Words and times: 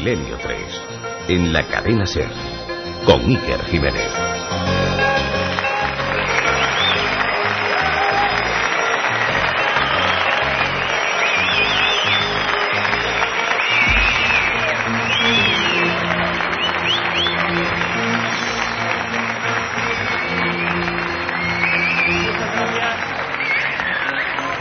Milenio 0.00 0.38
3, 0.38 0.56
en 1.28 1.52
la 1.52 1.62
cadena 1.62 2.06
Ser, 2.06 2.30
con 3.04 3.20
Iker 3.20 3.62
Jiménez. 3.66 4.10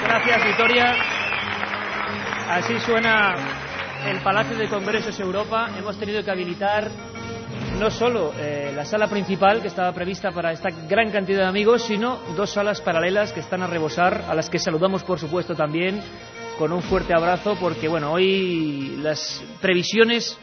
Gracias, 0.04 0.44
Victoria. 0.44 0.96
Así 2.50 2.78
suena 2.82 3.36
el 4.06 4.22
Palacio 4.22 4.58
de 4.58 4.70
Congresos 4.70 5.20
Europa. 5.20 5.72
Hemos 5.78 5.98
tenido 5.98 6.24
que 6.24 6.32
habilitar 6.32 6.90
no 7.80 7.90
solo 7.90 8.34
eh, 8.38 8.72
la 8.76 8.86
sala 8.86 9.08
principal 9.08 9.62
que 9.62 9.68
estaba 9.68 9.92
prevista 9.94 10.32
para 10.32 10.52
esta 10.52 10.70
gran 10.88 11.12
cantidad 11.12 11.40
de 11.40 11.48
amigos, 11.48 11.84
sino 11.84 12.20
dos 12.36 12.52
salas 12.52 12.82
paralelas 12.82 13.34
que 13.34 13.40
están 13.40 13.62
a 13.62 13.68
rebosar, 13.68 14.26
a 14.28 14.36
las 14.36 14.50
que 14.50 14.60
saludamos 14.60 15.04
por 15.04 15.20
supuesto 15.20 15.56
también 15.56 16.02
con 16.58 16.74
un 16.74 16.82
fuerte 16.82 17.14
abrazo, 17.14 17.58
porque 17.60 17.88
bueno, 17.88 18.12
hoy 18.12 18.98
las 19.02 19.42
previsiones 19.62 20.38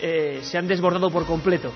eh, 0.00 0.38
se 0.42 0.58
han 0.58 0.68
desbordado 0.68 1.10
por 1.10 1.26
completo. 1.26 1.72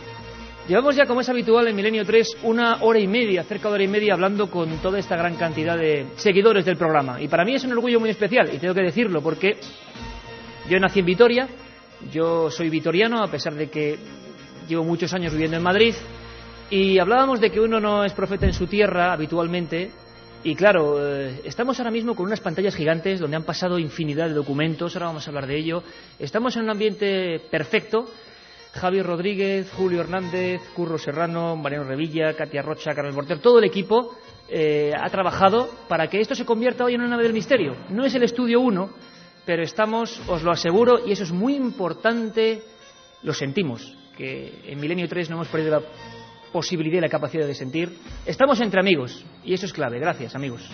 Llevamos 0.68 0.94
ya, 0.94 1.06
como 1.06 1.20
es 1.20 1.28
habitual 1.28 1.66
en 1.66 1.74
Milenio 1.74 2.04
3, 2.04 2.38
una 2.44 2.78
hora 2.82 3.00
y 3.00 3.08
media, 3.08 3.42
cerca 3.42 3.68
de 3.68 3.74
hora 3.74 3.82
y 3.82 3.88
media, 3.88 4.14
hablando 4.14 4.48
con 4.48 4.68
toda 4.78 5.00
esta 5.00 5.16
gran 5.16 5.34
cantidad 5.34 5.76
de 5.76 6.06
seguidores 6.16 6.64
del 6.64 6.76
programa. 6.76 7.20
Y 7.20 7.26
para 7.26 7.44
mí 7.44 7.54
es 7.54 7.64
un 7.64 7.72
orgullo 7.72 7.98
muy 7.98 8.10
especial, 8.10 8.54
y 8.54 8.58
tengo 8.58 8.74
que 8.74 8.82
decirlo, 8.82 9.20
porque 9.20 9.58
yo 10.70 10.78
nací 10.78 11.00
en 11.00 11.06
Vitoria, 11.06 11.48
yo 12.12 12.48
soy 12.48 12.70
vitoriano, 12.70 13.24
a 13.24 13.28
pesar 13.28 13.54
de 13.54 13.68
que 13.68 13.98
llevo 14.68 14.84
muchos 14.84 15.12
años 15.12 15.32
viviendo 15.32 15.56
en 15.56 15.64
Madrid, 15.64 15.94
y 16.70 17.00
hablábamos 17.00 17.40
de 17.40 17.50
que 17.50 17.58
uno 17.58 17.80
no 17.80 18.04
es 18.04 18.12
profeta 18.12 18.46
en 18.46 18.52
su 18.52 18.68
tierra 18.68 19.12
habitualmente, 19.12 19.90
y 20.44 20.54
claro, 20.54 21.04
eh, 21.04 21.40
estamos 21.42 21.80
ahora 21.80 21.90
mismo 21.90 22.14
con 22.14 22.26
unas 22.26 22.40
pantallas 22.40 22.76
gigantes 22.76 23.18
donde 23.18 23.36
han 23.36 23.42
pasado 23.42 23.80
infinidad 23.80 24.28
de 24.28 24.34
documentos, 24.34 24.94
ahora 24.94 25.06
vamos 25.06 25.26
a 25.26 25.30
hablar 25.30 25.48
de 25.48 25.58
ello. 25.58 25.82
Estamos 26.20 26.56
en 26.56 26.62
un 26.62 26.70
ambiente 26.70 27.40
perfecto. 27.50 28.06
Javier 28.72 29.04
Rodríguez, 29.04 29.70
Julio 29.72 30.00
Hernández, 30.00 30.62
Curro 30.74 30.96
Serrano, 30.98 31.56
Mariano 31.56 31.84
Revilla, 31.84 32.34
Katia 32.34 32.62
Rocha, 32.62 32.94
Carlos 32.94 33.16
Morter, 33.16 33.40
todo 33.40 33.58
el 33.58 33.64
equipo 33.64 34.16
eh, 34.48 34.92
ha 34.96 35.10
trabajado 35.10 35.68
para 35.88 36.06
que 36.06 36.20
esto 36.20 36.36
se 36.36 36.44
convierta 36.44 36.84
hoy 36.84 36.94
en 36.94 37.00
una 37.00 37.10
nave 37.10 37.24
del 37.24 37.32
misterio. 37.32 37.74
No 37.88 38.04
es 38.04 38.14
el 38.14 38.22
estudio 38.22 38.60
1, 38.60 38.90
pero 39.50 39.64
estamos, 39.64 40.22
os 40.28 40.44
lo 40.44 40.52
aseguro, 40.52 41.04
y 41.04 41.10
eso 41.10 41.24
es 41.24 41.32
muy 41.32 41.56
importante, 41.56 42.62
lo 43.24 43.34
sentimos, 43.34 43.96
que 44.16 44.62
en 44.64 44.78
Milenio 44.78 45.08
3 45.08 45.28
no 45.28 45.34
hemos 45.34 45.48
perdido 45.48 45.80
la 45.80 45.82
posibilidad 46.52 46.98
y 46.98 47.00
la 47.00 47.08
capacidad 47.08 47.48
de 47.48 47.54
sentir. 47.56 47.98
Estamos 48.24 48.60
entre 48.60 48.78
amigos, 48.78 49.24
y 49.42 49.52
eso 49.52 49.66
es 49.66 49.72
clave. 49.72 49.98
Gracias, 49.98 50.36
amigos. 50.36 50.70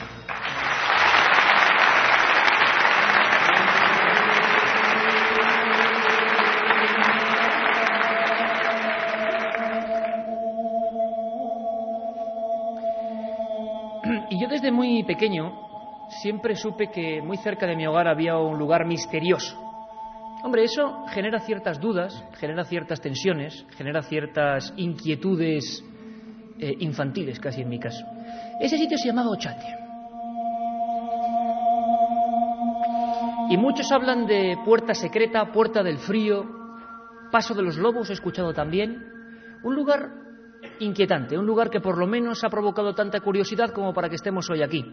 Y 14.29 14.39
yo 14.39 14.49
desde 14.49 14.71
muy 14.71 15.03
pequeño 15.05 15.67
siempre 16.09 16.57
supe 16.57 16.91
que 16.91 17.21
muy 17.23 17.37
cerca 17.39 17.67
de 17.67 17.77
mi 17.77 17.87
hogar 17.87 18.09
había 18.09 18.37
un 18.39 18.59
lugar 18.59 18.87
misterioso. 18.87 19.57
Hombre, 20.43 20.65
eso 20.65 21.05
genera 21.09 21.41
ciertas 21.41 21.81
dudas, 21.81 22.25
genera 22.39 22.65
ciertas 22.65 23.01
tensiones, 23.01 23.67
genera 23.77 24.03
ciertas 24.03 24.73
inquietudes 24.77 25.83
eh, 26.59 26.75
infantiles, 26.79 27.41
casi 27.41 27.63
en 27.63 27.69
mi 27.69 27.79
caso. 27.79 28.05
Ese 28.61 28.79
sitio 28.79 28.97
se 28.97 29.09
llamaba 29.09 29.31
Ochate. 29.31 29.67
Y 33.49 33.57
muchos 33.57 33.91
hablan 33.93 34.27
de 34.27 34.57
puerta 34.65 34.95
secreta, 34.95 35.53
puerta 35.53 35.83
del 35.83 35.99
frío, 35.99 36.45
paso 37.31 37.55
de 37.55 37.63
los 37.63 37.77
lobos, 37.77 38.11
he 38.11 38.13
escuchado 38.13 38.53
también. 38.53 39.05
Un 39.63 39.75
lugar 39.75 40.11
inquietante, 40.81 41.39
un 41.39 41.47
lugar 41.47 41.71
que 41.71 41.81
por 41.81 41.99
lo 41.99 42.07
menos 42.07 42.43
ha 42.45 42.49
provocado 42.49 42.95
tanta 42.95 43.21
curiosidad 43.21 43.71
como 43.71 43.93
para 43.93 44.09
que 44.09 44.17
estemos 44.17 44.49
hoy 44.51 44.63
aquí. 44.63 44.85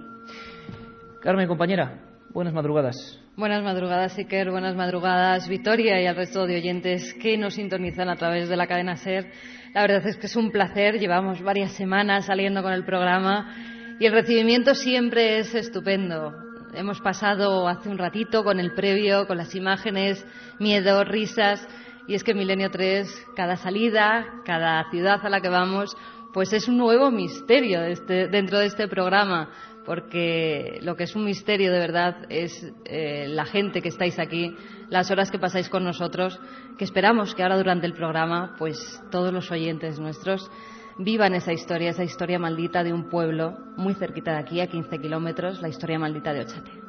Carmen, 1.23 1.47
compañera, 1.47 2.01
buenas 2.31 2.53
madrugadas. 2.53 3.17
Buenas 3.37 3.63
madrugadas, 3.63 4.17
Iker. 4.17 4.51
Buenas 4.51 4.75
madrugadas, 4.75 5.47
Victoria 5.47 6.01
y 6.01 6.05
al 6.05 6.17
resto 6.17 6.45
de 6.45 6.57
oyentes 6.57 7.13
que 7.13 7.37
nos 7.37 7.53
sintonizan 7.53 8.09
a 8.09 8.17
través 8.17 8.49
de 8.49 8.57
la 8.57 8.67
cadena 8.67 8.97
SER. 8.97 9.31
La 9.73 9.83
verdad 9.83 10.05
es 10.05 10.17
que 10.17 10.25
es 10.25 10.35
un 10.35 10.51
placer. 10.51 10.99
Llevamos 10.99 11.41
varias 11.41 11.71
semanas 11.71 12.25
saliendo 12.25 12.61
con 12.61 12.73
el 12.73 12.83
programa 12.83 13.55
y 14.01 14.05
el 14.05 14.11
recibimiento 14.11 14.75
siempre 14.75 15.39
es 15.39 15.55
estupendo. 15.55 16.33
Hemos 16.73 16.99
pasado 16.99 17.69
hace 17.69 17.87
un 17.87 17.97
ratito 17.97 18.43
con 18.43 18.59
el 18.59 18.73
previo, 18.73 19.25
con 19.25 19.37
las 19.37 19.55
imágenes, 19.55 20.27
miedo, 20.59 21.05
risas. 21.05 21.65
Y 22.05 22.15
es 22.15 22.23
que 22.25 22.33
Milenio 22.33 22.69
3, 22.69 23.27
cada 23.33 23.55
salida, 23.55 24.25
cada 24.43 24.91
ciudad 24.91 25.25
a 25.25 25.29
la 25.29 25.39
que 25.39 25.47
vamos, 25.47 25.95
pues 26.33 26.51
es 26.51 26.67
un 26.67 26.77
nuevo 26.77 27.11
misterio 27.11 27.81
este, 27.83 28.27
dentro 28.27 28.59
de 28.59 28.65
este 28.65 28.89
programa 28.89 29.49
porque 29.85 30.79
lo 30.81 30.95
que 30.95 31.03
es 31.03 31.15
un 31.15 31.25
misterio 31.25 31.71
de 31.71 31.79
verdad 31.79 32.17
es 32.29 32.71
eh, 32.85 33.27
la 33.29 33.45
gente 33.45 33.81
que 33.81 33.89
estáis 33.89 34.19
aquí, 34.19 34.55
las 34.89 35.11
horas 35.11 35.31
que 35.31 35.39
pasáis 35.39 35.69
con 35.69 35.83
nosotros, 35.83 36.39
que 36.77 36.85
esperamos 36.85 37.35
que 37.35 37.43
ahora 37.43 37.57
durante 37.57 37.85
el 37.85 37.93
programa, 37.93 38.55
pues 38.57 39.01
todos 39.11 39.33
los 39.33 39.51
oyentes 39.51 39.99
nuestros 39.99 40.49
vivan 40.97 41.33
esa 41.33 41.53
historia, 41.53 41.89
esa 41.89 42.03
historia 42.03 42.39
maldita 42.39 42.83
de 42.83 42.93
un 42.93 43.09
pueblo 43.09 43.57
muy 43.77 43.93
cerquita 43.95 44.33
de 44.33 44.39
aquí, 44.39 44.61
a 44.61 44.67
15 44.67 44.99
kilómetros, 44.99 45.61
la 45.61 45.69
historia 45.69 45.99
maldita 45.99 46.33
de 46.33 46.41
Ochate. 46.41 46.82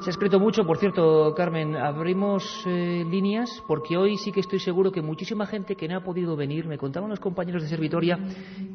Se 0.00 0.10
ha 0.10 0.12
escrito 0.12 0.38
mucho, 0.38 0.64
por 0.64 0.76
cierto, 0.78 1.34
Carmen, 1.34 1.74
abrimos 1.74 2.44
eh, 2.66 3.04
líneas 3.10 3.50
porque 3.66 3.96
hoy 3.96 4.16
sí 4.18 4.30
que 4.30 4.40
estoy 4.40 4.60
seguro 4.60 4.92
que 4.92 5.00
muchísima 5.00 5.46
gente 5.46 5.74
que 5.74 5.88
no 5.88 5.96
ha 5.96 6.04
podido 6.04 6.36
venir, 6.36 6.66
me 6.66 6.76
contaban 6.76 7.08
los 7.08 7.18
compañeros 7.18 7.62
de 7.62 7.68
Servitoria 7.68 8.18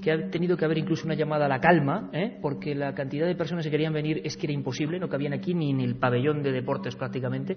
que 0.02 0.12
ha 0.12 0.30
tenido 0.30 0.58
que 0.58 0.66
haber 0.66 0.80
incluso 0.80 1.06
una 1.06 1.14
llamada 1.14 1.46
a 1.46 1.48
la 1.48 1.62
calma, 1.62 2.10
¿eh? 2.12 2.40
porque 2.42 2.74
la 2.74 2.94
cantidad 2.96 3.28
de 3.28 3.36
personas 3.36 3.64
que 3.64 3.72
querían 3.72 3.94
venir 3.94 4.22
es 4.26 4.36
que 4.36 4.48
era 4.48 4.54
imposible, 4.54 5.00
no 5.00 5.08
cabían 5.08 5.34
aquí 5.34 5.54
ni 5.54 5.70
en 5.70 5.80
el 5.80 5.96
pabellón 5.96 6.42
de 6.42 6.52
deportes 6.52 6.96
prácticamente. 6.96 7.56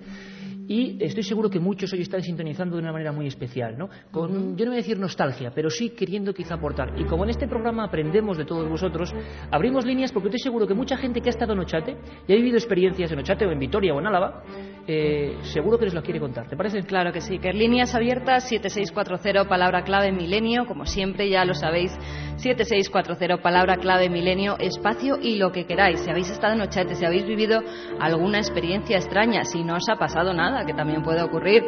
Y 0.66 1.02
estoy 1.04 1.22
seguro 1.22 1.50
que 1.50 1.60
muchos 1.60 1.92
hoy 1.92 2.00
están 2.00 2.22
sintonizando 2.22 2.76
de 2.76 2.82
una 2.82 2.92
manera 2.92 3.12
muy 3.12 3.26
especial, 3.26 3.76
¿no? 3.76 3.88
Con, 4.10 4.56
yo 4.56 4.64
no 4.64 4.70
voy 4.70 4.78
a 4.78 4.82
decir 4.82 4.98
nostalgia, 4.98 5.52
pero 5.54 5.68
sí 5.68 5.90
queriendo 5.90 6.32
quizá 6.32 6.54
aportar. 6.54 6.98
Y 6.98 7.04
como 7.04 7.24
en 7.24 7.30
este 7.30 7.46
programa 7.46 7.84
aprendemos 7.84 8.38
de 8.38 8.44
todos 8.44 8.68
vosotros, 8.68 9.14
abrimos 9.50 9.84
líneas 9.84 10.12
porque 10.12 10.28
estoy 10.28 10.40
seguro 10.40 10.66
que 10.66 10.74
mucha 10.74 10.96
gente 10.96 11.20
que 11.20 11.28
ha 11.28 11.30
estado 11.30 11.52
en 11.52 11.58
Ochate 11.58 11.96
y 12.26 12.32
ha 12.32 12.36
vivido 12.36 12.56
experiencias 12.56 13.12
en 13.12 13.18
Ochate 13.18 13.46
o 13.46 13.50
en 13.50 13.58
Vitoria 13.58 13.94
o 13.94 14.00
en 14.00 14.06
Álava, 14.06 14.42
eh, 14.86 15.36
seguro 15.42 15.78
que 15.78 15.84
nos 15.86 15.94
las 15.94 16.04
quiere 16.04 16.20
contar. 16.20 16.48
¿Te 16.48 16.56
parece? 16.56 16.82
Claro 16.82 17.12
que 17.12 17.20
sí, 17.20 17.38
que 17.38 17.52
líneas 17.52 17.94
abiertas 17.94 18.48
7640 18.48 19.48
palabra 19.48 19.82
clave 19.82 20.12
milenio, 20.12 20.66
como 20.66 20.86
siempre 20.86 21.28
ya 21.28 21.44
lo 21.44 21.54
sabéis, 21.54 21.92
7640 22.36 23.42
palabra 23.42 23.76
clave 23.76 24.08
milenio, 24.08 24.56
espacio 24.58 25.18
y 25.20 25.36
lo 25.36 25.52
que 25.52 25.66
queráis. 25.66 26.00
Si 26.00 26.10
habéis 26.10 26.30
estado 26.30 26.54
en 26.54 26.62
Ochate, 26.62 26.94
si 26.94 27.04
habéis 27.04 27.26
vivido 27.26 27.60
alguna 28.00 28.38
experiencia 28.38 28.96
extraña, 28.96 29.44
si 29.44 29.62
no 29.62 29.76
os 29.76 29.88
ha 29.88 29.96
pasado 29.96 30.32
nada, 30.32 30.53
que 30.64 30.74
también 30.74 31.02
puede 31.02 31.22
ocurrir. 31.22 31.64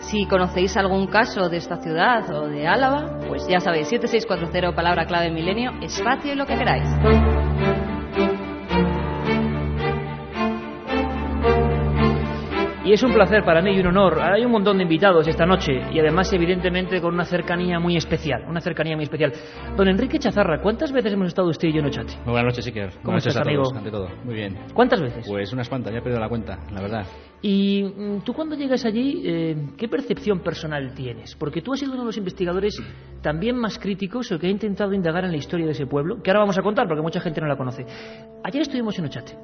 Si 0.00 0.26
conocéis 0.26 0.76
algún 0.76 1.06
caso 1.08 1.48
de 1.48 1.56
esta 1.56 1.76
ciudad 1.78 2.30
o 2.32 2.46
de 2.48 2.68
Álava, 2.68 3.18
pues 3.26 3.46
ya 3.48 3.60
sabéis, 3.60 3.88
7640 3.88 4.76
palabra 4.76 5.06
clave 5.06 5.30
milenio, 5.30 5.72
espacio 5.80 6.32
y 6.32 6.36
lo 6.36 6.46
que 6.46 6.56
queráis. 6.56 6.88
Y 12.88 12.94
es 12.94 13.02
un 13.02 13.12
placer 13.12 13.44
para 13.44 13.60
mí 13.60 13.72
y 13.76 13.80
un 13.80 13.88
honor. 13.88 14.18
Hay 14.18 14.46
un 14.46 14.50
montón 14.50 14.78
de 14.78 14.82
invitados 14.84 15.28
esta 15.28 15.44
noche 15.44 15.78
y 15.92 15.98
además 16.00 16.32
evidentemente 16.32 17.02
con 17.02 17.12
una 17.12 17.26
cercanía 17.26 17.78
muy 17.78 17.98
especial, 17.98 18.46
una 18.48 18.62
cercanía 18.62 18.96
muy 18.96 19.02
especial. 19.02 19.30
Don 19.76 19.88
Enrique 19.88 20.18
Chazarra, 20.18 20.62
¿cuántas 20.62 20.90
veces 20.90 21.12
hemos 21.12 21.28
estado 21.28 21.50
usted 21.50 21.68
y 21.68 21.74
yo 21.74 21.80
en 21.80 21.84
Ochate? 21.88 22.14
Muy 22.24 22.32
buenas 22.32 22.44
noches, 22.44 22.66
Iker. 22.66 22.88
¿Cómo 22.92 23.02
Buenas 23.04 23.26
estás, 23.26 23.36
a 23.36 23.42
amigo? 23.42 23.64
todos, 23.64 23.76
ante 23.76 23.90
todo. 23.90 24.08
Muy 24.24 24.34
bien. 24.34 24.56
¿Cuántas 24.72 25.02
veces? 25.02 25.26
Pues 25.28 25.52
unas 25.52 25.68
cuantas, 25.68 25.92
ya 25.92 25.98
he 25.98 26.00
perdido 26.00 26.18
la 26.18 26.30
cuenta, 26.30 26.60
la 26.72 26.80
verdad. 26.80 27.06
Y 27.42 27.82
mm, 27.82 28.20
tú 28.24 28.32
cuando 28.32 28.56
llegas 28.56 28.82
allí, 28.86 29.20
eh, 29.22 29.54
¿qué 29.76 29.86
percepción 29.86 30.40
personal 30.40 30.94
tienes? 30.94 31.34
Porque 31.34 31.60
tú 31.60 31.74
has 31.74 31.80
sido 31.80 31.92
uno 31.92 32.00
de 32.00 32.06
los 32.06 32.16
investigadores 32.16 32.82
también 33.20 33.58
más 33.58 33.78
críticos, 33.78 34.32
el 34.32 34.40
que 34.40 34.46
ha 34.46 34.50
intentado 34.50 34.94
indagar 34.94 35.26
en 35.26 35.32
la 35.32 35.36
historia 35.36 35.66
de 35.66 35.72
ese 35.72 35.84
pueblo, 35.84 36.22
que 36.22 36.30
ahora 36.30 36.40
vamos 36.40 36.56
a 36.56 36.62
contar 36.62 36.88
porque 36.88 37.02
mucha 37.02 37.20
gente 37.20 37.38
no 37.42 37.48
la 37.48 37.56
conoce. 37.58 37.84
Ayer 38.44 38.62
estuvimos 38.62 38.98
en 38.98 39.04
Ochate. 39.04 39.36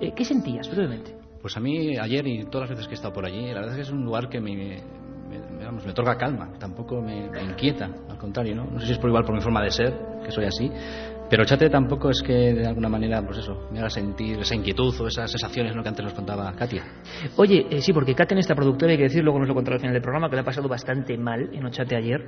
Eh, 0.00 0.12
¿Qué 0.16 0.24
sentías, 0.24 0.70
brevemente? 0.70 1.25
Pues 1.46 1.56
a 1.56 1.60
mí, 1.60 1.96
ayer 1.96 2.26
y 2.26 2.44
todas 2.46 2.68
las 2.68 2.70
veces 2.70 2.88
que 2.88 2.94
he 2.94 2.96
estado 2.96 3.14
por 3.14 3.24
allí, 3.24 3.46
la 3.46 3.60
verdad 3.60 3.70
es 3.70 3.76
que 3.76 3.82
es 3.82 3.90
un 3.90 4.04
lugar 4.04 4.28
que 4.28 4.40
me, 4.40 4.82
me, 5.30 5.64
vamos, 5.64 5.84
me 5.84 5.92
otorga 5.92 6.16
calma, 6.16 6.50
tampoco 6.58 7.00
me, 7.00 7.30
inquieta, 7.40 7.88
al 8.10 8.18
contrario, 8.18 8.56
¿no? 8.56 8.64
No 8.64 8.80
sé 8.80 8.86
si 8.86 8.92
es 8.94 8.98
por 8.98 9.10
igual 9.10 9.24
por 9.24 9.32
mi 9.32 9.40
forma 9.40 9.62
de 9.62 9.70
ser, 9.70 9.94
que 10.24 10.32
soy 10.32 10.46
así, 10.46 10.68
Pero 11.30 11.44
Chate 11.44 11.70
tampoco 11.70 12.10
es 12.10 12.20
que 12.20 12.52
de 12.52 12.66
alguna 12.66 12.88
manera, 12.88 13.24
pues 13.24 13.38
eso, 13.38 13.68
me 13.70 13.78
haga 13.78 13.88
sentir 13.90 14.40
esa 14.40 14.56
inquietud 14.56 14.92
o 15.00 15.06
esas 15.06 15.30
sensaciones 15.30 15.76
¿no? 15.76 15.84
que 15.84 15.88
antes 15.88 16.04
nos 16.04 16.14
contaba 16.14 16.52
Katia. 16.56 16.82
Oye, 17.36 17.64
eh, 17.70 17.80
sí, 17.80 17.92
porque 17.92 18.16
Katia, 18.16 18.36
esta 18.40 18.56
productora, 18.56 18.90
hay 18.90 18.98
que 18.98 19.04
decir, 19.04 19.22
luego 19.22 19.38
nos 19.38 19.46
lo 19.46 19.54
contará 19.54 19.76
al 19.76 19.80
final 19.80 19.92
del 19.92 20.02
programa, 20.02 20.28
que 20.28 20.34
le 20.34 20.40
ha 20.40 20.44
pasado 20.44 20.66
bastante 20.66 21.16
mal 21.16 21.48
en 21.52 21.64
Ochate 21.64 21.94
ayer. 21.94 22.26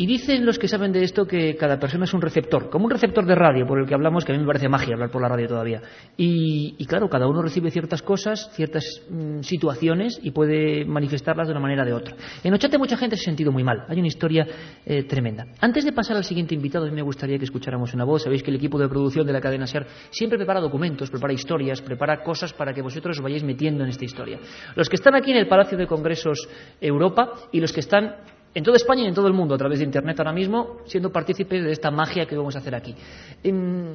Y 0.00 0.06
dicen 0.06 0.46
los 0.46 0.58
que 0.58 0.66
saben 0.66 0.92
de 0.92 1.02
esto 1.02 1.26
que 1.26 1.56
cada 1.56 1.78
persona 1.78 2.04
es 2.04 2.14
un 2.14 2.22
receptor, 2.22 2.70
como 2.70 2.86
un 2.86 2.90
receptor 2.90 3.26
de 3.26 3.34
radio, 3.34 3.66
por 3.66 3.78
el 3.78 3.86
que 3.86 3.92
hablamos, 3.92 4.24
que 4.24 4.32
a 4.32 4.34
mí 4.34 4.40
me 4.40 4.46
parece 4.46 4.66
magia 4.66 4.94
hablar 4.94 5.10
por 5.10 5.20
la 5.20 5.28
radio 5.28 5.46
todavía. 5.46 5.82
Y, 6.16 6.82
claro, 6.86 7.10
cada 7.10 7.28
uno 7.28 7.42
recibe 7.42 7.70
ciertas 7.70 8.00
cosas, 8.00 8.50
ciertas 8.54 8.82
mm, 9.10 9.40
situaciones 9.40 10.18
y 10.22 10.30
puede 10.30 10.86
manifestarlas 10.86 11.48
de 11.48 11.52
una 11.52 11.60
manera 11.60 11.82
o 11.82 11.84
de 11.84 11.92
otra. 11.92 12.16
En 12.42 12.54
Ochate 12.54 12.78
mucha 12.78 12.96
gente 12.96 13.16
se 13.16 13.24
ha 13.24 13.26
sentido 13.26 13.52
muy 13.52 13.62
mal, 13.62 13.84
hay 13.90 13.98
una 13.98 14.06
historia 14.06 14.46
eh, 14.86 15.02
tremenda. 15.02 15.44
Antes 15.60 15.84
de 15.84 15.92
pasar 15.92 16.16
al 16.16 16.24
siguiente 16.24 16.54
invitado, 16.54 16.86
a 16.86 16.88
mí 16.88 16.94
me 16.94 17.02
gustaría 17.02 17.36
que 17.36 17.44
escucháramos 17.44 17.92
una 17.92 18.04
voz. 18.06 18.22
Sabéis 18.22 18.42
que 18.42 18.48
el 18.48 18.56
equipo 18.56 18.78
de 18.78 18.88
producción 18.88 19.26
de 19.26 19.34
la 19.34 19.40
cadena 19.42 19.66
SER 19.66 19.86
siempre 20.08 20.38
prepara 20.38 20.60
documentos, 20.60 21.10
prepara 21.10 21.34
historias, 21.34 21.82
prepara 21.82 22.22
cosas 22.22 22.54
para 22.54 22.72
que 22.72 22.80
vosotros 22.80 23.18
os 23.18 23.22
vayáis 23.22 23.44
metiendo 23.44 23.84
en 23.84 23.90
esta 23.90 24.06
historia. 24.06 24.38
Los 24.76 24.88
que 24.88 24.96
están 24.96 25.14
aquí 25.14 25.30
en 25.30 25.36
el 25.36 25.46
Palacio 25.46 25.76
de 25.76 25.86
Congresos 25.86 26.48
Europa 26.80 27.34
y 27.52 27.60
los 27.60 27.70
que 27.70 27.80
están 27.80 28.14
en 28.54 28.64
toda 28.64 28.76
España 28.76 29.04
y 29.04 29.06
en 29.06 29.14
todo 29.14 29.26
el 29.26 29.32
mundo 29.32 29.54
a 29.54 29.58
través 29.58 29.78
de 29.78 29.84
Internet 29.84 30.18
ahora 30.18 30.32
mismo, 30.32 30.78
siendo 30.86 31.12
partícipes 31.12 31.62
de 31.62 31.72
esta 31.72 31.90
magia 31.90 32.26
que 32.26 32.36
vamos 32.36 32.56
a 32.56 32.58
hacer 32.58 32.74
aquí. 32.74 32.94
Em, 33.42 33.94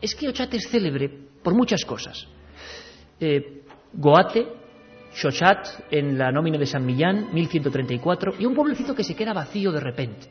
es 0.00 0.14
que 0.14 0.28
Ochate 0.28 0.58
es 0.58 0.68
célebre 0.68 1.10
por 1.42 1.54
muchas 1.54 1.84
cosas. 1.84 2.26
Eh, 3.18 3.62
Goate, 3.92 4.46
Xochat, 5.14 5.90
en 5.90 6.18
la 6.18 6.32
nómina 6.32 6.58
de 6.58 6.66
San 6.66 6.84
Millán, 6.84 7.32
1134, 7.32 8.34
y 8.38 8.46
un 8.46 8.54
pueblecito 8.54 8.94
que 8.94 9.04
se 9.04 9.14
queda 9.14 9.32
vacío 9.32 9.70
de 9.72 9.80
repente. 9.80 10.28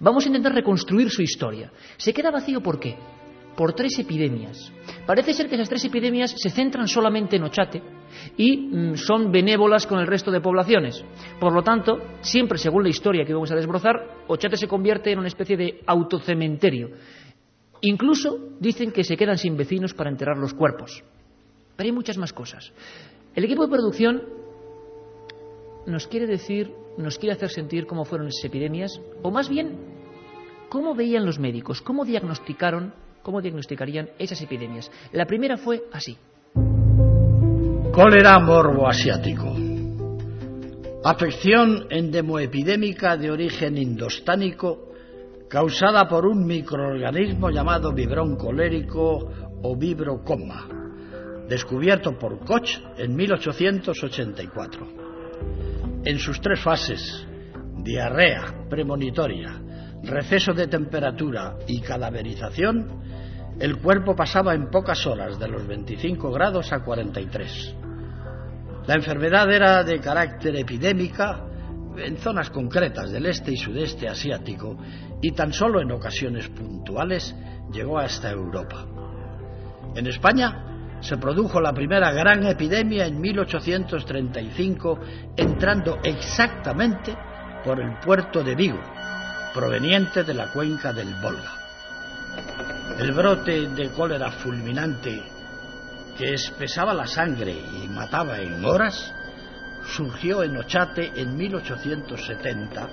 Vamos 0.00 0.24
a 0.24 0.28
intentar 0.28 0.52
reconstruir 0.52 1.10
su 1.10 1.22
historia. 1.22 1.72
¿Se 1.96 2.12
queda 2.12 2.30
vacío 2.30 2.60
por 2.60 2.78
qué? 2.78 2.96
Por 3.58 3.72
tres 3.72 3.98
epidemias. 3.98 4.72
Parece 5.04 5.34
ser 5.34 5.48
que 5.48 5.56
esas 5.56 5.68
tres 5.68 5.84
epidemias 5.84 6.32
se 6.38 6.48
centran 6.48 6.86
solamente 6.86 7.34
en 7.34 7.42
Ochate 7.42 7.82
y 8.36 8.56
mm, 8.56 8.94
son 8.94 9.32
benévolas 9.32 9.84
con 9.84 9.98
el 9.98 10.06
resto 10.06 10.30
de 10.30 10.40
poblaciones. 10.40 11.04
Por 11.40 11.52
lo 11.52 11.64
tanto, 11.64 11.98
siempre 12.20 12.56
según 12.56 12.84
la 12.84 12.90
historia 12.90 13.24
que 13.24 13.34
vamos 13.34 13.50
a 13.50 13.56
desbrozar, 13.56 13.96
Ochate 14.28 14.56
se 14.56 14.68
convierte 14.68 15.10
en 15.10 15.18
una 15.18 15.26
especie 15.26 15.56
de 15.56 15.82
autocementerio. 15.86 16.90
Incluso 17.80 18.38
dicen 18.60 18.92
que 18.92 19.02
se 19.02 19.16
quedan 19.16 19.38
sin 19.38 19.56
vecinos 19.56 19.92
para 19.92 20.08
enterrar 20.08 20.38
los 20.38 20.54
cuerpos. 20.54 21.02
Pero 21.74 21.88
hay 21.88 21.92
muchas 21.92 22.16
más 22.16 22.32
cosas. 22.32 22.72
El 23.34 23.44
equipo 23.44 23.64
de 23.64 23.72
producción 23.72 24.22
nos 25.84 26.06
quiere 26.06 26.28
decir, 26.28 26.72
nos 26.96 27.18
quiere 27.18 27.34
hacer 27.34 27.50
sentir 27.50 27.86
cómo 27.86 28.04
fueron 28.04 28.28
esas 28.28 28.44
epidemias, 28.44 29.00
o 29.20 29.32
más 29.32 29.48
bien, 29.48 29.80
cómo 30.68 30.94
veían 30.94 31.26
los 31.26 31.40
médicos, 31.40 31.82
cómo 31.82 32.04
diagnosticaron 32.04 32.92
cómo 33.28 33.42
diagnosticarían 33.42 34.08
esas 34.18 34.40
epidemias. 34.40 34.90
La 35.12 35.26
primera 35.26 35.58
fue 35.58 35.82
así. 35.92 36.16
Cólera 37.92 38.38
morbo 38.38 38.88
asiático. 38.88 39.54
Afección 41.04 41.88
endemoepidémica 41.90 43.18
de 43.18 43.30
origen 43.30 43.76
indostánico 43.76 44.94
causada 45.46 46.08
por 46.08 46.24
un 46.24 46.46
microorganismo 46.46 47.50
llamado 47.50 47.92
vibrón 47.92 48.34
colérico 48.36 49.30
o 49.62 49.76
vibrocoma, 49.76 50.66
descubierto 51.50 52.18
por 52.18 52.38
Koch 52.46 52.78
en 52.96 53.14
1884. 53.14 54.88
En 56.02 56.18
sus 56.18 56.40
tres 56.40 56.62
fases, 56.62 57.26
diarrea 57.82 58.68
premonitoria, 58.70 59.60
receso 60.02 60.54
de 60.54 60.66
temperatura 60.66 61.58
y 61.66 61.82
cadaverización, 61.82 63.07
el 63.58 63.78
cuerpo 63.78 64.14
pasaba 64.14 64.54
en 64.54 64.70
pocas 64.70 65.06
horas 65.06 65.38
de 65.38 65.48
los 65.48 65.66
25 65.66 66.30
grados 66.30 66.72
a 66.72 66.80
43. 66.80 67.74
La 68.86 68.94
enfermedad 68.94 69.50
era 69.50 69.82
de 69.82 70.00
carácter 70.00 70.56
epidémica 70.56 71.44
en 71.96 72.16
zonas 72.18 72.50
concretas 72.50 73.10
del 73.10 73.26
este 73.26 73.52
y 73.52 73.56
sudeste 73.56 74.08
asiático 74.08 74.78
y 75.20 75.32
tan 75.32 75.52
solo 75.52 75.80
en 75.80 75.90
ocasiones 75.90 76.48
puntuales 76.48 77.34
llegó 77.72 77.98
hasta 77.98 78.30
Europa. 78.30 78.86
En 79.96 80.06
España 80.06 80.98
se 81.00 81.16
produjo 81.16 81.60
la 81.60 81.72
primera 81.72 82.12
gran 82.12 82.46
epidemia 82.46 83.06
en 83.06 83.20
1835 83.20 85.00
entrando 85.36 85.98
exactamente 86.04 87.16
por 87.64 87.80
el 87.80 87.98
puerto 87.98 88.44
de 88.44 88.54
Vigo, 88.54 88.80
proveniente 89.52 90.22
de 90.22 90.34
la 90.34 90.52
cuenca 90.52 90.92
del 90.92 91.12
Volga. 91.20 91.58
El 92.98 93.12
brote 93.12 93.68
de 93.68 93.90
cólera 93.90 94.32
fulminante 94.32 95.22
que 96.16 96.34
espesaba 96.34 96.92
la 96.92 97.06
sangre 97.06 97.52
y 97.52 97.86
mataba 97.88 98.40
en 98.40 98.64
horas 98.64 99.14
surgió 99.86 100.42
en 100.42 100.56
Ochate 100.56 101.12
en 101.14 101.36
1870 101.36 102.88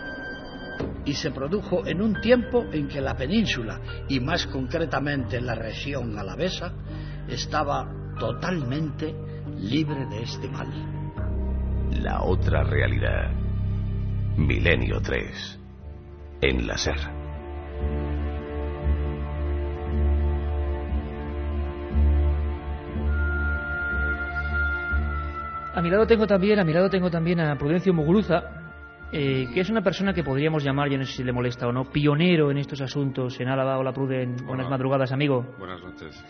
y 1.05 1.13
se 1.13 1.31
produjo 1.31 1.87
en 1.87 2.03
un 2.03 2.21
tiempo 2.21 2.67
en 2.71 2.87
que 2.87 3.01
la 3.01 3.15
península 3.15 3.81
y 4.07 4.19
más 4.19 4.45
concretamente 4.45 5.41
la 5.41 5.55
región 5.55 6.19
alavesa 6.19 6.71
estaba 7.27 7.91
totalmente 8.19 9.15
libre 9.57 10.05
de 10.05 10.21
este 10.21 10.47
mal. 10.47 10.67
La 12.03 12.21
otra 12.21 12.63
realidad. 12.63 13.31
Milenio 14.37 15.01
3. 15.01 15.59
En 16.41 16.67
la 16.67 16.77
Serra. 16.77 17.11
A 25.75 25.81
mi 25.81 25.89
lado 25.89 26.07
tengo 26.07 26.25
también, 26.25 26.57
a 26.57 26.63
mi 26.63 26.71
lado 26.71 26.89
tengo 26.89 27.11
también 27.11 27.41
a 27.41 27.57
Prudencio 27.57 27.93
Muguruza, 27.93 28.43
eh, 29.11 29.45
que 29.53 29.59
es 29.59 29.69
una 29.69 29.81
persona 29.81 30.13
que 30.13 30.23
podríamos 30.23 30.63
llamar, 30.63 30.89
yo 30.89 30.97
no 30.97 31.03
sé 31.03 31.17
si 31.17 31.23
le 31.25 31.33
molesta 31.33 31.67
o 31.67 31.73
no, 31.73 31.83
pionero 31.91 32.49
en 32.49 32.59
estos 32.59 32.79
asuntos 32.79 33.37
en 33.41 33.49
Álava. 33.49 33.77
Hola, 33.77 33.91
Pruden. 33.91 34.37
Buenas 34.47 34.69
madrugadas, 34.69 35.11
amigo. 35.11 35.45
Buenas 35.59 35.83
noches. 35.83 36.23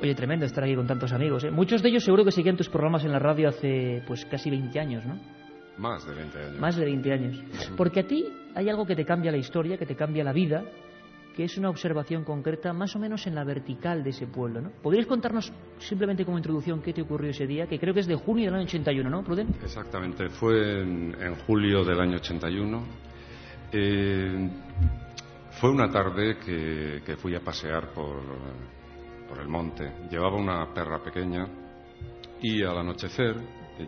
Oye, 0.00 0.14
tremendo 0.14 0.46
estar 0.46 0.62
aquí 0.62 0.76
con 0.76 0.86
tantos 0.86 1.12
amigos. 1.12 1.42
¿eh? 1.42 1.50
Muchos 1.50 1.82
de 1.82 1.88
ellos 1.88 2.04
seguro 2.04 2.24
que 2.24 2.30
seguían 2.30 2.56
tus 2.56 2.68
programas 2.68 3.04
en 3.04 3.10
la 3.10 3.18
radio 3.18 3.48
hace 3.48 4.00
pues 4.06 4.24
casi 4.26 4.48
20 4.48 4.78
años, 4.78 5.04
¿no? 5.04 5.18
Más 5.76 6.06
de 6.06 6.14
20 6.14 6.38
años. 6.38 6.60
Más 6.60 6.76
de 6.76 6.84
20 6.84 7.12
años. 7.12 7.44
Porque 7.76 7.98
a 7.98 8.06
ti 8.06 8.24
hay 8.54 8.68
algo 8.68 8.86
que 8.86 8.94
te 8.94 9.04
cambia 9.04 9.32
la 9.32 9.38
historia, 9.38 9.76
que 9.76 9.86
te 9.86 9.96
cambia 9.96 10.22
la 10.22 10.32
vida, 10.32 10.62
que 11.34 11.44
es 11.44 11.58
una 11.58 11.68
observación 11.68 12.24
concreta 12.24 12.72
más 12.72 12.94
o 12.96 12.98
menos 12.98 13.26
en 13.26 13.34
la 13.34 13.44
vertical 13.44 14.02
de 14.02 14.10
ese 14.10 14.26
pueblo. 14.26 14.60
¿no? 14.60 14.70
¿Podrías 14.82 15.06
contarnos 15.06 15.52
simplemente 15.78 16.24
como 16.24 16.38
introducción 16.38 16.80
qué 16.80 16.92
te 16.92 17.02
ocurrió 17.02 17.30
ese 17.30 17.46
día? 17.46 17.66
Que 17.66 17.78
creo 17.78 17.92
que 17.92 18.00
es 18.00 18.06
de 18.06 18.14
junio 18.14 18.46
del 18.46 18.54
año 18.54 18.64
81, 18.64 19.10
¿no, 19.10 19.22
Pruden? 19.22 19.48
Exactamente, 19.62 20.28
fue 20.30 20.82
en, 20.82 21.34
julio 21.46 21.84
del 21.84 22.00
año 22.00 22.16
81. 22.16 22.84
Eh, 23.72 24.50
fue 25.60 25.70
una 25.70 25.90
tarde 25.90 26.38
que, 26.38 27.16
fui 27.16 27.34
a 27.34 27.40
pasear 27.40 27.92
por, 27.92 28.20
por 29.28 29.38
el 29.40 29.48
monte. 29.48 29.92
Llevaba 30.10 30.36
una 30.36 30.72
perra 30.72 31.02
pequeña 31.02 31.46
y 32.40 32.62
al 32.62 32.78
anochecer, 32.78 33.36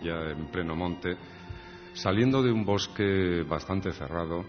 ya 0.02 0.30
en 0.30 0.47
pleno 0.47 0.75
monte, 0.75 1.16
saliendo 1.92 2.42
de 2.42 2.50
un 2.50 2.64
bosque 2.64 3.42
bastante 3.49 3.92
cerrado, 3.92 4.44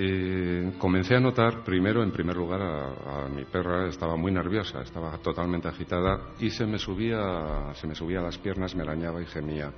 eh, 0.00 0.74
comencé 0.78 1.16
a 1.16 1.20
notar, 1.20 1.64
primero, 1.64 2.04
en 2.04 2.12
primer 2.12 2.36
lugar, 2.36 2.62
a, 2.62 3.28
mi 3.28 3.44
perra 3.44 3.88
estaba 3.88 4.14
muy 4.14 4.30
nerviosa, 4.30 4.80
estaba 4.80 5.18
totalmente 5.18 5.66
agitada 5.66 6.34
y 6.38 6.50
se 6.50 6.64
me 6.66 6.78
subía, 6.78 7.74
se 7.74 7.88
me 7.88 7.96
subía 7.96 8.20
a 8.20 8.22
las 8.22 8.38
piernas, 8.38 8.76
me 8.76 8.84
arañaba 8.84 9.20
y 9.20 9.26
gemía. 9.26 9.72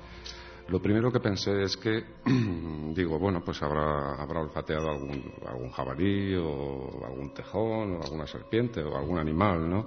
Lo 0.68 0.78
primero 0.78 1.10
que 1.10 1.20
pensé 1.20 1.62
es 1.62 1.74
que, 1.78 2.04
digo, 2.94 3.18
bueno, 3.18 3.42
pues 3.42 3.62
habrá, 3.62 4.20
habrá 4.20 4.40
olfateado 4.40 4.90
algún, 4.90 5.32
algún 5.46 5.70
jabalí 5.70 6.34
o 6.34 7.02
algún 7.02 7.32
tejón 7.32 7.94
o 7.94 8.02
alguna 8.02 8.26
serpiente 8.26 8.82
o 8.82 8.94
algún 8.98 9.18
animal, 9.18 9.70
¿no? 9.70 9.86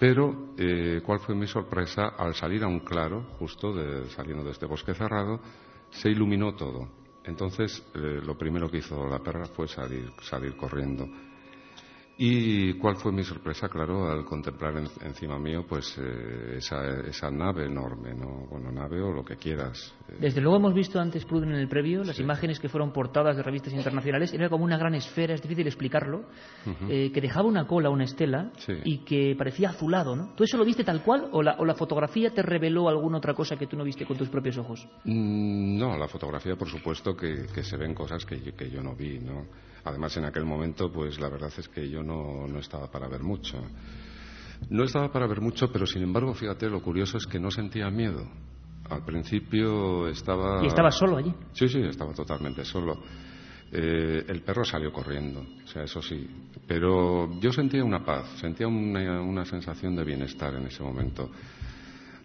Pero, 0.00 0.48
eh, 0.58 1.00
¿cuál 1.06 1.20
fue 1.20 1.36
mi 1.36 1.46
sorpresa? 1.46 2.08
Al 2.18 2.34
salir 2.34 2.64
a 2.64 2.66
un 2.66 2.80
claro, 2.80 3.22
justo 3.38 3.72
de, 3.72 4.10
saliendo 4.10 4.42
de 4.42 4.50
este 4.50 4.66
bosque 4.66 4.94
cerrado, 4.94 5.38
se 5.90 6.10
iluminó 6.10 6.56
todo 6.56 6.97
entonces, 7.28 7.82
eh, 7.94 8.20
lo 8.24 8.38
primero 8.38 8.70
que 8.70 8.78
hizo 8.78 9.06
la 9.06 9.18
perra 9.18 9.46
fue 9.46 9.68
salir, 9.68 10.10
salir 10.22 10.56
corriendo. 10.56 11.06
¿Y 12.20 12.74
cuál 12.74 12.96
fue 12.96 13.12
mi 13.12 13.22
sorpresa? 13.22 13.68
Claro, 13.68 14.10
al 14.10 14.24
contemplar 14.24 14.74
encima 15.02 15.38
mío, 15.38 15.64
pues 15.68 15.96
eh, 15.98 16.56
esa, 16.56 17.30
nave 17.30 17.66
enorme, 17.66 18.12
¿no? 18.12 18.44
Bueno, 18.50 18.72
nave 18.72 19.00
o 19.00 19.12
lo 19.12 19.24
que 19.24 19.36
quieras. 19.36 19.94
Eh. 20.08 20.16
Desde 20.18 20.40
luego 20.40 20.56
hemos 20.56 20.74
visto 20.74 20.98
antes, 20.98 21.24
Pruden, 21.24 21.50
en 21.50 21.60
el 21.60 21.68
previo, 21.68 22.02
las 22.02 22.18
imágenes 22.18 22.58
que 22.58 22.68
fueron 22.68 22.92
portadas 22.92 23.36
de 23.36 23.44
revistas 23.44 23.72
internacionales. 23.72 24.34
Era 24.34 24.48
como 24.48 24.64
una 24.64 24.76
gran 24.76 24.96
esfera, 24.96 25.32
es 25.32 25.42
difícil 25.42 25.68
explicarlo, 25.68 26.24
eh, 26.88 27.12
que 27.12 27.20
dejaba 27.20 27.46
una 27.46 27.68
cola, 27.68 27.88
una 27.88 28.02
estela, 28.02 28.50
y 28.82 29.04
que 29.04 29.36
parecía 29.38 29.70
azulado, 29.70 30.16
¿no? 30.16 30.34
¿Tú 30.34 30.42
eso 30.42 30.56
lo 30.56 30.64
viste 30.64 30.82
tal 30.82 31.04
cual 31.04 31.28
o 31.30 31.40
la, 31.40 31.54
o 31.60 31.64
la 31.64 31.74
fotografía 31.74 32.34
te 32.34 32.42
reveló 32.42 32.88
alguna 32.88 33.18
otra 33.18 33.32
cosa 33.32 33.56
que 33.56 33.68
tú 33.68 33.76
no 33.76 33.84
viste 33.84 34.04
con 34.04 34.16
tus 34.16 34.28
propios 34.28 34.58
ojos? 34.58 34.84
Mm, 35.04 35.78
no, 35.78 35.96
la 35.96 36.08
fotografía, 36.08 36.56
por 36.56 36.68
supuesto, 36.68 37.14
que, 37.14 37.46
se 37.62 37.76
ven 37.76 37.94
cosas 37.94 38.24
que, 38.24 38.40
que 38.54 38.68
yo 38.68 38.82
no 38.82 38.96
vi, 38.96 39.20
¿no? 39.20 39.46
Además, 39.84 40.16
en 40.16 40.24
aquel 40.24 40.44
momento, 40.44 40.90
pues 40.92 41.18
la 41.18 41.28
verdad 41.28 41.52
es 41.56 41.68
que 41.68 41.88
yo 41.88 42.02
no, 42.08 42.48
no 42.48 42.58
estaba 42.58 42.90
para 42.90 43.08
ver 43.08 43.22
mucho. 43.22 43.58
No 44.70 44.84
estaba 44.84 45.12
para 45.12 45.26
ver 45.26 45.40
mucho, 45.40 45.70
pero 45.70 45.86
sin 45.86 46.02
embargo, 46.02 46.34
fíjate, 46.34 46.68
lo 46.68 46.82
curioso 46.82 47.18
es 47.18 47.26
que 47.26 47.38
no 47.38 47.50
sentía 47.50 47.90
miedo. 47.90 48.26
Al 48.90 49.04
principio 49.04 50.08
estaba... 50.08 50.64
¿Y 50.64 50.66
estaba 50.66 50.90
solo 50.90 51.18
allí? 51.18 51.32
Sí, 51.52 51.68
sí, 51.68 51.80
estaba 51.80 52.12
totalmente 52.14 52.64
solo. 52.64 52.98
Eh, 53.70 54.24
el 54.26 54.40
perro 54.42 54.64
salió 54.64 54.90
corriendo, 54.90 55.40
o 55.40 55.66
sea, 55.66 55.82
eso 55.84 56.00
sí. 56.00 56.26
Pero 56.66 57.38
yo 57.38 57.52
sentía 57.52 57.84
una 57.84 58.02
paz, 58.02 58.38
sentía 58.40 58.66
una, 58.66 59.20
una 59.20 59.44
sensación 59.44 59.94
de 59.94 60.04
bienestar 60.04 60.54
en 60.54 60.66
ese 60.66 60.82
momento. 60.82 61.30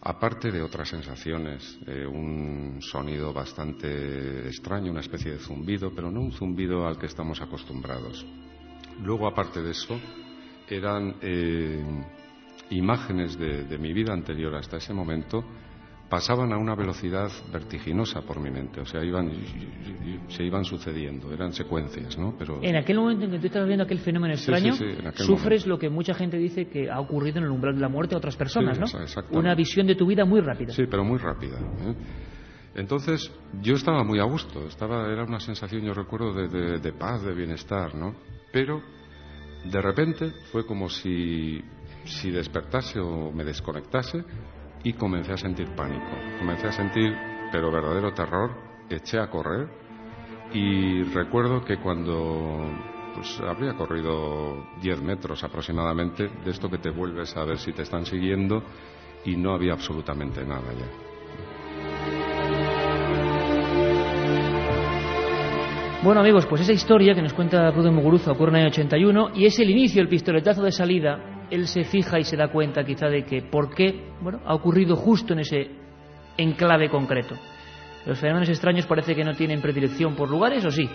Aparte 0.05 0.51
de 0.51 0.61
otras 0.61 0.89
sensaciones, 0.89 1.79
eh, 1.85 2.05
un 2.05 2.79
sonido 2.81 3.33
bastante 3.33 4.47
extraño, 4.47 4.91
una 4.91 5.01
especie 5.01 5.31
de 5.31 5.39
zumbido, 5.39 5.91
pero 5.93 6.11
no 6.11 6.21
un 6.21 6.31
zumbido 6.31 6.87
al 6.87 6.97
que 6.97 7.05
estamos 7.05 7.41
acostumbrados. 7.41 8.25
Luego, 9.01 9.27
aparte 9.27 9.61
de 9.61 9.71
eso, 9.71 9.99
eran 10.69 11.15
eh, 11.21 11.83
imágenes 12.69 13.37
de, 13.37 13.63
de 13.65 13.77
mi 13.77 13.93
vida 13.93 14.13
anterior 14.13 14.55
hasta 14.55 14.77
ese 14.77 14.93
momento 14.93 15.43
pasaban 16.09 16.53
a 16.53 16.57
una 16.57 16.75
velocidad 16.75 17.31
vertiginosa 17.51 18.21
por 18.21 18.39
mi 18.39 18.51
mente, 18.51 18.79
o 18.79 18.85
sea, 18.85 19.03
iban, 19.03 19.31
se 20.27 20.43
iban 20.43 20.63
sucediendo, 20.63 21.33
eran 21.33 21.53
secuencias, 21.53 22.19
¿no? 22.19 22.35
Pero 22.37 22.59
En 22.61 22.75
aquel 22.75 22.97
momento 22.97 23.25
en 23.25 23.31
que 23.31 23.39
tú 23.39 23.47
estabas 23.47 23.67
viendo 23.67 23.83
aquel 23.83 23.97
fenómeno 23.99 24.35
Sí, 24.35 24.43
sí, 24.45 24.51
extraño, 24.51 24.75
sí, 24.75 24.85
sufres 25.25 25.65
lo 25.65 25.79
que 25.79 25.89
mucha 25.89 26.13
gente 26.13 26.37
dice 26.37 26.67
que 26.67 26.87
ha 26.91 26.99
ocurrido 26.99 27.39
en 27.39 27.45
el 27.45 27.49
umbral 27.51 27.73
de 27.73 27.81
la 27.81 27.89
muerte 27.89 28.13
a 28.13 28.19
otras 28.19 28.35
personas, 28.35 28.77
¿no? 28.79 28.85
Una 29.39 29.55
visión 29.55 29.87
de 29.87 29.95
tu 29.95 30.05
vida 30.05 30.23
muy 30.23 30.39
rápida. 30.41 30.71
Sí, 30.73 30.83
pero 30.87 31.03
muy 31.03 31.17
rápida. 31.17 31.57
¿eh? 31.81 31.95
Entonces, 32.75 33.31
yo 33.63 33.73
estaba 33.73 34.03
muy 34.03 34.19
a 34.19 34.23
gusto, 34.23 34.67
estaba, 34.67 35.11
era 35.11 35.23
una 35.23 35.39
sensación, 35.39 35.81
yo 35.81 35.93
recuerdo, 35.95 36.31
de, 36.33 36.47
de- 36.47 36.79
de 36.79 36.93
paz, 36.93 37.23
de 37.23 37.33
bienestar, 37.33 37.95
¿no? 37.95 38.13
Pero, 38.53 38.81
de 39.65 39.81
repente, 39.81 40.31
fue 40.51 40.65
como 40.65 40.87
si, 40.87 41.59
si 42.05 42.29
despertase 42.29 42.99
o 42.99 43.31
me 43.31 43.43
desconectase 43.43 44.23
y 44.83 44.93
comencé 44.93 45.33
a 45.33 45.37
sentir 45.37 45.67
pánico. 45.75 46.05
Comencé 46.37 46.67
a 46.67 46.71
sentir, 46.71 47.13
pero 47.51 47.71
verdadero 47.71 48.13
terror, 48.13 48.51
eché 48.89 49.19
a 49.19 49.29
correr 49.29 49.67
y 50.53 51.03
recuerdo 51.03 51.65
que 51.65 51.77
cuando 51.77 52.69
pues 53.15 53.39
habría 53.39 53.73
corrido 53.73 54.67
10 54.81 55.01
metros 55.01 55.43
aproximadamente 55.43 56.27
de 56.27 56.51
esto 56.51 56.69
que 56.69 56.77
te 56.77 56.89
vuelves 56.89 57.35
a 57.35 57.43
ver 57.43 57.57
si 57.57 57.73
te 57.73 57.83
están 57.83 58.05
siguiendo 58.05 58.63
y 59.25 59.35
no 59.35 59.53
había 59.53 59.73
absolutamente 59.73 60.43
nada 60.43 60.73
ya. 60.73 61.02
Bueno, 66.03 66.19
amigos, 66.19 66.45
pues 66.47 66.59
esa 66.59 66.73
historia 66.73 67.15
que 67.15 67.21
nos 67.21 67.31
cuenta 67.31 67.71
Pruden 67.71 67.95
Muguruza 67.95 68.33
ocurre 68.33 68.49
en 68.49 68.55
el 68.57 68.61
año 68.63 68.71
81 68.71 69.29
y 69.35 69.45
es 69.45 69.57
el 69.59 69.69
inicio, 69.69 70.01
el 70.01 70.09
pistoletazo 70.09 70.61
de 70.61 70.73
salida. 70.73 71.45
Él 71.49 71.65
se 71.65 71.85
fija 71.85 72.19
y 72.19 72.25
se 72.25 72.35
da 72.35 72.49
cuenta 72.49 72.83
quizá 72.83 73.07
de 73.07 73.23
que 73.23 73.41
por 73.41 73.73
qué 73.73 74.11
bueno, 74.19 74.41
ha 74.45 74.53
ocurrido 74.53 74.97
justo 74.97 75.31
en 75.31 75.39
ese 75.39 75.71
enclave 76.35 76.89
concreto. 76.89 77.35
Los 78.05 78.19
fenómenos 78.19 78.49
extraños 78.49 78.85
parece 78.85 79.15
que 79.15 79.23
no 79.23 79.33
tienen 79.33 79.61
predilección 79.61 80.13
por 80.13 80.29
lugares, 80.29 80.65
o 80.65 80.71
sí. 80.71 80.89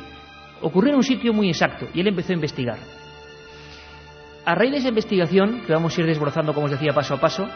Ocurrió 0.61 0.91
en 0.91 0.97
un 0.97 1.03
sitio 1.03 1.33
muy 1.33 1.49
exacto 1.49 1.87
y 1.95 2.01
él 2.01 2.09
empezó 2.09 2.33
a 2.33 2.37
investigar. 2.37 2.79
A 4.45 4.55
raíz 4.55 4.73
de 4.73 4.79
esa 4.79 4.91
investigación, 4.91 5.63
que 5.67 5.73
vamos 5.73 5.97
a 5.97 6.01
ir 6.03 6.07
desbrozando, 6.07 6.53
como 6.53 6.67
os 6.67 6.73
decía, 6.73 6.93
paso 6.93 7.15
a 7.15 7.21
paso, 7.21 7.49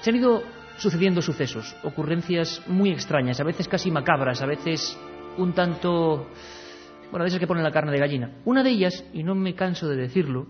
se 0.00 0.08
han 0.08 0.16
ido 0.16 0.42
sucediendo 0.78 1.20
sucesos, 1.20 1.76
ocurrencias 1.82 2.62
muy 2.68 2.90
extrañas, 2.90 3.38
a 3.38 3.44
veces 3.44 3.68
casi 3.68 3.90
macabras, 3.90 4.40
a 4.40 4.46
veces 4.46 4.98
un 5.38 5.52
tanto... 5.52 6.26
Bueno, 7.10 7.24
de 7.24 7.28
esas 7.28 7.40
que 7.40 7.46
ponen 7.46 7.64
la 7.64 7.72
carne 7.72 7.92
de 7.92 7.98
gallina. 7.98 8.32
Una 8.44 8.62
de 8.62 8.70
ellas, 8.70 9.04
y 9.14 9.22
no 9.22 9.34
me 9.34 9.54
canso 9.54 9.88
de 9.88 9.96
decirlo, 9.96 10.46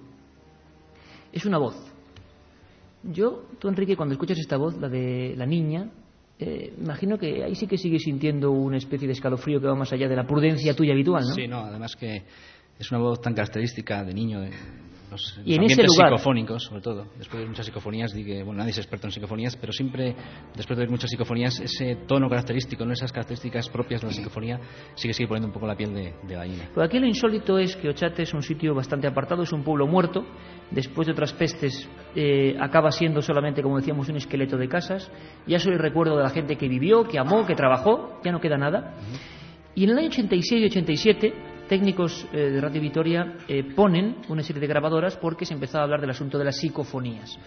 es 1.33 1.47
una 1.47 1.59
voz. 1.59 1.77
Yo, 3.05 3.45
tú 3.61 3.69
Enrique, 3.69 3.97
cuando 3.97 4.15
escuchas 4.15 4.39
esta 4.39 4.57
voz, 4.57 4.77
la 4.79 4.89
de 4.89 5.35
la 5.37 5.47
niña, 5.47 5.89
eh, 6.41 6.75
imagino 6.79 7.17
que 7.19 7.45
ahí 7.45 7.55
sí 7.55 7.67
que 7.67 7.79
sigues 7.79 8.03
sintiendo 8.03 8.51
una 8.51 8.77
especie 8.77 9.07
de 9.07 9.13
escalofrío 9.13 9.61
que 9.61 9.67
va 9.67 9.75
más 9.75 9.93
allá 9.93 10.09
de 10.09 10.17
la 10.17 10.27
prudencia 10.27 10.75
tuya 10.75 10.93
habitual, 10.93 11.25
¿no? 11.25 11.35
Sí, 11.35 11.47
no, 11.47 11.59
además 11.59 11.95
que 11.97 12.25
es 12.79 12.91
una 12.91 13.01
voz 13.01 13.21
tan 13.21 13.35
característica 13.35 14.05
de 14.05 14.15
niño, 14.15 14.41
de 14.41 14.51
los, 15.11 15.41
Y 15.45 15.55
en 15.55 15.63
ese 15.65 15.73
ambientes 15.73 15.87
lugar- 15.87 16.11
psicofónicos, 16.11 16.63
sobre 16.65 16.83
todo. 16.83 17.07
Después 17.17 17.43
de 17.43 17.49
muchas 17.49 17.65
psicofonías, 17.65 18.13
di 18.13 18.25
que, 18.25 18.43
bueno, 18.43 18.59
nadie 18.59 18.73
es 18.73 18.79
experto 18.79 19.07
en 19.07 19.13
psicofonías, 19.13 19.57
pero 19.57 19.73
siempre, 19.73 20.15
después 20.55 20.77
de 20.77 20.83
ver 20.85 20.91
muchas 20.91 21.09
psicofonías, 21.09 21.59
ese 21.61 21.97
tono 22.07 22.29
característico, 22.29 22.85
¿no? 22.85 22.93
esas 22.93 23.11
características 23.11 23.71
propias 23.71 24.03
de 24.03 24.09
la 24.09 24.13
psicofonía, 24.13 24.61
sí 24.95 25.09
que 25.09 25.15
sigue 25.15 25.27
poniendo 25.27 25.47
un 25.49 25.55
poco 25.55 25.67
la 25.67 25.75
piel 25.77 25.95
de, 25.95 26.13
de 26.27 26.35
gallina. 26.35 26.69
Pero 26.75 26.85
aquí 26.85 26.99
lo 26.99 27.07
insólito 27.07 27.59
es 27.59 27.75
que 27.77 27.89
Ochate 27.89 28.23
es 28.25 28.35
un 28.35 28.43
sitio 28.43 28.75
bastante 28.75 29.07
apartado, 29.07 29.43
es 29.45 29.53
un 29.53 29.65
pueblo 29.65 29.87
muerto. 29.87 30.27
Después 30.71 31.07
de 31.07 31.13
otras 31.13 31.33
pestes, 31.33 31.89
eh, 32.15 32.55
acaba 32.61 32.91
siendo 32.91 33.23
solamente, 33.23 33.63
como 33.63 33.79
decíamos, 33.79 34.07
un 34.11 34.17
esqueleto 34.17 34.59
de 34.59 34.69
casas. 34.69 35.11
Ya 35.47 35.59
solo 35.59 35.77
el 35.77 35.83
recuerdo 35.83 36.19
de 36.19 36.23
la 36.23 36.29
gente 36.31 36.57
que 36.57 36.69
vivió, 36.69 37.05
que 37.05 37.19
amó, 37.19 37.47
que 37.47 37.55
trabajó, 37.55 38.21
ya 38.23 38.31
no 38.31 38.41
queda 38.41 38.59
nada. 38.59 38.95
Y 39.75 39.85
en 39.85 39.91
el 39.91 39.99
año 39.99 40.09
86 40.09 40.61
y 40.63 40.67
87, 40.67 41.35
técnicos 41.69 42.27
eh, 42.33 42.51
de 42.51 42.61
Radio 42.61 42.81
Vitoria 42.81 43.37
eh, 43.47 43.63
ponen 43.63 44.17
una 44.29 44.43
serie 44.43 44.61
de 44.61 44.67
grabadoras 44.67 45.17
porque 45.17 45.45
se 45.45 45.55
empezaba 45.55 45.83
a 45.83 45.85
hablar 45.85 46.01
del 46.01 46.11
asunto 46.11 46.39
de 46.39 46.45
las 46.45 46.57
psicofonías. 46.57 47.39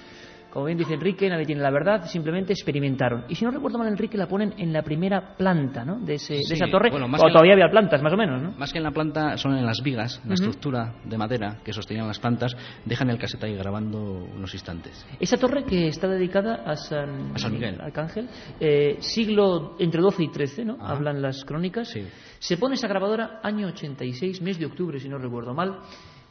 Como 0.52 0.66
bien 0.66 0.78
dice 0.78 0.94
Enrique, 0.94 1.30
nadie 1.30 1.46
tiene 1.46 1.62
la 1.62 1.72
verdad, 1.72 2.06
simplemente 2.08 2.52
experimentaron. 2.52 3.24
Y 3.30 3.36
si 3.36 3.46
no 3.46 3.52
recuerdo 3.52 3.78
mal, 3.78 3.88
Enrique, 3.88 4.18
la 4.18 4.28
ponen 4.28 4.54
en 4.58 4.74
la 4.74 4.82
primera 4.84 5.36
planta 5.38 5.86
¿no? 5.86 5.98
de, 6.00 6.16
ese- 6.16 6.34
de 6.34 6.56
esa 6.56 6.68
torre, 6.68 6.90
bueno, 6.90 7.08
más 7.08 7.22
o 7.22 7.26
que- 7.26 7.32
todavía 7.32 7.54
había 7.54 7.70
plantas, 7.70 8.02
más 8.04 8.12
o 8.12 8.18
menos, 8.18 8.42
¿no? 8.42 8.52
Más 8.58 8.72
que 8.74 8.80
en 8.80 8.84
la 8.84 8.92
planta, 8.92 9.38
son 9.38 9.56
en 9.58 9.66
las 9.66 9.82
vigas, 9.82 10.20
en 10.24 10.30
la 10.30 10.36
estructura 10.36 10.94
de 11.06 11.18
madera 11.18 11.60
que 11.64 11.72
sostenían 11.72 12.06
las 12.06 12.20
plantas, 12.20 12.56
dejan 12.84 13.10
el 13.10 13.18
casete 13.18 13.46
ahí 13.46 13.56
grabando 13.56 14.00
unos 14.02 14.54
instantes. 14.54 15.06
Esa 15.20 15.38
torre 15.38 15.64
que 15.64 15.88
está 15.88 16.08
dedicada 16.10 16.64
a 16.66 16.76
San, 16.76 17.32
A 17.34 17.38
San 17.38 17.54
Miguel. 17.54 17.80
Arcángel, 17.80 18.28
eh, 18.60 18.98
siglo 19.00 19.76
entre 19.80 20.02
12 20.02 20.24
y 20.24 20.28
13, 20.32 20.66
¿no? 20.66 20.74
Ajá. 20.82 20.94
Hablan 20.94 21.22
las 21.22 21.46
crónicas. 21.46 21.88
Sí. 21.90 22.06
Se 22.40 22.58
pone 22.58 22.76
esa 22.76 22.88
grabadora 22.90 23.40
año 23.42 23.68
86, 23.68 24.42
mes 24.42 24.60
de 24.60 24.66
octubre, 24.66 25.00
si 25.00 25.08
no 25.08 25.18
recuerdo 25.18 25.54
mal. 25.54 25.78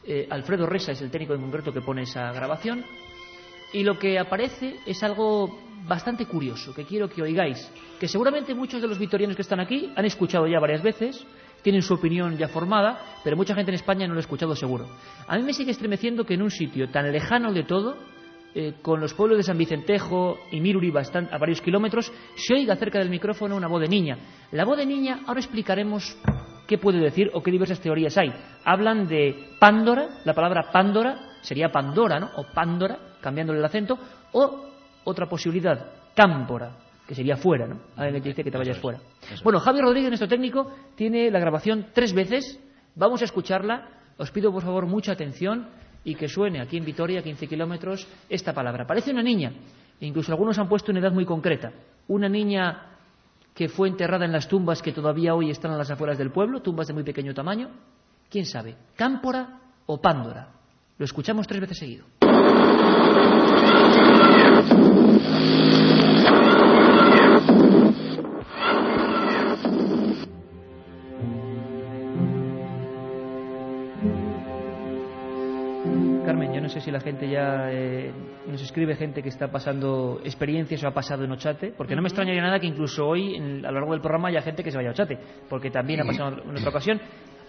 Eh, 0.03 0.27
Alfredo 0.29 0.65
Resa 0.65 0.91
es 0.93 1.01
el 1.01 1.09
técnico 1.11 1.33
en 1.35 1.41
concreto 1.41 1.71
que 1.71 1.81
pone 1.81 2.03
esa 2.03 2.31
grabación. 2.31 2.83
Y 3.73 3.83
lo 3.83 3.97
que 3.97 4.19
aparece 4.19 4.75
es 4.85 5.01
algo 5.03 5.59
bastante 5.87 6.25
curioso, 6.25 6.73
que 6.73 6.85
quiero 6.85 7.09
que 7.09 7.21
oigáis, 7.21 7.71
que 7.99 8.07
seguramente 8.07 8.53
muchos 8.53 8.81
de 8.81 8.87
los 8.87 8.99
vitorianos 8.99 9.35
que 9.35 9.41
están 9.41 9.59
aquí 9.59 9.91
han 9.95 10.05
escuchado 10.05 10.45
ya 10.47 10.59
varias 10.59 10.83
veces, 10.83 11.25
tienen 11.63 11.81
su 11.81 11.93
opinión 11.93 12.37
ya 12.37 12.47
formada, 12.47 12.99
pero 13.23 13.37
mucha 13.37 13.55
gente 13.55 13.71
en 13.71 13.75
España 13.75 14.07
no 14.07 14.13
lo 14.13 14.19
ha 14.19 14.21
escuchado 14.21 14.55
seguro. 14.55 14.87
A 15.27 15.37
mí 15.37 15.43
me 15.43 15.53
sigue 15.53 15.71
estremeciendo 15.71 16.23
que 16.25 16.33
en 16.33 16.41
un 16.41 16.51
sitio 16.51 16.89
tan 16.89 17.11
lejano 17.11 17.53
de 17.53 17.63
todo, 17.63 17.97
eh, 18.53 18.73
con 18.81 18.99
los 18.99 19.13
pueblos 19.13 19.37
de 19.37 19.43
San 19.43 19.57
Vicentejo 19.57 20.37
y 20.51 20.59
Miruri 20.59 20.91
bastan- 20.91 21.29
a 21.31 21.37
varios 21.37 21.61
kilómetros, 21.61 22.11
se 22.35 22.53
oiga 22.53 22.75
cerca 22.75 22.99
del 22.99 23.09
micrófono 23.09 23.55
una 23.55 23.67
voz 23.67 23.81
de 23.81 23.87
niña. 23.87 24.17
La 24.51 24.65
voz 24.65 24.77
de 24.77 24.85
niña, 24.85 25.21
ahora 25.25 25.39
explicaremos 25.39 26.17
qué 26.67 26.77
puede 26.77 26.99
decir 26.99 27.29
o 27.33 27.41
qué 27.41 27.51
diversas 27.51 27.79
teorías 27.79 28.17
hay. 28.17 28.33
Hablan 28.65 29.07
de 29.07 29.51
Pándora, 29.59 30.21
la 30.25 30.33
palabra 30.33 30.69
Pándora 30.71 31.37
sería 31.41 31.71
Pandora, 31.71 32.19
¿no? 32.19 32.29
O 32.37 32.45
Pándora, 32.53 32.97
cambiándole 33.21 33.59
el 33.59 33.65
acento, 33.65 33.97
o 34.33 34.65
otra 35.03 35.27
posibilidad, 35.27 35.91
Cámpora, 36.15 36.71
que 37.07 37.15
sería 37.15 37.37
fuera, 37.37 37.67
¿no? 37.67 37.79
Alguien 37.95 38.21
te 38.21 38.29
dice 38.29 38.43
que 38.43 38.51
te 38.51 38.57
vayas 38.57 38.77
fuera. 38.77 38.99
Bueno, 39.43 39.59
Javi 39.59 39.81
Rodríguez, 39.81 40.09
nuestro 40.09 40.27
técnico, 40.27 40.71
tiene 40.95 41.31
la 41.31 41.39
grabación 41.39 41.87
tres 41.93 42.13
veces. 42.13 42.59
Vamos 42.95 43.21
a 43.21 43.25
escucharla. 43.25 43.89
Os 44.17 44.31
pido, 44.31 44.51
por 44.51 44.63
favor, 44.63 44.85
mucha 44.85 45.13
atención 45.13 45.67
y 46.03 46.15
que 46.15 46.27
suene 46.27 46.61
aquí 46.61 46.77
en 46.77 46.85
Vitoria, 46.85 47.21
15 47.21 47.47
kilómetros, 47.47 48.07
esta 48.29 48.53
palabra. 48.53 48.85
Parece 48.85 49.11
una 49.11 49.23
niña. 49.23 49.53
Incluso 49.99 50.31
algunos 50.31 50.57
han 50.57 50.67
puesto 50.67 50.91
una 50.91 50.99
edad 50.99 51.11
muy 51.11 51.25
concreta. 51.25 51.71
Una 52.07 52.27
niña 52.27 52.91
que 53.53 53.69
fue 53.69 53.87
enterrada 53.87 54.25
en 54.25 54.31
las 54.31 54.47
tumbas 54.47 54.81
que 54.81 54.91
todavía 54.91 55.35
hoy 55.35 55.51
están 55.51 55.71
a 55.71 55.77
las 55.77 55.91
afueras 55.91 56.17
del 56.17 56.31
pueblo, 56.31 56.61
tumbas 56.61 56.87
de 56.87 56.93
muy 56.93 57.03
pequeño 57.03 57.33
tamaño. 57.33 57.69
¿Quién 58.29 58.45
sabe? 58.45 58.75
¿Cámpora 58.95 59.59
o 59.85 59.99
Pándora? 59.99 60.49
Lo 60.97 61.05
escuchamos 61.05 61.47
tres 61.47 61.61
veces 61.61 61.77
seguido. 61.77 62.20
Carmen, 76.25 76.53
yo 76.53 76.61
no 76.61 76.69
sé 76.69 76.81
si 76.81 76.91
la 76.91 76.99
gente 77.01 77.29
ya 77.29 77.71
eh, 77.71 78.11
nos 78.47 78.61
escribe 78.61 78.95
gente 78.95 79.21
que 79.21 79.29
está 79.29 79.51
pasando 79.51 80.19
experiencias 80.23 80.83
o 80.83 80.87
ha 80.87 80.93
pasado 80.93 81.23
en 81.23 81.31
Ochate, 81.31 81.73
porque 81.77 81.95
no 81.95 82.01
me 82.01 82.07
extrañaría 82.07 82.41
nada 82.41 82.59
que 82.59 82.67
incluso 82.67 83.07
hoy, 83.07 83.35
en- 83.35 83.65
a 83.65 83.69
lo 83.71 83.75
largo 83.79 83.91
del 83.93 84.01
programa, 84.01 84.29
haya 84.29 84.41
gente 84.41 84.63
que 84.63 84.71
se 84.71 84.77
vaya 84.77 84.89
a 84.89 84.91
Ochate, 84.93 85.17
porque 85.49 85.69
también 85.71 86.01
ha 86.01 86.05
pasado 86.05 86.41
en 86.43 86.51
otra 86.57 86.69
ocasión. 86.69 86.99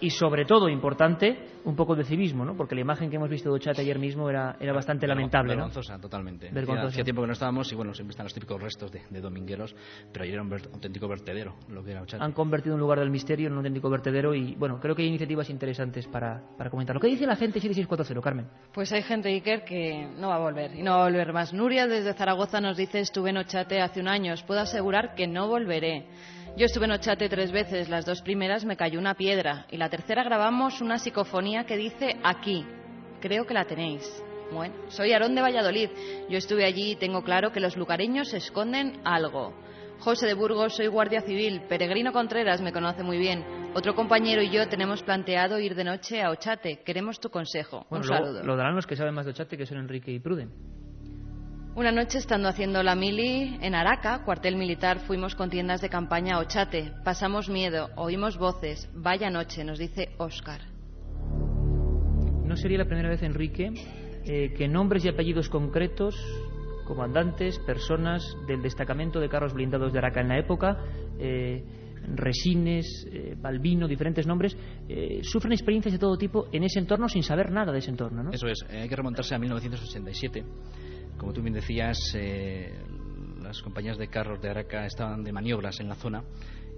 y 0.01 0.09
sobre 0.09 0.43
todo, 0.43 0.67
importante, 0.67 1.37
un 1.63 1.77
poco 1.77 1.95
de 1.95 2.03
civismo, 2.03 2.43
¿no? 2.43 2.57
Porque 2.57 2.75
la 2.75 2.81
imagen 2.81 3.09
que 3.09 3.15
hemos 3.15 3.29
visto 3.29 3.47
de 3.49 3.55
Ochate 3.55 3.81
ayer 3.83 3.97
mismo 3.97 4.29
era, 4.29 4.57
era 4.59 4.73
bastante 4.73 5.07
lamentable, 5.07 5.53
¿no? 5.55 5.61
Vergonzosa, 5.61 5.97
totalmente. 5.97 6.49
Vergonzosa. 6.51 6.89
Hacía 6.89 7.03
tiempo 7.05 7.21
que 7.21 7.27
no 7.27 7.33
estábamos 7.33 7.71
y 7.71 7.75
bueno, 7.75 7.93
siempre 7.93 8.11
están 8.11 8.25
los 8.25 8.33
típicos 8.33 8.61
restos 8.61 8.91
de, 8.91 9.01
de 9.09 9.21
domingueros, 9.21 9.73
pero 10.11 10.23
ayer 10.23 10.33
era 10.33 10.43
un 10.43 10.49
ver- 10.49 10.67
auténtico 10.73 11.07
vertedero 11.07 11.55
lo 11.69 11.81
que 11.85 11.91
era 11.91 12.01
Ochate. 12.01 12.21
Han 12.21 12.33
convertido 12.33 12.75
un 12.75 12.81
lugar 12.81 12.99
del 12.99 13.11
misterio 13.11 13.47
en 13.47 13.53
un 13.53 13.59
auténtico 13.59 13.89
vertedero 13.89 14.35
y, 14.35 14.55
bueno, 14.55 14.77
creo 14.81 14.93
que 14.93 15.03
hay 15.03 15.07
iniciativas 15.07 15.49
interesantes 15.49 16.05
para, 16.07 16.41
para 16.57 16.69
comentar. 16.69 16.99
¿Qué 16.99 17.07
dice 17.07 17.25
la 17.25 17.37
gente 17.37 17.61
7640, 17.61 18.21
Carmen? 18.21 18.47
Pues 18.73 18.91
hay 18.91 19.03
gente, 19.03 19.29
Iker, 19.29 19.63
que 19.63 20.05
no 20.19 20.29
va 20.29 20.35
a 20.35 20.39
volver 20.39 20.75
y 20.75 20.82
no 20.83 20.99
volver 20.99 21.33
más. 21.33 21.53
Nuria 21.53 21.87
desde 21.87 22.13
Zaragoza 22.13 22.61
nos 22.61 22.77
dice, 22.77 22.99
estuve 22.99 23.31
en 23.31 23.37
Ochate 23.37 23.81
hace 23.81 23.99
un 23.99 24.07
año, 24.07 24.33
puedo 24.45 24.59
asegurar 24.59 25.15
que 25.15 25.25
no 25.25 25.47
volveré. 25.47 26.05
Yo 26.57 26.65
estuve 26.65 26.85
en 26.85 26.91
Ochate 26.91 27.29
tres 27.29 27.51
veces, 27.51 27.89
las 27.89 28.05
dos 28.05 28.21
primeras 28.21 28.65
me 28.65 28.77
cayó 28.77 28.99
una 28.99 29.15
piedra 29.15 29.65
y 29.71 29.77
la 29.77 29.89
tercera 29.89 30.23
grabamos 30.23 30.81
una 30.81 30.99
psicofonía 30.99 31.65
que 31.65 31.77
dice 31.77 32.17
aquí. 32.23 32.65
Creo 33.21 33.45
que 33.45 33.53
la 33.53 33.65
tenéis. 33.65 34.03
Bueno, 34.51 34.75
soy 34.89 35.13
Aarón 35.13 35.33
de 35.33 35.41
Valladolid. 35.41 35.89
Yo 36.29 36.37
estuve 36.37 36.65
allí 36.65 36.91
y 36.91 36.95
tengo 36.95 37.23
claro 37.23 37.51
que 37.51 37.59
los 37.59 37.77
lugareños 37.77 38.33
esconden 38.33 38.99
algo. 39.03 39.53
José 39.99 40.27
de 40.27 40.33
Burgos, 40.33 40.75
soy 40.75 40.87
guardia 40.87 41.21
civil. 41.21 41.61
Peregrino 41.69 42.11
Contreras 42.11 42.61
me 42.61 42.73
conoce 42.73 43.03
muy 43.03 43.17
bien. 43.17 43.43
Otro 43.73 43.95
compañero 43.95 44.41
y 44.41 44.49
yo 44.49 44.67
tenemos 44.67 45.01
planteado 45.01 45.59
ir 45.59 45.75
de 45.75 45.83
noche 45.85 46.21
a 46.21 46.29
Ochate. 46.29 46.81
Queremos 46.85 47.19
tu 47.19 47.29
consejo. 47.29 47.85
Bueno, 47.89 48.03
Un 48.03 48.09
saludo. 48.09 48.43
lo 48.43 48.55
darán 48.57 48.75
los 48.75 48.85
que 48.85 48.95
saben 48.95 49.13
más 49.13 49.25
de 49.25 49.31
Ochate, 49.31 49.57
que 49.57 49.65
son 49.65 49.77
Enrique 49.77 50.11
y 50.11 50.19
Pruden. 50.19 50.51
Una 51.75 51.91
noche 51.91 52.19
estando 52.19 52.49
haciendo 52.49 52.83
la 52.83 52.95
mili 52.95 53.57
en 53.61 53.73
Araca, 53.73 54.23
cuartel 54.25 54.57
militar, 54.57 54.99
fuimos 54.99 55.33
con 55.35 55.49
tiendas 55.49 55.81
de 55.81 55.89
campaña 55.89 56.35
a 56.35 56.39
Ochate. 56.39 56.91
Pasamos 57.03 57.49
miedo, 57.49 57.89
oímos 57.95 58.37
voces. 58.37 58.89
Vaya 58.93 59.29
noche, 59.31 59.63
nos 59.63 59.79
dice 59.79 60.09
Óscar. 60.17 60.61
No 62.45 62.55
sería 62.57 62.77
la 62.77 62.85
primera 62.85 63.09
vez, 63.09 63.23
Enrique, 63.23 63.71
eh, 64.25 64.53
que 64.55 64.67
nombres 64.67 65.03
y 65.05 65.09
apellidos 65.09 65.49
concretos, 65.49 66.15
comandantes, 66.83 67.59
personas 67.59 68.23
del 68.47 68.61
destacamento 68.61 69.19
de 69.19 69.29
carros 69.29 69.53
blindados 69.53 69.91
de 69.91 69.99
Araca 69.99 70.21
en 70.21 70.27
la 70.29 70.39
época, 70.39 70.77
eh, 71.19 71.63
Resines, 72.07 73.07
eh, 73.11 73.35
Balbino, 73.39 73.87
diferentes 73.87 74.27
nombres, 74.27 74.57
eh, 74.89 75.21
sufren 75.23 75.53
experiencias 75.53 75.93
de 75.93 75.99
todo 75.99 76.17
tipo 76.17 76.47
en 76.51 76.63
ese 76.63 76.79
entorno 76.79 77.07
sin 77.07 77.23
saber 77.23 77.51
nada 77.51 77.71
de 77.71 77.79
ese 77.79 77.91
entorno, 77.91 78.23
¿no? 78.23 78.31
Eso 78.31 78.47
es, 78.47 78.65
eh, 78.69 78.81
hay 78.81 78.89
que 78.89 78.95
remontarse 78.95 79.33
a 79.35 79.39
1987. 79.39 80.43
Como 81.17 81.31
tú 81.31 81.41
bien 81.41 81.53
decías, 81.53 81.97
eh, 82.15 82.73
las 83.41 83.61
compañías 83.61 83.97
de 83.97 84.09
carros 84.09 84.41
de 84.41 84.49
Araca 84.49 84.85
estaban 84.85 85.23
de 85.23 85.31
maniobras 85.31 85.79
en 85.79 85.87
la 85.87 85.95
zona 85.95 86.23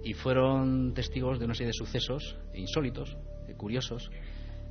y 0.04 0.14
fueron 0.14 0.94
testigos 0.94 1.38
de 1.38 1.46
una 1.46 1.54
serie 1.54 1.68
de 1.68 1.72
sucesos 1.72 2.38
insólitos, 2.54 3.16
curiosos, 3.56 4.10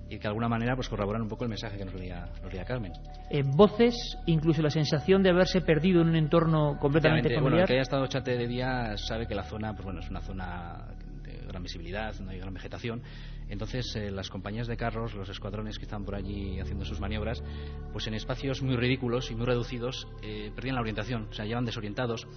y 0.09 0.17
que 0.17 0.21
de 0.21 0.27
alguna 0.27 0.47
manera 0.47 0.75
pues 0.75 0.87
corroboran 0.89 1.21
un 1.21 1.27
poco 1.27 1.43
el 1.43 1.49
mensaje 1.49 1.77
que 1.77 1.85
nos 1.85 1.93
leía, 1.93 2.27
nos 2.41 2.51
leía 2.51 2.65
Carmen. 2.65 2.93
Eh, 3.29 3.43
voces, 3.43 3.95
incluso 4.25 4.61
la 4.61 4.69
sensación 4.69 5.23
de 5.23 5.29
haberse 5.29 5.61
perdido 5.61 6.01
en 6.01 6.09
un 6.09 6.15
entorno 6.15 6.77
completamente 6.79 7.27
Efectivamente, 7.29 7.41
bueno, 7.41 7.57
el 7.57 7.63
familiar. 7.63 7.67
que 7.67 7.73
haya 7.73 7.81
estado 7.81 8.07
chate 8.07 8.37
de 8.37 8.47
día 8.47 8.97
sabe 8.97 9.27
que 9.27 9.35
la 9.35 9.43
zona 9.43 9.73
pues 9.73 9.85
bueno, 9.85 9.99
es 9.99 10.09
una 10.09 10.21
zona 10.21 10.85
de 11.23 11.47
gran 11.47 11.63
visibilidad, 11.63 12.13
no 12.19 12.31
hay 12.31 12.39
gran 12.39 12.53
vegetación. 12.53 13.01
Entonces, 13.47 13.95
eh, 13.95 14.09
las 14.09 14.29
compañías 14.29 14.67
de 14.67 14.75
carros, 14.75 15.13
los 15.13 15.29
escuadrones 15.29 15.77
que 15.77 15.85
están 15.85 16.03
por 16.03 16.15
allí 16.15 16.59
haciendo 16.59 16.83
sus 16.83 16.99
maniobras, 16.99 17.43
pues 17.91 18.07
en 18.07 18.15
espacios 18.15 18.63
muy 18.63 18.75
ridículos 18.75 19.29
y 19.29 19.35
muy 19.35 19.45
reducidos, 19.45 20.07
eh, 20.23 20.51
perdían 20.55 20.75
la 20.75 20.81
orientación, 20.81 21.27
o 21.29 21.33
sea, 21.33 21.45
llevan 21.45 21.65
desorientados. 21.65 22.27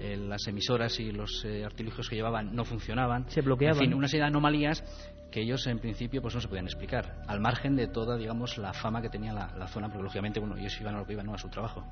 Eh, 0.00 0.16
las 0.16 0.46
emisoras 0.46 0.98
y 1.00 1.12
los 1.12 1.44
eh, 1.44 1.64
artilugios 1.64 2.08
que 2.08 2.16
llevaban 2.16 2.54
no 2.54 2.64
funcionaban. 2.64 3.28
Se 3.30 3.40
bloqueaban. 3.40 3.76
En 3.76 3.90
fin, 3.90 3.94
una 3.94 4.08
serie 4.08 4.22
de 4.22 4.28
anomalías 4.28 4.82
que 5.30 5.42
ellos 5.42 5.66
en 5.66 5.78
principio 5.78 6.22
pues 6.22 6.34
no 6.34 6.40
se 6.40 6.48
podían 6.48 6.66
explicar, 6.66 7.22
al 7.26 7.40
margen 7.40 7.76
de 7.76 7.86
toda, 7.88 8.16
digamos, 8.16 8.56
la 8.58 8.72
fama 8.72 9.02
que 9.02 9.08
tenía 9.08 9.32
la, 9.32 9.52
la 9.56 9.66
zona, 9.68 9.88
porque 9.88 10.02
lógicamente, 10.02 10.40
bueno, 10.40 10.56
ellos 10.56 10.78
iban 10.80 10.94
a 10.94 10.98
lo 10.98 11.06
que 11.06 11.12
iban, 11.12 11.26
no 11.26 11.34
a 11.34 11.38
su 11.38 11.48
trabajo. 11.48 11.84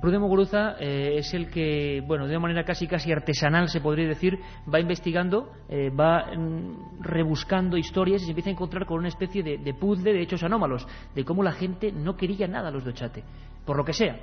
Pruden 0.00 0.20
Muguruza 0.20 0.76
eh, 0.80 1.16
es 1.16 1.32
el 1.34 1.48
que, 1.50 2.02
bueno, 2.06 2.26
de 2.26 2.32
una 2.32 2.40
manera 2.40 2.64
casi 2.64 2.86
casi 2.86 3.12
artesanal 3.12 3.68
se 3.68 3.80
podría 3.80 4.08
decir, 4.08 4.38
va 4.72 4.80
investigando, 4.80 5.52
eh, 5.68 5.90
va 5.90 6.34
mm, 6.36 7.02
rebuscando 7.02 7.76
historias 7.76 8.22
y 8.22 8.24
se 8.24 8.30
empieza 8.32 8.50
a 8.50 8.54
encontrar 8.54 8.86
con 8.86 8.98
una 8.98 9.08
especie 9.08 9.42
de, 9.42 9.58
de 9.58 9.74
puzzle 9.74 10.12
de 10.12 10.22
hechos 10.22 10.42
anómalos, 10.42 10.86
de 11.14 11.24
cómo 11.24 11.42
la 11.42 11.52
gente 11.52 11.92
no 11.92 12.16
quería 12.16 12.48
nada 12.48 12.68
a 12.68 12.70
los 12.72 12.84
de 12.84 12.90
Ochate, 12.90 13.24
por 13.64 13.76
lo 13.76 13.84
que 13.84 13.92
sea. 13.92 14.18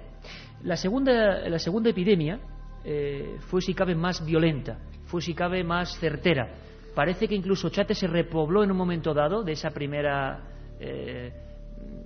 La 0.63 0.75
segunda, 0.75 1.47
la 1.47 1.59
segunda 1.59 1.89
epidemia 1.89 2.39
eh, 2.83 3.37
fue 3.47 3.61
si 3.61 3.73
cabe 3.73 3.95
más 3.95 4.25
violenta, 4.25 4.77
fue 5.05 5.21
si 5.21 5.33
cabe 5.33 5.63
más 5.63 5.97
certera. 5.99 6.49
Parece 6.95 7.27
que 7.27 7.35
incluso 7.35 7.67
Ochate 7.67 7.93
se 7.93 8.07
repobló 8.07 8.63
en 8.63 8.71
un 8.71 8.77
momento 8.77 9.13
dado 9.13 9.43
de 9.43 9.53
esa 9.53 9.69
primera 9.71 10.39
eh, 10.79 11.31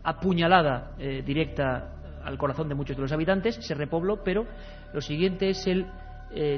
apuñalada 0.04 0.96
eh, 0.98 1.24
directa 1.26 2.22
al 2.24 2.38
corazón 2.38 2.70
de 2.70 2.76
muchos 2.76 2.96
de 2.96 3.02
los 3.02 3.12
habitantes, 3.12 3.56
se 3.56 3.76
repobló, 3.76 4.24
pero 4.24 4.46
lo 4.94 5.02
siguiente 5.02 5.50
es 5.50 5.68
el 5.68 5.86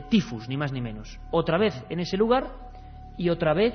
tifus, 0.10 0.48
ni 0.48 0.56
más 0.56 0.72
ni 0.72 0.80
menos. 0.80 1.20
Otra 1.32 1.58
vez 1.58 1.74
en 1.90 2.00
ese 2.00 2.16
lugar 2.16 2.48
y 3.18 3.30
otra 3.30 3.54
vez 3.54 3.74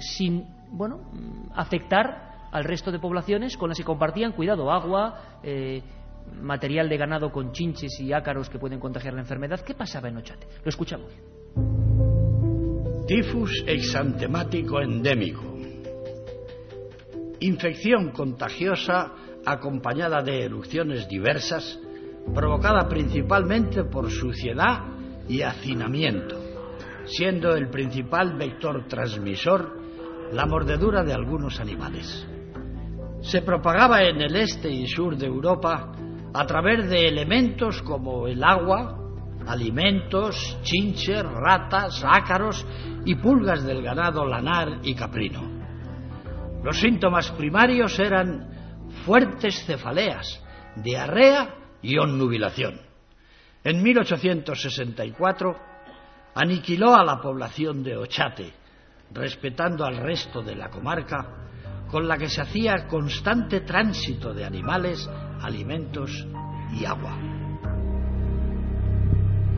sin, 0.00 0.44
bueno, 0.72 0.98
mm, 1.12 1.52
afectar 1.54 2.48
al 2.50 2.64
resto 2.64 2.90
de 2.90 2.98
poblaciones 2.98 3.56
con 3.56 3.68
las 3.68 3.78
que 3.78 3.84
compartían, 3.84 4.32
cuidado, 4.32 4.72
agua, 4.72 5.20
material 6.40 6.88
de 6.88 6.96
ganado 6.96 7.30
con 7.30 7.52
chinches 7.52 8.00
y 8.00 8.12
ácaros 8.12 8.48
que 8.48 8.58
pueden 8.58 8.80
contagiar 8.80 9.14
la 9.14 9.20
enfermedad. 9.20 9.60
¿Qué 9.60 9.74
pasaba 9.74 10.08
en 10.08 10.16
Ochate? 10.16 10.46
Lo 10.64 10.68
escuchamos. 10.68 11.10
Tifus 13.06 13.64
exantemático 13.66 14.80
endémico. 14.80 15.58
Infección 17.40 18.10
contagiosa 18.10 19.12
acompañada 19.44 20.22
de 20.22 20.44
erupciones 20.44 21.08
diversas, 21.08 21.78
provocada 22.34 22.86
principalmente 22.88 23.84
por 23.84 24.10
suciedad 24.10 24.84
y 25.28 25.42
hacinamiento, 25.42 26.38
siendo 27.06 27.54
el 27.54 27.68
principal 27.68 28.36
vector 28.36 28.86
transmisor 28.86 29.80
la 30.32 30.46
mordedura 30.46 31.02
de 31.02 31.12
algunos 31.12 31.58
animales. 31.58 32.26
Se 33.22 33.42
propagaba 33.42 34.02
en 34.02 34.20
el 34.20 34.36
este 34.36 34.70
y 34.70 34.86
sur 34.86 35.16
de 35.16 35.26
Europa 35.26 35.92
a 36.32 36.46
través 36.46 36.88
de 36.88 37.08
elementos 37.08 37.82
como 37.82 38.26
el 38.26 38.42
agua, 38.44 38.96
alimentos, 39.46 40.58
chinches, 40.62 41.22
ratas, 41.22 42.04
ácaros 42.06 42.64
y 43.04 43.14
pulgas 43.16 43.64
del 43.64 43.82
ganado 43.82 44.24
lanar 44.24 44.80
y 44.82 44.94
caprino. 44.94 45.42
Los 46.62 46.78
síntomas 46.78 47.30
primarios 47.32 47.98
eran 47.98 48.48
fuertes 49.04 49.64
cefaleas, 49.64 50.42
diarrea 50.76 51.54
y 51.82 51.98
onnubilación. 51.98 52.80
En 53.64 53.82
1864 53.82 55.56
aniquiló 56.34 56.94
a 56.94 57.04
la 57.04 57.20
población 57.20 57.82
de 57.82 57.96
Ochate, 57.96 58.52
respetando 59.12 59.84
al 59.84 59.96
resto 59.96 60.42
de 60.42 60.54
la 60.54 60.70
comarca, 60.70 61.48
con 61.90 62.06
la 62.06 62.16
que 62.16 62.28
se 62.28 62.40
hacía 62.40 62.86
constante 62.86 63.60
tránsito 63.62 64.32
de 64.32 64.44
animales, 64.44 65.08
alimentos 65.42 66.26
y 66.78 66.84
agua. 66.84 67.16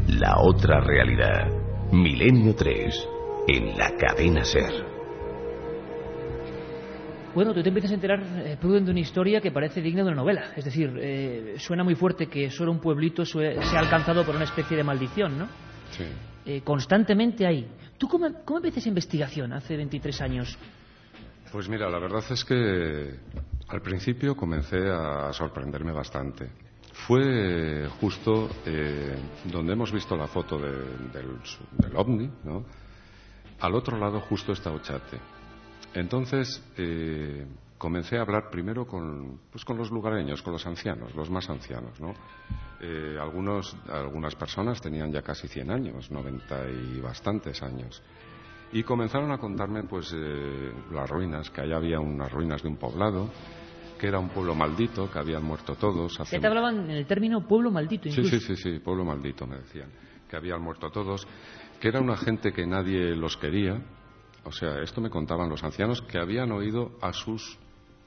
La 0.09 0.37
otra 0.40 0.81
realidad. 0.81 1.49
Milenio 1.92 2.55
3. 2.55 3.09
En 3.49 3.77
la 3.77 3.97
cadena 3.97 4.45
Ser. 4.45 4.92
Bueno, 7.35 7.55
tú 7.55 7.62
te 7.62 7.68
empiezas 7.71 7.90
a 7.92 7.95
enterar, 7.95 8.21
eh, 8.45 8.57
Pruden, 8.61 8.85
de 8.85 8.90
una 8.90 9.01
historia 9.01 9.40
que 9.40 9.51
parece 9.51 9.81
digna 9.81 10.03
de 10.03 10.09
una 10.09 10.16
novela. 10.16 10.53
Es 10.55 10.64
decir, 10.66 10.92
eh, 11.01 11.55
suena 11.59 11.83
muy 11.83 11.95
fuerte 11.95 12.27
que 12.27 12.51
solo 12.51 12.71
un 12.73 12.79
pueblito 12.79 13.25
sue- 13.25 13.57
sea 13.64 13.81
alcanzado 13.81 14.25
por 14.25 14.35
una 14.37 14.45
especie 14.45 14.77
de 14.77 14.85
maldición, 14.85 15.38
¿no? 15.38 15.47
Sí. 15.92 16.05
Eh, 16.45 16.61
constantemente 16.62 17.47
ahí. 17.47 17.66
¿Tú 17.97 18.07
cómo, 18.07 18.29
cómo 18.45 18.59
empiezas 18.59 18.79
esa 18.83 18.88
investigación 18.90 19.53
hace 19.55 19.77
23 19.77 20.21
años? 20.21 20.59
Pues 21.51 21.68
mira, 21.71 21.88
la 21.88 21.99
verdad 21.99 22.23
es 22.31 22.45
que 22.45 23.14
al 23.73 23.81
principio 23.81 24.37
comencé 24.37 24.91
a 24.91 25.33
sorprenderme 25.33 25.93
bastante. 25.93 26.51
Fue 27.07 27.89
justo 28.01 28.49
eh, 28.67 29.17
donde 29.51 29.73
hemos 29.73 29.91
visto 29.91 30.15
la 30.17 30.27
foto 30.29 30.59
de- 30.59 31.09
del, 31.13 31.39
del 31.79 31.97
ovni, 31.97 32.31
¿no? 32.45 32.65
Al 33.61 33.75
otro 33.75 33.97
lado 33.97 34.21
justo 34.21 34.53
está 34.53 34.71
Ochate. 34.71 35.19
Entonces 35.95 36.63
eh, 36.77 37.47
comencé 37.79 38.19
a 38.19 38.23
hablar 38.23 38.51
primero 38.51 38.87
con, 38.87 39.41
pues 39.51 39.65
con 39.65 39.79
los 39.79 39.91
lugareños, 39.91 40.43
con 40.43 40.53
los 40.53 40.67
ancianos, 40.67 41.15
los 41.15 41.31
más 41.31 41.49
ancianos, 41.49 41.99
¿no? 42.01 42.13
Eh, 42.81 43.17
algunos, 43.21 43.75
algunas 43.89 44.35
personas 44.35 44.81
tenían 44.81 45.13
ya 45.13 45.23
casi 45.23 45.49
100 45.49 45.71
años, 45.71 46.11
90 46.11 46.69
y 46.69 47.01
bastantes 47.01 47.63
años. 47.63 48.03
Y 48.73 48.83
comenzaron 48.85 49.31
a 49.33 49.39
contarme 49.39 49.83
pues 49.85 50.13
eh, 50.15 50.73
las 50.93 51.09
ruinas, 51.09 51.51
que 51.51 51.61
allá 51.61 51.77
había 51.77 52.01
unas 52.01 52.31
ruinas 52.33 52.63
de 52.63 52.69
un 52.69 52.77
poblado, 52.77 53.29
que 54.03 54.09
era 54.09 54.19
un 54.19 54.31
pueblo 54.31 54.53
maldito, 54.57 55.09
que 55.09 55.17
habían 55.21 55.45
muerto 55.45 55.77
todos. 55.77 56.19
hace 56.19 56.41
te 56.41 56.45
hablaban 56.49 56.91
en 56.91 56.97
el 56.97 57.07
término 57.07 57.47
pueblo 57.47 57.71
maldito, 57.71 58.11
Sí, 58.11 58.21
incluso. 58.21 58.31
sí, 58.41 58.57
sí, 58.57 58.57
sí, 58.57 58.79
pueblo 58.81 59.05
maldito, 59.05 59.47
me 59.47 59.59
decían. 59.59 59.91
Que 60.29 60.35
habían 60.35 60.61
muerto 60.61 60.91
todos, 60.91 61.25
que 61.79 61.87
era 61.87 62.01
una 62.01 62.17
gente 62.17 62.53
que 62.53 62.67
nadie 62.67 63.15
los 63.15 63.37
quería, 63.37 63.81
O 64.45 64.51
sea, 64.51 64.81
esto 64.83 65.01
me 65.01 65.09
contaban 65.09 65.49
los 65.49 65.62
ancianos 65.62 66.03
que 66.03 66.19
habían 66.19 66.51
oído 66.51 66.99
a 67.01 67.12
sus 67.12 67.57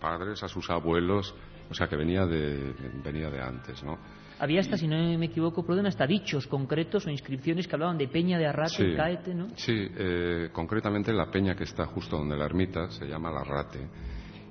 padres, 0.02 0.44
a 0.44 0.50
sus 0.50 0.70
abuelos, 0.70 1.34
o 1.70 1.74
sea, 1.74 1.88
que 1.88 1.96
venía 1.96 2.26
de, 2.26 2.74
venía 3.02 3.30
de 3.30 3.42
antes, 3.42 3.82
¿no? 3.82 3.98
Había 4.40 4.60
hasta, 4.60 4.76
si 4.76 4.86
no 4.90 4.98
me 5.18 5.28
equivoco, 5.28 5.66
perdón, 5.66 5.86
hasta 5.86 6.06
dichos 6.06 6.46
concretos 6.48 7.08
o 7.08 7.10
inscripciones 7.10 7.70
que 7.70 7.76
hablaban 7.78 7.98
de 7.98 8.10
Peña 8.10 8.38
de 8.38 8.48
Arrate, 8.48 8.98
Caete, 8.98 9.34
¿no? 9.34 9.48
Sí, 9.56 9.72
eh, 9.98 10.50
concretamente 10.52 11.14
la 11.14 11.32
peña 11.32 11.56
que 11.56 11.64
está 11.64 11.86
justo 11.86 12.18
donde 12.18 12.36
la 12.36 12.44
ermita 12.44 12.90
se 12.90 13.06
llama 13.06 13.32
La 13.32 13.40
Arrate. 13.40 13.88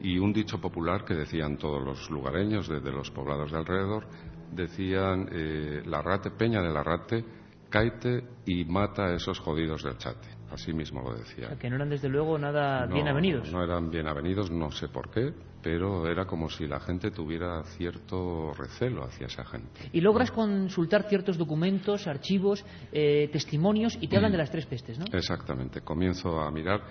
Y 0.05 0.19
un 0.19 0.35
dicho 0.35 0.61
popular 0.61 1.03
que 1.03 1.15
decían 1.15 1.57
todos 1.57 1.83
los 1.83 2.11
lugareños, 2.11 2.69
desde 2.69 2.93
los 2.93 3.11
poblados 3.11 3.51
de 3.51 3.57
alrededor, 3.57 4.05
decían 4.53 5.31
eh, 5.33 5.83
La 5.87 6.01
Arrate, 6.01 6.31
Peña 6.31 6.61
de 6.61 6.71
la 6.71 6.81
Arrate, 6.81 7.25
Caete 7.71 8.23
y 8.45 8.67
mata 8.67 9.07
a 9.07 9.15
esos 9.15 9.39
jodidos 9.41 9.83
del 9.83 9.97
chate. 9.97 10.29
Así 10.51 10.75
mismo 10.75 11.01
lo 11.01 11.15
decía. 11.15 11.57
que 11.59 11.71
no 11.71 11.77
eran 11.77 11.89
desde 11.89 12.11
luego 12.11 12.39
nada 12.39 12.85
bien 12.87 13.09
avenidos. 13.09 13.51
No 13.51 13.65
eran 13.65 13.91
bien 13.91 14.07
avenidos, 14.07 14.51
no 14.51 14.71
sé 14.71 14.89
por 14.89 15.11
qué, 15.11 15.33
pero 15.63 16.07
era 16.07 16.27
como 16.27 16.51
si 16.51 16.69
la 16.69 16.81
gente 16.81 17.11
tuviera 17.11 17.63
cierto 17.65 18.53
recelo 18.53 19.05
hacia 19.05 19.27
esa 19.27 19.45
gente. 19.47 19.89
Y 19.91 20.03
logras 20.03 20.31
consultar 20.31 21.05
ciertos 21.09 21.39
documentos, 21.39 22.07
archivos, 22.07 22.63
eh, 22.93 23.31
testimonios 23.33 23.97
y 23.99 24.07
te 24.07 24.17
hablan 24.17 24.33
de 24.33 24.39
las 24.39 24.51
tres 24.51 24.67
pestes, 24.67 24.99
¿no? 24.99 25.07
Exactamente. 25.11 25.81
Comienzo 25.81 26.39
a 26.43 26.51
mirar. 26.51 26.83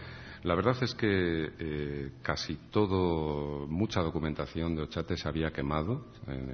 La 0.44 0.56
verdad 0.56 0.76
es 0.82 0.94
que 0.96 1.52
eh, 1.58 2.12
casi 2.22 2.56
todo, 2.70 3.66
mucha 3.68 4.02
documentación 4.02 4.76
de 4.76 4.84
Ochate 4.84 5.16
se 5.16 5.28
había 5.28 5.52
quemado 5.52 6.08
en, 6.28 6.50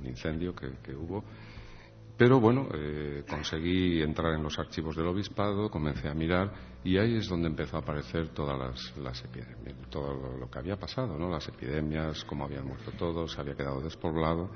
el 0.00 0.06
incendio 0.06 0.54
que 0.54 0.94
hubo 0.94 1.24
pero 2.16 2.38
bueno, 2.38 2.68
eh, 2.72 3.24
conseguí 3.28 4.00
entrar 4.00 4.34
en 4.34 4.42
los 4.44 4.56
archivos 4.56 4.94
del 4.94 5.06
obispado, 5.06 5.68
comencé 5.68 6.08
a 6.08 6.14
mirar 6.14 6.52
y 6.84 6.96
ahí 6.96 7.16
es 7.16 7.28
donde 7.28 7.48
empezó 7.48 7.76
a 7.76 7.80
aparecer 7.80 8.28
todas 8.28 8.56
las, 8.96 9.24
epidemias, 9.24 9.90
todo 9.90 10.36
lo, 10.38 10.48
que 10.48 10.58
había 10.60 10.76
pasado, 10.76 11.18
¿no? 11.18 11.28
Las 11.28 11.48
epidemias, 11.48 12.24
cómo 12.24 12.44
habían 12.44 12.66
muerto 12.66 12.92
todos, 12.92 13.32
se 13.32 13.40
había 13.40 13.56
quedado 13.56 13.80
despoblado. 13.80 14.48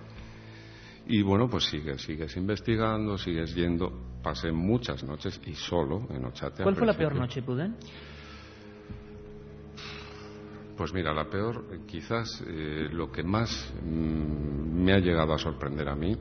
Y 1.09 1.23
bueno, 1.23 1.49
pues 1.49 1.65
sigues, 1.65 2.03
sigues 2.03 2.37
investigando, 2.37 3.19
sigues 3.19 3.53
yendo. 3.57 3.91
Pasé 4.23 4.53
muchas 4.53 5.03
noches 5.03 5.41
y 5.45 5.55
solo 5.55 6.07
en 6.11 6.27
Ochate. 6.27 6.63
¿Cuál 6.63 6.77
fue 6.77 6.87
la 6.87 6.97
peor 6.97 7.17
noche, 7.17 7.43
Puden? 7.43 7.77
Pues 10.79 10.95
mira, 10.95 11.13
la 11.13 11.25
peor, 11.25 11.65
quizás 11.89 12.41
eh, 12.47 12.89
lo 12.93 13.11
que 13.11 13.25
más 13.25 13.75
mm, 13.83 14.81
me 14.81 14.93
ha 14.93 15.01
llegado 15.01 15.35
a 15.35 15.39
sorprender 15.39 15.89
a 15.89 15.97
mí 15.97 16.17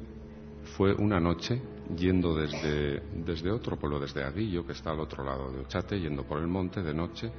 fue 0.75 0.95
una 0.95 1.19
noche 1.19 1.61
yendo 1.95 2.33
desde, 2.33 3.03
desde 3.23 3.51
otro 3.51 3.77
pueblo, 3.77 3.99
desde 3.99 4.23
Aguillo, 4.23 4.65
que 4.65 4.71
está 4.71 4.89
al 4.89 4.99
otro 4.99 5.23
lado 5.23 5.51
de 5.51 5.59
Ochate, 5.59 5.99
yendo 5.99 6.23
por 6.23 6.39
el 6.39 6.47
monte 6.47 6.81
de 6.81 6.91
noche, 6.91 7.31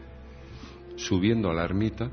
subiendo 0.95 1.51
a 1.51 1.55
la 1.55 1.65
ermita, 1.65 2.09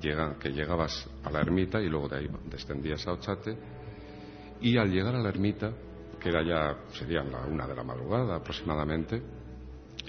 llega, 0.00 0.38
que 0.38 0.48
llegabas 0.48 1.06
a 1.22 1.30
la 1.30 1.40
ermita 1.40 1.82
y 1.82 1.90
luego 1.90 2.08
de 2.08 2.16
ahí 2.16 2.30
descendías 2.46 3.06
a 3.06 3.12
Ochate, 3.12 3.58
y 4.62 4.78
al 4.78 4.90
llegar 4.90 5.16
a 5.16 5.22
la 5.22 5.28
ermita, 5.28 5.70
que 6.18 6.30
era 6.30 6.42
ya, 6.42 6.78
sería 6.94 7.22
la 7.24 7.40
una 7.40 7.66
de 7.66 7.76
la 7.76 7.84
madrugada 7.84 8.36
aproximadamente, 8.36 9.22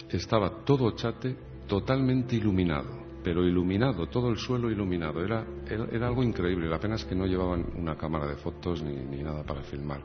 estaba 0.09 0.63
todo 0.63 0.85
Ochate 0.85 1.35
totalmente 1.67 2.37
iluminado, 2.37 3.04
pero 3.25 3.43
iluminado, 3.43 4.07
todo 4.07 4.29
el 4.29 4.37
suelo 4.37 4.69
iluminado. 4.69 5.21
Era, 5.21 5.43
era, 5.67 6.07
algo 6.07 6.23
increíble. 6.23 6.69
La 6.69 6.79
pena 6.79 6.93
es 6.93 7.03
que 7.03 7.15
no 7.15 7.25
llevaban 7.25 7.65
una 7.75 7.97
cámara 7.97 8.27
de 8.27 8.35
fotos 8.35 8.83
ni, 8.83 8.93
ni 8.93 9.23
nada 9.23 9.43
para 9.43 9.63
filmar 9.63 9.99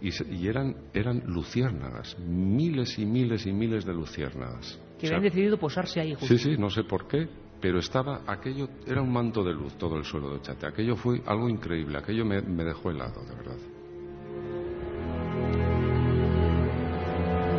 y, 0.00 0.46
eran, 0.46 0.76
eran 0.94 1.22
luciérnagas, 1.26 2.18
miles 2.20 2.98
y 2.98 3.06
miles 3.06 3.46
y 3.46 3.52
miles 3.52 3.84
de 3.84 3.94
luciérnagas. 3.94 4.80
Que 4.98 5.08
habían 5.08 5.22
decidido 5.22 5.58
posarse 5.58 6.00
ahí. 6.00 6.16
Sí, 6.20 6.38
sí, 6.38 6.56
no 6.56 6.70
sé 6.70 6.84
por 6.84 7.06
qué, 7.06 7.28
pero 7.60 7.78
estaba 7.78 8.22
aquello, 8.26 8.68
era 8.86 9.02
un 9.02 9.12
manto 9.12 9.42
de 9.42 9.52
luz 9.52 9.76
todo 9.76 9.96
el 9.96 10.04
suelo 10.04 10.34
de 10.34 10.42
Chate. 10.42 10.66
Aquello 10.66 10.96
fue 10.96 11.22
algo 11.26 11.48
increíble, 11.48 11.98
aquello 11.98 12.24
me, 12.24 12.40
me 12.42 12.64
dejó 12.64 12.90
helado, 12.90 13.24
de 13.24 13.34
verdad. 13.34 13.77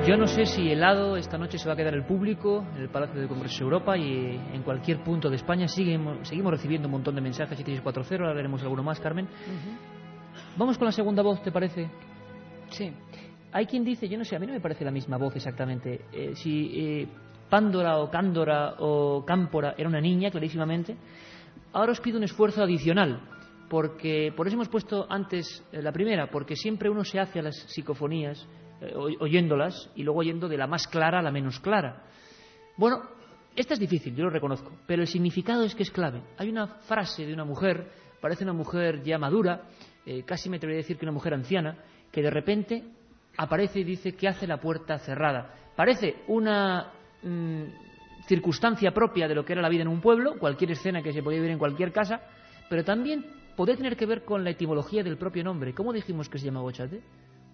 Yo 0.10 0.18
no 0.18 0.26
sé 0.26 0.48
si 0.48 0.72
helado 0.72 1.18
esta 1.18 1.38
noche 1.38 1.60
se 1.60 1.68
va 1.68 1.74
a 1.74 1.78
quedar 1.78 1.94
el 1.94 2.04
público 2.04 2.66
en 2.76 2.82
el 2.82 2.90
Palacio 2.90 3.22
de 3.22 3.28
Congreso 3.28 3.60
de 3.60 3.64
Europa 3.66 3.96
y 3.96 4.42
en 4.54 4.64
cualquier 4.64 5.04
punto 5.04 5.30
de 5.30 5.36
España. 5.36 5.68
Seguimos, 5.68 6.28
seguimos 6.28 6.52
recibiendo 6.52 6.88
un 6.88 6.94
montón 6.94 7.14
de 7.14 7.22
mensajes, 7.22 7.56
7640, 7.56 8.24
ahora 8.24 8.36
veremos 8.36 8.60
alguno 8.64 8.82
más, 8.82 9.00
Carmen. 9.00 9.28
Vamos 10.58 10.80
con 10.80 10.86
la 10.86 10.92
segunda 10.94 11.22
voz, 11.22 11.44
¿te 11.44 11.52
parece? 11.52 11.92
Sí. 12.70 12.92
Hay 13.52 13.68
quien 13.68 13.84
dice, 13.84 14.10
yo 14.10 14.18
no 14.18 14.26
sé, 14.26 14.36
a 14.36 14.40
mí 14.40 14.48
no 14.48 14.54
me 14.54 14.60
parece 14.60 14.84
la 14.84 14.90
misma 14.90 15.18
voz 15.18 15.36
exactamente. 15.36 16.06
Eh, 16.12 16.32
si 16.34 16.72
eh, 16.74 17.08
Pándora 17.48 18.00
o 18.00 18.10
Cándora 18.10 18.78
o 18.80 19.24
Cámpora 19.24 19.76
era 19.78 19.88
una 19.88 20.02
niña, 20.02 20.32
clarísimamente, 20.32 20.98
ahora 21.72 21.92
os 21.92 22.02
pido 22.02 22.18
un 22.18 22.24
esfuerzo 22.24 22.64
adicional, 22.64 23.22
porque 23.70 24.34
por 24.36 24.48
eso 24.48 24.56
hemos 24.56 24.70
puesto 24.70 25.06
antes 25.08 25.64
eh, 25.72 25.84
la 25.84 25.92
primera, 25.92 26.32
porque 26.32 26.56
siempre 26.56 26.90
uno 26.90 27.04
se 27.04 27.20
hace 27.20 27.38
a 27.38 27.44
las 27.44 27.56
psicofonías 27.68 28.48
oyéndolas 29.20 29.90
y 29.96 30.04
luego 30.04 30.20
oyendo 30.20 30.48
de 30.48 30.58
la 30.58 30.68
más 30.68 30.88
clara 30.88 31.20
a 31.20 31.22
la 31.22 31.32
menos 31.32 31.60
clara. 31.60 32.04
Bueno, 32.78 33.02
esta 33.56 33.74
es 33.74 33.80
difícil, 33.80 34.16
yo 34.16 34.24
lo 34.24 34.30
reconozco, 34.30 34.72
pero 34.88 35.02
el 35.02 35.08
significado 35.08 35.64
es 35.64 35.76
que 35.76 35.84
es 35.84 35.92
clave. 35.92 36.22
Hay 36.38 36.50
una 36.50 36.68
frase 36.68 37.26
de 37.26 37.34
una 37.34 37.44
mujer, 37.44 37.90
parece 38.22 38.44
una 38.44 38.54
mujer 38.54 39.04
ya 39.04 39.18
madura, 39.18 39.64
casi 40.26 40.50
me 40.50 40.58
atrevería 40.58 40.80
a 40.80 40.84
decir 40.84 40.98
que 40.98 41.06
una 41.06 41.12
mujer 41.12 41.34
anciana, 41.34 41.78
que 42.12 42.22
de 42.22 42.30
repente 42.30 42.84
aparece 43.38 43.80
y 43.80 43.84
dice 43.84 44.14
que 44.14 44.28
hace 44.28 44.48
la 44.48 44.58
puerta 44.58 44.98
cerrada. 45.00 45.54
Parece 45.76 46.24
una 46.28 46.92
mm, 47.22 47.64
circunstancia 48.28 48.92
propia 48.92 49.28
de 49.28 49.36
lo 49.36 49.46
que 49.46 49.54
era 49.54 49.62
la 49.62 49.70
vida 49.70 49.82
en 49.82 49.88
un 49.88 50.02
pueblo, 50.02 50.38
cualquier 50.40 50.72
escena 50.72 51.02
que 51.02 51.14
se 51.14 51.22
podía 51.22 51.40
vivir 51.40 51.52
en 51.52 51.60
cualquier 51.60 51.92
casa, 51.92 52.22
pero 52.70 52.84
también 52.84 53.26
puede 53.56 53.76
tener 53.76 53.96
que 53.98 54.06
ver 54.06 54.24
con 54.24 54.44
la 54.44 54.52
etimología 54.52 55.04
del 55.04 55.18
propio 55.18 55.44
nombre. 55.44 55.74
¿Cómo 55.74 55.94
dijimos 55.94 56.30
que 56.30 56.40
se 56.40 56.46
llama 56.46 56.62
Bochate? 56.62 57.02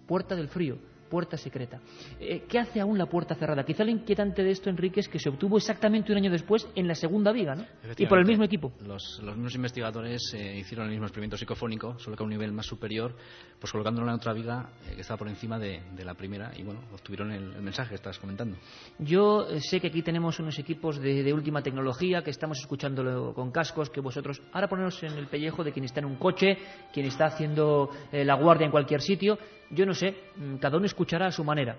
Puerta 0.06 0.36
del 0.36 0.48
frío 0.48 0.78
puerta 1.08 1.36
secreta. 1.36 1.80
Eh, 2.20 2.44
¿Qué 2.48 2.58
hace 2.58 2.80
aún 2.80 2.98
la 2.98 3.06
puerta 3.06 3.34
cerrada? 3.34 3.64
Quizá 3.64 3.84
lo 3.84 3.90
inquietante 3.90 4.42
de 4.42 4.50
esto, 4.50 4.70
Enrique, 4.70 5.00
es 5.00 5.08
que 5.08 5.18
se 5.18 5.28
obtuvo 5.28 5.56
exactamente 5.56 6.12
un 6.12 6.18
año 6.18 6.30
después 6.30 6.66
en 6.74 6.86
la 6.86 6.94
segunda 6.94 7.32
viga, 7.32 7.54
¿no? 7.54 7.64
Y 7.96 8.06
por 8.06 8.18
el 8.18 8.26
mismo 8.26 8.44
equipo. 8.44 8.72
Los, 8.84 9.20
mismos 9.22 9.54
investigadores 9.54 10.22
eh, 10.34 10.58
hicieron 10.58 10.86
el 10.86 10.92
mismo 10.92 11.06
experimento 11.06 11.36
psicofónico, 11.36 11.98
solo 11.98 12.16
que 12.16 12.22
a 12.22 12.24
un 12.24 12.30
nivel 12.30 12.52
más 12.52 12.66
superior, 12.66 13.14
pues 13.58 13.72
colocándolo 13.72 14.08
en 14.08 14.14
otra 14.14 14.32
viga 14.32 14.70
eh, 14.86 14.94
que 14.94 15.00
estaba 15.00 15.18
por 15.18 15.28
encima 15.28 15.58
de, 15.58 15.82
la 16.04 16.14
primera 16.14 16.52
y, 16.56 16.62
bueno, 16.62 16.80
obtuvieron 16.92 17.32
el, 17.32 17.62
mensaje 17.62 17.90
que 17.90 17.94
estás 17.96 18.18
comentando. 18.18 18.56
Yo 18.98 19.46
sé 19.58 19.80
que 19.80 19.88
aquí 19.88 20.02
tenemos 20.02 20.38
unos 20.38 20.58
equipos 20.58 21.00
de, 21.00 21.32
última 21.32 21.62
tecnología, 21.62 22.22
que 22.22 22.30
estamos 22.30 22.58
escuchándolo 22.58 23.34
con 23.34 23.50
cascos, 23.50 23.90
que 23.90 24.00
vosotros... 24.00 24.40
Ahora 24.52 24.68
poneros 24.68 25.02
en 25.02 25.12
el 25.12 25.26
pellejo 25.26 25.64
de 25.64 25.72
quien 25.72 25.84
está 25.84 26.00
en 26.00 26.06
un 26.06 26.16
coche, 26.16 26.56
quien 26.92 27.06
está 27.06 27.26
haciendo 27.26 27.90
la 28.12 28.34
guardia 28.34 28.66
en 28.66 28.70
cualquier 28.70 29.00
sitio 29.00 29.38
yo 29.70 29.86
no 29.86 29.94
sé, 29.94 30.14
mm, 30.36 30.56
cada 30.56 30.76
uno 30.76 30.86
escuchará 30.86 31.26
a 31.26 31.32
su 31.32 31.44
manera. 31.44 31.76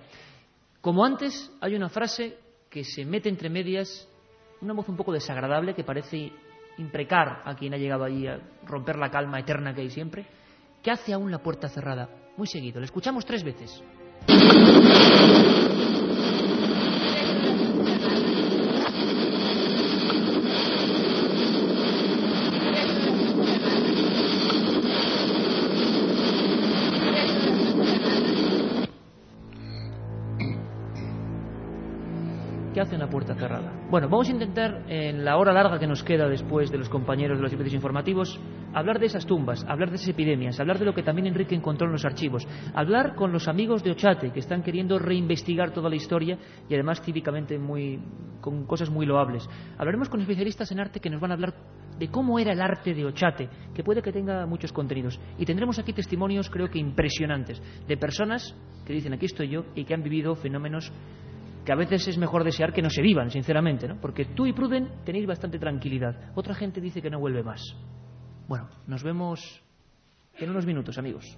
Como 0.82 1.04
antes, 1.04 1.52
hay 1.62 1.76
una 1.76 1.90
frase 1.90 2.38
que 2.70 2.84
se 2.84 3.06
mete 3.06 3.30
entre 3.30 3.50
medias, 3.50 4.08
una 4.62 4.74
voz 4.74 4.88
un 4.90 4.98
poco 4.98 5.14
desagradable 5.14 5.74
que 5.74 5.84
parece 5.84 6.32
imprecar 6.78 7.42
a 7.46 7.56
quien 7.56 7.74
ha 7.74 7.78
llegado 7.78 8.04
allí 8.04 8.28
a 8.28 8.40
romper 8.66 8.98
la 8.98 9.10
calma 9.10 9.40
eterna 9.40 9.74
que 9.74 9.82
hay 9.82 9.90
siempre, 9.90 10.26
que 10.84 10.92
hace 10.92 11.14
aún 11.14 11.32
la 11.32 11.40
puerta 11.40 11.68
cerrada, 11.70 12.10
muy 12.38 12.48
seguido. 12.48 12.80
Le 12.80 12.86
escuchamos 12.86 13.26
tres 13.26 13.44
veces. 13.44 13.82
¿Qué 32.78 32.82
hace 32.82 32.96
una 32.96 33.10
puerta 33.10 33.34
cerrada? 33.34 33.74
Bueno, 33.90 34.08
vamos 34.08 34.30
a 34.30 34.32
intentar, 34.32 34.84
en 34.88 35.26
la 35.26 35.38
hora 35.38 35.52
larga 35.52 35.80
que 35.80 35.88
nos 35.88 36.04
queda 36.04 36.30
después 36.30 36.70
de 36.70 36.78
los 36.78 36.90
compañeros 36.90 37.40
de 37.40 37.42
los 37.42 37.50
servicios 37.50 37.74
informativos, 37.74 38.40
hablar 38.72 39.00
de 39.00 39.08
esas 39.08 39.26
tumbas, 39.26 39.66
hablar 39.68 39.90
de 39.90 39.96
esas 39.96 40.10
epidemias, 40.10 40.60
hablar 40.60 40.78
de 40.78 40.86
lo 40.86 40.94
que 40.94 41.02
también 41.02 41.26
Enrique 41.26 41.56
encontró 41.56 41.88
en 41.88 41.94
los 41.94 42.06
archivos, 42.06 42.48
hablar 42.76 43.16
con 43.16 43.32
los 43.32 43.48
amigos 43.48 43.84
de 43.84 43.90
Ochate, 43.90 44.30
que 44.30 44.42
están 44.42 44.62
queriendo 44.62 45.00
reinvestigar 45.00 45.72
toda 45.72 45.90
la 45.90 45.96
historia 45.96 46.38
y 46.70 46.76
además 46.76 47.02
cívicamente 47.02 47.58
muy, 47.58 48.00
con 48.42 48.68
cosas 48.68 48.92
muy 48.92 49.08
loables. 49.08 49.50
Hablaremos 49.80 50.08
con 50.08 50.22
especialistas 50.22 50.72
en 50.72 50.80
arte 50.80 51.00
que 51.00 51.10
nos 51.10 51.20
van 51.20 51.32
a 51.32 51.34
hablar 51.34 51.56
de 51.98 52.10
cómo 52.10 52.38
era 52.38 52.54
el 52.54 52.62
arte 52.62 52.94
de 52.94 53.06
Ochate, 53.06 53.50
que 53.74 53.84
puede 53.84 54.04
que 54.04 54.12
tenga 54.12 54.46
muchos 54.46 54.72
contenidos. 54.72 55.20
Y 55.40 55.46
tendremos 55.46 55.80
aquí 55.80 55.94
testimonios, 55.94 56.48
creo 56.52 56.70
que 56.70 56.78
impresionantes, 56.78 57.60
de 57.88 57.98
personas 57.98 58.56
que 58.86 58.94
dicen 58.94 59.14
aquí 59.14 59.26
estoy 59.26 59.50
yo 59.50 59.66
y 59.74 59.84
que 59.84 59.96
han 59.96 60.04
vivido 60.04 60.36
fenómenos 60.36 60.92
que 61.68 61.74
a 61.74 61.76
veces 61.76 62.08
es 62.08 62.18
mejor 62.18 62.46
desear 62.46 62.72
que 62.72 62.82
no 62.82 62.90
se 62.90 63.02
vivan, 63.02 63.30
sinceramente, 63.30 63.90
¿no? 63.90 64.00
Porque 64.00 64.24
tú 64.24 64.46
y 64.46 64.54
Pruden 64.54 64.88
tenéis 65.04 65.28
bastante 65.28 65.60
tranquilidad. 65.60 66.32
Otra 66.34 66.56
gente 66.56 66.80
dice 66.80 67.02
que 67.02 67.10
no 67.10 67.20
vuelve 67.20 67.44
más. 67.44 67.62
Bueno, 68.48 68.70
nos 68.88 69.04
vemos 69.04 69.42
en 70.36 70.50
unos 70.50 70.66
minutos, 70.66 70.98
amigos. 70.98 71.38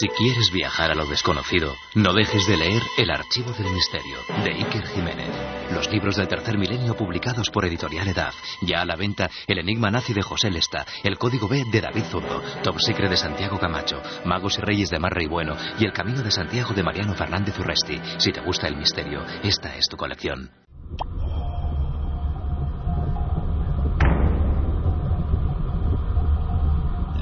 Si 0.00 0.08
quieres 0.08 0.50
viajar 0.50 0.90
a 0.90 0.94
lo 0.96 1.06
desconocido, 1.06 1.76
no 1.94 2.12
dejes 2.14 2.48
de 2.48 2.56
leer 2.56 2.82
El 2.98 3.12
Archivo 3.12 3.52
del 3.52 3.72
Misterio, 3.72 4.16
de 4.42 4.50
Iker 4.50 4.84
Jiménez. 4.88 5.28
Los 5.72 5.88
libros 5.88 6.16
del 6.16 6.26
tercer 6.26 6.58
milenio 6.58 6.96
publicados 6.96 7.48
por 7.50 7.64
Editorial 7.64 8.08
Edad. 8.08 8.32
Ya 8.62 8.80
a 8.80 8.84
la 8.84 8.96
venta 8.96 9.30
El 9.46 9.60
Enigma 9.60 9.92
Nazi 9.92 10.12
de 10.12 10.22
José 10.22 10.50
Lesta, 10.50 10.84
El 11.04 11.16
Código 11.16 11.46
B 11.46 11.64
de 11.70 11.80
David 11.80 12.06
Zurdo, 12.10 12.42
Top 12.64 12.80
Secret 12.80 13.08
de 13.08 13.16
Santiago 13.16 13.56
Camacho, 13.60 14.02
Magos 14.24 14.58
y 14.58 14.62
Reyes 14.62 14.90
de 14.90 14.98
Marra 14.98 15.22
y 15.22 15.28
Bueno 15.28 15.54
y 15.78 15.84
El 15.84 15.92
Camino 15.92 16.22
de 16.22 16.32
Santiago 16.32 16.74
de 16.74 16.82
Mariano 16.82 17.14
Fernández 17.14 17.56
Urresti. 17.60 18.00
Si 18.18 18.32
te 18.32 18.40
gusta 18.40 18.66
el 18.66 18.76
misterio, 18.76 19.24
esta 19.44 19.76
es 19.76 19.86
tu 19.88 19.96
colección. 19.96 20.50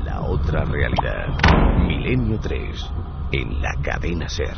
La 0.07 0.23
otra 0.23 0.65
realidad. 0.65 1.82
Milenio 2.03 2.37
3. 2.41 2.91
En 3.31 3.63
la 3.63 3.75
cadena 3.81 4.29
SER. 4.29 4.57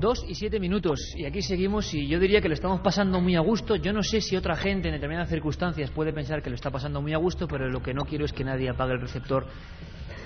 Dos 0.00 0.24
y 0.28 0.34
siete 0.34 0.58
minutos 0.58 0.98
y 1.16 1.26
aquí 1.26 1.42
seguimos 1.42 1.94
y 1.94 2.08
yo 2.08 2.18
diría 2.18 2.40
que 2.40 2.48
lo 2.48 2.54
estamos 2.54 2.80
pasando 2.80 3.20
muy 3.20 3.36
a 3.36 3.40
gusto. 3.40 3.76
Yo 3.76 3.92
no 3.92 4.02
sé 4.02 4.20
si 4.20 4.34
otra 4.34 4.56
gente 4.56 4.88
en 4.88 4.94
determinadas 4.94 5.28
circunstancias 5.28 5.92
puede 5.92 6.12
pensar 6.12 6.42
que 6.42 6.50
lo 6.50 6.56
está 6.56 6.72
pasando 6.72 7.00
muy 7.00 7.14
a 7.14 7.18
gusto, 7.18 7.46
pero 7.46 7.68
lo 7.68 7.80
que 7.80 7.94
no 7.94 8.02
quiero 8.02 8.24
es 8.24 8.32
que 8.32 8.42
nadie 8.42 8.68
apague 8.68 8.94
el 8.94 9.00
receptor 9.00 9.46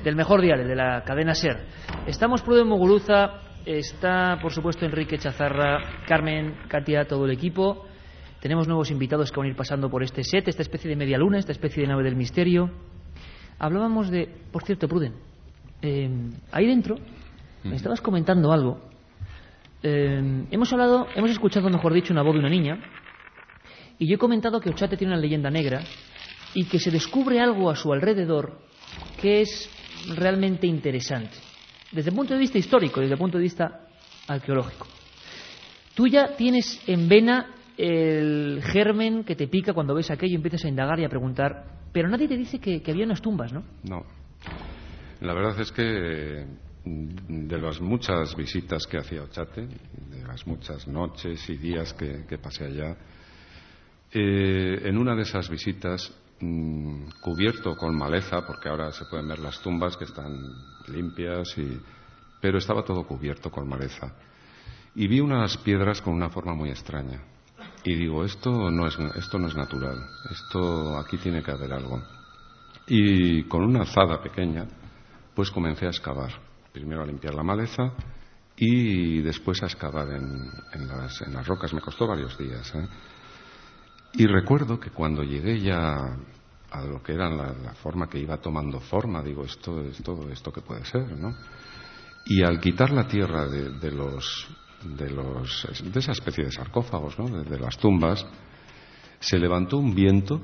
del 0.02 0.16
mejor 0.16 0.40
dial, 0.40 0.66
de 0.66 0.74
la 0.74 1.02
cadena 1.04 1.34
SER. 1.34 1.58
Estamos 2.06 2.40
Pruden 2.40 2.66
Moguruza, 2.66 3.42
está 3.66 4.38
por 4.40 4.50
supuesto 4.50 4.86
Enrique 4.86 5.18
Chazarra, 5.18 6.04
Carmen, 6.06 6.56
Katia, 6.68 7.06
todo 7.06 7.26
el 7.26 7.32
equipo. 7.32 7.87
Tenemos 8.40 8.68
nuevos 8.68 8.90
invitados 8.90 9.32
que 9.32 9.38
van 9.38 9.46
a 9.46 9.50
ir 9.50 9.56
pasando 9.56 9.90
por 9.90 10.02
este 10.02 10.22
set, 10.22 10.46
esta 10.46 10.62
especie 10.62 10.88
de 10.88 10.96
media 10.96 11.18
luna, 11.18 11.38
esta 11.38 11.52
especie 11.52 11.82
de 11.82 11.88
nave 11.88 12.04
del 12.04 12.14
misterio. 12.14 12.70
Hablábamos 13.58 14.10
de, 14.10 14.28
por 14.52 14.62
cierto, 14.62 14.86
Pruden, 14.86 15.14
eh, 15.82 16.30
ahí 16.52 16.66
dentro 16.66 16.96
me 17.64 17.76
estabas 17.76 18.00
comentando 18.00 18.52
algo. 18.52 18.80
Eh, 19.82 20.46
hemos 20.50 20.72
hablado, 20.72 21.06
hemos 21.14 21.30
escuchado, 21.30 21.68
mejor 21.68 21.92
dicho, 21.92 22.12
una 22.12 22.22
voz 22.22 22.34
de 22.34 22.40
una 22.40 22.48
niña, 22.48 22.78
y 23.98 24.06
yo 24.06 24.14
he 24.14 24.18
comentado 24.18 24.60
que 24.60 24.70
Ochate 24.70 24.96
tiene 24.96 25.12
una 25.12 25.20
leyenda 25.20 25.50
negra 25.50 25.82
y 26.54 26.64
que 26.64 26.78
se 26.78 26.90
descubre 26.90 27.40
algo 27.40 27.70
a 27.70 27.76
su 27.76 27.92
alrededor 27.92 28.60
que 29.20 29.42
es 29.42 29.68
realmente 30.16 30.66
interesante, 30.66 31.36
desde 31.90 32.10
el 32.10 32.16
punto 32.16 32.34
de 32.34 32.40
vista 32.40 32.58
histórico 32.58 33.00
y 33.00 33.02
desde 33.02 33.14
el 33.14 33.18
punto 33.18 33.38
de 33.38 33.42
vista 33.42 33.88
arqueológico. 34.28 34.86
Tú 35.94 36.06
ya 36.06 36.36
tienes 36.36 36.80
en 36.86 37.08
vena 37.08 37.54
el 37.78 38.60
germen 38.64 39.22
que 39.22 39.36
te 39.36 39.46
pica 39.46 39.72
cuando 39.72 39.94
ves 39.94 40.10
aquello 40.10 40.32
y 40.32 40.36
empiezas 40.36 40.64
a 40.64 40.68
indagar 40.68 40.98
y 40.98 41.04
a 41.04 41.08
preguntar, 41.08 41.64
pero 41.92 42.08
nadie 42.08 42.26
te 42.26 42.36
dice 42.36 42.58
que, 42.58 42.82
había 42.90 43.04
unas 43.04 43.22
tumbas, 43.22 43.52
¿no? 43.52 43.62
No. 43.84 44.04
La 45.20 45.32
verdad 45.32 45.58
es 45.60 45.70
que 45.70 46.46
de 46.84 47.58
las 47.58 47.80
muchas 47.80 48.34
visitas 48.34 48.84
que 48.86 48.98
hacía 48.98 49.22
Ochate, 49.22 49.62
de 49.62 50.26
las 50.26 50.44
muchas 50.46 50.88
noches 50.88 51.48
y 51.48 51.56
días 51.56 51.94
que, 51.94 52.38
pasé 52.38 52.64
allá, 52.64 52.96
eh, 54.12 54.80
en 54.84 54.98
una 54.98 55.14
de 55.14 55.22
esas 55.22 55.48
visitas, 55.48 56.12
mmm, 56.40 57.04
cubierto 57.22 57.76
con 57.76 57.96
maleza, 57.96 58.44
porque 58.44 58.68
ahora 58.68 58.90
se 58.90 59.04
pueden 59.04 59.28
ver 59.28 59.38
las 59.38 59.60
tumbas 59.60 59.96
que 59.96 60.04
están 60.04 60.34
limpias, 60.88 61.56
y, 61.58 61.78
pero 62.40 62.58
estaba 62.58 62.84
todo 62.84 63.06
cubierto 63.06 63.50
con 63.50 63.68
maleza. 63.68 64.16
Y 64.96 65.06
vi 65.06 65.20
unas 65.20 65.56
piedras 65.58 66.02
con 66.02 66.14
una 66.14 66.30
forma 66.30 66.54
muy 66.54 66.70
extraña. 66.70 67.22
Y 67.84 67.94
digo, 67.94 68.24
esto 68.24 68.70
no 68.70 68.86
es, 68.86 68.98
esto 69.16 69.38
no 69.38 69.48
es 69.48 69.54
natural, 69.54 69.96
esto 70.30 70.98
aquí 70.98 71.16
tiene 71.18 71.42
que 71.42 71.50
haber 71.50 71.72
algo. 71.72 72.02
Y 72.86 73.44
con 73.44 73.62
una 73.64 73.82
azada 73.82 74.22
pequeña, 74.22 74.66
pues 75.34 75.50
comencé 75.50 75.86
a 75.86 75.90
excavar. 75.90 76.32
Primero 76.72 77.02
a 77.02 77.06
limpiar 77.06 77.34
la 77.34 77.42
maleza 77.42 77.92
y 78.56 79.20
después 79.22 79.62
a 79.62 79.66
excavar 79.66 80.08
en, 80.10 80.88
las, 80.88 81.20
en 81.22 81.34
las, 81.34 81.46
rocas. 81.46 81.72
Me 81.72 81.80
costó 81.80 82.06
varios 82.06 82.36
días. 82.38 82.74
¿eh? 82.74 82.88
Y 84.14 84.26
recuerdo 84.26 84.80
que 84.80 84.90
cuando 84.90 85.22
llegué 85.22 85.60
ya 85.60 86.16
a 86.70 86.84
lo 86.84 87.02
que 87.02 87.12
era 87.12 87.30
la, 87.30 87.52
la, 87.52 87.74
forma 87.74 88.08
que 88.08 88.18
iba 88.18 88.38
tomando 88.38 88.80
forma, 88.80 89.22
digo, 89.22 89.44
esto 89.44 89.80
es 89.82 90.02
todo 90.02 90.28
esto 90.30 90.52
que 90.52 90.60
puede 90.60 90.84
ser, 90.84 91.16
¿no? 91.16 91.34
Y 92.26 92.42
al 92.42 92.60
quitar 92.60 92.90
la 92.90 93.06
tierra 93.06 93.46
de, 93.46 93.70
de 93.78 93.90
los 93.90 94.48
de, 94.84 95.10
los, 95.10 95.66
de 95.82 95.98
esa 95.98 96.12
especie 96.12 96.44
de 96.44 96.52
sarcófagos, 96.52 97.18
¿no? 97.18 97.28
de, 97.28 97.44
de 97.44 97.58
las 97.58 97.76
tumbas, 97.78 98.26
se 99.20 99.38
levantó 99.38 99.78
un 99.78 99.94
viento 99.94 100.40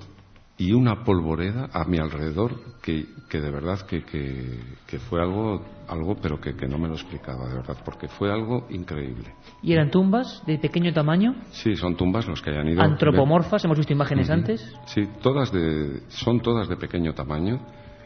y 0.56 0.72
una 0.72 1.02
polvoreda 1.02 1.68
a 1.72 1.84
mi 1.84 1.98
alrededor 1.98 2.80
que, 2.80 3.06
que 3.28 3.40
de 3.40 3.50
verdad 3.50 3.80
que, 3.82 4.04
que, 4.04 4.60
que, 4.86 4.98
fue 5.00 5.20
algo, 5.20 5.64
algo 5.88 6.16
pero 6.16 6.40
que, 6.40 6.52
no 6.68 6.78
me 6.78 6.86
lo 6.86 6.94
explicaba 6.94 7.48
de 7.48 7.56
verdad, 7.56 7.76
porque 7.84 8.06
fue 8.06 8.32
algo 8.32 8.66
increíble. 8.70 9.34
¿Y 9.62 9.72
eran 9.72 9.90
tumbas 9.90 10.42
de 10.46 10.58
pequeño 10.58 10.92
tamaño? 10.92 11.34
Sí, 11.50 11.74
son 11.74 11.96
tumbas 11.96 12.28
los 12.28 12.40
que 12.40 12.50
hayan 12.50 12.68
ido. 12.68 12.82
¿Antropomorfas? 12.82 13.64
¿Hemos 13.64 13.78
visto 13.78 13.92
imágenes 13.92 14.28
uh 14.28 14.32
-huh. 14.32 14.34
antes? 14.34 14.74
Sí, 14.86 15.08
todas 15.20 15.50
de, 15.50 16.02
son 16.08 16.40
todas 16.40 16.68
de 16.68 16.76
pequeño 16.76 17.14
tamaño. 17.14 17.60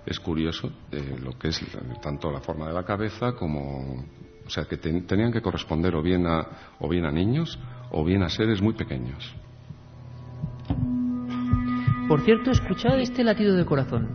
Es 0.07 0.19
curioso 0.19 0.71
eh, 0.91 1.19
lo 1.23 1.33
que 1.33 1.49
es 1.49 1.61
tanto 2.01 2.31
la 2.31 2.41
forma 2.41 2.67
de 2.67 2.73
la 2.73 2.83
cabeza 2.83 3.33
como, 3.33 4.07
o 4.49 4.51
sea, 4.51 4.65
que 4.65 4.79
ten, 4.79 5.07
tenían 5.07 5.31
que 5.31 5.43
corresponder 5.43 5.95
o 5.95 6.01
bien, 6.01 6.27
a, 6.27 6.41
o 6.81 6.89
bien 6.89 7.05
a 7.05 7.11
niños 7.11 7.59
o 7.91 8.03
bien 8.03 8.23
a 8.23 8.31
seres 8.31 8.63
muy 8.63 8.73
pequeños. 8.73 9.35
Por 12.09 12.23
cierto, 12.23 12.51
escuchad 12.51 12.99
este 12.99 13.23
latido 13.23 13.55
de 13.55 13.67
corazón, 13.67 14.09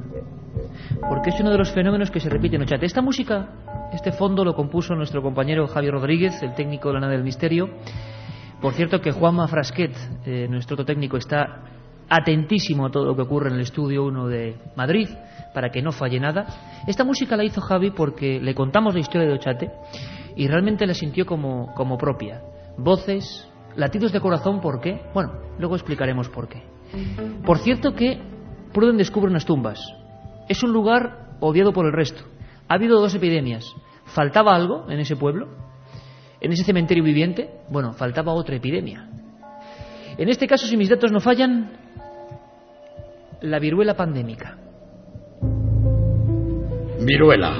porque 1.07 1.29
es 1.29 1.39
uno 1.39 1.51
de 1.51 1.59
los 1.59 1.71
fenómenos 1.71 2.09
que 2.09 2.19
se 2.19 2.29
repite 2.29 2.55
en 2.55 2.63
Ochate. 2.63 2.87
Esta 2.87 3.03
música, 3.03 3.47
este 3.93 4.11
fondo 4.11 4.43
lo 4.43 4.55
compuso 4.55 4.95
nuestro 4.95 5.21
compañero 5.21 5.67
Javier 5.67 5.93
Rodríguez, 5.93 6.41
el 6.41 6.55
técnico 6.55 6.87
de 6.87 6.95
la 6.95 7.01
nave 7.01 7.13
del 7.13 7.23
misterio. 7.23 7.69
Por 8.59 8.73
cierto 8.73 9.01
que 9.01 9.11
Juanma 9.11 9.47
Frasquet, 9.47 9.95
eh, 10.25 10.47
nuestro 10.49 10.73
otro 10.73 10.85
técnico, 10.85 11.17
está 11.17 11.61
atentísimo 12.09 12.87
a 12.87 12.89
todo 12.89 13.05
lo 13.05 13.15
que 13.15 13.21
ocurre 13.21 13.49
en 13.49 13.55
el 13.55 13.61
estudio 13.61 14.03
1 14.05 14.27
de 14.27 14.55
Madrid 14.75 15.09
para 15.53 15.69
que 15.69 15.83
no 15.83 15.91
falle 15.91 16.19
nada. 16.19 16.47
Esta 16.87 17.03
música 17.03 17.37
la 17.37 17.43
hizo 17.43 17.61
Javi 17.61 17.91
porque 17.91 18.39
le 18.41 18.55
contamos 18.55 18.95
la 18.95 18.99
historia 18.99 19.27
de 19.27 19.33
Ochate 19.33 19.71
y 20.35 20.47
realmente 20.47 20.87
la 20.87 20.93
sintió 20.93 21.25
como, 21.25 21.73
como 21.75 21.97
propia. 21.97 22.41
Voces, 22.77 23.47
latidos 23.75 24.11
de 24.11 24.19
corazón, 24.19 24.61
¿por 24.61 24.81
qué? 24.81 25.01
Bueno, 25.13 25.33
luego 25.59 25.75
explicaremos 25.75 26.29
por 26.29 26.47
qué. 26.47 26.63
Por 27.45 27.59
cierto 27.59 27.93
que 27.93 28.19
Pruden 28.73 28.97
descubre 28.97 29.29
unas 29.29 29.45
tumbas. 29.45 29.79
Es 30.49 30.63
un 30.63 30.73
lugar 30.73 31.35
odiado 31.39 31.73
por 31.73 31.85
el 31.85 31.93
resto. 31.93 32.23
Ha 32.67 32.75
habido 32.75 32.99
dos 32.99 33.13
epidemias. 33.13 33.65
¿Faltaba 34.05 34.55
algo 34.55 34.89
en 34.89 34.99
ese 34.99 35.15
pueblo? 35.15 35.47
¿En 36.41 36.51
ese 36.51 36.63
cementerio 36.63 37.03
viviente? 37.03 37.49
Bueno, 37.69 37.93
faltaba 37.93 38.33
otra 38.33 38.55
epidemia. 38.55 39.07
En 40.17 40.29
este 40.29 40.47
caso, 40.47 40.67
si 40.67 40.75
mis 40.75 40.89
datos 40.89 41.11
no 41.11 41.19
fallan, 41.19 41.71
la 43.41 43.59
viruela 43.59 43.95
pandémica. 43.95 44.57
Viruela. 46.99 47.57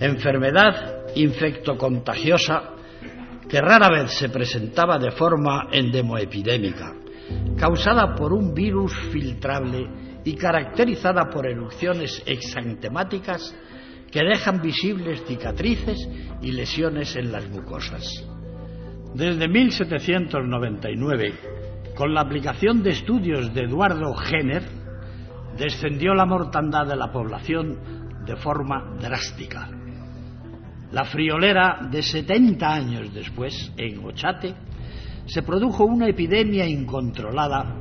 Enfermedad 0.00 0.99
infectocontagiosa 1.14 2.74
que 3.48 3.60
rara 3.60 3.90
vez 3.90 4.12
se 4.12 4.28
presentaba 4.28 4.98
de 4.98 5.10
forma 5.10 5.68
endemoepidémica, 5.72 6.94
causada 7.56 8.14
por 8.14 8.32
un 8.32 8.54
virus 8.54 8.92
filtrable 9.12 9.88
y 10.24 10.34
caracterizada 10.34 11.28
por 11.28 11.46
erupciones 11.48 12.22
exantemáticas 12.26 13.54
que 14.10 14.24
dejan 14.24 14.60
visibles 14.60 15.24
cicatrices 15.26 15.98
y 16.42 16.52
lesiones 16.52 17.16
en 17.16 17.32
las 17.32 17.48
mucosas. 17.48 18.04
Desde 19.14 19.48
1799, 19.48 21.34
con 21.96 22.14
la 22.14 22.20
aplicación 22.20 22.82
de 22.82 22.90
estudios 22.90 23.52
de 23.52 23.62
Eduardo 23.62 24.14
Jenner, 24.14 24.62
descendió 25.56 26.14
la 26.14 26.26
mortandad 26.26 26.86
de 26.86 26.96
la 26.96 27.10
población 27.10 28.24
de 28.24 28.36
forma 28.36 28.96
drástica. 29.00 29.79
La 30.92 31.04
friolera 31.04 31.88
de 31.90 32.02
70 32.02 32.68
años 32.68 33.14
después, 33.14 33.72
en 33.76 34.04
Ochate, 34.04 34.54
se 35.26 35.42
produjo 35.42 35.84
una 35.84 36.08
epidemia 36.08 36.66
incontrolada 36.66 37.76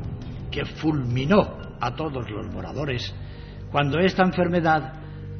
que 0.52 0.66
fulminó 0.66 1.58
a 1.82 1.96
todos 1.96 2.30
los 2.30 2.54
moradores 2.54 3.14
cuando 3.72 4.00
esta 4.00 4.24
enfermedad 4.24 4.94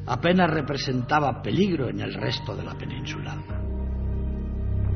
apenas 0.06 0.50
representaba 0.50 1.42
peligro 1.42 1.88
en 1.88 2.00
el 2.00 2.14
resto 2.14 2.56
de 2.56 2.64
la 2.64 2.74
península. 2.74 3.36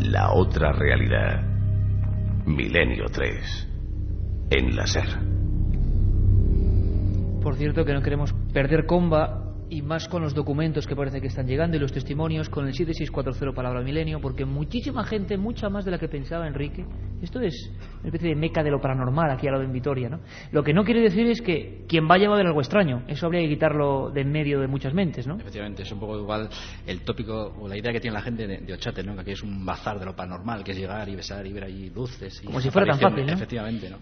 La 0.01 0.33
otra 0.33 0.73
realidad. 0.73 1.43
Milenio 2.47 3.07
3. 3.07 3.69
En 4.51 4.77
la 4.77 4.87
SER. 4.87 5.35
Por 7.41 7.57
cierto 7.57 7.85
que 7.85 7.93
no 7.93 8.03
queremos 8.03 8.35
perder 8.53 8.87
comba 8.87 9.44
y 9.71 9.83
más 9.83 10.09
con 10.09 10.23
los 10.23 10.35
documentos 10.35 10.87
que 10.87 10.95
parece 10.95 11.21
que 11.21 11.29
están 11.29 11.47
llegando 11.47 11.77
y 11.77 11.81
los 11.81 11.93
testimonios 11.93 12.49
con 12.49 12.67
el 12.67 12.75
7640 12.75 13.55
Palabra 13.55 13.83
Milenio, 13.83 14.21
porque 14.21 14.45
muchísima 14.45 15.05
gente, 15.05 15.37
mucha 15.37 15.69
más 15.69 15.85
de 15.85 15.91
la 15.91 15.99
que 15.99 16.09
pensaba 16.09 16.47
Enrique, 16.47 16.85
esto 17.23 17.41
es 17.41 17.71
una 18.01 18.09
especie 18.09 18.31
de 18.31 18.37
meca 18.37 18.63
de 18.63 18.71
lo 18.71 18.81
paranormal 18.81 19.31
aquí 19.31 19.47
al 19.47 19.55
lado 19.55 19.65
en 19.65 19.73
Vitoria, 19.73 20.09
¿no? 20.09 20.21
Lo 20.53 20.63
que 20.63 20.73
no 20.73 20.85
quiere 20.85 21.01
decir 21.01 21.27
es 21.27 21.41
que 21.41 21.85
quien 21.89 22.07
vaya 22.07 22.29
va 22.29 22.35
a 22.35 22.39
ver 22.39 22.47
algo 22.47 22.61
extraño, 22.61 23.05
eso 23.09 23.27
habría 23.27 23.43
que 23.43 23.49
quitarlo 23.49 24.11
de 24.11 24.23
en 24.23 24.33
medio 24.33 24.61
de 24.61 24.67
muchas 24.67 24.95
mentes, 24.95 25.27
¿no? 25.27 25.37
Efectivamente, 25.37 25.83
es 25.83 25.93
un 25.93 26.01
poco 26.01 26.19
igual 26.19 26.49
el 26.87 27.03
tópico 27.03 27.55
o 27.61 27.69
la 27.69 27.77
idea 27.77 27.93
que 27.93 28.01
tiene 28.01 28.15
la 28.15 28.23
gente 28.23 28.47
de, 28.47 28.59
de 28.59 28.73
Ochate, 28.73 29.03
¿no? 29.03 29.15
Que 29.15 29.21
aquí 29.21 29.33
es 29.33 29.43
un 29.43 29.65
bazar 29.65 29.99
de 29.99 30.07
lo 30.07 30.17
paranormal, 30.17 30.65
que 30.65 30.73
es 30.73 30.79
llegar 30.79 31.09
y 31.09 31.17
besar 31.17 31.47
y 31.47 31.53
ver 31.53 31.65
allí 31.65 31.91
luces. 31.91 32.41
Y 32.43 32.47
Como 32.47 32.61
si 32.61 32.71
fuera 32.71 32.93
tan 32.93 33.01
fácil, 33.01 33.27
¿no? 33.27 33.33
Efectivamente, 33.33 33.91
¿no? 33.91 33.99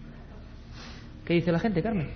¿Qué 1.25 1.35
dice 1.35 1.51
la 1.51 1.59
gente, 1.59 1.81
Carmen? 1.81 2.07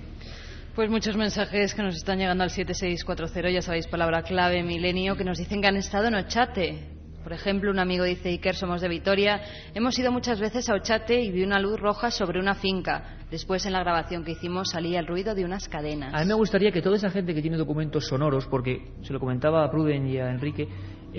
Pues 0.77 0.91
muchos 0.91 1.17
mensajes 1.17 1.73
que 1.73 1.81
nos 1.81 1.95
están 1.95 2.19
llegando 2.19 2.43
al 2.43 2.51
7640, 2.51 3.49
ya 3.49 3.63
sabéis, 3.63 3.87
palabra 3.87 4.21
clave, 4.21 4.61
milenio, 4.61 5.15
que 5.15 5.23
nos 5.23 5.39
dicen 5.39 5.59
que 5.59 5.67
han 5.67 5.75
estado 5.75 6.05
en 6.05 6.13
Ochate. 6.13 6.97
Por 7.23 7.33
ejemplo, 7.33 7.71
un 7.71 7.79
amigo 7.79 8.03
dice, 8.03 8.29
Iker, 8.29 8.53
somos 8.53 8.79
de 8.81 8.87
Vitoria. 8.87 9.41
Hemos 9.73 9.97
ido 9.97 10.11
muchas 10.11 10.39
veces 10.39 10.69
a 10.69 10.75
Ochate 10.75 11.19
y 11.19 11.31
vi 11.31 11.43
una 11.43 11.59
luz 11.59 11.79
roja 11.79 12.11
sobre 12.11 12.39
una 12.39 12.53
finca. 12.53 13.17
Después, 13.31 13.65
en 13.65 13.73
la 13.73 13.79
grabación 13.79 14.23
que 14.23 14.33
hicimos, 14.33 14.69
salía 14.69 14.99
el 14.99 15.07
ruido 15.07 15.33
de 15.33 15.45
unas 15.45 15.67
cadenas. 15.67 16.13
A 16.13 16.19
mí 16.19 16.27
me 16.27 16.35
gustaría 16.35 16.71
que 16.71 16.83
toda 16.83 16.97
esa 16.97 17.09
gente 17.09 17.33
que 17.33 17.41
tiene 17.41 17.57
documentos 17.57 18.05
sonoros, 18.05 18.45
porque 18.45 18.93
se 19.01 19.13
lo 19.13 19.19
comentaba 19.19 19.65
a 19.65 19.71
Pruden 19.71 20.05
y 20.07 20.19
a 20.19 20.29
Enrique, 20.29 20.69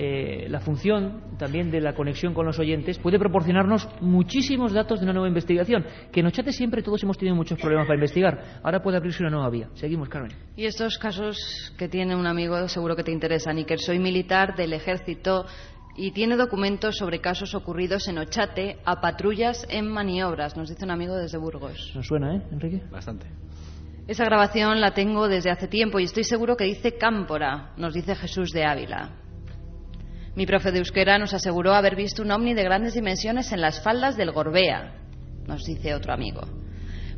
eh, 0.01 0.47
la 0.47 0.61
función 0.61 1.35
también 1.37 1.69
de 1.71 1.81
la 1.81 1.93
conexión 1.93 2.33
con 2.33 2.45
los 2.45 2.57
oyentes 2.57 2.97
puede 2.99 3.19
proporcionarnos 3.19 3.89
muchísimos 3.99 4.71
datos 4.71 5.01
de 5.01 5.03
una 5.03 5.11
nueva 5.11 5.27
investigación. 5.27 5.85
Que 6.09 6.21
en 6.21 6.27
Ochate 6.27 6.53
siempre 6.53 6.81
todos 6.81 7.03
hemos 7.03 7.17
tenido 7.17 7.35
muchos 7.35 7.59
problemas 7.59 7.85
para 7.85 7.97
investigar. 7.97 8.61
Ahora 8.63 8.81
puede 8.81 8.95
abrirse 8.95 9.21
una 9.21 9.29
nueva 9.29 9.49
vía. 9.49 9.67
Seguimos, 9.73 10.07
Carmen. 10.07 10.31
Y 10.55 10.67
estos 10.67 10.97
casos 10.97 11.37
que 11.77 11.89
tiene 11.89 12.15
un 12.15 12.27
amigo 12.27 12.65
seguro 12.69 12.95
que 12.95 13.03
te 13.03 13.11
interesan. 13.11 13.57
Iker, 13.57 13.79
soy 13.79 13.99
militar 13.99 14.55
del 14.55 14.71
ejército 14.71 15.45
y 15.97 16.11
tiene 16.11 16.37
documentos 16.37 16.95
sobre 16.95 17.19
casos 17.19 17.53
ocurridos 17.53 18.07
en 18.07 18.19
Ochate 18.19 18.77
a 18.85 19.01
patrullas 19.01 19.67
en 19.69 19.91
maniobras, 19.91 20.55
nos 20.55 20.69
dice 20.69 20.85
un 20.85 20.91
amigo 20.91 21.17
desde 21.17 21.37
Burgos. 21.37 21.91
¿Nos 21.93 22.07
suena, 22.07 22.37
eh, 22.37 22.41
Enrique? 22.53 22.81
Bastante. 22.89 23.27
Esa 24.07 24.23
grabación 24.23 24.79
la 24.79 24.93
tengo 24.93 25.27
desde 25.27 25.51
hace 25.51 25.67
tiempo 25.67 25.99
y 25.99 26.05
estoy 26.05 26.23
seguro 26.23 26.55
que 26.55 26.63
dice 26.63 26.97
Cámpora, 26.97 27.73
nos 27.75 27.93
dice 27.93 28.15
Jesús 28.15 28.51
de 28.51 28.63
Ávila. 28.63 29.28
Mi 30.35 30.45
profe 30.45 30.71
de 30.71 30.79
euskera 30.79 31.17
nos 31.17 31.33
aseguró 31.33 31.73
haber 31.73 31.95
visto 31.95 32.21
un 32.21 32.31
ovni 32.31 32.53
de 32.53 32.63
grandes 32.63 32.93
dimensiones 32.93 33.51
en 33.51 33.61
las 33.61 33.81
faldas 33.83 34.15
del 34.15 34.31
Gorbea, 34.31 34.93
nos 35.47 35.65
dice 35.65 35.93
otro 35.95 36.13
amigo. 36.13 36.41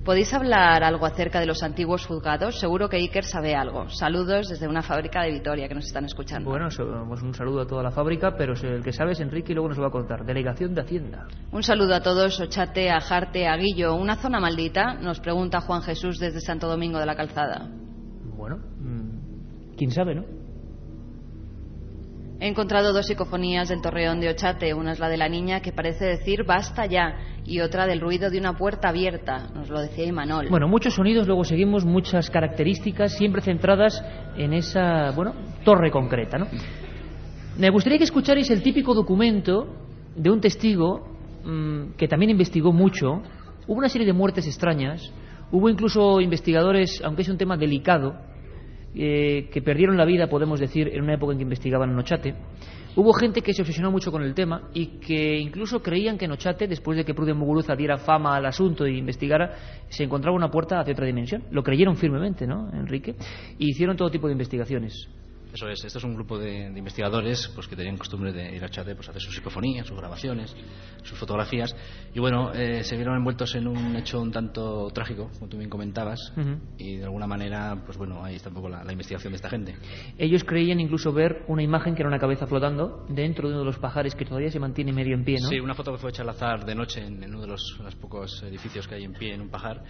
¿Podéis 0.06 0.34
hablar 0.34 0.84
algo 0.84 1.06
acerca 1.06 1.40
de 1.40 1.46
los 1.46 1.62
antiguos 1.62 2.08
juzgados? 2.08 2.60
Seguro 2.60 2.90
que 2.90 2.98
Iker 2.98 3.24
sabe 3.24 3.54
algo. 3.54 3.88
Saludos 3.90 4.50
desde 4.50 4.68
una 4.68 4.82
fábrica 4.82 5.22
de 5.22 5.32
Vitoria 5.32 5.68
que 5.68 5.76
nos 5.76 5.86
están 5.86 6.06
escuchando. 6.06 6.50
Bueno, 6.50 6.70
pues 7.08 7.22
un 7.22 7.36
saludo 7.36 7.62
a 7.62 7.68
toda 7.68 7.84
la 7.84 7.92
fábrica, 7.92 8.36
pero 8.36 8.54
el 8.54 8.84
que 8.84 8.94
sabe 8.94 9.12
es 9.12 9.20
Enrique 9.20 9.52
y 9.52 9.56
luego 9.56 9.70
nos 9.70 9.78
lo 9.78 9.84
va 9.84 9.90
a 9.90 9.92
contar. 9.92 10.26
Delegación 10.26 10.74
de 10.74 10.82
Hacienda. 10.82 11.28
Un 11.52 11.62
saludo 11.62 11.94
a 11.94 12.02
todos, 12.02 12.40
Ochate, 12.40 12.90
a 12.90 13.00
Jarte, 13.00 13.48
a 13.48 13.56
Guillo. 13.58 13.94
¿Una 13.94 14.16
zona 14.16 14.40
maldita? 14.40 14.96
Nos 14.96 15.20
pregunta 15.20 15.62
Juan 15.62 15.84
Jesús 15.84 16.18
desde 16.18 16.42
Santo 16.42 16.68
Domingo 16.68 16.98
de 16.98 17.06
la 17.06 17.16
Calzada. 17.16 17.70
Bueno, 18.36 18.58
mm, 18.58 19.76
quién 19.78 19.92
sabe, 19.92 20.16
¿no? 20.16 20.41
He 22.42 22.48
encontrado 22.48 22.92
dos 22.92 23.06
psicofonías 23.06 23.70
del 23.70 23.84
torreón 23.84 24.20
de 24.20 24.30
Ochate. 24.30 24.74
Una 24.74 24.94
es 24.94 25.00
la 25.00 25.10
de 25.10 25.18
la 25.18 25.30
niña 25.30 25.60
que 25.60 25.72
parece 25.72 26.06
decir 26.06 26.44
basta 26.44 26.88
ya 26.88 27.16
y 27.46 27.60
otra 27.60 27.86
del 27.86 28.02
ruido 28.02 28.32
de 28.32 28.40
una 28.40 28.58
puerta 28.58 28.90
abierta. 28.90 29.52
Nos 29.54 29.70
lo 29.70 29.80
decía 29.80 30.06
Imanol. 30.06 30.50
Bueno, 30.50 30.68
muchos 30.68 30.96
sonidos, 30.96 31.28
luego 31.28 31.44
seguimos 31.44 31.86
muchas 31.86 32.32
características, 32.32 33.16
siempre 33.16 33.44
centradas 33.44 34.04
en 34.36 34.54
esa, 34.54 35.12
bueno, 35.12 35.36
torre 35.64 35.92
concreta, 35.92 36.40
¿no? 36.40 36.48
Me 37.60 37.70
gustaría 37.70 38.00
que 38.00 38.06
escucharais 38.06 38.50
el 38.50 38.64
típico 38.64 38.96
documento 38.96 39.76
de 40.16 40.32
un 40.32 40.42
testigo 40.42 41.10
mm, 41.46 41.92
que 41.96 42.08
también 42.08 42.32
investigó 42.32 42.74
mucho. 42.74 43.22
Hubo 43.68 43.78
una 43.78 43.90
serie 43.90 44.08
de 44.08 44.14
muertes 44.14 44.48
extrañas. 44.48 45.14
Hubo 45.52 45.70
incluso 45.70 46.20
investigadores, 46.20 47.04
aunque 47.06 47.22
es 47.22 47.30
un 47.30 47.38
tema 47.38 47.56
delicado, 47.56 48.16
eh, 48.96 49.50
que 49.52 49.62
perdieron 49.62 49.98
la 49.98 50.06
vida, 50.06 50.28
podemos 50.28 50.60
decir, 50.60 50.90
en 50.94 51.04
una 51.04 51.14
época 51.14 51.34
en 51.34 51.40
que 51.40 51.44
investigaban 51.44 51.92
en 51.92 52.00
Ochate. 52.00 52.36
Hubo 52.94 53.14
gente 53.14 53.42
que 53.42 53.54
se 53.54 53.62
obsesionó 53.62 53.90
mucho 53.90 54.12
con 54.12 54.22
el 54.22 54.34
tema 54.34 54.70
y 54.74 55.00
que 55.00 55.38
incluso 55.38 55.82
creían 55.82 56.18
que 56.18 56.26
en 56.26 56.32
Ochate, 56.32 56.68
después 56.68 56.98
de 56.98 57.06
que 57.06 57.14
Pruden 57.14 57.38
Muguruza 57.38 57.74
diera 57.74 57.98
fama 57.98 58.36
al 58.36 58.46
asunto 58.46 58.86
e 58.86 58.92
investigara, 58.92 59.56
se 59.88 60.04
encontraba 60.04 60.36
una 60.36 60.52
puerta 60.52 60.80
hacia 60.80 60.94
otra 60.94 61.06
dimensión. 61.06 61.44
Lo 61.52 61.64
creyeron 61.64 61.96
firmemente, 61.96 62.46
¿no, 62.46 62.70
Enrique? 62.74 63.16
Y 63.58 63.70
hicieron 63.70 63.96
todo 63.96 64.12
tipo 64.12 64.28
de 64.28 64.34
investigaciones. 64.34 65.08
Eso 65.54 65.68
es, 65.68 65.84
esto 65.84 65.98
es 65.98 66.04
un 66.04 66.16
grupo 66.16 66.38
de, 66.38 66.70
de 66.70 66.80
investigadores 66.80 67.52
pues, 67.54 67.68
que 67.68 67.76
tenían 67.76 67.98
costumbre 67.98 68.32
de 68.32 68.56
ir 68.56 68.64
a 68.64 68.70
Chate 68.70 68.96
pues, 68.96 69.08
a 69.08 69.12
hacer 69.12 69.22
sus 69.22 69.36
psicofonías, 69.36 69.86
sus 69.88 69.98
grabaciones, 69.98 70.56
sus 71.04 71.18
fotografías. 71.18 71.76
Y 72.14 72.20
bueno, 72.20 72.54
eh, 72.54 72.84
se 72.84 72.96
vieron 72.96 73.16
envueltos 73.18 73.54
en 73.56 73.68
un 73.68 73.96
hecho 73.96 74.22
un 74.22 74.32
tanto 74.32 74.90
trágico, 74.94 75.30
como 75.34 75.50
tú 75.50 75.58
bien 75.58 75.70
comentabas. 75.70 76.20
Ujú. 76.38 76.58
Y 76.78 76.98
de 76.98 77.04
alguna 77.04 77.28
manera, 77.28 77.82
pues 77.86 77.98
bueno, 77.98 78.24
ahí 78.24 78.36
está 78.36 78.50
un 78.50 78.56
poco 78.56 78.70
la, 78.70 78.84
la 78.84 78.92
investigación 78.92 79.34
de 79.34 79.36
esta 79.36 79.50
gente. 79.50 79.76
Ellos 80.18 80.44
creían 80.44 80.80
incluso 80.80 81.12
ver 81.12 81.44
una 81.48 81.64
imagen 81.64 81.96
que 81.96 82.02
era 82.02 82.10
una 82.10 82.20
cabeza 82.20 82.48
flotando 82.48 83.06
dentro 83.10 83.48
de 83.50 83.56
uno 83.56 83.60
de 83.64 83.66
los 83.66 83.80
pajares 83.80 84.16
que 84.16 84.26
todavía 84.26 84.52
se 84.52 84.60
mantiene 84.60 84.94
medio 84.94 85.16
en 85.16 85.26
pie, 85.26 85.38
¿no? 85.42 85.50
Sí, 85.50 85.60
una 85.60 85.74
foto 85.74 85.92
que 85.92 85.98
fue 85.98 86.12
hecha 86.12 86.24
al 86.24 86.30
azar 86.30 86.66
de 86.66 86.76
noche 86.76 87.02
en, 87.02 87.24
en 87.24 87.32
uno 87.32 87.42
de 87.42 87.48
los, 87.48 87.80
los 87.84 87.96
pocos 87.96 88.42
edificios 88.44 88.88
que 88.88 88.96
hay 88.96 89.04
en 89.04 89.14
pie 89.14 89.34
en 89.34 89.42
un 89.42 89.50
pajar. 89.50 89.84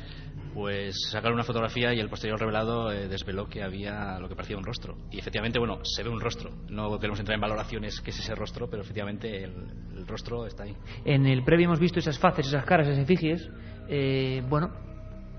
Pues 0.53 0.95
sacaron 1.09 1.35
una 1.35 1.43
fotografía 1.43 1.93
y 1.93 1.99
el 1.99 2.09
posterior 2.09 2.39
revelado 2.39 2.91
eh, 2.91 3.07
desveló 3.07 3.47
que 3.47 3.63
había 3.63 4.19
lo 4.19 4.27
que 4.27 4.35
parecía 4.35 4.57
un 4.57 4.63
rostro. 4.63 4.97
Y 5.11 5.19
efectivamente, 5.19 5.50
bueno, 5.59 5.79
se 5.83 6.03
ve 6.03 6.09
un 6.09 6.19
rostro. 6.19 6.51
No 6.69 6.97
queremos 6.99 7.19
entrar 7.19 7.35
en 7.35 7.41
valoraciones 7.41 8.01
qué 8.01 8.11
es 8.11 8.19
ese 8.19 8.35
rostro, 8.35 8.69
pero 8.69 8.81
efectivamente 8.83 9.43
el, 9.43 9.53
el 9.97 10.07
rostro 10.07 10.45
está 10.45 10.63
ahí. 10.63 10.75
En 11.05 11.25
el 11.25 11.43
previo 11.43 11.65
hemos 11.65 11.79
visto 11.79 11.99
esas 11.99 12.19
faces, 12.19 12.47
esas 12.47 12.65
caras, 12.65 12.87
esas 12.87 13.03
efigies, 13.03 13.49
eh, 13.87 14.43
bueno, 14.49 14.71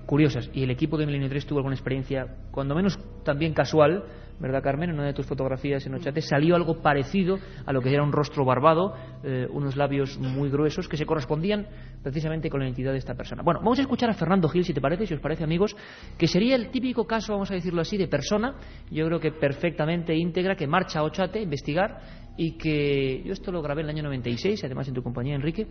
curiosas. 0.05 0.49
Y 0.53 0.63
el 0.63 0.71
equipo 0.71 0.97
de 0.97 1.05
Milenio 1.05 1.29
3 1.29 1.45
tuvo 1.45 1.59
alguna 1.59 1.75
experiencia, 1.75 2.37
cuando 2.51 2.75
menos 2.75 2.99
también 3.23 3.53
casual, 3.53 4.03
¿verdad, 4.39 4.61
Carmen? 4.61 4.89
En 4.89 4.95
una 4.95 5.07
de 5.07 5.13
tus 5.13 5.25
fotografías 5.25 5.85
en 5.85 5.93
Ochate 5.95 6.21
salió 6.21 6.55
algo 6.55 6.81
parecido 6.81 7.37
a 7.65 7.73
lo 7.73 7.81
que 7.81 7.93
era 7.93 8.03
un 8.03 8.11
rostro 8.11 8.45
barbado, 8.45 8.93
eh, 9.23 9.47
unos 9.51 9.75
labios 9.75 10.17
muy 10.17 10.49
gruesos 10.49 10.87
que 10.87 10.97
se 10.97 11.05
correspondían 11.05 11.67
precisamente 12.01 12.49
con 12.49 12.59
la 12.59 12.65
identidad 12.65 12.91
de 12.91 12.97
esta 12.97 13.15
persona. 13.15 13.43
Bueno, 13.43 13.59
vamos 13.59 13.79
a 13.79 13.81
escuchar 13.81 14.09
a 14.09 14.13
Fernando 14.13 14.49
Gil, 14.49 14.63
si 14.63 14.73
te 14.73 14.81
parece, 14.81 15.05
si 15.05 15.13
os 15.13 15.19
parece, 15.19 15.43
amigos, 15.43 15.75
que 16.17 16.27
sería 16.27 16.55
el 16.55 16.69
típico 16.69 17.05
caso, 17.05 17.33
vamos 17.33 17.51
a 17.51 17.55
decirlo 17.55 17.81
así, 17.81 17.97
de 17.97 18.07
persona, 18.07 18.55
yo 18.91 19.05
creo 19.05 19.19
que 19.19 19.31
perfectamente 19.31 20.15
íntegra, 20.15 20.55
que 20.55 20.67
marcha 20.67 20.99
a 20.99 21.03
Ochate 21.03 21.39
a 21.39 21.41
investigar 21.43 21.99
y 22.37 22.57
que 22.57 23.23
yo 23.23 23.33
esto 23.33 23.51
lo 23.51 23.61
grabé 23.61 23.81
en 23.81 23.89
el 23.89 23.95
año 23.95 24.03
96, 24.03 24.63
además 24.63 24.87
en 24.87 24.93
tu 24.93 25.03
compañía, 25.03 25.35
Enrique. 25.35 25.67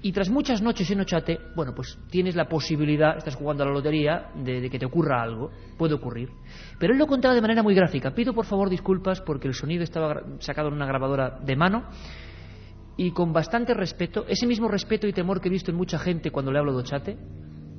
Y 0.00 0.12
tras 0.12 0.30
muchas 0.30 0.62
noches 0.62 0.88
en 0.92 1.00
Ochate, 1.00 1.40
bueno, 1.56 1.74
pues 1.74 1.98
tienes 2.08 2.36
la 2.36 2.48
posibilidad, 2.48 3.16
estás 3.18 3.34
jugando 3.34 3.64
a 3.64 3.66
la 3.66 3.72
lotería, 3.72 4.30
de, 4.36 4.70
que 4.70 4.78
te 4.78 4.86
ocurra 4.86 5.20
algo. 5.20 5.50
Puede 5.76 5.94
ocurrir. 5.94 6.30
Pero 6.78 6.92
él 6.92 6.98
lo 6.98 7.06
contaba 7.08 7.34
de 7.34 7.40
manera 7.40 7.64
muy 7.64 7.74
gráfica. 7.74 8.14
Pido 8.14 8.32
por 8.32 8.44
favor 8.44 8.70
disculpas 8.70 9.20
porque 9.20 9.48
el 9.48 9.54
sonido 9.54 9.82
estaba 9.82 10.22
sacado 10.38 10.68
en 10.68 10.74
una 10.74 10.86
grabadora 10.86 11.40
de 11.42 11.56
mano 11.56 11.84
y 12.96 13.10
con 13.10 13.32
bastante 13.32 13.74
respeto, 13.74 14.24
ese 14.28 14.46
mismo 14.46 14.68
respeto 14.68 15.06
y 15.06 15.12
temor 15.12 15.40
que 15.40 15.48
he 15.48 15.50
visto 15.50 15.70
en 15.70 15.76
mucha 15.76 15.98
gente 15.98 16.30
cuando 16.30 16.52
le 16.52 16.58
hablo 16.60 16.72
de 16.72 16.78
Ochate, 16.78 17.16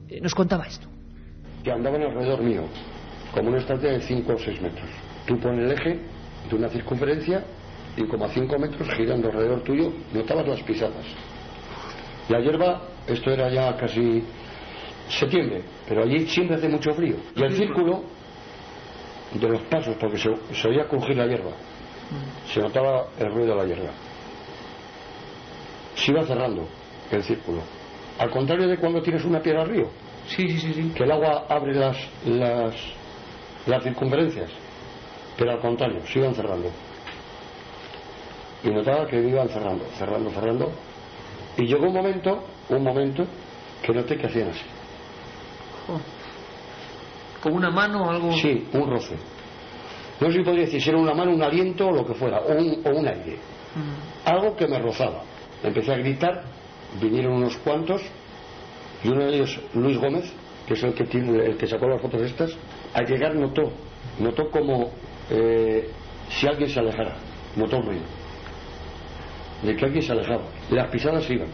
eh, 0.09 0.19
nos 0.21 0.35
contaba 0.35 0.65
esto. 0.65 0.87
que 1.63 1.71
andaban 1.71 2.01
alrededor 2.01 2.41
mío, 2.41 2.63
como 3.33 3.49
un 3.49 3.55
estante 3.55 3.87
de 3.87 4.01
5 4.01 4.33
o 4.33 4.37
6 4.37 4.61
metros. 4.61 4.89
Tú 5.27 5.37
pones 5.39 5.65
el 5.65 5.71
eje 5.73 5.99
de 6.49 6.55
una 6.55 6.69
circunferencia 6.69 7.43
y 7.97 8.03
como 8.05 8.25
a 8.25 8.29
5 8.29 8.57
metros 8.57 8.89
girando 8.95 9.27
alrededor 9.27 9.61
tuyo 9.61 9.91
notabas 10.13 10.47
las 10.47 10.63
pisadas. 10.63 11.05
La 12.29 12.39
hierba, 12.39 12.81
esto 13.07 13.31
era 13.31 13.49
ya 13.49 13.75
casi 13.75 14.23
septiembre, 15.09 15.63
pero 15.87 16.03
allí 16.03 16.27
siempre 16.27 16.57
hace 16.57 16.69
mucho 16.69 16.93
frío. 16.93 17.15
Y 17.35 17.43
el 17.43 17.55
círculo 17.55 18.03
de 19.33 19.47
los 19.47 19.61
pasos, 19.63 19.95
porque 19.99 20.17
se, 20.17 20.29
se 20.53 20.67
oía 20.67 20.87
crujir 20.87 21.17
la 21.17 21.25
hierba, 21.25 21.51
se 22.53 22.59
notaba 22.59 23.07
el 23.19 23.31
ruido 23.31 23.55
de 23.55 23.61
la 23.61 23.65
hierba. 23.65 23.91
Se 25.95 26.11
iba 26.11 26.23
cerrando 26.23 26.67
el 27.11 27.23
círculo. 27.23 27.61
Al 28.19 28.29
contrario 28.29 28.67
de 28.67 28.77
cuando 28.77 29.01
tienes 29.01 29.23
una 29.25 29.39
piedra 29.41 29.61
al 29.63 29.69
río, 29.69 29.89
Sí, 30.27 30.47
sí, 30.47 30.59
sí, 30.59 30.73
sí. 30.73 30.91
que 30.95 31.03
el 31.03 31.11
agua 31.11 31.45
abre 31.49 31.73
las, 31.73 31.97
las, 32.25 32.75
las 33.65 33.83
circunferencias, 33.83 34.51
pero 35.35 35.51
al 35.53 35.59
contrario, 35.59 36.01
se 36.05 36.19
iban 36.19 36.35
cerrando. 36.35 36.69
Y 38.63 38.69
notaba 38.69 39.07
que 39.07 39.17
iban 39.19 39.47
cerrando, 39.49 39.85
cerrando, 39.97 40.29
cerrando. 40.29 40.71
Y 41.57 41.65
llegó 41.65 41.87
un 41.87 41.93
momento, 41.93 42.43
un 42.69 42.83
momento, 42.83 43.25
que 43.81 43.93
noté 43.93 44.17
que 44.17 44.27
hacían 44.27 44.49
así. 44.49 44.65
Con 47.41 47.53
una 47.53 47.69
mano 47.69 48.03
o 48.03 48.09
algo. 48.09 48.31
Sí, 48.33 48.67
un 48.73 48.89
roce. 48.89 49.15
No 50.19 50.27
sé 50.27 50.37
si 50.37 50.43
podría 50.43 50.65
decir 50.65 50.81
si 50.81 50.89
era 50.89 50.99
una 50.99 51.13
mano, 51.13 51.31
un 51.31 51.41
aliento 51.41 51.87
o 51.87 51.91
lo 51.91 52.05
que 52.05 52.13
fuera, 52.13 52.39
o 52.41 52.51
un, 52.51 52.81
o 52.85 52.89
un 52.89 53.07
aire. 53.07 53.37
Algo 54.25 54.55
que 54.55 54.67
me 54.67 54.79
rozaba. 54.79 55.23
Empecé 55.63 55.93
a 55.93 55.97
gritar, 55.97 56.43
vinieron 57.01 57.33
unos 57.33 57.55
cuantos, 57.57 58.01
y 59.03 59.07
uno 59.07 59.25
de 59.25 59.35
ellos, 59.35 59.59
Luis 59.73 59.97
Gómez, 59.97 60.31
que 60.67 60.73
es 60.73 60.83
el 60.83 60.93
que, 60.93 61.05
tiene, 61.05 61.45
el 61.45 61.57
que 61.57 61.67
sacó 61.67 61.87
las 61.87 62.01
fotos 62.01 62.21
estas, 62.21 62.51
al 62.93 63.05
llegar 63.05 63.35
notó 63.35 63.71
notó 64.19 64.49
como 64.49 64.91
eh, 65.29 65.89
si 66.29 66.47
alguien 66.47 66.69
se 66.69 66.79
alejara, 66.79 67.15
notó 67.55 67.77
un 67.77 67.85
ruido. 67.85 68.03
Se 69.61 70.11
alejaba. 70.11 70.43
Las 70.71 70.89
pisadas 70.89 71.23
se 71.25 71.33
iban. 71.33 71.49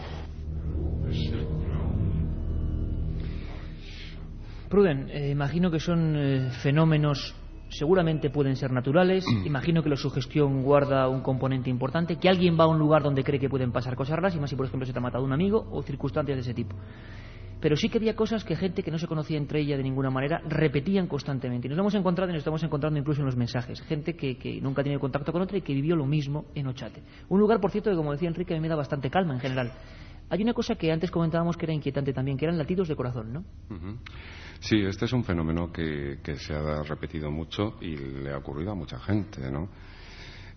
Pruden, 4.68 5.08
eh, 5.10 5.30
imagino 5.30 5.70
que 5.70 5.78
son 5.78 6.16
eh, 6.16 6.50
fenómenos, 6.62 7.34
seguramente 7.68 8.30
pueden 8.30 8.56
ser 8.56 8.72
naturales, 8.72 9.24
imagino 9.44 9.82
que 9.82 9.88
la 9.88 9.96
sugestión 9.96 10.62
guarda 10.62 11.08
un 11.08 11.20
componente 11.20 11.70
importante, 11.70 12.16
que 12.16 12.28
alguien 12.28 12.58
va 12.58 12.64
a 12.64 12.68
un 12.68 12.78
lugar 12.78 13.02
donde 13.02 13.22
cree 13.22 13.38
que 13.38 13.48
pueden 13.48 13.70
pasar 13.70 13.94
cosas 13.94 14.16
raras, 14.16 14.34
y 14.34 14.40
más 14.40 14.50
si 14.50 14.56
por 14.56 14.66
ejemplo 14.66 14.84
se 14.84 14.92
te 14.92 14.98
ha 14.98 15.02
matado 15.02 15.24
un 15.24 15.32
amigo 15.32 15.68
o 15.70 15.82
circunstancias 15.82 16.36
de 16.36 16.40
ese 16.42 16.54
tipo. 16.54 16.74
Pero 17.60 17.76
sí 17.76 17.88
que 17.88 17.98
había 17.98 18.14
cosas 18.14 18.44
que 18.44 18.54
gente 18.54 18.82
que 18.82 18.90
no 18.90 18.98
se 18.98 19.06
conocía 19.06 19.38
entre 19.38 19.60
ella 19.60 19.76
de 19.76 19.82
ninguna 19.82 20.10
manera 20.10 20.40
repetían 20.46 21.06
constantemente. 21.06 21.66
Y 21.66 21.70
nos 21.70 21.78
hemos 21.78 21.94
encontrado 21.94 22.30
y 22.30 22.34
nos 22.34 22.40
estamos 22.40 22.62
encontrando 22.62 22.98
incluso 22.98 23.20
en 23.20 23.26
los 23.26 23.36
mensajes. 23.36 23.80
Gente 23.82 24.14
que, 24.14 24.36
que 24.36 24.60
nunca 24.60 24.82
ha 24.82 24.84
tenido 24.84 25.00
contacto 25.00 25.32
con 25.32 25.42
otra 25.42 25.56
y 25.56 25.62
que 25.62 25.72
vivió 25.72 25.96
lo 25.96 26.06
mismo 26.06 26.46
en 26.54 26.66
Ochate. 26.66 27.02
Un 27.28 27.40
lugar, 27.40 27.60
por 27.60 27.70
cierto, 27.70 27.90
que 27.90 27.96
como 27.96 28.12
decía 28.12 28.28
Enrique, 28.28 28.54
a 28.54 28.56
mí 28.56 28.60
me 28.60 28.68
da 28.68 28.76
bastante 28.76 29.10
calma 29.10 29.34
en 29.34 29.40
general. 29.40 29.72
Hay 30.28 30.42
una 30.42 30.54
cosa 30.54 30.74
que 30.74 30.90
antes 30.90 31.10
comentábamos 31.10 31.56
que 31.56 31.66
era 31.66 31.72
inquietante 31.72 32.12
también, 32.12 32.36
que 32.36 32.44
eran 32.46 32.58
latidos 32.58 32.88
de 32.88 32.96
corazón, 32.96 33.32
¿no? 33.32 33.44
Sí, 34.58 34.80
este 34.80 35.04
es 35.04 35.12
un 35.12 35.22
fenómeno 35.22 35.70
que, 35.70 36.18
que 36.22 36.36
se 36.36 36.52
ha 36.52 36.82
repetido 36.82 37.30
mucho 37.30 37.76
y 37.80 37.96
le 37.96 38.32
ha 38.32 38.38
ocurrido 38.38 38.72
a 38.72 38.74
mucha 38.74 38.98
gente, 38.98 39.50
¿no? 39.50 39.68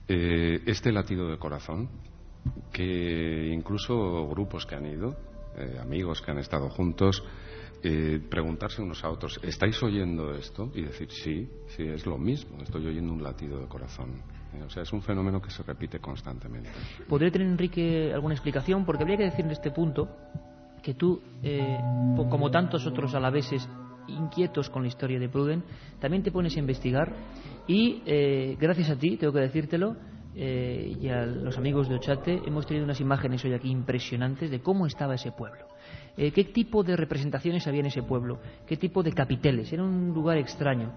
Eh, 0.08 0.64
este 0.66 0.92
latido 0.92 1.30
de 1.30 1.38
corazón, 1.38 1.88
que 2.74 3.52
incluso 3.54 4.28
grupos 4.28 4.66
que 4.66 4.76
han 4.76 4.88
ido, 4.88 5.16
eh, 5.58 5.78
amigos 5.82 6.22
que 6.22 6.32
han 6.32 6.38
estado 6.38 6.70
juntos, 6.70 7.24
eh, 7.82 8.22
preguntarse 8.30 8.82
unos 8.82 9.04
a 9.04 9.10
otros, 9.10 9.40
¿estáis 9.44 9.82
oyendo 9.84 10.34
esto? 10.34 10.72
Y 10.74 10.82
decir, 10.84 11.10
sí, 11.12 11.50
sí, 11.68 11.84
es 11.84 12.06
lo 12.06 12.18
mismo, 12.18 12.62
estoy 12.62 12.86
oyendo 12.88 13.14
un 13.14 13.24
latido 13.24 13.60
de 13.60 13.68
corazón. 13.68 14.22
Eh, 14.54 14.64
o 14.66 14.70
sea, 14.70 14.84
es 14.84 14.94
un 14.94 15.02
fenómeno 15.02 15.42
que 15.42 15.50
se 15.50 15.64
repite 15.64 16.00
constantemente. 16.00 16.70
¿Podría 17.08 17.32
tener 17.32 17.48
Enrique 17.48 18.12
alguna 18.14 18.34
explicación? 18.34 18.86
Porque 18.86 19.04
habría 19.04 19.18
que 19.18 19.26
decir 19.26 19.46
en 19.46 19.52
este 19.52 19.72
punto 19.72 20.10
que 20.84 20.94
tú, 20.94 21.22
como 22.30 22.50
tantos 22.50 22.88
otros 22.88 23.14
alaveses 23.14 23.68
inquietos 24.08 24.70
con 24.70 24.82
la 24.82 24.88
historia 24.88 25.20
de 25.20 25.28
Pruden, 25.28 25.62
también 26.00 26.24
te 26.24 26.32
pones 26.32 26.56
a 26.56 26.60
investigar 26.60 27.14
y 27.68 28.02
gracias 28.58 28.90
a 28.90 28.96
ti, 28.96 29.18
tengo 29.18 29.34
que 29.34 29.42
decírtelo, 29.42 29.98
eh, 30.36 30.96
y 31.02 31.10
a 31.10 31.26
los 31.26 31.58
amigos 31.58 31.90
de 31.90 31.96
Ochate, 31.96 32.42
hemos 32.46 32.66
tenido 32.66 32.86
unas 32.86 33.02
imágenes 33.02 33.44
hoy 33.46 33.54
aquí 33.54 33.70
impresionantes 33.70 34.52
de 34.52 34.62
cómo 34.62 34.86
estaba 34.86 35.16
ese 35.16 35.32
pueblo. 35.32 35.68
Eh, 36.22 36.34
¿Qué 36.34 36.44
tipo 36.44 36.84
de 36.84 36.98
representaciones 36.98 37.66
había 37.66 37.80
en 37.80 37.86
ese 37.86 38.04
pueblo? 38.04 38.40
¿Qué 38.68 38.76
tipo 38.76 39.02
de 39.02 39.14
capiteles? 39.14 39.72
Era 39.72 39.84
un 39.84 40.14
lugar 40.14 40.38
extraño. 40.38 40.92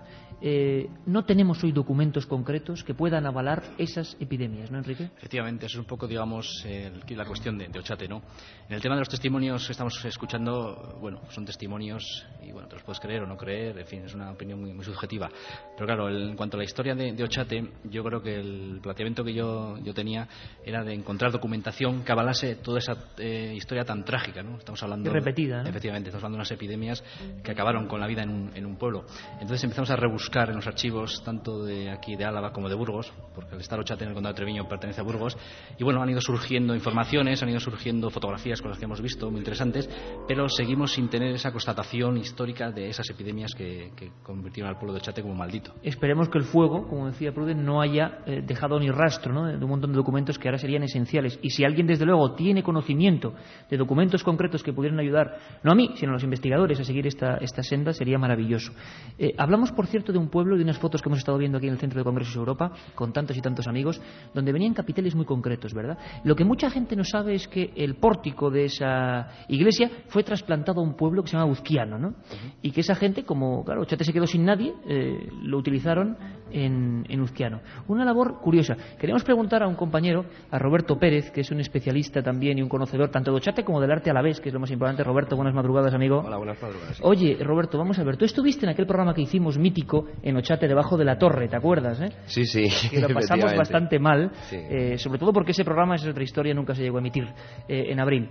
Eh, 0.44 0.88
no 1.06 1.24
tenemos 1.24 1.62
hoy 1.62 1.70
documentos 1.70 2.26
concretos 2.26 2.82
que 2.82 2.94
puedan 2.94 3.24
avalar 3.26 3.62
esas 3.78 4.16
epidemias, 4.18 4.72
¿no, 4.72 4.78
Enrique? 4.78 5.04
Efectivamente, 5.18 5.66
eso 5.66 5.76
es 5.78 5.82
un 5.82 5.86
poco, 5.86 6.08
digamos, 6.08 6.64
el- 6.66 7.00
la 7.16 7.24
cuestión 7.24 7.56
de, 7.56 7.68
Ochate, 7.78 8.08
¿no? 8.08 8.20
En 8.68 8.74
el 8.74 8.82
tema 8.82 8.96
de 8.96 9.02
los 9.02 9.08
testimonios 9.08 9.64
que 9.64 9.70
estamos 9.70 10.04
escuchando, 10.04 10.98
bueno, 11.00 11.20
son 11.30 11.44
testimonios 11.44 12.02
y, 12.42 12.50
bueno, 12.50 12.66
te 12.66 12.74
los 12.74 12.82
puedes 12.82 12.98
creer 12.98 13.22
o 13.22 13.26
no 13.28 13.36
creer, 13.36 13.78
en 13.78 13.86
fin, 13.86 14.02
es 14.04 14.14
una 14.14 14.32
opinión 14.32 14.60
muy, 14.60 14.84
subjetiva. 14.84 15.28
Pero 15.76 15.86
claro, 15.86 16.08
en 16.10 16.34
cuanto 16.34 16.56
a 16.56 16.58
la 16.58 16.64
historia 16.64 16.96
de, 16.96 17.12
de 17.12 17.22
Ochate, 17.22 17.64
yo 17.84 18.02
creo 18.02 18.20
que 18.20 18.34
el 18.40 18.80
planteamiento 18.82 19.22
que 19.22 19.34
yo, 19.34 19.78
yo 19.78 19.94
tenía 19.94 20.26
era 20.66 20.82
de 20.82 20.92
encontrar 20.94 21.30
documentación 21.30 22.02
que 22.02 22.10
avalase 22.10 22.56
toda 22.56 22.80
esa 22.80 22.94
eh, 23.18 23.52
historia 23.56 23.84
tan 23.84 24.04
trágica, 24.04 24.42
¿no? 24.42 24.58
Estamos 24.58 24.82
hablando... 24.82 25.11
Repetida, 25.12 25.62
¿no? 25.62 25.68
Efectivamente, 25.68 26.08
estamos 26.08 26.24
hablando 26.24 26.36
de 26.36 26.40
unas 26.40 26.50
epidemias 26.50 27.04
que 27.42 27.50
acabaron 27.50 27.86
con 27.86 28.00
la 28.00 28.06
vida 28.06 28.22
en 28.22 28.30
un, 28.30 28.50
en 28.54 28.66
un 28.66 28.76
pueblo. 28.76 29.04
Entonces 29.34 29.62
empezamos 29.64 29.90
a 29.90 29.96
rebuscar 29.96 30.50
en 30.50 30.56
los 30.56 30.66
archivos 30.66 31.22
tanto 31.24 31.64
de 31.64 31.90
aquí 31.90 32.16
de 32.16 32.24
Álava 32.24 32.52
como 32.52 32.68
de 32.68 32.74
Burgos, 32.74 33.12
porque 33.34 33.54
el 33.54 33.60
Estado 33.60 33.82
Ochate 33.82 34.04
en 34.04 34.10
el 34.10 34.14
condado 34.14 34.32
de 34.34 34.36
Treviño 34.36 34.68
pertenece 34.68 35.00
a 35.00 35.04
Burgos, 35.04 35.36
y 35.78 35.84
bueno, 35.84 36.02
han 36.02 36.10
ido 36.10 36.20
surgiendo 36.20 36.74
informaciones, 36.74 37.42
han 37.42 37.48
ido 37.48 37.60
surgiendo 37.60 38.10
fotografías 38.10 38.60
con 38.60 38.70
las 38.70 38.78
que 38.78 38.84
hemos 38.84 39.00
visto, 39.00 39.30
muy 39.30 39.38
interesantes, 39.38 39.88
pero 40.26 40.48
seguimos 40.48 40.92
sin 40.92 41.08
tener 41.08 41.34
esa 41.34 41.50
constatación 41.52 42.16
histórica 42.16 42.70
de 42.70 42.88
esas 42.88 43.08
epidemias 43.10 43.54
que, 43.54 43.92
que 43.96 44.10
convirtieron 44.22 44.70
al 44.70 44.76
pueblo 44.76 44.94
de 44.94 44.98
Ochate 44.98 45.22
como 45.22 45.34
maldito. 45.34 45.74
Esperemos 45.82 46.28
que 46.28 46.38
el 46.38 46.44
fuego, 46.44 46.86
como 46.88 47.06
decía 47.06 47.32
Pruden, 47.32 47.64
no 47.64 47.80
haya 47.80 48.20
eh, 48.26 48.42
dejado 48.44 48.78
ni 48.78 48.90
rastro 48.90 49.32
¿no? 49.32 49.46
de 49.46 49.62
un 49.62 49.70
montón 49.70 49.90
de 49.90 49.96
documentos 49.96 50.38
que 50.38 50.48
ahora 50.48 50.58
serían 50.58 50.82
esenciales. 50.82 51.38
Y 51.42 51.50
si 51.50 51.64
alguien, 51.64 51.86
desde 51.86 52.04
luego, 52.04 52.34
tiene 52.34 52.62
conocimiento 52.62 53.34
de 53.70 53.76
documentos 53.76 54.22
concretos 54.22 54.62
que 54.62 54.72
pudieran 54.72 54.98
ayudar, 55.02 55.36
no 55.62 55.72
a 55.72 55.74
mí, 55.74 55.90
sino 55.96 56.12
a 56.12 56.14
los 56.14 56.24
investigadores 56.24 56.80
a 56.80 56.84
seguir 56.84 57.06
esta, 57.06 57.36
esta 57.36 57.62
senda, 57.62 57.92
sería 57.92 58.18
maravilloso. 58.18 58.72
Eh, 59.18 59.34
hablamos, 59.38 59.72
por 59.72 59.86
cierto, 59.86 60.12
de 60.12 60.18
un 60.18 60.28
pueblo 60.28 60.56
de 60.56 60.62
unas 60.62 60.78
fotos 60.78 61.02
que 61.02 61.08
hemos 61.08 61.18
estado 61.18 61.38
viendo 61.38 61.58
aquí 61.58 61.66
en 61.66 61.74
el 61.74 61.78
Centro 61.78 61.98
de 61.98 62.04
Congresos 62.04 62.36
Europa, 62.36 62.72
con 62.94 63.12
tantos 63.12 63.36
y 63.36 63.40
tantos 63.40 63.66
amigos, 63.68 64.00
donde 64.34 64.52
venían 64.52 64.74
capiteles 64.74 65.14
muy 65.14 65.24
concretos, 65.24 65.74
¿verdad? 65.74 65.98
Lo 66.24 66.34
que 66.34 66.44
mucha 66.44 66.70
gente 66.70 66.96
no 66.96 67.04
sabe 67.04 67.34
es 67.34 67.48
que 67.48 67.72
el 67.76 67.96
pórtico 67.96 68.50
de 68.50 68.64
esa 68.64 69.28
iglesia 69.48 69.90
fue 70.08 70.22
trasplantado 70.22 70.80
a 70.80 70.84
un 70.84 70.94
pueblo 70.94 71.22
que 71.22 71.30
se 71.30 71.36
llama 71.36 71.50
Uzquiano, 71.50 71.98
¿no? 71.98 72.14
Y 72.62 72.70
que 72.70 72.80
esa 72.80 72.94
gente, 72.94 73.24
como, 73.24 73.64
claro, 73.64 73.82
Ochate 73.82 74.04
se 74.04 74.12
quedó 74.12 74.26
sin 74.26 74.44
nadie, 74.44 74.72
eh, 74.86 75.28
lo 75.42 75.58
utilizaron 75.58 76.16
en, 76.50 77.04
en 77.08 77.20
Uzquiano. 77.20 77.60
Una 77.88 78.04
labor 78.04 78.40
curiosa. 78.40 78.76
Queríamos 78.98 79.24
preguntar 79.24 79.62
a 79.62 79.68
un 79.68 79.74
compañero, 79.74 80.24
a 80.50 80.58
Roberto 80.58 80.98
Pérez, 80.98 81.30
que 81.30 81.40
es 81.40 81.50
un 81.50 81.60
especialista 81.60 82.22
también 82.22 82.58
y 82.58 82.62
un 82.62 82.68
conocedor 82.68 83.10
tanto 83.10 83.30
de 83.30 83.38
Ochate 83.38 83.64
como 83.64 83.80
del 83.80 83.90
arte 83.90 84.10
a 84.10 84.14
la 84.14 84.22
vez, 84.22 84.40
que 84.40 84.48
es 84.48 84.52
lo 84.52 84.60
más 84.60 84.70
importante. 84.70 84.81
Roberto, 85.04 85.36
buenas 85.36 85.54
madrugadas, 85.54 85.94
amigo. 85.94 86.22
Hola, 86.26 86.36
buenas 86.36 86.60
madrugadas. 86.60 86.98
Oye, 87.02 87.36
Roberto, 87.40 87.78
vamos 87.78 87.98
a 87.98 88.04
ver. 88.04 88.16
Tú 88.16 88.24
estuviste 88.24 88.66
en 88.66 88.70
aquel 88.70 88.86
programa 88.86 89.14
que 89.14 89.22
hicimos 89.22 89.56
mítico 89.58 90.06
en 90.22 90.36
Ochate, 90.36 90.66
debajo 90.66 90.96
de 90.96 91.04
la 91.04 91.18
torre, 91.18 91.48
¿te 91.48 91.56
acuerdas? 91.56 92.00
Eh? 92.00 92.10
Sí, 92.26 92.44
sí. 92.44 92.64
Que 92.90 93.00
lo 93.00 93.08
pasamos 93.08 93.54
bastante 93.56 93.98
mal, 93.98 94.30
Sí. 94.50 94.56
eh, 94.56 94.98
sobre 94.98 95.18
todo 95.18 95.32
porque 95.32 95.52
ese 95.52 95.64
programa, 95.64 95.94
es 95.94 96.06
otra 96.06 96.22
historia, 96.24 96.52
nunca 96.54 96.74
se 96.74 96.82
llegó 96.82 96.96
a 96.96 97.00
emitir 97.00 97.24
eh, 97.68 97.86
en 97.88 98.00
abril. 98.00 98.28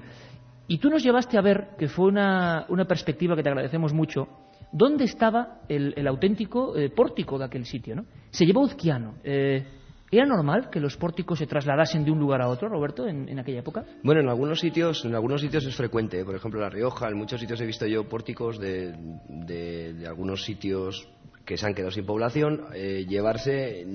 Y 0.68 0.78
tú 0.78 0.90
nos 0.90 1.04
llevaste 1.04 1.38
a 1.38 1.42
ver, 1.42 1.70
que 1.78 1.88
fue 1.88 2.06
una, 2.08 2.66
una 2.70 2.86
perspectiva 2.86 3.36
que 3.36 3.44
te 3.44 3.50
agradecemos 3.50 3.94
mucho, 3.94 4.28
dónde 4.72 5.06
estaba 5.06 5.60
el, 5.68 5.94
el 5.98 6.08
auténtico 6.08 6.76
eh, 6.78 6.90
pórtico 6.90 7.38
de 7.38 7.46
aquel 7.46 7.66
sitio. 7.66 7.96
¿no? 7.96 8.06
Se 8.30 8.46
llevó 8.46 8.62
Uzquiano. 8.62 9.16
Eh, 9.24 9.66
¿Era 10.12 10.26
normal 10.26 10.70
que 10.70 10.80
los 10.82 10.98
pórticos 10.98 11.40
se 11.40 11.48
trasladasen 11.48 12.04
de 12.04 12.12
un 12.12 12.20
lugar 12.20 12.42
a 12.42 12.50
otro, 12.50 12.68
Roberto, 12.68 13.08
en, 13.08 13.30
en 13.30 13.40
aquella 13.40 13.60
época? 13.60 13.86
Bueno, 14.04 14.20
en 14.20 14.28
algunos 14.28 14.60
sitios, 14.60 15.06
en 15.06 15.16
algunos 15.16 15.40
sitios 15.40 15.66
es 15.66 15.76
frecuente. 15.76 16.24
Por 16.26 16.36
ejemplo, 16.36 16.60
La 16.60 16.70
Rioja, 16.70 17.08
en 17.08 17.18
muchos 17.18 17.40
sitios 17.40 17.62
he 17.62 17.66
visto 17.66 17.88
yo 17.88 18.10
pórticos 18.10 18.60
de, 18.60 18.94
de- 19.30 19.94
de 19.94 20.08
algunos 20.08 20.44
sitios 20.44 21.08
que 21.46 21.56
se 21.58 21.66
han 21.66 21.74
quedado 21.74 21.92
sin 21.92 22.06
población, 22.06 22.66
eh, 22.76 23.06
llevarse 23.08 23.86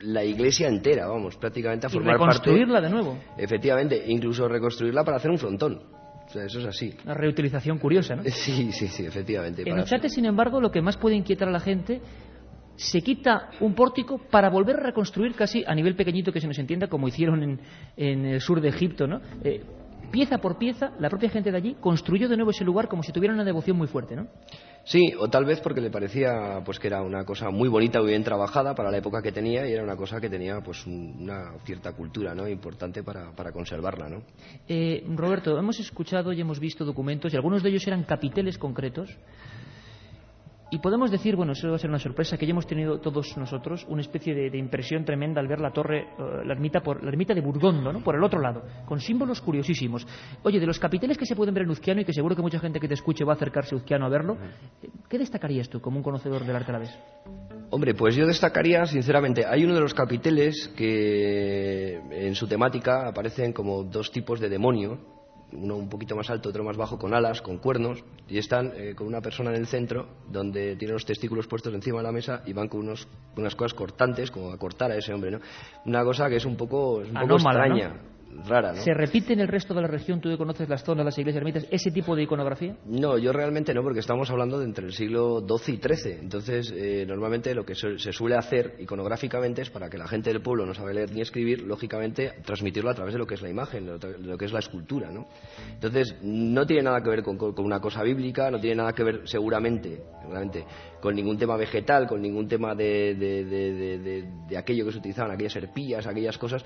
la 0.00 0.24
iglesia 0.24 0.68
entera, 0.68 1.06
vamos, 1.06 1.36
prácticamente 1.36 1.86
a 1.86 1.90
Y 1.90 1.92
formar 1.92 2.18
parte. 2.18 2.32
reconstruirla 2.34 2.80
de 2.80 2.90
nuevo. 2.90 3.18
Efectivamente, 3.38 4.02
incluso 4.08 4.46
reconstruirla 4.48 5.04
para 5.04 5.16
hacer 5.18 5.30
un 5.30 5.38
frontón. 5.38 5.80
O 6.26 6.28
sea, 6.28 6.44
eso 6.44 6.58
es 6.58 6.66
así. 6.66 6.92
Una 7.04 7.14
reutilización 7.14 7.78
curiosa, 7.78 8.16
¿no? 8.16 8.22
Sí, 8.26 8.72
sí, 8.72 8.88
sí, 8.88 9.06
efectivamente. 9.06 9.62
En 9.64 9.78
Ochate, 9.78 10.08
sin 10.08 10.24
embargo, 10.26 10.60
lo 10.60 10.70
que 10.72 10.82
más 10.82 10.96
puede 10.96 11.14
inquietar 11.14 11.48
a 11.48 11.52
la 11.52 11.60
gente, 11.60 12.00
se 12.76 13.00
quita 13.02 13.50
un 13.60 13.74
pórtico 13.74 14.18
para 14.30 14.50
volver 14.50 14.76
a 14.76 14.82
reconstruir 14.82 15.34
casi 15.34 15.64
a 15.66 15.74
nivel 15.74 15.96
pequeñito 15.96 16.32
que 16.32 16.40
se 16.40 16.46
nos 16.46 16.58
entienda, 16.58 16.88
como 16.88 17.08
hicieron 17.08 17.42
en, 17.42 17.60
en 17.96 18.24
el 18.26 18.40
sur 18.40 18.60
de 18.60 18.68
Egipto, 18.68 19.06
¿no? 19.06 19.20
Eh, 19.42 19.62
pieza 20.10 20.38
por 20.38 20.56
pieza, 20.56 20.92
la 21.00 21.08
propia 21.10 21.28
gente 21.30 21.50
de 21.50 21.56
allí 21.56 21.76
construyó 21.80 22.28
de 22.28 22.36
nuevo 22.36 22.50
ese 22.52 22.64
lugar 22.64 22.86
como 22.88 23.02
si 23.02 23.12
tuviera 23.12 23.34
una 23.34 23.44
devoción 23.44 23.76
muy 23.76 23.88
fuerte, 23.88 24.14
¿no? 24.14 24.26
Sí, 24.84 25.02
o 25.18 25.28
tal 25.28 25.44
vez 25.44 25.60
porque 25.60 25.80
le 25.80 25.90
parecía 25.90 26.62
pues 26.64 26.78
que 26.78 26.86
era 26.86 27.02
una 27.02 27.24
cosa 27.24 27.50
muy 27.50 27.68
bonita, 27.68 27.98
muy 28.00 28.10
bien 28.10 28.22
trabajada 28.22 28.72
para 28.76 28.88
la 28.92 28.98
época 28.98 29.20
que 29.20 29.32
tenía 29.32 29.68
y 29.68 29.72
era 29.72 29.82
una 29.82 29.96
cosa 29.96 30.20
que 30.20 30.30
tenía 30.30 30.60
pues 30.60 30.86
un- 30.86 31.16
una 31.22 31.54
cierta 31.64 31.92
cultura, 31.92 32.36
¿no? 32.36 32.46
Importante 32.46 33.02
para, 33.02 33.32
para 33.32 33.50
conservarla, 33.50 34.08
¿no? 34.08 34.22
Eh, 34.68 35.02
Roberto, 35.16 35.58
hemos 35.58 35.80
escuchado 35.80 36.32
y 36.32 36.40
hemos 36.40 36.60
visto 36.60 36.84
documentos 36.84 37.32
y 37.32 37.36
algunos 37.36 37.64
de 37.64 37.70
ellos 37.70 37.84
eran 37.88 38.04
capiteles 38.04 38.58
concretos. 38.58 39.10
Y 40.68 40.78
podemos 40.78 41.12
decir, 41.12 41.36
bueno, 41.36 41.52
eso 41.52 41.68
va 41.68 41.76
a 41.76 41.78
ser 41.78 41.90
una 41.90 42.00
sorpresa, 42.00 42.36
que 42.36 42.44
ya 42.44 42.50
hemos 42.50 42.66
tenido 42.66 42.98
todos 42.98 43.36
nosotros 43.36 43.86
una 43.88 44.00
especie 44.00 44.34
de, 44.34 44.50
de 44.50 44.58
impresión 44.58 45.04
tremenda 45.04 45.40
al 45.40 45.46
ver 45.46 45.60
la 45.60 45.70
torre, 45.70 46.08
eh, 46.18 46.44
la 46.44 46.54
ermita, 46.54 46.80
por, 46.80 47.04
la 47.04 47.08
ermita 47.08 47.34
de 47.34 47.40
Burgondo, 47.40 47.92
¿no? 47.92 48.00
por 48.00 48.16
el 48.16 48.24
otro 48.24 48.40
lado, 48.40 48.64
con 48.84 48.98
símbolos 48.98 49.40
curiosísimos. 49.40 50.04
Oye, 50.42 50.58
de 50.58 50.66
los 50.66 50.80
capiteles 50.80 51.16
que 51.16 51.24
se 51.24 51.36
pueden 51.36 51.54
ver 51.54 51.62
en 51.62 51.70
Uzquiano 51.70 52.00
y 52.00 52.04
que 52.04 52.12
seguro 52.12 52.34
que 52.34 52.42
mucha 52.42 52.58
gente 52.58 52.80
que 52.80 52.88
te 52.88 52.94
escuche 52.94 53.24
va 53.24 53.34
a 53.34 53.36
acercarse 53.36 53.76
a 53.76 53.78
Uzquiano 53.78 54.06
a 54.06 54.08
verlo, 54.08 54.36
eh, 54.82 54.88
¿qué 55.08 55.18
destacarías 55.18 55.68
tú 55.68 55.80
como 55.80 55.98
un 55.98 56.02
conocedor 56.02 56.44
del 56.44 56.56
arte 56.56 56.72
a 56.72 56.72
la 56.72 56.80
vez? 56.80 56.90
Hombre, 57.70 57.94
pues 57.94 58.16
yo 58.16 58.26
destacaría, 58.26 58.84
sinceramente, 58.86 59.44
hay 59.46 59.64
uno 59.64 59.74
de 59.74 59.80
los 59.80 59.94
capiteles 59.94 60.72
que 60.76 62.00
en 62.10 62.34
su 62.34 62.48
temática 62.48 63.08
aparecen 63.08 63.52
como 63.52 63.84
dos 63.84 64.10
tipos 64.10 64.40
de 64.40 64.48
demonio, 64.48 64.98
uno 65.52 65.76
un 65.76 65.88
poquito 65.88 66.16
más 66.16 66.28
alto, 66.30 66.48
otro 66.48 66.64
más 66.64 66.76
bajo, 66.76 66.98
con 66.98 67.14
alas, 67.14 67.40
con 67.40 67.58
cuernos, 67.58 68.02
y 68.28 68.38
están 68.38 68.72
eh, 68.76 68.94
con 68.94 69.06
una 69.06 69.20
persona 69.20 69.50
en 69.50 69.56
el 69.56 69.66
centro, 69.66 70.08
donde 70.28 70.76
tiene 70.76 70.94
los 70.94 71.04
testículos 71.04 71.46
puestos 71.46 71.72
encima 71.72 71.98
de 71.98 72.04
la 72.04 72.12
mesa 72.12 72.42
y 72.46 72.52
van 72.52 72.68
con 72.68 72.80
unos, 72.80 73.06
unas 73.36 73.54
cosas 73.54 73.74
cortantes, 73.74 74.30
como 74.30 74.50
a 74.50 74.58
cortar 74.58 74.90
a 74.90 74.96
ese 74.96 75.12
hombre, 75.12 75.30
¿no? 75.30 75.40
Una 75.84 76.04
cosa 76.04 76.28
que 76.28 76.36
es 76.36 76.44
un 76.44 76.56
poco, 76.56 77.02
es 77.02 77.08
un 77.08 77.14
poco 77.14 77.38
¿no? 77.38 78.15
Rara. 78.44 78.72
¿no? 78.72 78.82
¿Se 78.82 78.92
repite 78.94 79.32
en 79.32 79.40
el 79.40 79.48
resto 79.48 79.74
de 79.74 79.82
la 79.82 79.88
región, 79.88 80.20
tú 80.20 80.36
conoces 80.36 80.68
las 80.68 80.82
zonas, 80.84 81.04
las 81.04 81.18
iglesias 81.18 81.40
ermitas, 81.40 81.66
ese 81.70 81.90
tipo 81.90 82.14
de 82.16 82.22
iconografía? 82.24 82.76
No, 82.86 83.18
yo 83.18 83.32
realmente 83.32 83.72
no, 83.74 83.82
porque 83.82 84.00
estamos 84.00 84.30
hablando 84.30 84.58
de 84.58 84.64
entre 84.66 84.86
el 84.86 84.92
siglo 84.92 85.40
XII 85.46 85.74
y 85.74 85.78
XIII. 85.94 86.12
Entonces, 86.20 86.72
eh, 86.76 87.04
normalmente 87.06 87.54
lo 87.54 87.64
que 87.64 87.74
se, 87.74 87.98
suele 88.12 88.36
hacer 88.36 88.74
iconográficamente 88.80 89.62
es 89.62 89.70
para 89.70 89.88
que 89.88 89.98
la 89.98 90.08
gente 90.08 90.30
del 90.32 90.42
pueblo 90.42 90.66
no 90.66 90.74
sabe 90.74 90.94
leer 90.94 91.10
ni 91.12 91.20
escribir, 91.20 91.62
lógicamente 91.62 92.32
transmitirlo 92.44 92.90
a 92.90 92.94
través 92.94 93.12
de 93.14 93.18
lo 93.18 93.26
que 93.26 93.34
es 93.34 93.42
la 93.42 93.48
imagen, 93.50 93.86
de 93.86 94.18
lo, 94.18 94.36
que 94.38 94.44
es 94.44 94.52
la 94.52 94.58
escultura. 94.60 95.10
¿no? 95.10 95.26
Entonces, 95.72 96.16
no 96.22 96.66
tiene 96.66 96.82
nada 96.82 97.00
que 97.02 97.10
ver 97.10 97.22
con, 97.22 97.36
con- 97.36 97.54
una 97.66 97.80
cosa 97.80 98.02
bíblica, 98.02 98.50
no 98.50 98.60
tiene 98.60 98.76
nada 98.76 98.92
que 98.92 99.02
ver 99.02 99.22
seguramente, 99.24 100.02
seguramente 100.20 100.64
con 101.00 101.14
ningún 101.14 101.36
tema 101.38 101.56
vegetal, 101.56 102.06
con 102.06 102.20
ningún 102.20 102.48
tema 102.48 102.74
de, 102.74 103.14
de- 103.14 103.44
de- 103.44 103.72
de- 103.74 103.98
de- 103.98 104.24
de 104.48 104.56
aquello 104.58 104.84
que 104.86 104.92
se 104.92 104.98
utilizaban, 104.98 105.30
aquellas 105.32 105.54
herpías, 105.56 106.06
aquellas 106.06 106.36
cosas 106.38 106.64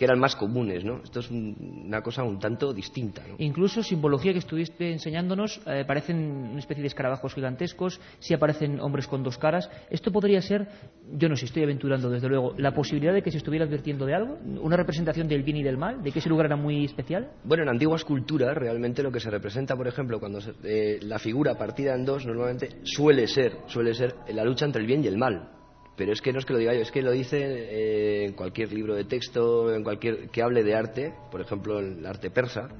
que 0.00 0.06
eran 0.06 0.18
más 0.18 0.34
comunes. 0.34 0.82
¿no? 0.82 1.02
Esto 1.04 1.20
es 1.20 1.30
un- 1.30 1.84
una 1.86 2.00
cosa 2.00 2.22
un 2.24 2.38
tanto 2.38 2.72
distinta. 2.72 3.20
¿no? 3.28 3.34
Incluso 3.36 3.82
simbología 3.82 4.32
que 4.32 4.38
estuviste 4.38 4.90
enseñándonos, 4.90 5.60
eh, 5.66 5.84
parecen 5.86 6.16
una 6.52 6.58
especie 6.58 6.80
de 6.80 6.86
escarabajos 6.86 7.34
gigantescos, 7.34 8.00
sí 8.18 8.32
aparecen 8.32 8.80
hombres 8.80 9.06
con 9.06 9.22
dos 9.22 9.36
caras. 9.36 9.68
Esto 9.90 10.10
podría 10.10 10.40
ser, 10.40 10.68
yo 11.18 11.28
no 11.28 11.36
sé, 11.36 11.44
estoy 11.44 11.64
aventurando 11.64 12.08
desde 12.08 12.30
luego, 12.30 12.54
la 12.56 12.72
posibilidad 12.72 13.12
de 13.12 13.20
que 13.20 13.30
se 13.30 13.36
estuviera 13.36 13.66
advirtiendo 13.66 14.06
de 14.06 14.14
algo, 14.14 14.38
una 14.62 14.78
representación 14.78 15.28
del 15.28 15.42
bien 15.42 15.58
y 15.58 15.62
del 15.62 15.76
mal, 15.76 16.02
de 16.02 16.10
que 16.12 16.20
ese 16.20 16.30
lugar 16.30 16.46
era 16.46 16.56
muy 16.56 16.86
especial. 16.86 17.32
Bueno, 17.44 17.64
en 17.64 17.68
antiguas 17.68 18.02
culturas 18.02 18.56
realmente 18.56 19.02
lo 19.02 19.12
que 19.12 19.20
se 19.20 19.28
representa, 19.28 19.76
por 19.76 19.86
ejemplo, 19.86 20.18
cuando 20.18 20.40
se- 20.40 20.54
eh, 20.64 20.98
la 21.02 21.18
figura 21.18 21.58
partida 21.58 21.94
en 21.94 22.06
dos 22.06 22.24
normalmente 22.24 22.70
suele 22.84 23.26
ser, 23.26 23.52
suele 23.66 23.92
ser 23.92 24.14
la 24.32 24.44
lucha 24.44 24.64
entre 24.64 24.80
el 24.80 24.86
bien 24.86 25.04
y 25.04 25.08
el 25.08 25.18
mal. 25.18 25.59
Pero 26.00 26.14
es 26.14 26.22
que 26.22 26.32
no 26.32 26.38
es 26.38 26.46
que 26.46 26.54
lo 26.54 26.58
diga 26.58 26.72
yo, 26.72 26.80
es 26.80 26.90
que 26.90 27.02
lo 27.02 27.10
dice 27.10 27.36
eh, 27.42 28.24
en 28.24 28.32
cualquier 28.32 28.72
libro 28.72 28.94
de 28.94 29.04
texto, 29.04 29.70
en 29.70 29.84
cualquier 29.84 30.30
que 30.30 30.40
hable 30.40 30.64
de 30.64 30.74
arte, 30.74 31.12
por 31.30 31.42
ejemplo, 31.42 31.78
el 31.78 32.06
arte 32.06 32.30
persa. 32.30 32.70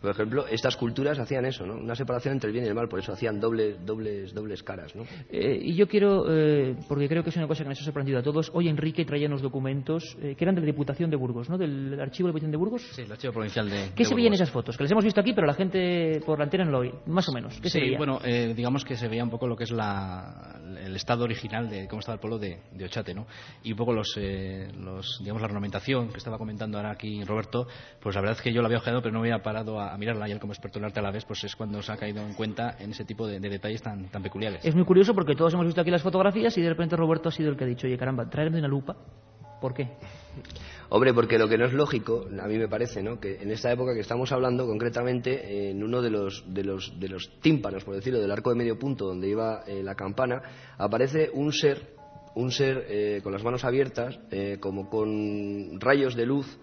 Por 0.00 0.10
ejemplo, 0.10 0.46
estas 0.46 0.76
culturas 0.76 1.18
hacían 1.18 1.44
eso, 1.44 1.66
¿no? 1.66 1.74
Una 1.74 1.94
separación 1.94 2.34
entre 2.34 2.48
el 2.48 2.52
bien 2.52 2.64
y 2.64 2.68
el 2.68 2.74
mal, 2.74 2.88
por 2.88 3.00
eso 3.00 3.12
hacían 3.12 3.40
dobles, 3.40 3.84
dobles, 3.84 4.32
dobles 4.32 4.62
caras, 4.62 4.94
¿no? 4.94 5.02
Eh, 5.30 5.58
y 5.60 5.74
yo 5.74 5.88
quiero, 5.88 6.24
eh, 6.30 6.76
porque 6.88 7.08
creo 7.08 7.24
que 7.24 7.30
es 7.30 7.36
una 7.36 7.48
cosa 7.48 7.64
que 7.64 7.70
nos 7.70 7.80
ha 7.80 7.84
sorprendido 7.84 8.18
a 8.18 8.22
todos, 8.22 8.50
hoy 8.54 8.68
Enrique 8.68 9.04
traía 9.04 9.26
unos 9.26 9.42
documentos 9.42 10.16
eh, 10.22 10.34
que 10.36 10.44
eran 10.44 10.54
de 10.54 10.60
la 10.60 10.66
Diputación 10.66 11.10
de 11.10 11.16
Burgos, 11.16 11.48
¿no? 11.50 11.58
Del 11.58 11.98
Archivo 12.00 12.28
de 12.28 12.32
la 12.32 12.38
Diputación 12.38 12.50
de 12.52 12.56
Burgos. 12.56 12.82
Sí, 12.92 13.02
el 13.02 13.10
archivo 13.12 13.32
provincial 13.32 13.68
de. 13.68 13.90
¿Qué 13.94 14.02
de 14.02 14.04
se 14.04 14.14
veía 14.14 14.26
en 14.26 14.32
Burgos. 14.32 14.40
esas 14.40 14.50
fotos? 14.50 14.76
Que 14.76 14.84
las 14.84 14.92
hemos 14.92 15.04
visto 15.04 15.20
aquí, 15.20 15.32
pero 15.32 15.46
la 15.46 15.54
gente 15.54 16.20
por 16.24 16.38
la 16.38 16.44
antena 16.44 16.64
no 16.64 16.70
lo 16.70 16.78
oye, 16.78 16.92
más 17.06 17.28
o 17.28 17.32
menos. 17.32 17.58
¿Qué 17.60 17.68
se 17.68 17.78
Sí, 17.78 17.84
veía? 17.84 17.98
bueno, 17.98 18.20
eh, 18.24 18.52
digamos 18.54 18.84
que 18.84 18.96
se 18.96 19.08
veía 19.08 19.24
un 19.24 19.30
poco 19.30 19.46
lo 19.46 19.56
que 19.56 19.64
es 19.64 19.70
la, 19.72 20.60
el 20.80 20.94
estado 20.94 21.24
original 21.24 21.68
de 21.68 21.88
cómo 21.88 22.00
estaba 22.00 22.14
el 22.14 22.20
pueblo 22.20 22.38
de, 22.38 22.58
de 22.72 22.84
Ochate, 22.84 23.14
¿no? 23.14 23.26
Y 23.64 23.72
un 23.72 23.78
poco 23.78 23.92
los, 23.92 24.14
eh, 24.16 24.68
los, 24.78 25.18
digamos, 25.20 25.42
la 25.42 25.46
ornamentación 25.48 26.08
que 26.10 26.18
estaba 26.18 26.38
comentando 26.38 26.78
ahora 26.78 26.92
aquí 26.92 27.22
Roberto, 27.24 27.66
pues 28.00 28.14
la 28.14 28.20
verdad 28.20 28.36
es 28.36 28.42
que 28.42 28.52
yo 28.52 28.60
la 28.62 28.66
había 28.68 28.78
ojeado, 28.78 29.00
pero 29.02 29.12
no 29.12 29.20
había 29.20 29.38
parado 29.42 29.80
a, 29.80 29.87
a 29.92 29.98
mirarla 29.98 30.28
y 30.28 30.32
él 30.32 30.40
como 30.40 30.52
experto 30.52 30.78
en 30.78 30.84
arte 30.84 31.00
a 31.00 31.02
la 31.02 31.10
vez, 31.10 31.24
pues 31.24 31.44
es 31.44 31.56
cuando 31.56 31.82
se 31.82 31.92
ha 31.92 31.96
caído 31.96 32.24
en 32.24 32.34
cuenta 32.34 32.76
en 32.78 32.90
ese 32.90 33.04
tipo 33.04 33.26
de, 33.26 33.40
de 33.40 33.48
detalles 33.48 33.82
tan, 33.82 34.08
tan 34.08 34.22
peculiares. 34.22 34.64
Es 34.64 34.74
muy 34.74 34.84
curioso 34.84 35.14
porque 35.14 35.34
todos 35.34 35.54
hemos 35.54 35.66
visto 35.66 35.80
aquí 35.80 35.90
las 35.90 36.02
fotografías 36.02 36.56
y 36.58 36.62
de 36.62 36.68
repente 36.68 36.96
Roberto 36.96 37.28
ha 37.28 37.32
sido 37.32 37.50
el 37.50 37.56
que 37.56 37.64
ha 37.64 37.66
dicho, 37.66 37.86
oye 37.86 37.98
caramba, 37.98 38.28
tráeme 38.28 38.58
una 38.58 38.68
lupa. 38.68 38.96
¿Por 39.60 39.74
qué? 39.74 39.88
Hombre, 40.90 41.12
porque 41.12 41.38
lo 41.38 41.48
que 41.48 41.58
no 41.58 41.66
es 41.66 41.72
lógico, 41.72 42.26
a 42.40 42.46
mí 42.46 42.56
me 42.56 42.68
parece, 42.68 43.02
¿no? 43.02 43.20
que 43.20 43.42
en 43.42 43.50
esta 43.50 43.70
época 43.70 43.92
que 43.92 44.00
estamos 44.00 44.32
hablando, 44.32 44.66
concretamente, 44.66 45.70
en 45.70 45.82
uno 45.82 46.00
de 46.00 46.10
los, 46.10 46.44
de 46.46 46.64
los, 46.64 46.98
de 46.98 47.08
los 47.08 47.40
tímpanos, 47.40 47.84
por 47.84 47.94
decirlo, 47.94 48.20
del 48.20 48.30
arco 48.30 48.50
de 48.50 48.56
medio 48.56 48.78
punto 48.78 49.06
donde 49.06 49.28
iba 49.28 49.64
eh, 49.66 49.82
la 49.82 49.94
campana, 49.94 50.40
aparece 50.78 51.30
un 51.34 51.52
ser, 51.52 51.94
un 52.36 52.50
ser 52.50 52.86
eh, 52.88 53.20
con 53.22 53.32
las 53.32 53.44
manos 53.44 53.64
abiertas, 53.64 54.18
eh, 54.30 54.56
como 54.60 54.88
con 54.88 55.78
rayos 55.78 56.14
de 56.14 56.24
luz, 56.24 56.58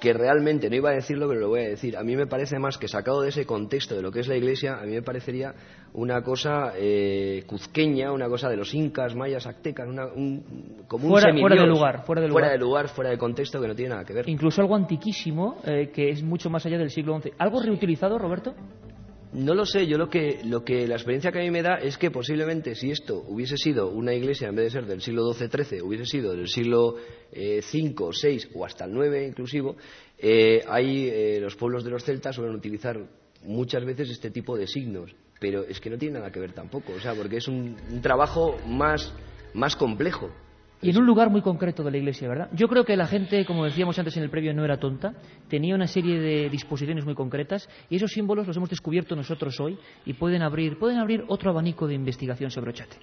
que 0.00 0.12
realmente, 0.14 0.70
no 0.70 0.76
iba 0.76 0.90
a 0.90 0.94
decirlo, 0.94 1.28
pero 1.28 1.40
lo 1.40 1.48
voy 1.48 1.60
a 1.60 1.68
decir, 1.68 1.96
a 1.96 2.02
mí 2.02 2.16
me 2.16 2.26
parece 2.26 2.58
más 2.58 2.78
que 2.78 2.88
sacado 2.88 3.20
de 3.22 3.28
ese 3.28 3.44
contexto 3.44 3.94
de 3.94 4.02
lo 4.02 4.10
que 4.10 4.20
es 4.20 4.28
la 4.28 4.36
iglesia, 4.36 4.78
a 4.80 4.84
mí 4.86 4.92
me 4.92 5.02
parecería 5.02 5.54
una 5.92 6.22
cosa 6.22 6.72
eh, 6.76 7.42
cuzqueña, 7.46 8.10
una 8.12 8.28
cosa 8.28 8.48
de 8.48 8.56
los 8.56 8.72
incas, 8.74 9.14
mayas, 9.14 9.46
aztecas, 9.46 9.86
una, 9.88 10.06
un, 10.06 10.84
como 10.88 11.04
un 11.06 11.10
Fuera- 11.12 11.32
fuera 11.38 11.56
de 11.60 11.66
lugar, 11.66 12.04
fuera 12.04 12.22
de 12.22 12.28
lugar. 12.28 12.40
Fuera 12.42 12.52
de 12.52 12.58
lugar, 12.58 12.88
fuera 12.88 13.10
de 13.10 13.18
contexto, 13.18 13.60
que 13.60 13.68
no 13.68 13.74
tiene 13.74 13.90
nada 13.90 14.04
que 14.04 14.14
ver. 14.14 14.28
Incluso 14.28 14.62
algo 14.62 14.74
antiquísimo 14.74 15.58
eh, 15.64 15.90
que 15.92 16.08
es 16.10 16.22
mucho 16.22 16.48
más 16.48 16.64
allá 16.64 16.78
del 16.78 16.90
siglo 16.90 17.20
XI. 17.20 17.32
¿Algo 17.38 17.60
reutilizado, 17.62 18.18
Roberto? 18.18 18.54
No 19.32 19.54
lo 19.54 19.64
sé, 19.64 19.86
yo 19.86 19.96
lo 19.96 20.10
que, 20.10 20.40
lo 20.44 20.64
que 20.64 20.88
la 20.88 20.96
experiencia 20.96 21.30
que 21.30 21.38
a 21.38 21.42
mí 21.42 21.52
me 21.52 21.62
da 21.62 21.76
es 21.76 21.96
que 21.96 22.10
posiblemente 22.10 22.74
si 22.74 22.90
esto 22.90 23.24
hubiese 23.28 23.56
sido 23.56 23.88
una 23.88 24.12
iglesia 24.12 24.48
en 24.48 24.56
vez 24.56 24.64
de 24.64 24.70
ser 24.80 24.86
del 24.86 25.00
siglo 25.00 25.32
XII-XIII, 25.32 25.82
hubiese 25.82 26.04
sido 26.04 26.32
del 26.34 26.48
siglo 26.48 26.96
eh, 27.30 27.60
V, 27.62 28.10
VI 28.22 28.48
o 28.54 28.64
hasta 28.64 28.86
el 28.86 28.96
IX 28.96 29.28
inclusivo, 29.28 29.76
eh, 30.18 30.64
hay, 30.66 31.08
eh, 31.08 31.38
los 31.40 31.54
pueblos 31.54 31.84
de 31.84 31.90
los 31.90 32.02
celtas 32.02 32.34
suelen 32.34 32.56
utilizar 32.56 32.98
muchas 33.44 33.84
veces 33.84 34.10
este 34.10 34.32
tipo 34.32 34.56
de 34.56 34.66
signos, 34.66 35.14
pero 35.38 35.62
es 35.62 35.78
que 35.78 35.90
no 35.90 35.96
tiene 35.96 36.18
nada 36.18 36.32
que 36.32 36.40
ver 36.40 36.52
tampoco, 36.52 36.92
o 36.94 37.00
sea, 37.00 37.14
porque 37.14 37.36
es 37.36 37.46
un, 37.46 37.76
un 37.88 38.02
trabajo 38.02 38.58
más, 38.66 39.14
más 39.54 39.76
complejo. 39.76 40.28
Y 40.82 40.90
en 40.90 40.98
un 40.98 41.04
lugar 41.04 41.28
muy 41.30 41.42
concreto 41.42 41.82
de 41.82 41.90
la 41.90 41.98
iglesia, 41.98 42.28
¿verdad? 42.28 42.48
Yo 42.52 42.66
creo 42.68 42.84
que 42.84 42.96
la 42.96 43.06
gente, 43.06 43.44
como 43.44 43.64
decíamos 43.64 43.98
antes 43.98 44.16
en 44.16 44.22
el 44.22 44.30
previo, 44.30 44.54
no 44.54 44.64
era 44.64 44.78
tonta, 44.78 45.14
tenía 45.48 45.74
una 45.74 45.86
serie 45.86 46.18
de 46.18 46.48
disposiciones 46.48 47.04
muy 47.04 47.14
concretas 47.14 47.68
y 47.90 47.96
esos 47.96 48.12
símbolos 48.12 48.46
los 48.46 48.56
hemos 48.56 48.70
descubierto 48.70 49.14
nosotros 49.14 49.60
hoy 49.60 49.78
y 50.06 50.14
pueden 50.14 50.42
abrir, 50.42 50.78
pueden 50.78 50.98
abrir 50.98 51.24
otro 51.28 51.50
abanico 51.50 51.86
de 51.86 51.94
investigación 51.94 52.50
sobre 52.50 52.70
Ochate. 52.70 52.96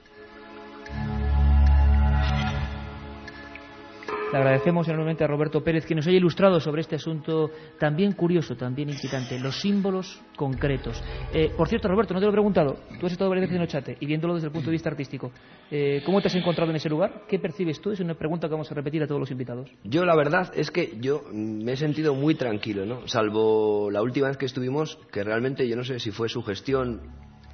Le 4.32 4.38
agradecemos 4.40 4.86
enormemente 4.90 5.24
a 5.24 5.28
Roberto 5.28 5.64
Pérez 5.64 5.86
que 5.86 5.96
nos 5.96 6.06
haya 6.06 6.18
ilustrado 6.18 6.60
sobre 6.60 6.82
este 6.82 6.98
asunto 6.98 7.50
también 7.80 8.12
curioso, 8.12 8.58
también 8.58 8.90
inquietante, 8.90 9.40
los 9.40 9.62
símbolos 9.62 10.22
concretos. 10.36 11.02
Eh, 11.34 11.54
por 11.56 11.70
cierto, 11.70 11.88
Roberto, 11.88 12.14
no 12.14 12.20
te 12.20 12.26
lo 12.26 12.32
he 12.32 12.34
preguntado, 12.34 12.76
tú 13.00 13.06
has 13.06 13.14
estado 13.14 13.30
varias 13.30 13.48
veces 13.48 13.56
en 13.56 13.64
Ochate 13.64 13.98
y 14.02 14.06
viéndolo 14.06 14.34
desde 14.34 14.48
el 14.48 14.52
punto 14.52 14.66
de 14.66 14.74
vista 14.74 14.90
artístico, 14.90 15.32
eh, 15.72 16.02
¿cómo 16.06 16.20
te 16.22 16.28
has 16.28 16.36
encontrado 16.36 16.70
en 16.72 16.76
ese 16.76 16.90
lugar? 16.90 17.22
¿Qué 17.26 17.40
percibes 17.40 17.80
tú? 17.80 17.92
Es 17.92 18.02
una 18.02 18.16
pregunta 18.16 18.50
que 18.50 18.52
vamos 18.52 18.70
a 18.70 18.76
repetir 18.76 19.02
a 19.02 19.08
todos 19.08 19.22
los 19.22 19.32
invitados. 19.32 19.72
Yo 19.86 20.04
la 20.04 20.16
verdad 20.16 20.52
es 20.54 20.72
que 20.72 20.98
yo 21.00 21.24
me 21.32 21.72
he 21.72 21.78
sentido 21.78 22.14
muy 22.14 22.36
tranquilo, 22.36 22.86
¿no? 22.86 23.08
Salvo 23.08 23.90
la 23.90 24.02
última 24.02 24.28
vez 24.28 24.36
que 24.36 24.46
estuvimos, 24.46 25.00
que 25.10 25.24
realmente 25.24 25.70
yo 25.70 25.78
no 25.78 25.86
sé 25.86 26.00
si 26.02 26.12
fue 26.12 26.28
su 26.28 26.44
gestión 26.44 27.00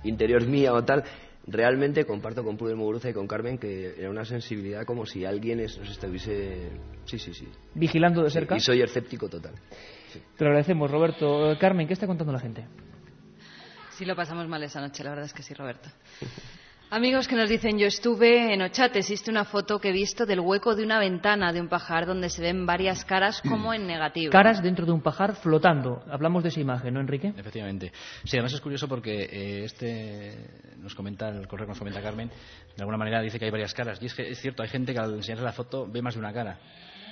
interior 0.04 0.46
mía 0.48 0.74
o 0.74 0.84
tal, 0.84 1.04
realmente 1.48 2.06
comparto 2.06 2.44
con 2.44 2.58
Prudel 2.58 2.76
Muguruza 2.78 3.10
y 3.10 3.14
con 3.14 3.28
Carmen 3.28 3.58
que 3.58 3.96
era 3.98 4.10
una 4.10 4.26
sensibilidad 4.26 4.86
como 4.86 5.06
si 5.06 5.26
alguien 5.26 5.60
es- 5.60 5.78
nos 5.78 5.90
estuviese... 5.90 6.70
Sí, 7.06 7.20
sí, 7.20 7.34
sí. 7.34 7.48
Vigilando 7.76 8.24
de 8.24 8.30
cerca. 8.30 8.56
Y 8.56 8.60
soy 8.60 8.82
escéptico 8.82 9.28
total. 9.30 9.54
Te 10.38 10.44
lo 10.44 10.50
agradecemos, 10.52 10.90
Roberto. 10.90 11.52
Eh, 11.52 11.58
Carmen, 11.58 11.88
¿qué 11.88 11.94
está 11.94 12.08
contando 12.08 12.32
la 12.32 12.40
gente? 12.40 12.66
Sí 13.92 14.06
lo 14.06 14.16
pasamos 14.16 14.48
mal 14.48 14.64
esa 14.64 14.80
noche, 14.82 15.04
la 15.04 15.12
verdad 15.12 15.26
es 15.26 15.34
que 15.34 15.44
sí, 15.44 15.54
Roberto. 15.54 15.90
Amigos 16.96 17.28
que 17.28 17.36
nos 17.36 17.50
dicen, 17.50 17.80
yo 17.80 17.88
estuve 17.88 18.54
en 18.54 18.62
Ochate, 18.62 19.00
existe 19.00 19.32
una 19.32 19.46
foto 19.46 19.80
que 19.80 19.90
he 19.90 19.92
visto 19.92 20.28
del 20.28 20.40
hueco 20.40 20.76
de 20.76 20.84
una 20.84 21.00
ventana 21.00 21.52
de 21.52 21.60
un 21.60 21.68
pajar 21.68 22.06
donde 22.06 22.30
se 22.30 22.40
ven 22.40 22.68
varias 22.68 23.04
caras 23.04 23.42
como 23.42 23.74
en 23.74 23.88
negativo. 23.88 24.32
Caras 24.32 24.62
dentro 24.62 24.86
de 24.86 24.92
un 24.92 25.02
pajar 25.02 25.34
flotando. 25.34 26.04
Hablamos 26.12 26.44
de 26.44 26.50
esa 26.50 26.60
imagen, 26.60 26.94
¿no, 26.94 27.00
Enrique? 27.00 27.34
Efectivamente. 27.36 27.92
Sí, 28.26 28.38
además 28.38 28.54
es 28.54 28.62
curioso 28.62 28.88
porque 28.88 29.24
eh, 29.24 29.64
este 29.64 30.38
nos 30.78 30.94
comenta, 30.94 31.30
el 31.30 31.48
correo 31.48 31.66
que 31.66 31.72
nos 31.72 31.80
comenta 31.80 32.00
Carmen, 32.00 32.30
de 32.30 32.82
alguna 32.84 32.98
manera 33.00 33.22
dice 33.22 33.40
que 33.40 33.46
hay 33.46 33.52
varias 33.52 33.74
caras. 33.74 33.98
Y 34.00 34.06
es 34.06 34.14
que 34.14 34.30
es 34.30 34.40
cierto, 34.40 34.62
hay 34.62 34.70
gente 34.70 34.94
que 34.94 35.00
al 35.00 35.16
enseñarle 35.16 35.46
la 35.46 35.52
foto 35.54 35.88
ve 35.92 36.00
más 36.04 36.14
de 36.14 36.20
una 36.20 36.32
cara. 36.32 36.60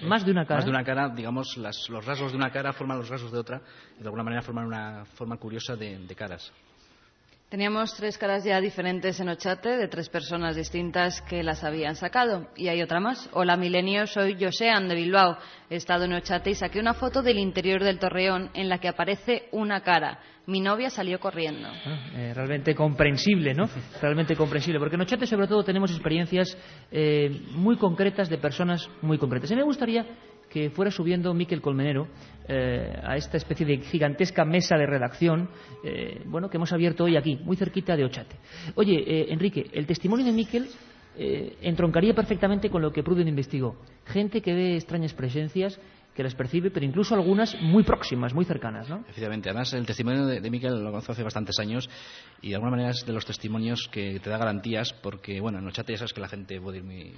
Más 0.03 0.23
de 0.23 0.29
una 0.31 0.45
cara. 0.45 0.57
Más 0.57 0.65
de 0.65 0.69
una 0.69 0.83
cara, 0.83 1.09
digamos, 1.09 1.57
las- 1.57 1.89
los 1.89 2.05
rasgos 2.05 2.33
de 2.33 2.37
una 2.37 2.51
cara 2.51 2.71
forman 2.71 2.99
los 2.99 3.09
rasgos 3.09 3.31
de 3.31 3.39
otra 3.39 3.59
y 3.97 4.01
de 4.03 4.05
alguna 4.05 4.23
manera 4.23 4.43
forman 4.43 4.67
una 4.67 5.05
forma 5.15 5.37
curiosa 5.37 5.75
de, 5.75 5.97
de 5.97 6.15
caras. 6.15 6.51
Teníamos 7.51 7.93
tres 7.95 8.17
caras 8.17 8.45
ya 8.45 8.61
diferentes 8.61 9.19
en 9.19 9.27
Ochate, 9.27 9.75
de 9.75 9.89
tres 9.89 10.07
personas 10.07 10.55
distintas 10.55 11.21
que 11.23 11.43
las 11.43 11.65
habían 11.65 11.97
sacado. 11.97 12.47
Y 12.55 12.69
hay 12.69 12.81
otra 12.81 13.01
más. 13.01 13.29
Hola, 13.33 13.57
Milenio, 13.57 14.07
soy 14.07 14.37
Josean 14.39 14.87
de 14.87 14.95
Bilbao. 14.95 15.37
He 15.69 15.75
estado 15.75 16.05
en 16.05 16.13
Ochate 16.13 16.51
y 16.51 16.55
saqué 16.55 16.79
una 16.79 16.93
foto 16.93 17.21
del 17.21 17.37
interior 17.37 17.83
del 17.83 17.99
torreón 17.99 18.51
en 18.53 18.69
la 18.69 18.77
que 18.77 18.87
aparece 18.87 19.49
una 19.51 19.81
cara. 19.81 20.19
Mi 20.45 20.61
novia 20.61 20.89
salió 20.89 21.19
corriendo. 21.19 21.67
Ah, 21.67 21.99
eh, 22.15 22.33
realmente 22.33 22.73
comprensible, 22.73 23.53
¿no? 23.53 23.67
Realmente 24.01 24.33
comprensible. 24.33 24.79
Porque 24.79 24.95
en 24.95 25.01
Ochate, 25.01 25.27
sobre 25.27 25.47
todo, 25.47 25.61
tenemos 25.65 25.91
experiencias 25.91 26.57
eh, 26.89 27.37
muy 27.51 27.75
concretas 27.75 28.29
de 28.29 28.37
personas 28.37 28.89
muy 29.01 29.17
concretas. 29.17 29.49
Mí 29.49 29.57
me 29.57 29.63
gustaría 29.63 30.05
que 30.51 30.69
fuera 30.69 30.91
subiendo 30.91 31.33
Miquel 31.33 31.61
Colmenero 31.61 32.07
eh, 32.47 32.93
a 33.01 33.15
esta 33.15 33.37
especie 33.37 33.65
de 33.65 33.77
gigantesca 33.77 34.43
mesa 34.43 34.75
de 34.77 34.85
redacción 34.85 35.49
eh, 35.83 36.21
bueno, 36.25 36.49
que 36.49 36.57
hemos 36.57 36.73
abierto 36.73 37.05
hoy 37.05 37.15
aquí, 37.15 37.37
muy 37.37 37.55
cerquita 37.55 37.95
de 37.95 38.03
Ochate. 38.03 38.35
Oye, 38.75 39.03
eh, 39.05 39.27
Enrique, 39.29 39.65
el 39.71 39.87
testimonio 39.87 40.25
de 40.25 40.31
Miquel 40.31 40.67
entroncaría 41.13 42.15
perfectamente 42.15 42.69
con 42.69 42.81
lo 42.81 42.91
que 42.91 43.03
Pruden 43.03 43.27
investigó. 43.27 43.75
Gente 44.05 44.41
que 44.41 44.53
ve 44.53 44.75
extrañas 44.75 45.13
presencias 45.13 45.77
que 46.15 46.23
las 46.23 46.35
percibe, 46.35 46.71
pero 46.71 46.85
incluso 46.85 47.15
algunas 47.15 47.55
muy 47.61 47.83
próximas, 47.83 48.33
muy 48.33 48.45
cercanas, 48.45 48.89
¿no? 48.89 48.97
Efectivamente. 49.01 49.49
Además, 49.49 49.73
el 49.73 49.85
testimonio 49.85 50.25
de, 50.25 50.41
de 50.41 50.49
Miquel 50.51 50.83
lo 50.83 50.91
conozco 50.91 51.13
hace 51.13 51.23
bastantes 51.23 51.57
años 51.59 51.89
y 52.41 52.49
de 52.49 52.55
alguna 52.55 52.71
manera 52.71 52.89
es 52.89 53.05
de 53.05 53.13
los 53.13 53.25
testimonios 53.25 53.87
que 53.91 54.19
te 54.19 54.29
da 54.29 54.37
garantías 54.37 54.93
porque, 55.01 55.39
bueno, 55.39 55.59
en 55.59 55.69
chat 55.71 55.89
ya 55.89 55.97
sabes 55.97 56.13
que 56.13 56.21
la 56.21 56.27
gente 56.27 56.59
puede 56.59 56.79
ir 56.79 56.83
muy, 56.83 57.13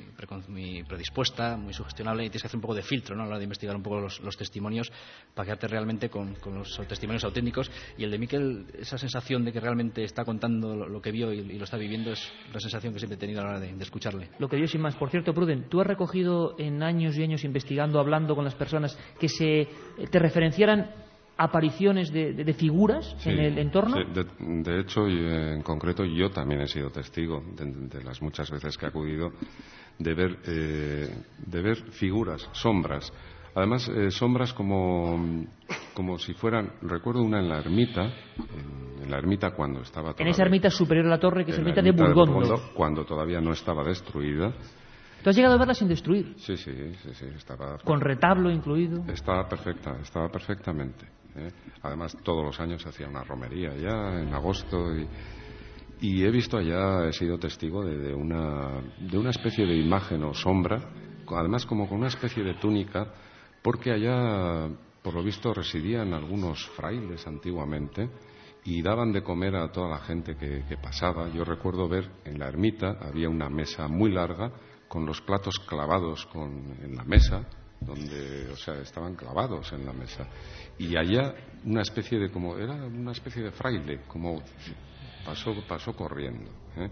muy 0.47 0.83
predispuesta, 0.83 1.57
muy 1.57 1.73
sugestionable 1.73 2.25
y 2.25 2.29
tienes 2.29 2.43
que 2.43 2.47
hacer 2.47 2.57
un 2.57 2.61
poco 2.61 2.75
de 2.75 2.83
filtro, 2.83 3.15
¿no? 3.15 3.23
A 3.23 3.25
la 3.25 3.29
hora 3.31 3.37
de 3.39 3.45
investigar 3.45 3.75
un 3.75 3.83
poco 3.83 3.99
los, 3.99 4.19
los 4.21 4.37
testimonios 4.37 4.91
para 5.33 5.45
quedarte 5.45 5.67
realmente 5.67 6.09
con, 6.09 6.35
con 6.35 6.59
los 6.59 6.79
testimonios 6.87 7.23
auténticos. 7.23 7.71
Y 7.97 8.03
el 8.03 8.11
de 8.11 8.19
Miquel, 8.19 8.67
esa 8.77 8.97
sensación 8.97 9.43
de 9.43 9.51
que 9.51 9.59
realmente 9.59 10.03
está 10.03 10.23
contando 10.23 10.75
lo, 10.75 10.87
lo 10.87 11.01
que 11.01 11.11
vio 11.11 11.33
y, 11.33 11.39
y 11.39 11.57
lo 11.57 11.63
está 11.63 11.77
viviendo 11.77 12.11
es 12.11 12.31
la 12.53 12.59
sensación 12.59 12.93
que 12.93 12.99
siempre 12.99 13.15
he 13.15 13.19
tenido 13.19 13.41
a 13.41 13.45
la 13.45 13.49
hora 13.51 13.59
de, 13.59 13.73
de 13.73 13.83
escucharle. 13.83 14.29
Lo 14.37 14.47
que 14.47 14.57
dio 14.57 14.67
sin 14.67 14.81
más. 14.81 14.95
Por 14.95 15.09
cierto, 15.09 15.33
Pruden, 15.33 15.67
¿tú 15.69 15.81
has 15.81 15.87
recogido 15.87 16.55
en 16.59 16.83
años 16.83 17.17
y 17.17 17.23
años 17.23 17.43
investigando, 17.43 17.99
hablando 17.99 18.35
con 18.35 18.45
las 18.45 18.55
personas, 18.55 18.82
que 19.19 19.29
se 19.29 19.61
eh, 19.61 19.67
te 20.09 20.19
referenciaran 20.19 20.89
apariciones 21.37 22.11
de, 22.11 22.33
de- 22.33 22.43
de 22.43 22.53
figuras 22.53 23.15
Sí, 23.19 23.29
en 23.31 23.39
el 23.39 23.57
entorno? 23.57 23.97
sí, 23.97 24.03
de, 24.13 24.25
de 24.63 24.79
hecho, 24.81 25.07
y 25.07 25.17
en 25.17 25.61
concreto, 25.63 26.05
yo 26.05 26.29
también 26.29 26.61
he 26.61 26.67
sido 26.67 26.89
testigo 26.91 27.43
de, 27.55 27.65
de 27.97 28.03
las 28.03 28.21
muchas 28.21 28.49
veces 28.51 28.77
que 28.77 28.85
he 28.85 28.89
acudido 28.89 29.31
de 29.97 30.13
ver, 30.13 30.37
eh, 30.47 31.09
de 31.45 31.61
ver 31.61 31.77
figuras, 31.91 32.47
sombras. 32.53 33.11
Además, 33.55 33.87
eh, 33.89 34.09
sombras 34.11 34.51
como, 34.53 35.45
como 35.93 36.17
si 36.17 36.33
fueran. 36.33 36.71
Recuerdo 36.81 37.21
una 37.21 37.39
en 37.39 37.49
la 37.49 37.59
ermita, 37.59 38.03
en, 38.05 39.03
en 39.03 39.11
la 39.11 39.17
ermita 39.17 39.51
cuando 39.51 39.81
estaba 39.81 40.09
En 40.09 40.13
todavía- 40.15 40.31
esa 40.33 40.43
ermita 40.43 40.69
superior 40.71 41.05
a 41.07 41.09
la 41.09 41.19
torre, 41.19 41.45
que 41.45 41.51
es 41.51 41.57
en 41.57 41.63
la 41.65 41.69
ermita 41.71 41.81
de 41.83 41.89
ermita 41.89 42.13
Burgondo. 42.13 42.71
cuando 42.75 43.05
todavía 43.05 43.41
no 43.41 43.53
estaba 43.53 43.83
destruida. 43.83 44.53
Tú 45.23 45.29
has 45.29 45.35
llegado 45.35 45.55
a 45.55 45.57
verla 45.57 45.73
sin 45.73 45.87
destruir, 45.87 46.33
Sí, 46.37 46.57
sí, 46.57 46.71
sí, 47.01 47.13
sí, 47.13 47.25
estaba. 47.35 47.77
con 47.79 48.01
retablo 48.01 48.51
incluido. 48.51 49.03
Estaba 49.07 49.47
perfecta, 49.47 49.97
estaba 50.01 50.27
perfectamente. 50.29 51.05
¿eh? 51.35 51.49
Además, 51.81 52.17
todos 52.23 52.43
los 52.43 52.59
años 52.59 52.81
se 52.81 52.89
hacía 52.89 53.07
una 53.07 53.23
romería 53.23 53.73
ya 53.75 54.19
en 54.21 54.33
agosto 54.33 54.77
y, 54.95 55.07
y 56.01 56.23
he 56.25 56.29
visto 56.31 56.57
allá, 56.57 57.07
he 57.07 57.13
sido 57.13 57.37
testigo 57.39 57.83
de, 57.85 57.97
de 57.97 58.13
una, 58.13 58.81
de 58.99 59.17
una 59.17 59.29
especie 59.29 59.65
de 59.65 59.75
imagen 59.77 60.23
o 60.23 60.33
sombra, 60.33 60.79
además 61.35 61.65
como 61.65 61.87
con 61.87 61.99
una 61.99 62.07
especie 62.07 62.43
de 62.43 62.55
túnica, 62.55 63.07
porque 63.63 63.91
allá, 63.91 64.67
por 65.01 65.13
lo 65.13 65.23
visto, 65.23 65.53
residían 65.53 66.13
algunos 66.13 66.67
frailes 66.75 67.25
antiguamente 67.25 68.09
y 68.65 68.81
daban 68.81 69.11
de 69.11 69.23
comer 69.23 69.55
a 69.55 69.71
toda 69.71 69.89
la 69.89 69.99
gente 69.99 70.35
que, 70.35 70.63
que 70.67 70.77
pasaba. 70.77 71.29
Yo 71.29 71.43
recuerdo 71.43 71.87
ver 71.87 72.09
en 72.25 72.37
la 72.39 72.47
ermita, 72.49 72.97
había 73.01 73.29
una 73.29 73.49
mesa 73.49 73.87
muy 73.87 74.11
larga 74.11 74.51
con 74.93 75.07
los 75.07 75.21
platos 75.21 75.57
clavados 75.67 76.23
con, 76.27 76.77
en 76.83 76.95
la 76.95 77.03
mesa, 77.03 77.43
donde, 77.81 78.47
o 78.51 78.55
sea, 78.55 78.75
estaban 78.75 79.15
clavados 79.15 79.73
en 79.73 79.87
la 79.87 79.91
mesa. 79.91 80.27
Y 80.77 80.95
allá 80.95 81.33
una 81.65 81.81
especie 81.81 82.19
de, 82.19 82.29
como, 82.29 82.55
era 82.59 82.75
una 82.75 83.11
especie 83.11 83.41
de 83.41 83.49
fraile, 83.49 84.01
como 84.07 84.43
pasó, 85.25 85.51
pasó 85.67 85.95
corriendo. 85.95 86.51
¿eh? 86.77 86.91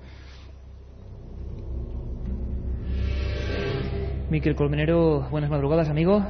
Miquel 4.32 4.56
Colmenero, 4.56 5.30
buenas 5.30 5.52
madrugadas, 5.52 5.88
amigo. 5.88 6.26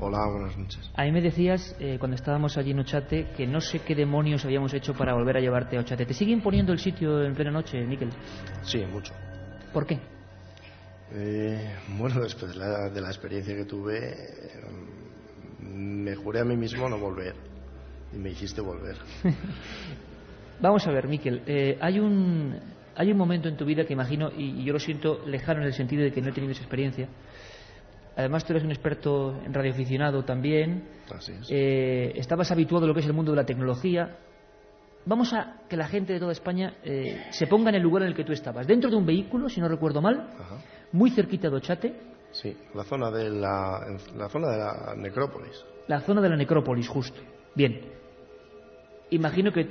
Hola, 0.00 0.28
buenas 0.30 0.56
noches. 0.56 0.92
A 0.94 1.02
mí 1.02 1.10
me 1.10 1.22
decías, 1.22 1.74
eh, 1.80 1.96
cuando 1.98 2.14
estábamos 2.14 2.56
allí 2.56 2.70
en 2.70 2.78
Ochate, 2.78 3.32
que 3.36 3.48
no 3.48 3.60
sé 3.60 3.80
qué 3.80 3.96
demonios 3.96 4.44
habíamos 4.44 4.72
hecho 4.74 4.94
para 4.94 5.14
volver 5.14 5.38
a 5.38 5.40
llevarte 5.40 5.76
a 5.76 5.80
Ochate. 5.80 6.06
¿Te 6.06 6.14
sigue 6.14 6.30
imponiendo 6.30 6.72
el 6.72 6.78
sitio 6.78 7.24
en 7.24 7.34
plena 7.34 7.50
noche, 7.50 7.84
Miquel? 7.84 8.10
Sí, 8.62 8.84
mucho. 8.86 9.12
¿Por 9.72 9.84
qué? 9.86 9.98
Eh, 11.12 11.76
bueno, 11.98 12.20
después 12.20 12.52
de 12.52 12.58
la, 12.58 12.90
de 12.90 13.00
la 13.00 13.08
experiencia 13.08 13.54
que 13.54 13.64
tuve, 13.64 13.98
eh, 13.98 14.60
me 15.60 16.14
juré 16.16 16.40
a 16.40 16.44
mí 16.44 16.56
mismo 16.56 16.88
no 16.88 16.98
volver. 16.98 17.34
Y 18.12 18.16
me 18.16 18.30
hiciste 18.30 18.60
volver. 18.60 18.96
Vamos 20.60 20.86
a 20.86 20.90
ver, 20.90 21.06
Miquel, 21.06 21.42
eh, 21.46 21.76
hay 21.80 21.98
un 21.98 22.58
hay 22.98 23.12
un 23.12 23.18
momento 23.18 23.48
en 23.48 23.56
tu 23.58 23.66
vida 23.66 23.84
que 23.84 23.92
imagino, 23.92 24.30
y, 24.36 24.62
y 24.62 24.64
yo 24.64 24.72
lo 24.72 24.78
siento 24.78 25.20
lejano 25.26 25.60
en 25.60 25.66
el 25.66 25.74
sentido 25.74 26.02
de 26.02 26.12
que 26.12 26.22
no 26.22 26.30
he 26.30 26.32
tenido 26.32 26.52
esa 26.52 26.62
experiencia. 26.62 27.08
Además, 28.16 28.46
tú 28.46 28.54
eres 28.54 28.64
un 28.64 28.70
experto 28.70 29.38
en 29.44 29.52
radioaficionado 29.52 30.24
también. 30.24 30.88
Así 31.14 31.32
es. 31.32 31.46
Eh, 31.50 32.12
estabas 32.16 32.50
habituado 32.50 32.86
a 32.86 32.88
lo 32.88 32.94
que 32.94 33.00
es 33.00 33.06
el 33.06 33.12
mundo 33.12 33.32
de 33.32 33.36
la 33.36 33.44
tecnología. 33.44 34.16
Vamos 35.06 35.32
a 35.32 35.62
que 35.68 35.76
la 35.76 35.86
gente 35.86 36.12
de 36.12 36.18
toda 36.20 36.32
España 36.32 36.74
eh, 36.82 37.26
se 37.30 37.46
ponga 37.46 37.70
en 37.70 37.76
el 37.76 37.82
lugar 37.82 38.02
en 38.02 38.08
el 38.08 38.14
que 38.14 38.24
tú 38.24 38.32
estabas. 38.32 38.66
Dentro 38.66 38.90
de 38.90 38.96
un 38.96 39.06
vehículo, 39.06 39.48
si 39.48 39.60
no 39.60 39.68
recuerdo 39.68 40.02
mal, 40.02 40.28
Ajá. 40.38 40.58
muy 40.92 41.10
cerquita 41.10 41.48
de 41.48 41.56
Ochate, 41.56 42.00
Sí, 42.32 42.54
la 42.74 42.84
zona 42.84 43.10
de 43.10 43.30
la, 43.30 43.80
la 44.16 44.28
zona 44.28 44.50
de 44.50 44.58
la 44.58 44.94
necrópolis. 44.96 45.64
la 45.88 46.00
zona 46.00 46.20
de 46.20 46.28
la 46.28 46.36
necrópolis, 46.36 46.86
justo. 46.88 47.18
Bien. 47.54 47.80
Imagino 49.10 49.52
que, 49.52 49.66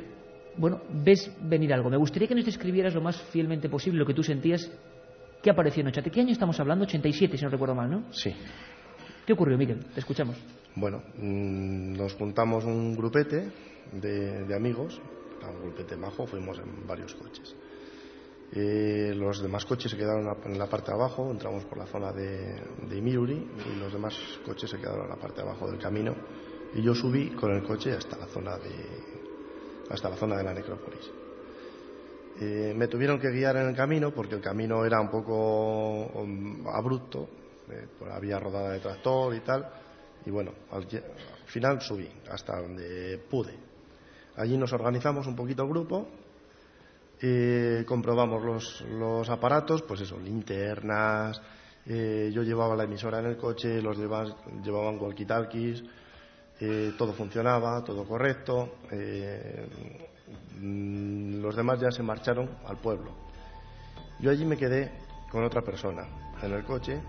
bueno, 0.57 0.81
ves 0.89 1.29
venir 1.41 1.73
algo. 1.73 1.89
Me 1.89 1.97
gustaría 1.97 2.27
que 2.27 2.33
nos 2.33 2.45
describieras 2.45 2.95
lo 2.95 3.01
más 3.01 3.21
fielmente 3.23 3.69
posible 3.69 3.99
lo 3.99 4.05
que 4.05 4.13
tú 4.13 4.23
sentías 4.23 4.71
que 5.43 5.49
apareció 5.51 5.81
en 5.81 5.87
Ochate. 5.87 6.09
¿Qué 6.09 6.21
año 6.21 6.31
estamos 6.31 6.59
hablando? 6.59 6.85
87, 6.85 7.37
si 7.37 7.43
no 7.43 7.51
recuerdo 7.51 7.75
mal, 7.75 7.91
¿no? 7.91 8.11
Sí. 8.13 8.33
¿Qué 9.27 9.33
ocurrió, 9.33 9.57
Miguel? 9.57 9.85
Te 9.93 9.99
escuchamos. 9.99 10.37
Bueno, 10.75 11.03
mm, 11.17 11.93
nos 11.97 12.15
juntamos 12.15 12.63
un 12.63 12.95
grupete 12.95 13.51
de, 13.91 14.45
de 14.45 14.55
amigos, 14.55 14.99
un 15.49 15.61
grupete 15.61 15.95
majo, 15.95 16.27
fuimos 16.27 16.59
en 16.59 16.87
varios 16.87 17.13
coches. 17.15 17.55
Eh, 18.51 19.13
los 19.15 19.41
demás 19.41 19.65
coches 19.65 19.91
se 19.91 19.97
quedaron 19.97 20.27
en 20.45 20.57
la 20.57 20.67
parte 20.67 20.91
de 20.91 20.93
abajo, 20.93 21.29
entramos 21.31 21.65
por 21.65 21.77
la 21.77 21.87
zona 21.87 22.11
de, 22.11 22.61
de 22.87 22.97
y 22.97 23.79
los 23.79 23.91
demás 23.91 24.15
coches 24.45 24.69
se 24.69 24.77
quedaron 24.77 25.03
en 25.03 25.09
la 25.09 25.15
parte 25.15 25.41
de 25.41 25.47
abajo 25.49 25.69
del 25.69 25.79
camino 25.79 26.15
y 26.73 26.81
yo 26.81 26.93
subí 26.93 27.31
con 27.31 27.51
el 27.51 27.63
coche 27.63 27.93
hasta 27.93 28.17
la 28.17 28.27
zona 28.27 28.57
de, 28.57 28.75
hasta 29.89 30.09
la 30.09 30.15
zona 30.15 30.37
de 30.37 30.43
la 30.43 30.53
necrópolis. 30.53 31.09
Eh, 32.39 32.73
me 32.75 32.87
tuvieron 32.87 33.19
que 33.19 33.29
guiar 33.31 33.55
en 33.57 33.69
el 33.69 33.75
camino 33.75 34.11
porque 34.13 34.35
el 34.35 34.41
camino 34.41 34.85
era 34.85 34.99
un 34.99 35.09
poco 35.09 36.05
um, 36.13 36.67
abrupto, 36.67 37.27
eh, 37.69 37.87
pues 37.97 38.11
había 38.11 38.39
rodada 38.39 38.71
de 38.71 38.79
tractor 38.79 39.33
y 39.35 39.39
tal, 39.39 39.67
y 40.25 40.29
bueno, 40.31 40.51
al 40.71 40.85
final 41.45 41.81
subí 41.81 42.09
hasta 42.29 42.61
donde 42.61 43.19
pude. 43.29 43.74
Allí 44.37 44.57
nos 44.57 44.73
organizamos 44.73 45.27
un 45.27 45.35
poquito 45.35 45.63
el 45.63 45.69
grupo, 45.69 46.07
eh, 47.21 47.83
comprobamos 47.87 48.43
los, 48.43 48.81
los 48.81 49.29
aparatos, 49.29 49.81
pues 49.81 50.01
eso, 50.01 50.19
linternas, 50.19 51.41
eh, 51.87 52.31
yo 52.33 52.43
llevaba 52.43 52.75
la 52.75 52.83
emisora 52.83 53.19
en 53.19 53.27
el 53.27 53.37
coche, 53.37 53.81
los 53.81 53.97
demás 53.97 54.33
llevaban 54.63 54.99
walkie-talkies, 54.99 55.83
eh, 56.59 56.93
todo 56.97 57.13
funcionaba, 57.13 57.83
todo 57.83 58.05
correcto. 58.05 58.77
eh, 58.91 59.67
los 60.57 61.55
demás 61.55 61.79
ya 61.79 61.91
se 61.91 62.01
marcharon 62.01 62.49
al 62.65 62.77
pueblo. 62.77 63.11
Yo 64.19 64.31
allí 64.31 64.45
me 64.45 64.57
quedé 64.57 64.91
con 65.29 65.43
otra 65.43 65.61
persona 65.61 66.07
en 66.41 66.53
el 66.53 66.63
coche, 66.63 66.99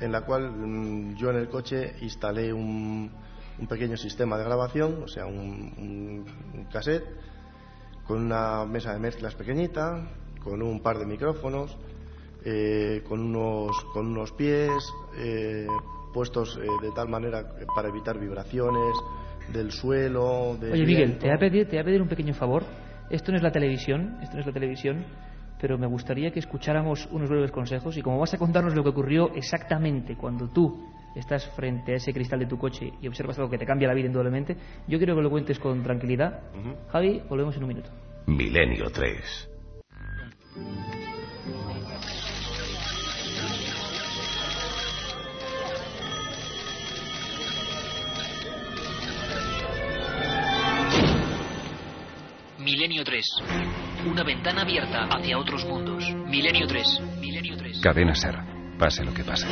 en 0.00 0.12
la 0.12 0.20
cual 0.22 0.50
mm, 0.50 1.16
yo 1.16 1.30
en 1.30 1.36
el 1.36 1.48
coche 1.48 1.96
instalé 2.02 2.52
un, 2.52 3.10
un 3.58 3.66
pequeño 3.66 3.96
sistema 3.96 4.38
de 4.38 4.44
grabación, 4.44 5.02
o 5.02 5.08
sea, 5.08 5.26
un, 5.26 6.24
un- 6.54 6.64
cassette, 6.72 7.04
con 8.06 8.18
una 8.20 8.64
mesa 8.64 8.92
de 8.92 8.98
mezclas 8.98 9.34
pequeñita, 9.34 10.08
con 10.42 10.62
un 10.62 10.80
par 10.80 10.98
de 10.98 11.06
micrófonos, 11.06 11.76
eh, 12.44 13.02
con, 13.08 13.20
unos, 13.20 13.70
con 13.92 14.06
unos 14.06 14.32
pies 14.32 14.70
eh, 15.18 15.66
puestos 16.12 16.58
eh, 16.58 16.66
de 16.82 16.90
tal 16.92 17.08
manera 17.08 17.44
para 17.74 17.88
evitar 17.88 18.18
vibraciones 18.18 18.94
del 19.52 19.70
suelo. 19.70 20.56
del 20.60 20.72
Oye, 20.72 20.84
Miguel, 20.86 21.18
te 21.18 21.26
voy, 21.26 21.36
a 21.36 21.38
pedir, 21.38 21.66
te 21.66 21.72
voy 21.72 21.78
a 21.80 21.84
pedir 21.84 22.02
un 22.02 22.08
pequeño 22.08 22.34
favor. 22.34 22.64
Esto 23.10 23.30
no 23.30 23.36
es 23.36 23.42
la 23.42 23.52
televisión, 23.52 24.18
esto 24.22 24.34
no 24.34 24.40
es 24.40 24.46
la 24.46 24.52
televisión, 24.52 25.04
pero 25.60 25.78
me 25.78 25.86
gustaría 25.86 26.30
que 26.32 26.40
escucháramos 26.40 27.06
unos 27.12 27.28
breves 27.28 27.52
consejos 27.52 27.96
y 27.96 28.02
como 28.02 28.18
vas 28.18 28.34
a 28.34 28.38
contarnos 28.38 28.74
lo 28.74 28.82
que 28.82 28.88
ocurrió 28.90 29.32
exactamente 29.34 30.16
cuando 30.16 30.48
tú 30.48 30.88
estás 31.16 31.46
frente 31.54 31.92
a 31.92 31.96
ese 31.96 32.12
cristal 32.12 32.40
de 32.40 32.46
tu 32.46 32.58
coche 32.58 32.92
y 33.00 33.08
observas 33.08 33.38
algo 33.38 33.50
que 33.50 33.58
te 33.58 33.66
cambia 33.66 33.88
la 33.88 33.94
vida 33.94 34.06
indudablemente, 34.06 34.56
yo 34.86 34.98
quiero 34.98 35.14
que 35.16 35.22
lo 35.22 35.30
cuentes 35.30 35.58
con 35.58 35.82
tranquilidad. 35.82 36.40
Javi, 36.90 37.22
volvemos 37.28 37.56
en 37.56 37.62
un 37.62 37.68
minuto. 37.68 37.90
Milenio 38.26 38.90
3. 38.90 39.48
Milenio 52.58 53.02
3. 53.04 53.26
Una 54.06 54.22
ventana 54.22 54.62
abierta 54.62 55.04
hacia 55.06 55.36
otros 55.36 55.64
mundos. 55.64 56.04
Milenio 56.28 56.66
3. 56.66 57.00
Milenio 57.20 57.56
3. 57.56 57.80
Cadena 57.80 58.14
Ser. 58.14 58.36
Pase 58.78 59.04
lo 59.04 59.12
que 59.12 59.24
pase. 59.24 59.46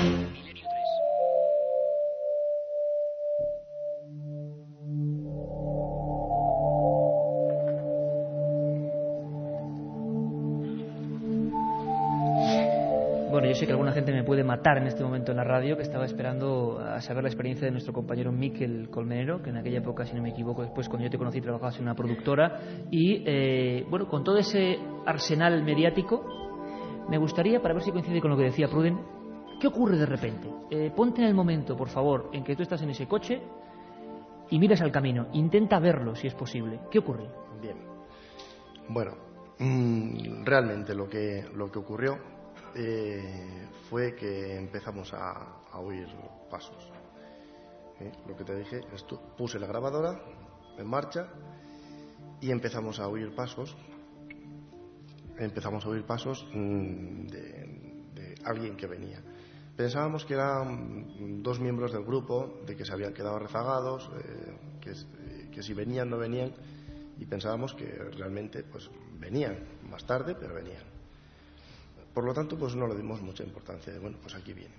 Que 13.70 13.74
alguna 13.74 13.92
gente 13.92 14.12
me 14.12 14.24
puede 14.24 14.42
matar 14.42 14.78
en 14.78 14.88
este 14.88 15.04
momento 15.04 15.30
en 15.30 15.36
la 15.36 15.44
radio, 15.44 15.76
que 15.76 15.84
estaba 15.84 16.04
esperando 16.04 16.80
a 16.80 17.00
saber 17.00 17.22
la 17.22 17.28
experiencia 17.28 17.66
de 17.66 17.70
nuestro 17.70 17.92
compañero 17.92 18.32
Miquel 18.32 18.90
Colmenero, 18.90 19.40
que 19.40 19.50
en 19.50 19.58
aquella 19.58 19.78
época, 19.78 20.04
si 20.04 20.16
no 20.16 20.22
me 20.22 20.30
equivoco, 20.30 20.62
después 20.62 20.88
cuando 20.88 21.04
yo 21.04 21.10
te 21.10 21.16
conocí 21.16 21.40
trabajabas 21.40 21.76
en 21.76 21.82
una 21.82 21.94
productora. 21.94 22.58
Y 22.90 23.22
eh, 23.24 23.86
bueno, 23.88 24.08
con 24.08 24.24
todo 24.24 24.38
ese 24.38 24.76
arsenal 25.06 25.62
mediático, 25.62 26.24
me 27.08 27.16
gustaría, 27.16 27.62
para 27.62 27.74
ver 27.74 27.84
si 27.84 27.92
coincide 27.92 28.20
con 28.20 28.32
lo 28.32 28.36
que 28.36 28.42
decía 28.42 28.66
Pruden, 28.66 28.98
¿qué 29.60 29.68
ocurre 29.68 29.96
de 29.96 30.06
repente? 30.06 30.48
Eh, 30.68 30.90
ponte 30.96 31.22
en 31.22 31.28
el 31.28 31.34
momento, 31.34 31.76
por 31.76 31.90
favor, 31.90 32.28
en 32.32 32.42
que 32.42 32.56
tú 32.56 32.64
estás 32.64 32.82
en 32.82 32.90
ese 32.90 33.06
coche 33.06 33.40
y 34.50 34.58
miras 34.58 34.80
al 34.80 34.90
camino. 34.90 35.28
Intenta 35.34 35.78
verlo, 35.78 36.16
si 36.16 36.26
es 36.26 36.34
posible. 36.34 36.80
¿Qué 36.90 36.98
ocurre? 36.98 37.28
Bien. 37.62 37.76
Bueno, 38.88 39.12
mm, 39.60 40.44
realmente 40.44 40.92
lo 40.92 41.08
que, 41.08 41.44
lo 41.54 41.70
que 41.70 41.78
ocurrió 41.78 42.39
eh, 42.74 43.68
fue 43.88 44.14
que 44.14 44.56
empezamos 44.56 45.12
a, 45.14 45.62
oír 45.74 46.08
pasos. 46.50 46.90
¿Eh? 48.00 48.12
Lo 48.26 48.36
que 48.36 48.44
te 48.44 48.56
dije, 48.56 48.80
esto, 48.92 49.20
puse 49.36 49.58
la 49.58 49.66
grabadora 49.66 50.20
en 50.76 50.86
marcha 50.86 51.28
y 52.40 52.50
empezamos 52.50 52.98
a 52.98 53.08
oír 53.08 53.34
pasos. 53.34 53.76
Empezamos 55.38 55.84
a 55.86 55.88
oír 55.88 56.04
pasos 56.04 56.46
mm, 56.52 57.26
de, 57.26 58.04
de 58.14 58.34
alguien 58.44 58.76
que 58.76 58.86
venía. 58.86 59.22
Pensábamos 59.76 60.26
que 60.26 60.34
eran 60.34 61.42
dos 61.42 61.58
miembros 61.58 61.92
del 61.92 62.04
grupo, 62.04 62.60
de 62.66 62.76
que 62.76 62.84
se 62.84 62.92
habían 62.92 63.14
quedado 63.14 63.38
rezagados, 63.38 64.10
eh, 64.22 64.78
que, 64.80 64.92
que 65.50 65.62
si 65.62 65.72
venían 65.72 66.10
no 66.10 66.18
venían, 66.18 66.52
y 67.18 67.24
pensábamos 67.26 67.74
que 67.74 67.86
realmente 67.86 68.62
pues 68.64 68.90
venían 69.18 69.58
más 69.88 70.04
tarde, 70.04 70.34
pero 70.38 70.54
venían. 70.54 70.99
Por 72.14 72.24
lo 72.24 72.34
tanto, 72.34 72.58
pues 72.58 72.74
no 72.74 72.86
le 72.86 72.96
dimos 72.96 73.20
mucha 73.20 73.44
importancia. 73.44 73.92
Bueno, 74.00 74.18
pues 74.20 74.34
aquí 74.34 74.52
viene. 74.52 74.74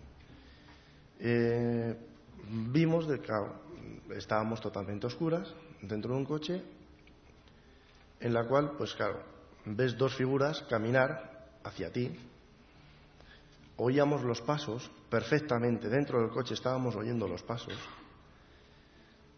Eh, 1.19 1.95
vimos 2.71 3.07
de 3.07 3.19
que 3.19 3.33
estábamos 4.15 4.59
totalmente 4.59 5.07
oscuras 5.07 5.53
dentro 5.81 6.13
de 6.13 6.17
un 6.17 6.25
coche, 6.25 6.61
en 8.19 8.33
la 8.33 8.47
cual, 8.47 8.71
pues 8.77 8.93
claro, 8.93 9.21
ves 9.65 9.97
dos 9.97 10.15
figuras 10.15 10.63
caminar 10.63 11.47
hacia 11.63 11.91
ti. 11.91 12.11
Oíamos 13.77 14.23
los 14.23 14.41
pasos 14.41 14.91
perfectamente. 15.09 15.89
Dentro 15.89 16.19
del 16.19 16.29
coche 16.29 16.53
estábamos 16.53 16.95
oyendo 16.95 17.27
los 17.27 17.43
pasos. 17.43 17.77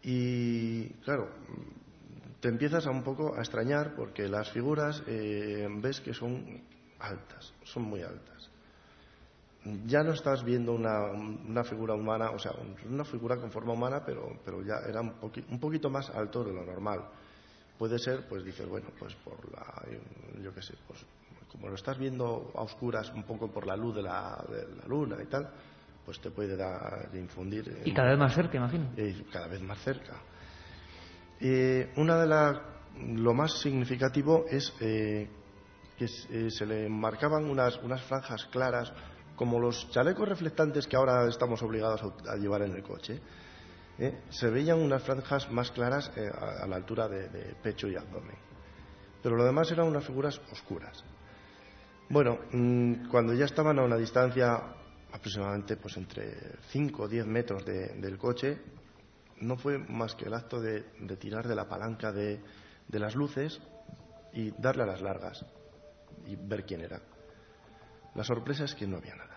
Y 0.02 0.88
claro, 1.04 1.30
te 2.40 2.48
empiezas 2.48 2.86
a 2.86 2.90
un 2.90 3.02
poco 3.02 3.34
a 3.34 3.38
extrañar 3.38 3.94
porque 3.94 4.28
las 4.28 4.50
figuras 4.50 5.02
eh, 5.06 5.66
ves 5.80 6.00
que 6.00 6.12
son 6.12 6.60
altas, 7.00 7.52
son 7.64 7.84
muy 7.84 8.02
altas. 8.02 8.50
Ya 9.86 10.02
no 10.02 10.12
estás 10.12 10.44
viendo 10.44 10.72
una, 10.72 11.04
una, 11.10 11.64
figura 11.64 11.94
humana, 11.94 12.30
o 12.30 12.38
sea, 12.38 12.52
una 12.86 13.04
figura 13.04 13.36
con 13.36 13.50
forma 13.50 13.72
humana, 13.72 14.02
pero, 14.04 14.38
pero 14.44 14.62
ya 14.62 14.80
era 14.86 15.00
un, 15.00 15.12
poqui, 15.14 15.42
un, 15.48 15.58
poquito 15.58 15.88
más 15.88 16.10
alto 16.10 16.44
de 16.44 16.52
lo 16.52 16.64
normal. 16.64 17.00
Puede 17.78 17.98
ser, 17.98 18.28
pues 18.28 18.44
dices, 18.44 18.68
bueno, 18.68 18.88
pues 18.98 19.14
por 19.16 19.50
la, 19.50 19.82
yo 20.42 20.52
qué 20.54 20.60
sé, 20.60 20.74
pues 20.86 21.04
como 21.54 21.68
lo 21.68 21.76
estás 21.76 21.96
viendo 21.98 22.52
a 22.56 22.62
oscuras 22.62 23.10
un 23.14 23.22
poco 23.22 23.48
por 23.48 23.66
la 23.66 23.76
luz 23.76 23.94
de 23.94 24.02
la, 24.02 24.44
de 24.48 24.76
la 24.76 24.86
luna 24.86 25.16
y 25.22 25.26
tal, 25.26 25.48
pues 26.04 26.20
te 26.20 26.30
puede 26.30 26.56
dar, 26.56 27.08
infundir. 27.14 27.80
Y 27.84 27.94
cada 27.94 28.10
vez 28.10 28.18
más 28.18 28.34
cerca, 28.34 28.58
imagino. 28.58 28.90
Eh, 28.96 29.24
cada 29.32 29.46
vez 29.46 29.62
más 29.62 29.78
cerca. 29.78 30.14
Eh, 31.40 31.92
una 31.96 32.18
de 32.18 32.26
las, 32.26 32.58
lo 32.98 33.34
más 33.34 33.60
significativo 33.60 34.44
es 34.48 34.72
eh, 34.80 35.28
que 35.98 36.06
eh, 36.06 36.50
se 36.50 36.66
le 36.66 36.88
marcaban 36.88 37.44
unas, 37.44 37.76
unas 37.82 38.02
franjas 38.02 38.44
claras, 38.46 38.92
como 39.36 39.58
los 39.58 39.90
chalecos 39.90 40.28
reflectantes 40.28 40.86
que 40.86 40.96
ahora 40.96 41.26
estamos 41.28 41.62
obligados 41.62 42.02
a, 42.28 42.36
llevar 42.36 42.62
en 42.62 42.74
el 42.74 42.82
coche. 42.82 43.20
¿eh? 43.98 44.22
Se 44.30 44.48
veían 44.48 44.80
unas 44.80 45.02
franjas 45.02 45.50
más 45.50 45.70
claras 45.70 46.10
eh, 46.16 46.30
a, 46.30 46.66
la 46.66 46.76
altura 46.76 47.08
de, 47.08 47.54
pecho 47.62 47.88
y 47.88 47.96
abdomen. 47.96 48.36
Pero 49.22 49.36
lo 49.36 49.44
demás 49.44 49.70
eran 49.70 49.86
unas 49.86 50.04
figuras 50.04 50.40
oscuras. 50.52 51.04
Bueno, 52.08 52.38
mmm, 52.52 53.08
cuando 53.08 53.32
ya 53.32 53.46
estaban 53.46 53.78
a 53.78 53.82
una 53.82 53.96
distancia 53.96 54.60
aproximadamente 55.12 55.76
pues 55.76 55.96
entre 55.96 56.58
5 56.70 57.04
o 57.04 57.08
10 57.08 57.26
metros 57.26 57.64
de, 57.64 57.94
del 58.00 58.18
coche, 58.18 58.58
no 59.40 59.56
fue 59.56 59.78
más 59.78 60.14
que 60.14 60.26
el 60.26 60.34
acto 60.34 60.60
de, 60.60 60.84
de 61.00 61.16
tirar 61.16 61.46
de 61.46 61.54
la 61.54 61.68
palanca 61.68 62.12
de, 62.12 62.40
de 62.88 62.98
las 62.98 63.14
luces 63.14 63.60
y 64.32 64.50
darle 64.60 64.82
a 64.82 64.86
las 64.86 65.00
largas 65.00 65.44
y 66.26 66.36
ver 66.36 66.64
quién 66.64 66.80
era. 66.82 67.00
La 68.14 68.24
sorpresa 68.24 68.64
es 68.64 68.74
que 68.74 68.86
no 68.86 68.98
había 68.98 69.14
nada. 69.16 69.36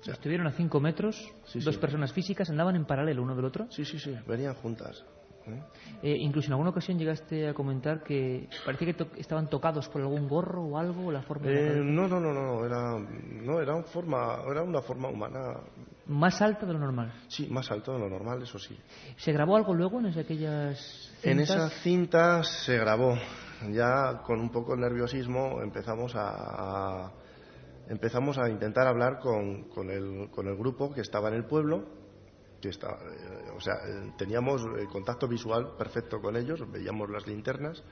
O 0.00 0.04
sea, 0.04 0.14
Estuvieron 0.14 0.46
a 0.46 0.52
cinco 0.52 0.78
metros, 0.80 1.16
sí, 1.46 1.58
dos 1.60 1.74
sí. 1.74 1.80
personas 1.80 2.12
físicas 2.12 2.48
andaban 2.50 2.76
en 2.76 2.84
paralelo 2.84 3.22
uno 3.22 3.34
del 3.34 3.44
otro. 3.44 3.66
Sí, 3.70 3.84
sí, 3.84 3.98
sí, 3.98 4.16
venían 4.26 4.54
juntas. 4.54 5.04
¿eh? 5.46 5.60
Eh, 6.02 6.16
incluso 6.20 6.46
en 6.46 6.52
alguna 6.52 6.70
ocasión 6.70 6.98
llegaste 6.98 7.48
a 7.48 7.54
comentar 7.54 8.02
que 8.04 8.48
parecía 8.64 8.86
que 8.88 8.94
to 8.94 9.08
estaban 9.16 9.48
tocados 9.48 9.88
por 9.88 10.00
algún 10.00 10.28
gorro 10.28 10.62
o 10.62 10.78
algo, 10.78 11.10
la 11.10 11.22
forma. 11.22 11.48
Eh, 11.48 11.52
de 11.52 11.80
no, 11.80 12.06
no, 12.06 12.20
no, 12.20 12.32
no, 12.32 12.64
era, 12.64 12.96
no, 12.98 13.60
era, 13.60 13.74
un 13.74 13.84
forma, 13.84 14.38
era 14.48 14.62
una 14.62 14.80
forma 14.82 15.08
humana. 15.08 15.60
Más 16.06 16.40
alta 16.40 16.64
de 16.64 16.72
lo 16.72 16.78
normal. 16.78 17.12
Sí, 17.28 17.48
más 17.50 17.70
alta 17.70 17.92
de 17.92 17.98
lo 17.98 18.08
normal, 18.08 18.42
eso 18.42 18.58
sí. 18.58 18.78
¿Se 19.16 19.32
grabó 19.32 19.56
algo 19.56 19.74
luego 19.74 19.98
en 19.98 20.06
aquellas 20.06 20.78
cintas? 21.20 21.24
En 21.24 21.40
esa 21.40 21.68
cinta 21.68 22.42
se 22.44 22.78
grabó. 22.78 23.16
Ya 23.70 24.22
con 24.24 24.40
un 24.40 24.50
poco 24.50 24.74
de 24.74 24.82
nerviosismo 24.82 25.60
empezamos 25.62 26.14
a, 26.14 27.06
a 27.06 27.12
empezamos 27.88 28.38
a 28.38 28.48
intentar 28.48 28.86
hablar 28.86 29.18
con, 29.18 29.64
con, 29.64 29.90
el, 29.90 30.30
con 30.30 30.46
el 30.46 30.56
grupo 30.56 30.92
que 30.92 31.00
estaba 31.00 31.28
en 31.28 31.34
el 31.34 31.44
pueblo, 31.44 31.84
que 32.60 32.68
está, 32.68 32.88
eh, 32.88 33.50
o 33.56 33.60
sea, 33.60 33.74
eh, 33.74 34.12
teníamos 34.16 34.62
el 34.78 34.88
contacto 34.88 35.26
visual 35.26 35.72
perfecto 35.76 36.20
con 36.20 36.36
ellos, 36.36 36.60
veíamos 36.70 37.10
las 37.10 37.26
linternas 37.26 37.82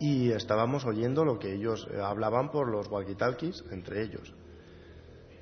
y 0.00 0.30
estábamos 0.30 0.84
oyendo 0.84 1.24
lo 1.24 1.38
que 1.38 1.54
ellos 1.54 1.86
eh, 1.90 2.00
hablaban 2.00 2.50
por 2.50 2.68
los 2.68 2.88
walkie-talkies 2.90 3.64
entre 3.72 4.02
ellos. 4.02 4.34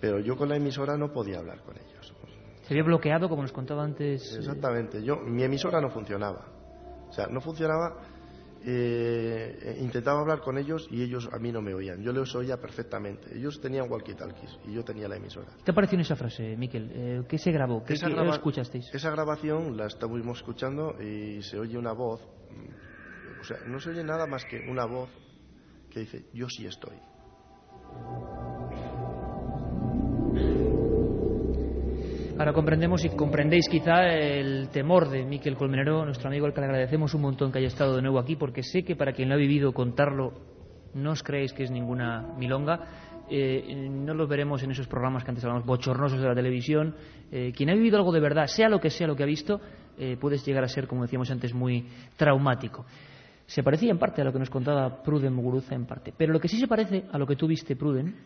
Pero 0.00 0.20
yo 0.20 0.36
con 0.36 0.48
la 0.48 0.56
emisora 0.56 0.96
no 0.96 1.12
podía 1.12 1.38
hablar 1.38 1.62
con 1.62 1.76
ellos. 1.76 2.14
Se 2.62 2.72
había 2.72 2.84
bloqueado, 2.84 3.28
como 3.28 3.42
nos 3.42 3.52
contaba 3.52 3.84
antes. 3.84 4.36
Exactamente. 4.36 5.02
Yo, 5.02 5.16
mi 5.16 5.44
emisora 5.44 5.80
no 5.80 5.90
funcionaba. 5.90 6.46
O 7.08 7.12
sea, 7.12 7.26
no 7.26 7.40
funcionaba 7.40 7.98
eh, 8.66 9.76
intentaba 9.80 10.20
hablar 10.20 10.40
con 10.40 10.56
ellos 10.56 10.88
y 10.90 11.02
ellos 11.02 11.28
a 11.32 11.38
mí 11.38 11.52
no 11.52 11.60
me 11.60 11.74
oían. 11.74 12.02
Yo 12.02 12.12
les 12.12 12.34
oía 12.34 12.56
perfectamente. 12.56 13.36
Ellos 13.36 13.60
tenían 13.60 13.88
walkie-talkies 13.88 14.58
y 14.66 14.72
yo 14.72 14.82
tenía 14.82 15.06
la 15.06 15.16
emisora. 15.16 15.48
¿Qué 15.64 15.72
pareció 15.72 15.96
en 15.96 16.00
esa 16.00 16.16
frase, 16.16 16.56
Miquel? 16.56 16.90
Eh, 16.92 17.22
¿Qué 17.28 17.38
se 17.38 17.52
grabó? 17.52 17.84
¿Qué, 17.84 17.94
esa 17.94 18.08
graba 18.08 18.30
escuchasteis? 18.30 18.92
Esa 18.94 19.10
grabación 19.10 19.76
la 19.76 19.86
estuvimos 19.86 20.38
escuchando 20.38 20.96
y 21.02 21.42
se 21.42 21.58
oye 21.58 21.76
una 21.76 21.92
voz. 21.92 22.20
O 23.40 23.44
sea, 23.44 23.58
no 23.66 23.78
se 23.78 23.90
oye 23.90 24.02
nada 24.02 24.26
más 24.26 24.44
que 24.46 24.60
una 24.68 24.86
voz 24.86 25.10
que 25.90 26.00
dice: 26.00 26.24
Yo 26.32 26.48
sí 26.48 26.66
estoy. 26.66 26.96
Ahora 32.36 32.52
comprendemos 32.52 33.04
y 33.04 33.10
comprendéis 33.10 33.68
quizá 33.68 34.08
el 34.08 34.68
temor 34.70 35.08
de 35.08 35.24
Miquel 35.24 35.54
Colmenero, 35.54 36.04
nuestro 36.04 36.26
amigo 36.26 36.46
al 36.46 36.52
que 36.52 36.60
le 36.60 36.66
agradecemos 36.66 37.14
un 37.14 37.22
montón 37.22 37.52
que 37.52 37.58
haya 37.58 37.68
estado 37.68 37.94
de 37.94 38.02
nuevo 38.02 38.18
aquí, 38.18 38.34
porque 38.34 38.64
sé 38.64 38.82
que 38.82 38.96
para 38.96 39.12
quien 39.12 39.28
lo 39.28 39.36
ha 39.36 39.38
vivido 39.38 39.72
contarlo, 39.72 40.32
no 40.94 41.12
os 41.12 41.22
creéis 41.22 41.52
que 41.52 41.62
es 41.62 41.70
ninguna 41.70 42.34
milonga. 42.36 43.22
Eh, 43.30 43.88
no 43.88 44.14
lo 44.14 44.26
veremos 44.26 44.64
en 44.64 44.72
esos 44.72 44.88
programas 44.88 45.22
que 45.22 45.30
antes 45.30 45.44
hablamos, 45.44 45.64
bochornosos 45.64 46.20
de 46.20 46.26
la 46.26 46.34
televisión. 46.34 46.96
Eh, 47.30 47.52
quien 47.56 47.70
ha 47.70 47.74
vivido 47.74 47.98
algo 47.98 48.10
de 48.10 48.20
verdad, 48.20 48.46
sea 48.48 48.68
lo 48.68 48.80
que 48.80 48.90
sea 48.90 49.06
lo 49.06 49.14
que 49.14 49.22
ha 49.22 49.26
visto, 49.26 49.60
eh, 49.96 50.16
puede 50.20 50.36
llegar 50.38 50.64
a 50.64 50.68
ser, 50.68 50.88
como 50.88 51.02
decíamos 51.02 51.30
antes, 51.30 51.54
muy 51.54 51.86
traumático. 52.16 52.84
Se 53.46 53.62
parecía 53.62 53.92
en 53.92 53.98
parte 53.98 54.22
a 54.22 54.24
lo 54.24 54.32
que 54.32 54.40
nos 54.40 54.50
contaba 54.50 55.04
Pruden 55.04 55.32
Muguruza, 55.32 55.76
en 55.76 55.86
parte. 55.86 56.12
Pero 56.16 56.32
lo 56.32 56.40
que 56.40 56.48
sí 56.48 56.58
se 56.58 56.66
parece 56.66 57.04
a 57.12 57.16
lo 57.16 57.28
que 57.28 57.36
tú 57.36 57.46
viste, 57.46 57.76
Pruden, 57.76 58.16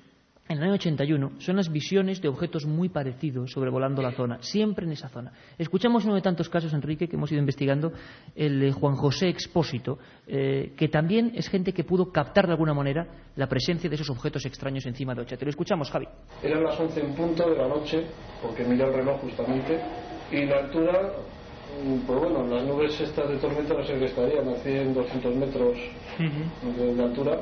en 0.49 0.59
el 0.59 0.65
año 0.65 0.75
81 0.75 1.33
son 1.39 1.57
las 1.57 1.71
visiones 1.71 2.21
de 2.23 2.29
objetos 2.29 2.65
muy 2.65 2.89
parecidos 2.89 3.53
sobrevolando 3.53 4.03
la 4.03 4.13
zona, 4.13 4.39
siempre 4.41 4.87
en 4.87 4.93
esa 4.93 5.09
zona. 5.09 5.33
Escuchamos 5.59 6.05
uno 6.05 6.15
de 6.15 6.23
tantos 6.23 6.49
casos, 6.49 6.73
Enrique, 6.73 7.07
que 7.07 7.17
hemos 7.17 7.31
ido 7.31 7.41
investigando, 7.41 7.93
el 8.35 8.61
de 8.61 8.73
Juan 8.73 8.97
José 8.97 9.29
Expósito, 9.29 9.99
eh, 10.27 10.73
que 10.77 10.89
también 10.89 11.33
es 11.35 11.49
gente 11.49 11.73
que 11.73 11.85
pudo 11.85 12.11
captar 12.11 12.47
de 12.47 12.53
alguna 12.53 12.75
manera 12.75 13.07
la 13.37 13.47
presencia 13.47 13.91
de 13.91 13.97
esos 13.97 14.11
objetos 14.11 14.45
extraños 14.47 14.87
encima 14.87 15.15
de 15.15 15.23
Ocha. 15.23 15.37
Te 15.37 15.45
lo 15.45 15.51
escuchamos, 15.51 15.91
Javi. 15.91 16.07
Eran 16.43 16.65
las 16.65 16.79
11 16.81 17.01
en 17.01 17.15
punto 17.15 17.49
de 17.49 17.57
la 17.57 17.69
noche, 17.69 18.05
porque 18.43 18.65
miré 18.65 18.85
el 18.85 18.95
reloj 18.95 19.21
justamente, 19.21 19.81
y 20.33 20.47
la 20.47 20.59
altura, 20.61 21.13
pues 22.07 22.19
bueno, 22.19 22.47
las 22.47 22.65
nubes 22.65 22.99
estas 23.01 23.29
de 23.29 23.37
tormenta 23.37 23.75
no 23.75 23.85
sé 23.85 23.99
qué 23.99 24.07
estarían, 24.07 24.49
a 24.49 24.55
100, 24.55 24.95
200 24.95 25.37
metros 25.37 25.77
de 26.19 27.03
altura 27.03 27.39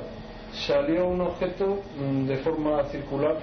salió 0.66 1.06
un 1.06 1.20
objeto 1.20 1.80
de 2.26 2.36
forma 2.38 2.84
circular 2.84 3.38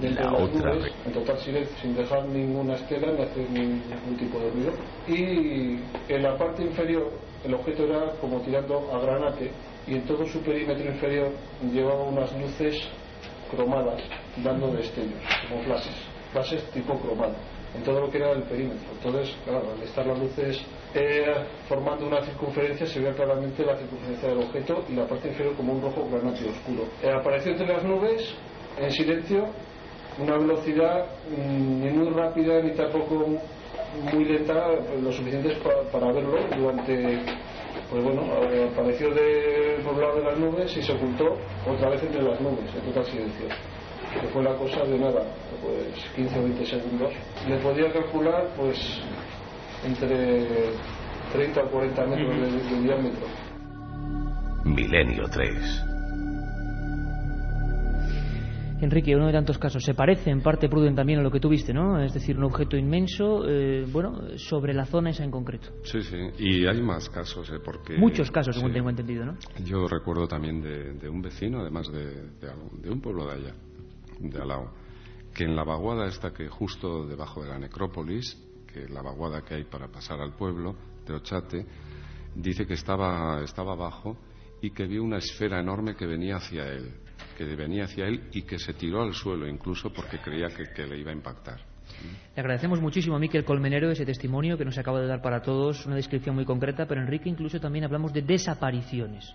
de 0.00 0.10
las 0.10 0.30
nubes, 0.30 0.92
en 1.04 1.12
total 1.12 1.38
silencio, 1.38 1.76
sin 1.82 1.94
dejar 1.94 2.26
ninguna 2.26 2.74
estela 2.74 3.12
ni 3.12 3.22
hacer 3.22 3.50
ningún 3.50 4.16
tipo 4.18 4.38
de 4.38 4.50
ruido. 4.50 4.72
Y 5.06 5.78
en 6.12 6.22
la 6.22 6.36
parte 6.38 6.62
inferior 6.62 7.12
el 7.44 7.54
objeto 7.54 7.84
era 7.84 8.12
como 8.20 8.40
tirando 8.40 8.90
a 8.92 8.98
granate 9.00 9.50
y 9.86 9.94
en 9.94 10.06
todo 10.06 10.24
su 10.26 10.40
perímetro 10.40 10.90
inferior 10.90 11.30
llevaba 11.72 12.04
unas 12.04 12.32
luces 12.38 12.88
cromadas 13.50 14.02
dando 14.42 14.68
destellos, 14.72 15.20
como 15.48 15.62
flashes, 15.62 15.96
flashes 16.32 16.62
tipo 16.70 16.98
cromado, 16.98 17.34
en 17.74 17.82
todo 17.82 18.00
lo 18.00 18.10
que 18.10 18.18
era 18.18 18.32
el 18.32 18.42
perímetro. 18.42 18.88
Entonces, 18.92 19.36
claro, 19.44 19.72
al 19.72 19.82
estar 19.82 20.06
las 20.06 20.18
luces 20.18 20.62
eh, 20.94 21.34
formando 21.68 22.06
una 22.06 22.22
circunferencia 22.24 22.86
se 22.86 23.00
ve 23.00 23.12
claramente 23.12 23.64
la 23.64 23.76
circunferencia 23.76 24.28
del 24.28 24.38
objeto 24.38 24.84
y 24.88 24.94
la 24.94 25.06
parte 25.06 25.28
inferior 25.28 25.54
como 25.54 25.74
un 25.74 25.82
rojo 25.82 26.08
granate 26.10 26.48
oscuro. 26.48 26.84
Eh, 27.02 27.10
apareció 27.10 27.52
entre 27.52 27.66
las 27.66 27.84
nubes 27.84 28.34
en 28.78 28.90
silencio 28.92 29.46
una 30.18 30.36
velocidad 30.36 31.06
mm, 31.30 31.84
ni 31.84 31.90
muy 31.90 32.08
rápida 32.10 32.60
ni 32.62 32.72
tampoco 32.72 33.26
muy 34.12 34.24
lenta, 34.24 34.68
lo 35.02 35.12
suficiente 35.12 35.56
para 35.92 36.12
verlo 36.12 36.38
durante 36.56 37.20
pues 37.90 38.04
bueno, 38.04 38.22
eh, 38.50 38.68
apareció 38.70 39.14
de, 39.14 39.80
por 39.82 39.96
lado 39.96 40.16
de 40.16 40.24
las 40.24 40.38
nubes 40.38 40.76
y 40.76 40.82
se 40.82 40.92
ocultó 40.92 41.36
otra 41.66 41.88
vez 41.90 42.02
entre 42.02 42.22
las 42.22 42.38
nubes, 42.40 42.74
en 42.74 42.82
total 42.82 43.04
silencio. 43.06 43.46
Que 44.20 44.26
fue 44.28 44.42
la 44.42 44.54
cosa 44.56 44.84
de 44.84 44.98
nada, 44.98 45.22
pues 45.62 46.04
15 46.14 46.38
o 46.38 46.42
20 46.42 46.66
segundos. 46.66 47.12
Le 47.48 47.56
podía 47.58 47.90
calcular, 47.90 48.48
pues, 48.56 49.00
entre 49.84 50.72
30 51.32 51.60
o 51.62 51.70
40 51.70 52.06
metros 52.06 52.36
de, 52.36 52.76
de 52.76 52.82
diámetro. 52.82 53.26
Milenio 54.64 55.24
3 55.28 55.98
Enrique, 58.80 59.16
uno 59.16 59.26
de 59.26 59.32
tantos 59.32 59.58
casos. 59.58 59.82
Se 59.82 59.94
parece 59.94 60.30
en 60.30 60.40
parte, 60.40 60.68
Pruden, 60.68 60.94
también 60.94 61.18
a 61.18 61.22
lo 61.22 61.30
que 61.30 61.40
tuviste, 61.40 61.72
¿no? 61.74 62.00
Es 62.00 62.14
decir, 62.14 62.38
un 62.38 62.44
objeto 62.44 62.76
inmenso, 62.76 63.48
eh, 63.48 63.84
bueno, 63.90 64.38
sobre 64.38 64.72
la 64.72 64.84
zona 64.84 65.10
esa 65.10 65.24
en 65.24 65.32
concreto. 65.32 65.70
Sí, 65.82 66.00
sí. 66.02 66.16
Y 66.38 66.66
hay 66.66 66.80
más 66.80 67.08
casos, 67.08 67.50
¿eh? 67.50 67.58
Porque... 67.64 67.96
Muchos 67.96 68.30
casos, 68.30 68.54
según 68.54 68.72
tengo 68.72 68.88
entendido, 68.88 69.24
¿no? 69.24 69.36
Yo 69.64 69.88
recuerdo 69.88 70.28
también 70.28 70.60
de, 70.62 71.08
un 71.08 71.20
vecino, 71.20 71.60
además 71.60 71.90
de, 71.90 72.28
de, 72.38 72.90
un 72.90 73.00
pueblo 73.00 73.26
de 73.26 73.32
allá, 73.32 73.54
de 74.20 74.40
Alao, 74.40 74.72
que 75.34 75.44
en 75.44 75.56
la 75.56 75.64
vaguada 75.64 76.06
esta 76.06 76.32
que 76.32 76.48
justo 76.48 77.04
debajo 77.04 77.42
de 77.42 77.48
la 77.48 77.58
necrópolis, 77.58 78.36
que 78.78 78.92
la 78.92 79.02
vaguada 79.02 79.42
que 79.42 79.54
hay 79.54 79.64
para 79.64 79.88
pasar 79.88 80.20
al 80.20 80.34
pueblo, 80.34 80.76
de 81.06 81.14
Ochate, 81.14 81.66
dice 82.34 82.66
que 82.66 82.74
estaba, 82.74 83.42
estaba 83.42 83.72
abajo 83.72 84.16
y 84.60 84.70
que 84.70 84.86
vio 84.86 85.02
una 85.02 85.18
esfera 85.18 85.60
enorme 85.60 85.96
que 85.96 86.06
venía 86.06 86.36
hacia 86.36 86.66
él 86.66 86.92
que 87.36 87.44
venía 87.44 87.84
hacia 87.84 88.06
él 88.06 88.28
y 88.32 88.42
que 88.42 88.58
se 88.58 88.74
tiró 88.74 89.02
al 89.02 89.14
suelo 89.14 89.46
incluso 89.46 89.92
porque 89.92 90.18
creía 90.18 90.48
que, 90.48 90.86
le 90.86 90.98
iba 90.98 91.12
a 91.12 91.14
impactar. 91.14 91.60
Le 92.34 92.40
agradecemos 92.40 92.80
muchísimo 92.80 93.14
a 93.14 93.18
Miquel 93.18 93.44
Colmenero 93.44 93.90
ese 93.90 94.04
testimonio 94.04 94.58
que 94.58 94.64
nos 94.64 94.76
acaba 94.76 95.00
de 95.00 95.06
dar 95.06 95.22
para 95.22 95.40
todos, 95.40 95.86
una 95.86 95.94
descripción 95.94 96.34
muy 96.34 96.44
concreta, 96.44 96.86
pero 96.86 97.00
Enrique 97.00 97.28
incluso 97.28 97.60
también 97.60 97.84
hablamos 97.84 98.12
de 98.12 98.22
desapariciones. 98.22 99.32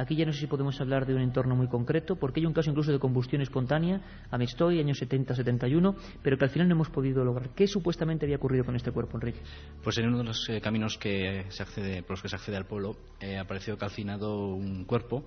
Aquí 0.00 0.16
ya 0.16 0.24
no 0.24 0.32
sé 0.32 0.40
si 0.40 0.46
podemos 0.46 0.80
hablar 0.80 1.04
de 1.04 1.14
un 1.14 1.20
entorno 1.20 1.54
muy 1.54 1.68
concreto, 1.68 2.16
porque 2.16 2.40
hay 2.40 2.46
un 2.46 2.54
caso 2.54 2.70
incluso 2.70 2.90
de 2.90 2.98
combustión 2.98 3.42
espontánea, 3.42 4.00
a 4.30 4.38
Mestoy, 4.38 4.80
años 4.80 4.98
70-71, 5.02 5.94
pero 6.22 6.38
que 6.38 6.44
al 6.44 6.50
final 6.50 6.68
no 6.68 6.74
hemos 6.74 6.88
podido 6.88 7.22
lograr. 7.22 7.50
¿Qué 7.50 7.66
supuestamente 7.66 8.24
había 8.24 8.36
ocurrido 8.36 8.64
con 8.64 8.74
este 8.76 8.92
cuerpo, 8.92 9.18
Enrique? 9.18 9.40
Pues 9.82 9.98
en 9.98 10.08
uno 10.08 10.18
de 10.18 10.24
los 10.24 10.48
eh, 10.48 10.58
caminos 10.62 10.96
que 10.96 11.44
se 11.50 11.62
accede, 11.62 12.02
por 12.02 12.12
los 12.12 12.22
que 12.22 12.30
se 12.30 12.36
accede 12.36 12.56
al 12.56 12.64
pueblo, 12.64 12.96
eh, 13.20 13.36
apareció 13.36 13.76
calcinado 13.76 14.54
un 14.54 14.86
cuerpo 14.86 15.26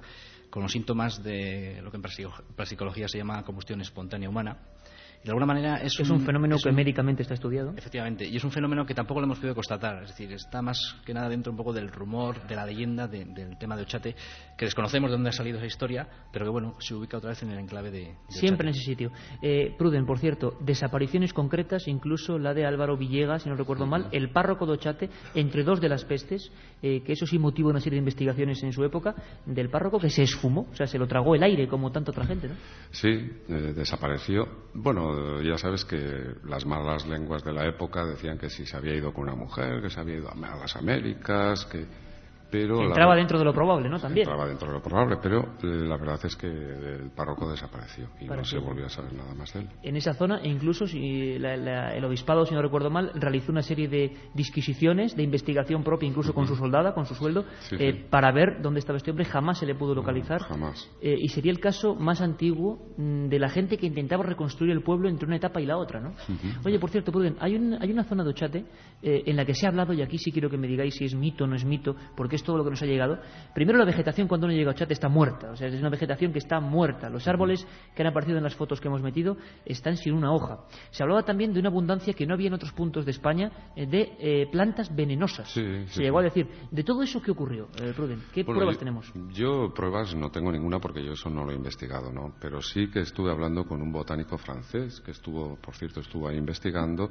con 0.49 0.63
los 0.63 0.71
síntomas 0.71 1.21
de 1.24 1.80
lo 1.84 1.91
que 1.91 1.97
en 1.97 2.65
psicología 2.65 3.07
se 3.07 3.19
llama 3.19 3.43
combustión 3.43 3.80
espontánea 3.80 4.28
humana 4.28 4.57
de 5.24 5.30
alguna 5.30 5.45
manera 5.45 5.78
es, 5.78 5.97
un, 6.09 6.19
fenómeno 6.19 6.57
que 6.61 6.71
médicamente 6.71 7.21
está 7.21 7.34
estudiado. 7.34 7.74
Efectivamente, 7.78 8.28
y 8.28 8.36
es 8.36 8.43
un 8.43 8.51
fenómeno 8.51 8.86
que 8.86 8.93
tampoco 8.93 9.21
lo 9.21 9.26
hemos 9.26 9.39
podido 9.39 9.55
constatar. 9.55 10.03
Es 10.03 10.09
decir, 10.09 10.32
está 10.34 10.61
más 10.61 10.97
que 11.05 11.13
nada 11.13 11.30
dentro 11.30 11.51
un 11.51 11.57
poco 11.57 11.71
del 11.71 11.89
rumor, 11.89 12.45
de 12.45 12.55
la 12.55 12.65
leyenda, 12.65 13.07
del 13.07 13.57
tema 13.57 13.78
de 13.78 13.84
Ochate, 13.84 14.15
que 14.57 14.65
desconocemos 14.65 15.09
de 15.09 15.15
dónde 15.15 15.30
ha 15.30 15.34
salido 15.34 15.57
esa 15.57 15.65
historia, 15.65 16.07
pero 16.32 16.45
que 16.45 16.51
bueno, 16.51 16.76
se 16.80 16.93
ubica 16.93 17.17
otra 17.17 17.30
vez 17.30 17.41
en 17.41 17.51
el 17.51 17.59
enclave 17.59 17.89
de. 17.89 18.15
Siempre 18.28 18.67
en 18.67 18.76
ese 18.76 18.84
sitio. 18.84 19.11
Eh, 19.41 19.74
Pruden, 19.78 20.05
por 20.05 20.19
cierto, 20.19 20.57
desapariciones 20.59 21.32
concretas, 21.32 21.88
incluso 21.88 22.38
la 22.38 22.53
de 22.53 22.65
Álvaro 22.65 22.97
Villegas, 22.97 23.43
si 23.43 23.49
no 23.49 23.55
recuerdo 23.55 23.86
mal, 23.86 24.09
el 24.11 24.30
párroco 24.30 24.65
de 24.65 24.74
Ochate, 24.74 25.09
entre 25.36 25.63
dos 25.63 25.80
de 25.80 25.88
las 25.88 26.03
pestes, 26.03 26.51
eh, 26.82 27.01
que 27.01 27.13
eso 27.13 27.26
sí 27.26 27.39
motivó 27.39 27.69
una 27.69 27.80
serie 27.80 27.95
de 27.95 28.01
investigaciones 28.01 28.61
en 28.63 28.74
su 28.74 28.84
época, 28.84 29.15
del 29.45 29.69
párroco 29.69 29.99
que 29.99 30.09
se 30.09 30.24
esfumó, 30.24 30.67
o 30.69 30.76
sea, 30.76 30.86
se 30.86 30.97
lo 30.97 31.07
tragó 31.07 31.34
el 31.34 31.43
aire 31.43 31.67
como 31.67 31.91
tanta 31.93 32.11
otra 32.11 32.26
gente, 32.26 32.49
¿no? 32.49 32.55
Sí, 32.91 33.07
eh, 33.07 33.74
desapareció. 33.74 34.47
Bueno, 34.74 35.12
ya 35.43 35.57
sabes 35.57 35.86
que 35.86 36.36
las 36.45 36.66
malas 36.66 37.05
lenguas 37.07 37.43
de 37.43 37.53
la 37.53 37.66
época 37.68 38.05
decían 38.05 38.38
que 38.38 38.49
si 38.49 38.66
se 38.66 38.78
había 38.78 38.95
ido 38.95 39.14
con 39.14 39.24
una 39.24 39.36
mujer, 39.36 39.82
que 39.82 39.89
se 39.89 39.99
había 39.99 40.18
ido 40.18 40.30
a 40.30 40.36
las 40.36 40.76
Américas, 40.76 41.66
que 41.66 41.86
pero 42.54 42.84
entraba 42.84 43.16
dentro 43.16 43.39
de 43.39 43.45
lo 43.45 43.51
probable, 43.51 43.89
¿no? 43.89 43.99
También. 43.99 44.28
Entraba 44.28 44.47
dentro 44.47 44.68
de 44.68 44.76
lo 44.76 44.82
probable, 44.82 45.18
pero 45.22 45.39
eh, 45.64 45.88
la 45.88 45.97
verdad 45.97 46.20
es 46.24 46.36
que 46.36 46.45
el 46.45 47.10
párroco 47.16 47.49
desapareció 47.49 48.10
y 48.22 48.26
no 48.26 48.45
se 48.45 48.60
volvió 48.60 48.86
a 48.86 48.89
saber 48.89 49.12
nada 49.14 49.34
más 49.34 49.51
de 49.54 49.62
él. 49.62 49.70
En 49.82 49.95
esa 49.95 50.14
zona, 50.14 50.39
e 50.43 50.49
incluso 50.49 50.86
si 50.86 51.34
el 51.34 52.06
obispado, 52.06 52.45
si 52.45 52.54
no 52.54 52.62
recuerdo 52.62 52.91
mal, 52.91 53.12
realizó 53.16 53.51
una 53.51 53.64
serie 53.64 53.88
de 53.88 54.16
disquisiciones, 54.36 55.16
de 55.16 55.24
investigación 55.24 55.84
propia, 55.84 56.08
incluso 56.08 56.32
con 56.34 56.45
su 56.45 56.56
soldada, 56.56 56.93
con 56.93 57.08
su 57.08 57.16
sueldo, 57.16 57.43
eh, 57.72 58.06
para 58.08 58.32
ver 58.32 58.62
dónde 58.62 58.82
estaba 58.82 58.97
este 58.97 59.10
hombre. 59.10 59.26
Jamás 59.26 59.58
se 59.58 59.66
le 59.66 59.74
pudo 59.74 59.95
localizar. 59.95 60.41
jamás. 60.43 60.91
Eh, 61.01 61.16
y 61.18 61.30
sería 61.30 61.51
el 61.51 61.60
caso 61.60 61.95
más 61.95 62.22
antiguo 62.22 62.86
mm, 62.97 63.30
de 63.30 63.39
la 63.39 63.49
gente 63.49 63.78
que 63.78 63.88
intentaba 63.88 64.24
reconstruir 64.24 64.72
el 64.74 64.84
pueblo 64.84 65.10
entre 65.10 65.26
una 65.26 65.38
etapa 65.38 65.60
y 65.60 65.66
la 65.66 65.78
otra, 65.78 65.99
¿no? 65.99 66.14
Oye, 66.64 66.78
por 66.78 66.91
cierto, 66.91 67.12
Pruden, 67.12 67.36
hay, 67.39 67.56
hay 67.80 67.91
una 67.91 68.04
zona 68.04 68.24
de 68.24 68.30
Ochate 68.30 68.66
en 69.01 69.36
la 69.36 69.43
que 69.43 69.56
se 69.56 69.66
ha 69.66 69.70
hablado, 69.70 69.91
y 69.93 70.01
aquí 70.01 70.20
sí 70.20 70.32
quiero 70.32 70.49
que 70.49 70.58
me 70.58 70.68
digáis 70.68 70.93
si 70.93 71.06
es 71.06 71.16
mito 71.16 71.45
o 71.45 71.47
no 71.47 71.56
es 71.56 71.66
mito, 71.66 71.95
porque 72.16 72.36
todo 72.43 72.57
lo 72.57 72.63
que 72.63 72.71
nos 72.71 72.81
ha 72.81 72.85
llegado. 72.85 73.19
Primero, 73.53 73.77
la 73.77 73.85
vegetación 73.85 74.27
cuando 74.27 74.45
uno 74.47 74.55
llega 74.55 74.71
a 74.71 74.73
Ochate 74.73 74.93
está 74.93 75.09
muerta, 75.09 75.51
o 75.51 75.55
sea, 75.55 75.67
es 75.67 75.79
una 75.79 75.89
vegetación 75.89 76.31
que 76.31 76.39
está 76.39 76.59
muerta. 76.59 77.09
Los 77.09 77.27
árboles 77.27 77.65
que 77.95 78.01
han 78.01 78.07
aparecido 78.07 78.37
en 78.37 78.43
las 78.43 78.55
fotos 78.55 78.79
que 78.79 78.87
hemos 78.87 79.01
metido 79.01 79.37
están 79.65 79.97
sin 79.97 80.13
una 80.13 80.31
hoja. 80.31 80.59
Se 80.91 81.03
hablaba 81.03 81.23
también 81.23 81.53
de 81.53 81.59
una 81.59 81.69
abundancia 81.69 82.13
que 82.13 82.25
no 82.25 82.33
había 82.33 82.47
en 82.47 82.53
otros 82.53 82.73
puntos 82.73 83.05
de 83.05 83.11
España 83.11 83.71
eh, 83.75 83.85
de 83.85 84.15
eh, 84.19 84.47
plantas 84.51 84.93
venenosas. 84.95 85.49
Se 85.51 86.01
llegó 86.01 86.19
a 86.19 86.23
decir, 86.23 86.47
de 86.71 86.83
todo 86.83 87.03
eso, 87.03 87.21
¿qué 87.21 87.31
ocurrió, 87.31 87.67
eh, 87.81 87.93
Pruden? 87.95 88.23
¿Qué 88.33 88.43
pruebas 88.43 88.77
tenemos? 88.77 89.11
Yo 89.33 89.73
pruebas 89.73 90.15
no 90.15 90.29
tengo 90.31 90.51
ninguna 90.51 90.79
porque 90.79 91.03
yo 91.03 91.13
eso 91.13 91.29
no 91.29 91.43
lo 91.43 91.51
he 91.51 91.55
investigado, 91.55 92.11
¿no? 92.11 92.33
Pero 92.39 92.61
sí 92.61 92.89
que 92.89 92.99
estuve 92.99 93.31
hablando 93.31 93.65
con 93.65 93.81
un 93.81 93.91
botánico 93.91 94.37
francés 94.37 95.01
que 95.01 95.11
estuvo, 95.11 95.55
por 95.57 95.75
cierto, 95.75 95.99
estuvo 95.99 96.27
ahí 96.27 96.37
investigando 96.37 97.09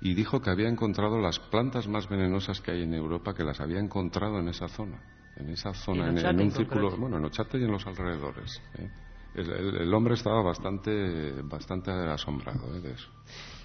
y 0.00 0.14
dijo 0.14 0.40
que 0.40 0.50
había 0.50 0.68
encontrado 0.68 1.18
las 1.18 1.38
plantas 1.38 1.88
más 1.88 2.08
venenosas 2.08 2.60
que 2.60 2.72
hay 2.72 2.82
en 2.82 2.94
Europa, 2.94 3.34
que 3.34 3.44
las 3.44 3.60
había 3.60 3.78
encontrado 3.78 4.38
en 4.38 4.48
esa 4.48 4.68
zona, 4.68 5.00
en 5.36 5.50
esa 5.50 5.72
zona, 5.72 6.08
en, 6.08 6.40
un 6.40 6.50
círculo, 6.50 6.96
bueno, 6.96 7.16
en 7.16 7.24
Ochate 7.24 7.58
y 7.58 7.64
en 7.64 7.72
los 7.72 7.86
alrededores. 7.86 8.60
¿eh? 8.78 8.90
El, 9.34 9.92
hombre 9.92 10.14
estaba 10.14 10.42
bastante, 10.42 11.42
bastante 11.42 11.90
asombrado 11.90 12.74
¿eh? 12.76 12.80
de 12.80 12.92
eso. 12.92 13.08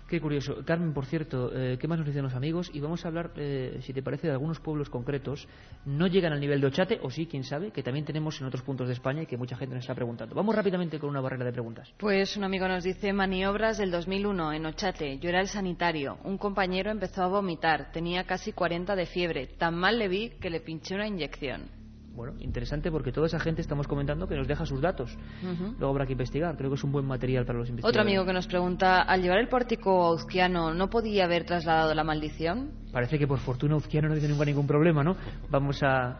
Qué 0.09 0.19
curioso. 0.19 0.65
Carmen, 0.65 0.91
por 0.91 1.05
cierto, 1.05 1.51
eh, 1.53 1.77
¿qué 1.79 1.87
más 1.87 1.99
nos 1.99 2.07
dicen 2.07 2.23
los 2.23 2.33
amigos? 2.33 2.71
Y 2.73 2.79
vamos 2.79 3.05
a 3.05 3.09
hablar, 3.09 3.31
eh, 3.35 3.77
si 3.81 3.93
te 3.93 4.01
parece, 4.01 4.25
de 4.25 4.33
algunos 4.33 4.59
pueblos 4.59 4.89
concretos. 4.89 5.47
No 5.85 6.07
llegan 6.07 6.33
al 6.33 6.39
nivel 6.39 6.59
de 6.61 6.65
Ochate, 6.65 6.99
o 7.03 7.11
sí, 7.11 7.27
quién 7.27 7.43
sabe, 7.43 7.69
que 7.69 7.83
también 7.83 8.05
tenemos 8.05 8.41
en 8.41 8.47
otros 8.47 8.63
puntos 8.63 8.87
de 8.87 8.93
España 8.93 9.21
y 9.21 9.27
que 9.27 9.37
mucha 9.37 9.55
gente 9.55 9.75
nos 9.75 9.83
está 9.83 9.93
preguntando. 9.93 10.33
Vamos 10.33 10.55
rápidamente 10.55 10.97
con 10.97 11.11
una 11.11 11.21
barrera 11.21 11.45
de 11.45 11.51
preguntas. 11.51 11.93
Pues 11.97 12.35
un 12.37 12.43
amigo 12.43 12.67
nos 12.67 12.83
dice 12.83 13.13
maniobras 13.13 13.77
del 13.77 13.91
2001 13.91 14.53
en 14.53 14.65
Ochate. 14.65 15.19
Yo 15.19 15.29
era 15.29 15.41
el 15.41 15.47
sanitario. 15.47 16.17
Un 16.23 16.39
compañero 16.39 16.89
empezó 16.89 17.21
a 17.21 17.27
vomitar. 17.27 17.91
Tenía 17.91 18.23
casi 18.23 18.51
40 18.51 18.95
de 18.95 19.05
fiebre. 19.05 19.45
Tan 19.59 19.75
mal 19.75 19.99
le 19.99 20.07
vi 20.07 20.29
que 20.41 20.49
le 20.49 20.59
pinché 20.59 20.95
una 20.95 21.07
inyección. 21.07 21.78
Bueno, 22.19 22.33
interesante 22.41 22.91
porque 22.91 23.13
toda 23.13 23.27
esa 23.27 23.39
gente 23.39 23.61
estamos 23.61 23.87
comentando 23.87 24.27
que 24.27 24.35
nos 24.35 24.45
deja 24.45 24.65
sus 24.65 24.81
datos. 24.81 25.17
Luego 25.41 25.87
habrá 25.87 26.05
que 26.05 26.11
investigar. 26.11 26.57
Creo 26.57 26.69
que 26.69 26.75
es 26.75 26.83
un 26.83 26.91
buen 26.91 27.05
material 27.05 27.45
para 27.45 27.59
los 27.59 27.69
investigadores. 27.69 27.97
Otro 27.97 28.01
amigo 28.01 28.25
que 28.25 28.33
nos 28.33 28.45
pregunta, 28.45 29.03
al 29.03 29.21
llevar 29.21 29.39
el 29.39 29.47
pórtico 29.47 30.03
a 30.03 30.11
Uzquiano, 30.11 30.73
¿no 30.73 30.89
podía 30.89 31.23
haber 31.23 31.45
trasladado 31.45 31.95
la 31.95 32.03
maldición? 32.03 32.71
Parece 32.91 33.17
que 33.17 33.25
por 33.25 33.39
fortuna 33.39 33.77
Uzquiano 33.77 34.09
no 34.09 34.15
tiene 34.15 34.35
ningún 34.35 34.67
problema, 34.67 35.01
¿no? 35.01 35.15
Vamos 35.49 35.81
a, 35.81 36.19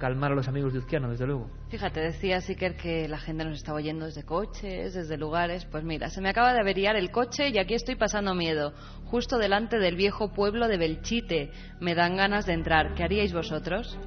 calmar 0.00 0.32
a 0.32 0.34
los 0.34 0.48
amigos 0.48 0.72
de 0.72 0.78
Uzquiano, 0.78 1.10
desde 1.10 1.26
luego. 1.26 1.50
Fíjate, 1.68 2.00
decía 2.00 2.40
Siker 2.40 2.78
que 2.78 3.06
la 3.06 3.18
gente 3.18 3.44
nos 3.44 3.58
estaba 3.58 3.76
oyendo 3.76 4.06
desde 4.06 4.22
coches, 4.22 4.94
desde 4.94 5.18
lugares. 5.18 5.66
Pues 5.66 5.84
mira, 5.84 6.08
se 6.08 6.22
me 6.22 6.30
acaba 6.30 6.54
de 6.54 6.60
averiar 6.60 6.96
el 6.96 7.10
coche 7.10 7.50
y 7.50 7.58
aquí 7.58 7.74
estoy 7.74 7.96
pasando 7.96 8.34
miedo. 8.34 8.72
Justo 9.04 9.36
delante 9.36 9.78
del 9.78 9.96
viejo 9.96 10.32
pueblo 10.32 10.68
de 10.68 10.78
Belchite. 10.78 11.50
Me 11.80 11.94
dan 11.94 12.16
ganas 12.16 12.46
de 12.46 12.54
entrar. 12.54 12.94
¿Qué 12.94 13.02
haríais 13.02 13.34
vosotros? 13.34 13.98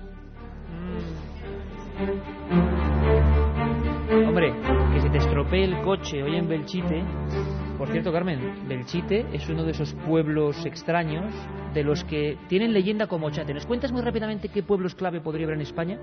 Hombre, 4.27 4.53
que 4.93 5.01
se 5.01 5.09
te 5.09 5.17
estropee 5.17 5.63
el 5.63 5.81
coche 5.81 6.21
hoy 6.21 6.35
en 6.35 6.47
Belchite. 6.47 7.03
Por 7.77 7.89
cierto, 7.89 8.11
Carmen, 8.11 8.67
Belchite 8.67 9.27
es 9.33 9.47
uno 9.49 9.63
de 9.63 9.71
esos 9.71 9.93
pueblos 9.93 10.65
extraños 10.65 11.31
de 11.75 11.83
los 11.83 12.03
que 12.03 12.35
tienen 12.49 12.73
leyenda 12.73 13.05
como 13.05 13.29
Chate. 13.29 13.53
¿Nos 13.53 13.67
cuentas 13.67 13.91
muy 13.91 14.01
rápidamente 14.01 14.49
qué 14.49 14.63
pueblos 14.63 14.95
clave 14.95 15.21
podría 15.21 15.45
haber 15.45 15.57
en 15.57 15.61
España? 15.61 15.99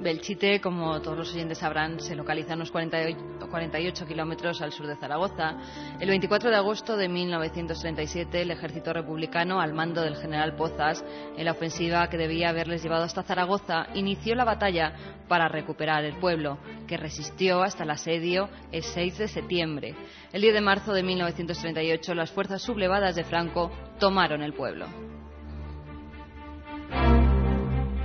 Belchite, 0.00 0.60
como 0.60 1.00
todos 1.00 1.18
los 1.18 1.34
oyentes 1.34 1.58
sabrán, 1.58 1.98
se 1.98 2.14
localiza 2.14 2.52
a 2.52 2.56
unos 2.56 2.70
48, 2.70 3.48
48 3.50 4.06
kilómetros 4.06 4.62
al 4.62 4.70
sur 4.70 4.86
de 4.86 4.94
Zaragoza. 4.94 5.56
El 5.98 6.08
24 6.08 6.48
de 6.48 6.56
agosto 6.56 6.96
de 6.96 7.08
1937, 7.08 8.42
el 8.42 8.52
ejército 8.52 8.92
republicano, 8.92 9.60
al 9.60 9.74
mando 9.74 10.02
del 10.02 10.14
general 10.14 10.54
Pozas, 10.54 11.04
en 11.36 11.44
la 11.44 11.52
ofensiva 11.52 12.08
que 12.08 12.18
debía 12.18 12.50
haberles 12.50 12.84
llevado 12.84 13.02
hasta 13.02 13.24
Zaragoza, 13.24 13.88
inició 13.94 14.36
la 14.36 14.44
batalla 14.44 14.92
para 15.26 15.48
recuperar 15.48 16.04
el 16.04 16.14
pueblo, 16.18 16.58
que 16.86 16.96
resistió 16.96 17.62
hasta 17.62 17.82
el 17.82 17.90
asedio 17.90 18.48
el 18.70 18.82
6 18.82 19.18
de 19.18 19.28
septiembre. 19.28 19.94
El 20.32 20.42
10 20.42 20.54
de 20.54 20.60
marzo 20.60 20.92
de 20.92 20.99
1938 21.02 22.14
las 22.14 22.30
fuerzas 22.30 22.62
sublevadas 22.62 23.16
de 23.16 23.24
Franco 23.24 23.70
tomaron 23.98 24.42
el 24.42 24.54
pueblo. 24.54 24.86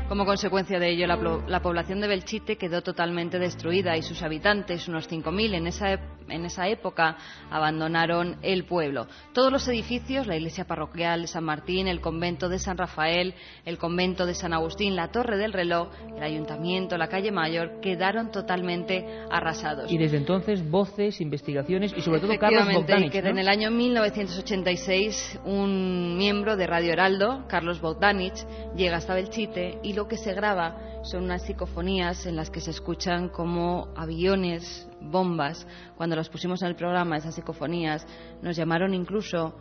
Como 0.08 0.24
consecuencia 0.24 0.80
de 0.80 0.92
ello, 0.92 1.08
la, 1.08 1.62
población 1.62 2.00
de 2.00 2.08
Belchite 2.08 2.58
quedó 2.58 2.84
totalmente 2.84 3.40
destruida 3.40 3.98
y 3.98 4.04
sus 4.04 4.22
habitantes, 4.22 4.88
unos 4.88 5.10
5.000 5.10 5.56
en 5.56 5.66
esa, 5.66 5.94
en 6.30 6.46
esa 6.46 6.68
época, 6.68 7.18
abandonaron 7.50 8.38
el 8.44 8.66
pueblo. 8.66 9.08
Todos 9.34 9.52
los 9.52 9.68
edificios, 9.68 10.28
la 10.28 10.36
iglesia 10.36 10.66
parroquial 10.66 11.24
de 11.24 11.28
San 11.28 11.44
Martín, 11.44 11.88
el 11.88 12.02
convento 12.02 12.50
de 12.50 12.60
San 12.60 12.78
Rafael, 12.78 13.34
el 13.66 13.80
convento 13.80 14.28
de 14.28 14.36
San 14.36 14.54
Agustín, 14.54 14.96
la 14.96 15.08
torre 15.08 15.38
del 15.38 15.54
reloj, 15.54 15.90
el 16.16 16.22
ayuntamiento, 16.22 17.00
la 17.00 17.08
calle 17.08 17.32
mayor, 17.32 17.80
quedaron 17.82 18.32
totalmente 18.32 19.04
arrasados. 19.32 19.92
Y 19.92 19.98
desde 19.98 20.18
entonces, 20.18 20.70
voces, 20.70 21.20
investigaciones 21.20 21.96
y 21.98 22.02
sobre 22.02 22.20
todo 22.20 22.38
Carlos 22.38 22.72
Bogdanich. 22.72 23.12
que 23.12 23.20
en 23.20 23.40
el 23.40 23.48
año 23.48 23.72
1986 23.72 25.40
un 25.46 26.16
miembro 26.16 26.56
de 26.58 26.68
Radio 26.68 26.94
Heraldo, 26.94 27.46
Carlos 27.48 27.82
Bogdanich, 27.82 28.46
llega 28.76 28.98
hasta 28.98 29.16
Belchite 29.16 29.80
y 29.82 29.95
lo 29.96 30.08
que 30.08 30.18
se 30.18 30.34
graba 30.34 30.78
son 31.04 31.24
unas 31.24 31.44
psicofonías 31.46 32.26
en 32.26 32.36
las 32.36 32.50
que 32.50 32.60
se 32.60 32.72
escuchan 32.72 33.30
como 33.30 33.94
aviones, 33.96 34.88
bombas. 35.02 35.66
Cuando 35.96 36.16
las 36.16 36.30
pusimos 36.30 36.62
en 36.62 36.70
el 36.70 36.76
programa, 36.76 37.18
esas 37.18 37.36
psicofonías, 37.36 38.06
nos 38.42 38.56
llamaron 38.56 38.94
incluso 38.94 39.58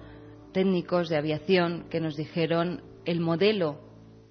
técnicos 0.52 1.08
de 1.08 1.16
aviación 1.16 1.86
que 1.88 2.00
nos 2.00 2.16
dijeron 2.16 2.82
el 3.04 3.20
modelo 3.20 3.80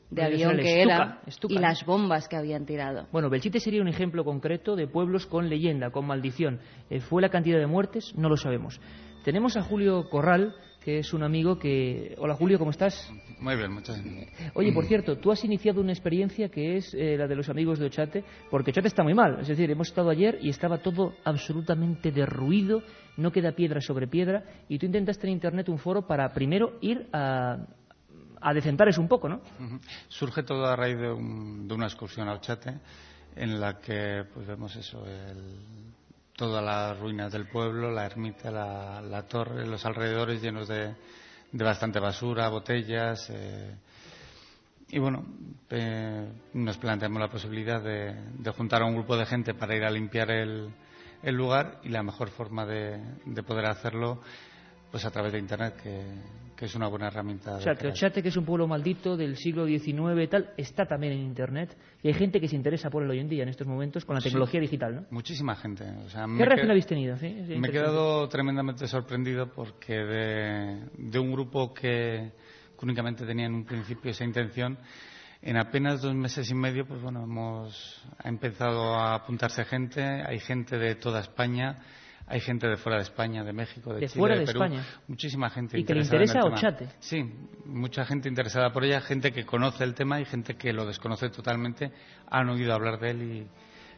de 0.10 0.24
avión 0.24 0.58
que 0.58 0.82
era 0.82 1.22
y 1.48 1.58
las 1.58 1.86
bombas 1.86 2.28
que 2.28 2.36
habían 2.36 2.66
tirado. 2.66 3.08
Bueno, 3.12 3.30
Belchite 3.30 3.60
sería 3.60 3.82
un 3.82 3.88
ejemplo 3.88 4.24
concreto 4.24 4.76
de 4.76 4.88
pueblos 4.88 5.26
con 5.26 5.50
leyenda, 5.50 5.90
con 5.90 6.06
maldición. 6.06 6.60
Eh, 6.90 7.00
¿Fue 7.00 7.22
la 7.22 7.30
cantidad 7.30 7.58
de 7.58 7.68
muertes? 7.68 8.14
No 8.16 8.30
lo 8.30 8.38
sabemos. 8.38 8.80
Tenemos 9.24 9.58
a 9.58 9.64
Julio 9.64 10.10
Corral, 10.10 10.56
que 10.84 11.00
es 11.00 11.14
un 11.14 11.24
amigo 11.24 11.58
que... 11.58 12.14
Hola 12.18 12.36
Julio, 12.36 12.60
¿cómo 12.60 12.72
estás? 12.72 13.10
Muy 13.40 13.56
bien, 13.56 13.72
muchas 13.72 14.04
gracias. 14.04 14.52
Oye, 14.54 14.74
por 14.74 14.86
cierto, 14.86 15.18
tú 15.18 15.32
has 15.32 15.44
iniciado 15.46 15.80
una 15.80 15.94
experiencia 15.94 16.50
que 16.50 16.76
es 16.76 16.94
eh, 16.94 17.16
la 17.18 17.28
de 17.28 17.36
los 17.36 17.48
amigos 17.50 17.80
de 17.80 17.86
Ochate, 17.86 18.24
porque 18.52 18.72
Ochate 18.72 18.90
está 18.90 19.02
muy 19.02 19.14
mal. 19.14 19.40
Es 19.40 19.48
decir, 19.48 19.72
hemos 19.72 19.88
estado 19.88 20.10
ayer 20.10 20.40
y 20.42 20.50
estaba 20.50 20.80
todo 20.80 21.14
absolutamente 21.24 22.12
derruido, 22.12 22.84
no 23.16 23.32
queda 23.32 23.54
piedra 23.54 23.80
sobre 23.80 24.08
piedra, 24.08 24.44
y 24.68 24.78
tú 24.78 24.86
intentaste 24.86 25.26
en 25.28 25.34
Internet 25.34 25.70
un 25.70 25.78
foro 25.78 26.06
para 26.06 26.34
primero 26.34 26.78
ir 26.82 27.08
a, 27.14 27.66
a 28.42 28.54
decentar 28.54 28.90
eso 28.90 29.02
un 29.02 29.08
poco, 29.08 29.30
¿no? 29.30 29.42
Surge 30.10 30.44
todo 30.44 30.66
a 30.66 30.76
raíz 30.76 30.98
de, 30.98 31.08
de 31.08 31.74
una 31.74 31.86
excursión 31.86 32.28
a 32.28 32.34
Ochate 32.34 32.80
en 33.36 33.60
la 33.60 33.80
que 33.80 34.26
pues 34.34 34.46
vemos 34.46 34.76
eso, 34.76 35.06
el 35.06 35.93
todas 36.44 36.62
las 36.62 37.00
ruinas 37.00 37.32
del 37.32 37.48
pueblo, 37.48 37.90
la 37.90 38.06
ermita, 38.06 38.52
la, 38.52 39.24
torre, 39.30 39.66
los 39.66 39.86
alrededores 39.86 40.42
llenos 40.42 40.68
de, 40.68 40.94
bastante 41.54 42.02
basura, 42.02 42.50
botellas. 42.50 43.30
Eh, 43.30 43.74
y 44.90 45.00
bueno, 45.00 45.26
eh, 45.70 46.28
nos 46.56 46.78
planteamos 46.80 47.22
la 47.22 47.30
posibilidad 47.30 47.82
de, 47.82 48.52
juntar 48.58 48.82
a 48.82 48.86
un 48.86 48.96
grupo 48.96 49.16
de 49.16 49.26
gente 49.26 49.54
para 49.54 49.74
ir 49.74 49.86
a 49.86 49.90
limpiar 49.90 50.32
el, 50.32 50.74
lugar 51.24 51.80
y 51.82 51.88
la 51.88 52.04
mejor 52.04 52.30
forma 52.30 52.66
de, 52.66 53.00
de 53.24 53.44
poder 53.44 53.68
hacerlo 53.68 54.20
pues 54.92 55.06
a 55.06 55.12
través 55.12 55.32
de 55.32 55.40
Internet, 55.40 55.80
que, 55.82 56.04
es 56.62 56.76
una 56.76 56.88
buena 56.88 57.08
herramienta. 57.08 57.56
O 57.56 57.62
sea, 57.62 57.76
que 57.76 57.88
Ochate, 57.88 58.22
que 58.22 58.30
es 58.30 58.38
un 58.38 58.46
pueblo 58.46 58.68
maldito 58.68 59.18
del 59.18 59.36
siglo 59.38 59.66
XIX 59.66 60.24
y 60.24 60.28
tal, 60.28 60.54
está 60.58 60.86
también 60.86 61.14
en 61.14 61.20
Internet. 61.20 61.76
Y 62.02 62.08
hay 62.08 62.14
gente 62.14 62.40
que 62.40 62.48
se 62.48 62.56
interesa 62.56 62.90
por 62.90 63.04
él 63.04 63.10
hoy 63.10 63.20
en 63.20 63.30
día, 63.30 63.44
en 63.44 63.50
estos 63.50 63.68
momentos, 63.68 64.06
con 64.06 64.16
la 64.16 64.22
tecnología 64.22 64.60
digital, 64.60 64.96
¿no? 64.96 65.06
Muchísima 65.12 65.56
gente. 65.56 65.86
¿Qué 65.86 66.46
reacción 66.46 66.70
habéis 66.70 66.88
tenido? 66.88 67.16
me 67.18 67.68
he 67.68 67.72
quedado 67.72 68.28
tremendamente 68.30 68.88
sorprendido 68.88 69.52
porque 69.52 69.94
de, 69.94 71.20
un 71.20 71.32
grupo 71.32 71.74
que, 71.74 72.32
únicamente 72.82 73.26
tenía 73.26 73.46
en 73.46 73.54
un 73.54 73.66
principio 73.66 74.12
esa 74.12 74.26
intención, 74.26 74.78
en 75.42 75.58
apenas 75.58 76.02
dos 76.02 76.14
meses 76.14 76.50
y 76.50 76.56
medio, 76.56 76.86
pues 76.86 77.02
bueno, 77.02 77.24
hemos 77.24 78.04
ha 78.18 78.30
empezado 78.30 78.96
a 78.96 79.16
apuntarse 79.16 79.64
gente, 79.66 80.02
hay 80.02 80.40
gente 80.40 80.78
de 80.78 80.96
toda 80.96 81.22
España 81.22 81.80
hay 82.28 82.40
gente 82.40 82.68
de 82.68 82.78
fuera 82.78 82.98
de 82.98 83.04
España, 83.04 83.44
de 83.44 83.54
México, 83.54 83.94
de, 83.94 84.02
de 84.02 84.08
Chile, 84.08 84.20
fuera 84.20 84.36
de, 84.36 84.46
Perú, 84.46 84.64
España. 84.64 84.86
muchísima 85.08 85.50
gente 85.50 85.80
y 85.80 85.84
que 85.84 85.94
le 85.94 86.02
interesa 86.02 86.44
Ochate. 86.46 86.90
Sí, 87.00 87.24
mucha 87.66 88.06
gente 88.06 88.30
interesada 88.30 88.72
por 88.72 88.84
ella, 88.86 89.02
gente 89.02 89.32
que 89.32 89.46
conoce 89.46 89.84
el 89.84 89.94
tema 89.94 90.22
y 90.22 90.26
gente 90.26 90.56
que 90.56 90.74
lo 90.74 90.86
desconoce 90.86 91.30
totalmente, 91.30 91.92
han 92.30 92.50
oído 92.50 92.74
hablar 92.74 93.00
de 93.00 93.12
él 93.12 93.22
y, 93.24 93.48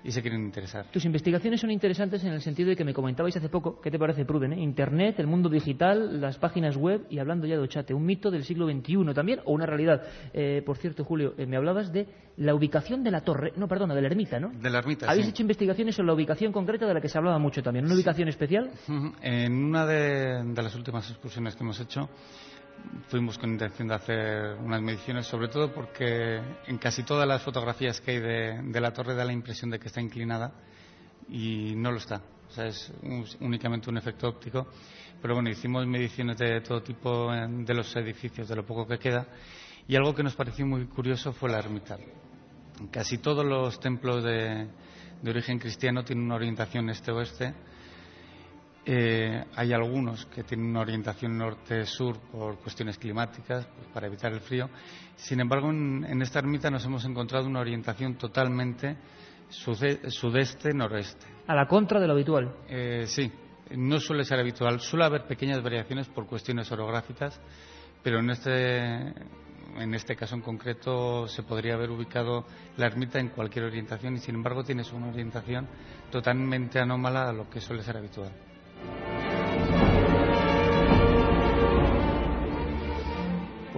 y 0.06 0.12
se 0.12 0.22
quieren 0.22 0.46
interesar. 0.46 0.86
Tus 0.92 1.04
investigaciones 1.04 1.60
son 1.60 1.72
interesantes 1.72 2.24
en 2.24 2.32
el 2.32 2.42
sentido 2.42 2.70
de 2.70 2.76
que 2.76 2.84
me 2.84 2.94
comentabais 2.94 3.36
hace 3.36 3.50
poco, 3.50 3.82
¿qué 3.82 3.90
te 3.90 3.98
parece, 3.98 4.24
Pruden? 4.24 4.54
Eh? 4.54 4.62
Internet, 4.62 5.20
el 5.20 5.26
mundo 5.26 5.50
digital, 5.50 6.22
las 6.22 6.38
páginas 6.38 6.78
web 6.78 7.08
y 7.10 7.18
hablando 7.18 7.48
ya 7.48 7.56
de 7.56 7.62
Ochate, 7.62 7.94
un 7.94 8.06
mito 8.06 8.30
del 8.30 8.44
siglo 8.44 8.68
XXI 8.68 9.14
también 9.16 9.40
o 9.46 9.54
una 9.54 9.66
realidad. 9.66 10.04
Eh, 10.32 10.62
por 10.64 10.78
cierto, 10.78 11.04
Julio, 11.04 11.34
eh, 11.38 11.48
me 11.48 11.58
hablabas 11.58 11.92
de 11.92 12.08
la 12.38 12.54
ubicación 12.54 13.04
de 13.04 13.10
la 13.10 13.22
torre, 13.22 13.54
no, 13.56 13.68
perdona, 13.68 13.96
de 13.96 14.02
la 14.02 14.08
ermita, 14.08 14.40
¿no? 14.40 14.50
De 14.50 14.70
la 14.70 14.80
ermita, 14.80 15.10
Habéis 15.10 15.30
hecho 15.30 15.42
investigaciones 15.42 15.96
sobre 15.96 16.08
la 16.08 16.14
ubicación 16.14 16.52
concreta 16.52 16.86
de 16.86 16.94
la 16.94 17.02
que 17.02 17.10
se 17.10 17.18
hablaba 17.18 17.40
mucho 17.40 17.64
también, 17.64 17.86
¿una 17.86 17.96
ubicación 17.96 18.28
especial? 18.28 18.70
En 19.22 19.54
una 19.54 19.86
de, 19.88 20.44
de 20.44 20.62
las 20.62 20.76
últimas 20.76 21.10
excursiones 21.10 21.56
que 21.56 21.64
hemos 21.64 21.80
hecho, 21.80 22.10
fuimos 23.08 23.38
con 23.38 23.52
intención 23.52 23.88
de 23.88 23.96
hacer 23.96 24.58
unas 24.64 24.82
mediciones, 24.82 25.28
sobre 25.28 25.48
todo 25.48 25.74
porque 25.74 26.42
en 26.68 26.78
casi 26.78 27.04
todas 27.04 27.28
las 27.28 27.42
fotografías 27.42 28.02
que 28.02 28.12
hay 28.12 28.20
de, 28.20 28.82
la 28.82 28.92
torre 28.92 29.16
da 29.16 29.26
la 29.26 29.34
impresión 29.34 29.70
de 29.70 29.80
que 29.80 29.88
está 29.88 30.02
inclinada 30.02 30.52
y 31.30 31.74
no 31.76 31.92
lo 31.92 31.98
está. 31.98 32.22
O 32.48 32.52
sea, 32.52 32.68
es 32.68 32.92
únicamente 33.40 33.90
un 33.90 33.98
efecto 33.98 34.28
óptico. 34.28 34.68
Pero 35.22 35.34
bueno, 35.34 35.50
hicimos 35.50 35.86
mediciones 35.88 36.38
de 36.38 36.62
todo 36.62 36.82
tipo 36.84 37.32
de 37.32 37.74
los 37.74 37.96
edificios, 37.96 38.48
de 38.48 38.56
lo 38.56 38.66
poco 38.66 38.88
que 38.88 39.00
queda. 39.00 39.28
Y 39.88 39.96
algo 39.96 40.14
que 40.14 40.24
nos 40.24 40.36
pareció 40.36 40.66
muy 40.66 40.86
curioso 40.86 41.34
fue 41.34 41.50
la 41.50 41.60
ermita. 41.60 41.98
Casi 42.92 43.18
todos 43.18 43.46
los 43.46 43.80
templos 43.80 44.24
de, 44.24 44.68
de 45.22 45.30
origen 45.30 45.60
cristiano 45.60 46.04
tienen 46.04 46.26
una 46.26 46.36
orientación 46.36 46.90
este-oeste 46.90 47.54
eh, 48.88 49.44
hay 49.56 49.74
algunos 49.74 50.28
que 50.28 50.44
tienen 50.44 50.68
una 50.68 50.82
orientación 50.82 51.36
norte-sur 51.36 52.20
por 52.32 52.60
cuestiones 52.60 53.00
climáticas, 53.00 53.66
pues, 53.66 53.88
para 53.88 54.06
evitar 54.06 54.32
el 54.32 54.42
frío. 54.42 54.70
Sin 55.16 55.40
embargo, 55.40 55.72
en, 55.72 56.22
esta 56.22 56.40
ermita 56.40 56.70
nos 56.70 56.86
hemos 56.86 57.04
encontrado 57.06 57.48
una 57.48 57.62
orientación 57.62 58.16
totalmente 58.16 58.96
sudeste-noreste. 59.50 61.26
A 61.48 61.56
la 61.56 61.68
contra 61.68 62.00
de 62.00 62.08
lo 62.08 62.14
habitual. 62.14 62.54
Eh, 62.68 63.06
sí, 63.08 63.32
no 63.76 64.00
suele 64.00 64.24
ser 64.24 64.40
habitual. 64.40 64.80
Suele 64.80 65.06
haber 65.06 65.26
pequeñas 65.26 65.64
variaciones 65.64 66.08
por 66.08 66.28
cuestiones 66.28 66.72
orográficas, 66.72 67.42
pero 68.04 68.20
en 68.20 68.30
este, 68.30 69.14
en 69.78 69.94
este 69.96 70.16
caso 70.16 70.36
en 70.36 70.42
concreto 70.42 71.28
se 71.28 71.42
podría 71.42 71.74
haber 71.74 71.90
ubicado 71.90 72.46
la 72.78 72.86
ermita 72.86 73.20
en 73.20 73.30
cualquier 73.30 73.66
orientación 73.66 74.16
y 74.16 74.20
sin 74.20 74.36
embargo 74.36 74.64
tiene 74.64 74.84
una 74.94 75.08
orientación 75.08 75.68
totalmente 76.12 76.80
anómala 76.80 77.30
a 77.30 77.34
lo 77.34 77.50
que 77.50 77.60
suele 77.62 77.82
ser 77.82 77.98
habitual. 77.98 78.32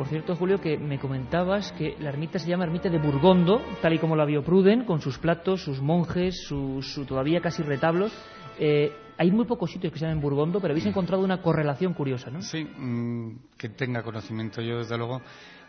Por 0.07 0.13
cierto, 0.13 0.37
Julio, 0.37 0.61
que 0.61 0.77
me 0.77 0.99
comentabas 0.99 1.73
que 1.73 1.97
la 1.99 2.07
ermita 2.07 2.39
se 2.39 2.47
llama 2.47 2.63
Ermita 2.63 2.87
de 2.87 2.97
Burgondo, 2.97 3.61
tal 3.81 3.91
y 3.91 3.99
como 3.99 4.15
la 4.15 4.23
vio 4.23 4.41
Pruden, 4.41 4.85
con 4.85 5.01
sus 5.01 5.17
platos, 5.17 5.61
sus 5.61 5.81
monjes, 5.81 6.45
sus, 6.47 7.05
todavía 7.05 7.41
casi 7.41 7.61
retablos. 7.61 8.13
Eh, 8.57 8.89
hay 9.17 9.31
muy 9.31 9.43
pocos 9.43 9.69
sitios 9.69 9.91
que 9.91 9.99
se 9.99 10.05
llaman 10.05 10.21
Burgondo, 10.21 10.61
pero 10.61 10.71
habéis 10.71 10.85
mm. 10.85 10.89
encontrado 10.91 11.25
una 11.25 11.41
correlación 11.41 11.93
curiosa, 11.93 12.31
¿no? 12.31 12.41
Sí, 12.41 12.63
mm, 12.63 13.57
que 13.57 13.67
tenga 13.67 14.01
conocimiento. 14.01 14.61
Yo, 14.61 14.77
desde 14.77 14.97
luego, 14.97 15.21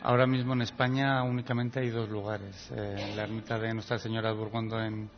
ahora 0.03 0.29
mismo 0.29 0.53
en 0.53 0.63
España 0.63 1.21
únicamente 1.25 1.81
hay 1.81 1.91
dos 1.91 2.09
lugares. 2.09 2.71
Eh, 2.77 3.15
la 3.17 3.25
ermita 3.25 3.59
de 3.59 3.75
Nuestra 3.75 3.99
Señora 3.99 4.29
de 4.29 4.37
Burgondo 4.37 4.81
en, 4.81 5.11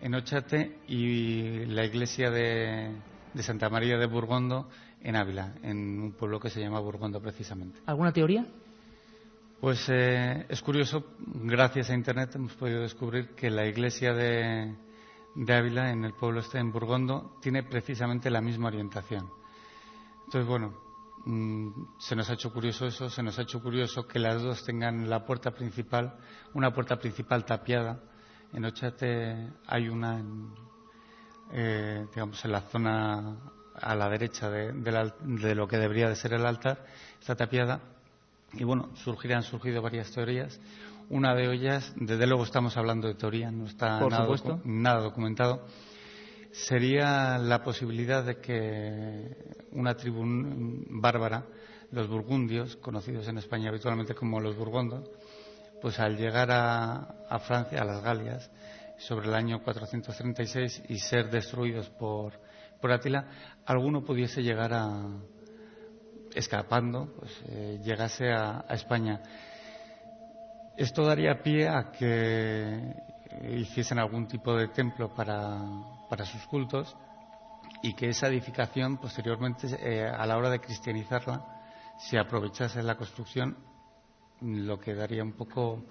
en 0.00 0.14
Ochate 0.14 0.78
y 0.86 1.66
la 1.66 1.84
iglesia 1.84 2.30
de, 2.30 2.92
de 3.34 3.42
Santa 3.42 3.68
María 3.68 3.98
de 3.98 4.06
Burgondo 4.06 4.68
en 5.02 5.16
Ávila, 5.16 5.54
en 5.62 6.00
un 6.00 6.12
pueblo 6.12 6.38
que 6.38 6.50
se 6.50 6.60
llama 6.60 6.80
Burgondo 6.80 7.20
precisamente. 7.20 7.80
¿Alguna 7.86 8.12
teoría? 8.12 8.46
Pues 9.60 9.88
eh, 9.88 10.46
es 10.48 10.60
curioso, 10.62 11.14
gracias 11.18 11.90
a 11.90 11.94
Internet 11.94 12.34
hemos 12.34 12.52
podido 12.54 12.82
descubrir 12.82 13.30
que 13.34 13.50
la 13.50 13.66
iglesia 13.66 14.12
de, 14.12 14.74
Ávila, 15.48 15.90
en 15.92 16.04
el 16.04 16.14
pueblo 16.14 16.40
este, 16.40 16.58
en 16.58 16.72
Burgondo, 16.72 17.36
tiene 17.40 17.62
precisamente 17.62 18.30
la 18.30 18.40
misma 18.40 18.68
orientación. 18.68 19.28
Entonces, 20.24 20.48
bueno, 20.48 20.74
mm, 21.24 21.98
se 21.98 22.16
nos 22.16 22.28
ha 22.30 22.34
hecho 22.34 22.52
curioso 22.52 22.86
eso, 22.86 23.08
se 23.08 23.22
nos 23.22 23.38
ha 23.38 23.42
hecho 23.42 23.62
curioso 23.62 24.06
que 24.06 24.18
las 24.18 24.42
dos 24.42 24.64
tengan 24.64 25.08
la 25.08 25.24
puerta 25.24 25.52
principal, 25.52 26.16
una 26.54 26.72
puerta 26.72 26.96
principal 26.96 27.44
tapiada. 27.44 28.02
En 28.52 28.64
Ochate 28.64 29.48
hay 29.66 29.88
una 29.88 30.22
eh, 31.52 32.06
digamos, 32.14 32.42
en 32.44 32.52
la 32.52 32.62
zona 32.62 33.36
a 33.74 33.94
la 33.94 34.08
derecha 34.08 34.50
de, 34.50 34.72
lo 35.54 35.66
que 35.68 35.78
debería 35.78 36.08
de 36.08 36.16
ser 36.16 36.34
el 36.34 36.44
altar, 36.46 36.84
está 37.20 37.34
tapiada. 37.34 37.80
Y 38.54 38.64
bueno, 38.64 38.90
han 39.36 39.42
surgido 39.42 39.80
varias 39.82 40.10
teorías. 40.12 40.60
Una 41.08 41.34
de 41.34 41.52
ellas, 41.52 41.92
desde 41.96 42.26
luego 42.26 42.44
estamos 42.44 42.76
hablando 42.76 43.08
de 43.08 43.14
teoría, 43.14 43.50
no 43.50 43.66
está 43.66 44.00
nada, 44.00 44.22
supuesto. 44.24 44.56
docu- 44.58 44.64
nada 44.64 45.00
documentado, 45.00 45.66
sería 46.52 47.38
la 47.38 47.62
posibilidad 47.62 48.24
de 48.24 48.36
que 48.38 49.36
una 49.72 49.94
tribu 49.96 50.22
bárbara, 50.90 51.44
los 51.90 52.08
burgundios, 52.08 52.76
conocidos 52.76 53.26
en 53.28 53.38
España 53.38 53.68
habitualmente 53.68 54.14
como 54.14 54.40
los 54.40 54.56
burgondos, 54.56 55.10
pues 55.80 55.98
al 55.98 56.16
llegar 56.16 56.50
a, 56.50 56.94
a 57.28 57.38
Francia, 57.40 57.82
a 57.82 57.84
las 57.84 58.02
Galias, 58.02 58.50
sobre 58.98 59.28
el 59.28 59.34
año 59.34 59.62
436 59.62 60.82
y 60.88 60.98
ser 60.98 61.30
destruidos 61.30 61.88
por, 61.90 62.32
por 62.82 62.92
Atila, 62.92 63.24
alguno 63.64 64.04
pudiese 64.04 64.42
llegar 64.42 64.74
a, 64.74 65.06
escapando, 66.34 67.14
pues 67.18 67.30
eh, 67.48 67.80
llegase 67.82 68.32
a, 68.32 68.64
España. 68.70 69.22
Esto 70.76 71.04
daría 71.04 71.42
pie 71.42 71.68
a 71.68 71.92
que 71.92 72.94
hiciesen 73.56 73.98
algún 73.98 74.26
tipo 74.26 74.54
de 74.56 74.68
templo 74.68 75.14
para, 75.14 76.24
sus 76.24 76.44
cultos 76.46 76.94
y 77.82 77.94
que 77.94 78.08
esa 78.08 78.26
edificación 78.26 78.98
posteriormente, 78.98 79.68
eh, 79.80 80.06
a 80.06 80.26
la 80.26 80.36
hora 80.36 80.50
de 80.50 80.60
cristianizarla, 80.60 81.44
se 81.98 82.18
aprovechase 82.18 82.82
la 82.82 82.96
construcción, 82.96 83.56
lo 84.40 84.78
que 84.78 84.94
daría 84.94 85.22
un 85.22 85.32
poco 85.32 85.84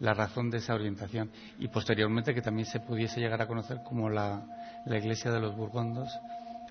la 0.00 0.14
razón 0.14 0.50
de 0.50 0.58
esa 0.58 0.74
orientación. 0.74 1.30
Y 1.58 1.68
posteriormente 1.68 2.34
que 2.34 2.42
también 2.42 2.66
se 2.66 2.80
pudiese 2.80 3.20
llegar 3.20 3.42
a 3.42 3.46
conocer 3.46 3.82
como 3.84 4.08
la, 4.08 4.46
la 4.86 4.98
iglesia 4.98 5.30
de 5.30 5.40
los 5.40 5.56
burgondos, 5.56 6.08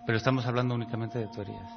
pero 0.05 0.17
estamos 0.17 0.45
hablando 0.45 0.75
únicamente 0.75 1.19
de 1.19 1.27
teorías. 1.27 1.69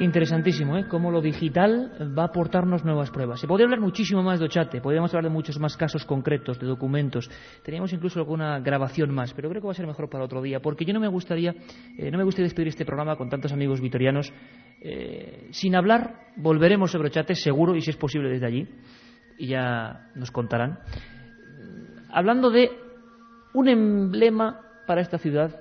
Interesantísimo, 0.00 0.76
¿eh? 0.78 0.86
Cómo 0.88 1.10
lo 1.10 1.20
digital 1.20 1.92
va 2.18 2.22
a 2.22 2.26
aportarnos 2.26 2.84
nuevas 2.84 3.10
pruebas. 3.10 3.40
Se 3.40 3.46
podría 3.46 3.66
hablar 3.66 3.80
muchísimo 3.80 4.22
más 4.22 4.40
de 4.40 4.46
Ochate, 4.46 4.80
podríamos 4.80 5.12
hablar 5.12 5.30
de 5.30 5.34
muchos 5.34 5.60
más 5.60 5.76
casos 5.76 6.04
concretos, 6.04 6.58
de 6.58 6.66
documentos. 6.66 7.30
Teníamos 7.62 7.92
incluso 7.92 8.18
alguna 8.18 8.58
grabación 8.60 9.14
más, 9.14 9.32
pero 9.32 9.48
creo 9.48 9.60
que 9.60 9.66
va 9.66 9.72
a 9.72 9.76
ser 9.76 9.86
mejor 9.86 10.08
para 10.08 10.24
otro 10.24 10.42
día, 10.42 10.60
porque 10.60 10.84
yo 10.84 10.92
no 10.92 10.98
me 10.98 11.08
gustaría, 11.08 11.54
eh, 11.96 12.10
no 12.10 12.18
me 12.18 12.24
gustaría 12.24 12.46
despedir 12.46 12.68
este 12.68 12.84
programa 12.84 13.16
con 13.16 13.28
tantos 13.28 13.52
amigos 13.52 13.80
vitorianos 13.80 14.32
eh, 14.80 15.48
sin 15.52 15.76
hablar. 15.76 16.32
Volveremos 16.36 16.90
sobre 16.90 17.08
Ochate, 17.08 17.34
seguro, 17.34 17.76
y 17.76 17.80
si 17.80 17.90
es 17.90 17.96
posible 17.96 18.28
desde 18.30 18.46
allí, 18.46 18.68
y 19.38 19.48
ya 19.48 20.10
nos 20.16 20.30
contarán. 20.30 20.78
Hablando 22.12 22.50
de 22.50 22.70
un 23.54 23.68
emblema 23.68 24.60
para 24.86 25.00
esta 25.00 25.18
ciudad 25.18 25.58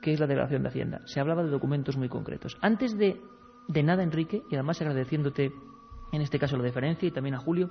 que 0.00 0.12
es 0.12 0.20
la 0.20 0.26
Delegación 0.26 0.62
de 0.62 0.68
Hacienda. 0.68 1.00
Se 1.06 1.20
hablaba 1.20 1.42
de 1.42 1.50
documentos 1.50 1.96
muy 1.96 2.08
concretos. 2.08 2.56
Antes 2.60 2.96
de, 2.96 3.20
de 3.66 3.82
nada, 3.82 4.02
Enrique, 4.02 4.42
y 4.50 4.54
además 4.54 4.80
agradeciéndote 4.80 5.50
en 6.12 6.20
este 6.20 6.38
caso 6.38 6.56
la 6.56 6.62
deferencia 6.62 7.08
y 7.08 7.10
también 7.10 7.34
a 7.34 7.38
Julio, 7.38 7.70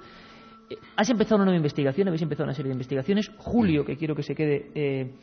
eh, 0.70 0.76
has 0.96 1.10
empezado 1.10 1.38
una 1.38 1.46
nueva 1.46 1.58
investigación, 1.58 2.08
habéis 2.08 2.22
empezado 2.22 2.46
una 2.46 2.54
serie 2.54 2.70
de 2.70 2.76
investigaciones. 2.76 3.32
Julio, 3.38 3.86
que 3.86 3.98
quiero 3.98 4.16
que 4.16 4.24
se 4.24 4.36
quede, 4.36 4.72
eh, 4.76 5.16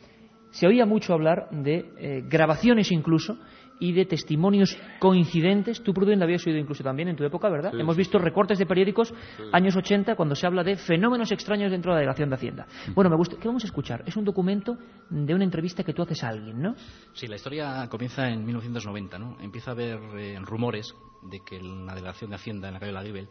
se 0.51 0.67
oía 0.67 0.85
mucho 0.85 1.13
hablar 1.13 1.49
de 1.51 1.91
eh, 1.97 2.23
grabaciones 2.27 2.91
incluso 2.91 3.37
y 3.83 3.91
de 3.91 4.05
testimonios 4.05 4.77
coincidentes. 4.99 5.83
Tú, 5.83 5.93
Pruden, 5.93 6.17
lo 6.17 6.23
habías 6.23 6.45
oído 6.47 6.57
incluso 6.57 6.83
también 6.85 7.09
en 7.09 7.17
tu 7.17 7.25
época, 7.25 7.49
¿verdad? 7.49 7.71
Sí, 7.73 7.79
Hemos 7.81 7.95
sí, 7.95 7.99
visto 7.99 8.17
sí. 8.17 8.23
recortes 8.23 8.57
de 8.57 8.65
periódicos 8.65 9.09
Sí. 9.09 9.43
años 9.51 9.75
80 9.75 10.15
cuando 10.15 10.35
se 10.35 10.47
habla 10.47 10.63
de 10.63 10.77
fenómenos 10.77 11.31
extraños 11.33 11.69
dentro 11.69 11.91
de 11.91 11.95
la 11.95 11.99
delegación 11.99 12.29
de 12.29 12.35
Hacienda. 12.35 12.65
Bueno, 12.95 13.09
me 13.09 13.17
gusta. 13.17 13.35
¿Qué 13.35 13.47
vamos 13.47 13.63
a 13.63 13.67
escuchar? 13.67 14.01
Es 14.05 14.15
un 14.15 14.23
documento 14.23 14.77
de 15.09 15.33
una 15.35 15.43
entrevista 15.43 15.83
que 15.83 15.93
tú 15.93 16.01
haces 16.01 16.23
a 16.23 16.29
alguien, 16.29 16.61
¿no? 16.61 16.75
Sí, 17.13 17.27
la 17.27 17.35
historia 17.35 17.87
comienza 17.89 18.29
en 18.29 18.45
1990, 18.45 19.19
¿no? 19.19 19.37
Empieza 19.41 19.71
a 19.71 19.73
haber 19.73 19.99
eh, 20.17 20.39
rumores 20.41 20.95
de 21.21 21.41
que 21.41 21.57
en 21.57 21.85
la 21.85 21.93
delegación 21.93 22.29
de 22.29 22.37
Hacienda, 22.37 22.69
en 22.69 22.75
la 22.75 22.79
calle 22.79 22.93
La 22.93 23.03
Guibel, 23.03 23.27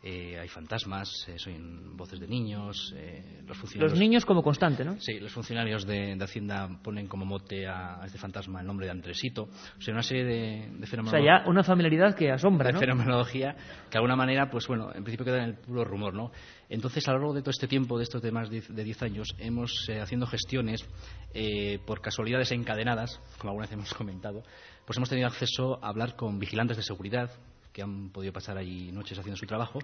eh, 0.00 0.38
hay 0.38 0.46
fantasmas, 0.46 1.26
eh, 1.28 1.38
se 1.38 1.50
oyen 1.50 1.96
voces 1.96 2.20
de 2.20 2.28
niños, 2.28 2.94
eh, 2.96 3.42
los 3.44 3.56
funcionarios... 3.56 3.92
Los 3.92 3.98
niños 3.98 4.24
como 4.24 4.44
constante, 4.44 4.84
¿no? 4.84 4.96
Sí, 5.00 5.18
los 5.18 5.32
funcionarios 5.32 5.84
de, 5.84 6.14
de 6.14 6.24
Hacienda 6.24 6.68
ponen 6.84 7.08
como 7.08 7.24
mote 7.24 7.66
a, 7.66 8.00
a 8.00 8.06
este 8.06 8.16
fantasma 8.16 8.60
el 8.60 8.66
nombre 8.66 8.86
de 8.86 8.92
Andresito. 8.92 9.48
O 9.76 9.80
sea, 9.80 9.92
una 9.92 10.04
serie 10.04 10.24
de, 10.24 10.68
de 10.70 10.84
O 10.84 10.86
fenómenos 10.86 11.10
sea, 11.10 11.20
ya 11.20 11.48
una 11.48 11.64
familiaridad 11.64 12.14
que 12.14 12.30
asombra, 12.30 12.68
de 12.68 12.74
¿no? 12.74 12.78
fenomenología 12.78 13.54
que 13.54 13.92
de 13.92 13.98
alguna 13.98 14.14
manera, 14.14 14.48
pues 14.48 14.68
bueno, 14.68 14.92
en 14.94 15.02
principio 15.02 15.24
queda 15.24 15.38
en 15.38 15.50
el 15.50 15.54
puro 15.56 15.84
rumor, 15.84 16.14
¿no? 16.14 16.30
Entonces, 16.68 17.08
a 17.08 17.12
lo 17.12 17.18
largo 17.18 17.34
de 17.34 17.40
todo 17.40 17.50
este 17.50 17.66
tiempo, 17.66 17.98
de 17.98 18.04
estos 18.04 18.22
de 18.22 18.30
de 18.30 18.84
10 18.84 19.02
años, 19.02 19.34
hemos 19.38 19.88
eh, 19.88 20.00
haciendo 20.00 20.26
gestiones 20.26 20.86
eh, 21.34 21.80
por 21.86 22.00
casualidades 22.00 22.52
encadenadas, 22.52 23.20
como 23.38 23.50
alguna 23.50 23.66
vez 23.66 23.72
hemos 23.72 23.92
comentado, 23.94 24.44
pues 24.86 24.96
hemos 24.96 25.08
tenido 25.08 25.26
acceso 25.26 25.82
a 25.82 25.88
hablar 25.88 26.14
con 26.14 26.38
vigilantes 26.38 26.76
de 26.76 26.82
seguridad 26.84 27.30
que 27.78 27.82
han 27.84 28.10
podido 28.10 28.32
pasar 28.32 28.58
allí 28.58 28.90
noches 28.90 29.16
haciendo 29.16 29.36
su 29.36 29.46
trabajo 29.46 29.78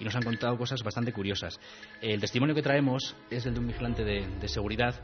y 0.00 0.04
nos 0.04 0.16
han 0.16 0.24
contado 0.24 0.58
cosas 0.58 0.82
bastante 0.82 1.12
curiosas. 1.12 1.60
El 2.02 2.20
testimonio 2.20 2.56
que 2.56 2.62
traemos 2.62 3.14
es 3.30 3.46
el 3.46 3.54
de 3.54 3.60
un 3.60 3.68
vigilante 3.68 4.02
de, 4.02 4.26
de 4.40 4.48
seguridad 4.48 5.00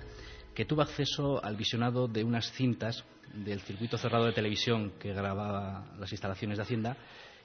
que 0.53 0.65
tuvo 0.65 0.83
acceso 0.83 1.43
al 1.45 1.55
visionado 1.55 2.09
de 2.09 2.25
unas 2.25 2.51
cintas 2.51 3.05
del 3.33 3.61
circuito 3.61 3.97
cerrado 3.97 4.25
de 4.25 4.33
televisión 4.33 4.95
que 4.99 5.13
grababa 5.13 5.95
las 6.01 6.11
instalaciones 6.11 6.59
de 6.59 6.63
Hacienda. 6.65 6.97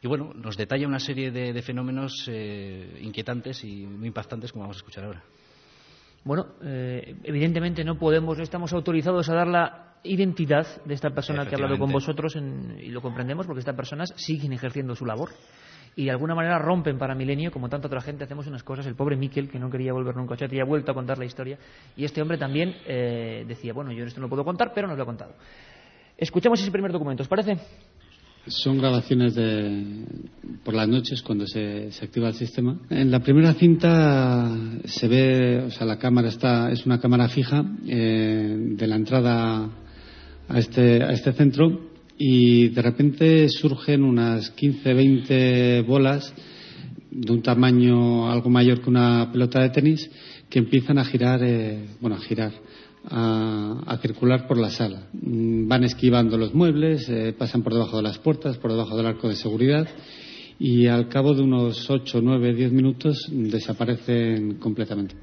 Y 0.02 0.08
bueno, 0.08 0.34
nos 0.34 0.58
detalla 0.58 0.88
una 0.88 1.00
serie 1.00 1.30
de, 1.30 1.62
fenómenos 1.62 2.28
eh, 2.28 3.00
inquietantes 3.00 3.64
y 3.64 3.86
muy 3.86 4.08
impactantes 4.08 4.52
como 4.52 4.64
vamos 4.64 4.78
a 4.78 4.80
escuchar 4.80 5.04
ahora. 5.04 5.22
Bueno, 6.24 6.56
eh, 6.64 7.18
evidentemente 7.24 7.84
no 7.84 8.00
podemos, 8.00 8.36
no 8.36 8.44
estamos 8.44 8.74
autorizados 8.74 9.30
a 9.30 9.36
dar 9.36 9.48
la 9.48 9.87
identidad 10.08 10.66
de 10.86 10.94
esta 10.94 11.10
persona 11.12 11.46
que 11.46 11.56
ha 11.56 11.58
hablado 11.58 11.78
con 11.78 11.92
vosotros 11.92 12.36
en- 12.36 12.78
y 12.82 12.90
lo 12.90 13.02
comprendemos 13.02 13.46
porque 13.46 13.60
estas 13.60 13.76
personas 13.76 14.14
siguen 14.16 14.54
ejerciendo 14.54 14.96
su 14.96 15.06
labor 15.06 15.30
y 15.96 16.06
de 16.06 16.12
alguna 16.12 16.36
manera 16.36 16.60
rompen 16.60 16.98
para 17.00 17.16
Milenio, 17.16 17.52
como 17.52 17.70
tanta 17.70 17.88
otra 17.88 18.02
gente, 18.02 18.24
hacemos 18.24 18.46
unas 18.46 18.62
cosas. 18.62 18.86
El 18.86 18.94
pobre 18.96 19.16
Miquel, 19.16 19.50
que 19.50 19.58
no 19.58 19.68
quería 19.70 19.94
volver 19.94 20.16
nunca 20.16 20.36
a 20.36 20.38
Chate, 20.38 20.56
y 20.56 20.60
ha 20.60 20.64
vuelto 20.64 20.92
a 20.92 20.94
contar 20.94 21.18
la 21.18 21.26
historia. 21.26 21.58
Y 21.96 22.06
este 22.06 22.22
hombre 22.22 22.38
también 22.38 22.76
eh, 22.86 23.46
decía, 23.48 23.74
bueno, 23.74 23.92
yo 23.92 24.06
esto 24.06 24.20
no 24.20 24.26
lo 24.28 24.30
puedo 24.30 24.46
contar, 24.46 24.74
pero 24.76 24.88
nos 24.88 24.96
lo 24.96 25.02
ha 25.04 25.08
contado. 25.08 25.34
Escuchamos 26.16 26.62
ese 26.62 26.70
primer 26.70 26.92
documento, 26.92 27.24
¿os 27.24 27.28
parece? 27.30 27.58
Son 28.46 28.78
grabaciones 28.78 29.34
de, 29.34 30.06
por 30.64 30.76
las 30.76 30.88
noches 30.88 31.22
cuando 31.24 31.48
se, 31.48 31.92
se 31.92 32.06
activa 32.06 32.28
el 32.28 32.36
sistema. 32.36 32.78
En 32.92 33.10
la 33.10 33.20
primera 33.20 33.54
cinta 33.56 34.56
se 34.86 35.08
ve, 35.08 35.64
o 35.66 35.72
sea, 35.72 35.88
la 35.88 35.98
cámara 35.98 36.28
está, 36.30 36.72
es 36.72 36.86
una 36.86 37.00
cámara 37.02 37.28
fija 37.28 37.66
eh, 37.88 38.56
de 38.78 38.88
la 38.88 38.96
entrada 38.96 39.68
a 40.48 40.60
este, 40.60 41.04
a 41.04 41.12
este 41.12 41.34
centro 41.34 41.88
y 42.18 42.70
de 42.70 42.82
repente 42.82 43.50
surgen 43.50 44.04
unas 44.04 44.50
15, 44.52 44.94
20 44.94 45.82
bolas 45.82 46.34
de 47.12 47.32
un 47.32 47.42
tamaño 47.42 48.30
algo 48.30 48.50
mayor 48.50 48.82
que 48.82 48.90
una 48.90 49.32
pelota 49.32 49.62
de 49.62 49.70
tenis 49.70 50.10
que 50.50 50.60
empiezan 50.60 50.98
a 50.98 51.06
girar, 51.06 51.42
eh, 51.44 51.86
bueno, 52.00 52.16
a 52.16 52.20
girar, 52.20 52.54
a, 53.10 53.98
circular 54.02 54.48
por 54.48 54.58
la 54.58 54.70
sala. 54.70 55.08
Mm, 55.14 55.68
Van 55.68 55.84
esquivando 55.84 56.38
los 56.38 56.54
muebles, 56.54 57.08
eh, 57.10 57.34
pasan 57.38 57.64
por 57.64 57.74
debajo 57.74 57.98
de 57.98 58.04
las 58.04 58.18
puertas, 58.20 58.58
por 58.58 58.72
debajo 58.72 58.96
del 58.96 59.08
arco 59.08 59.30
de 59.30 59.36
seguridad 59.36 59.88
y 60.60 60.88
al 60.88 61.08
cabo 61.08 61.34
de 61.34 61.44
unos 61.44 61.90
8, 61.90 62.20
9, 62.22 62.54
10 62.54 62.72
minutos 62.72 63.28
desaparecen 63.32 64.56
completamente. 64.56 65.16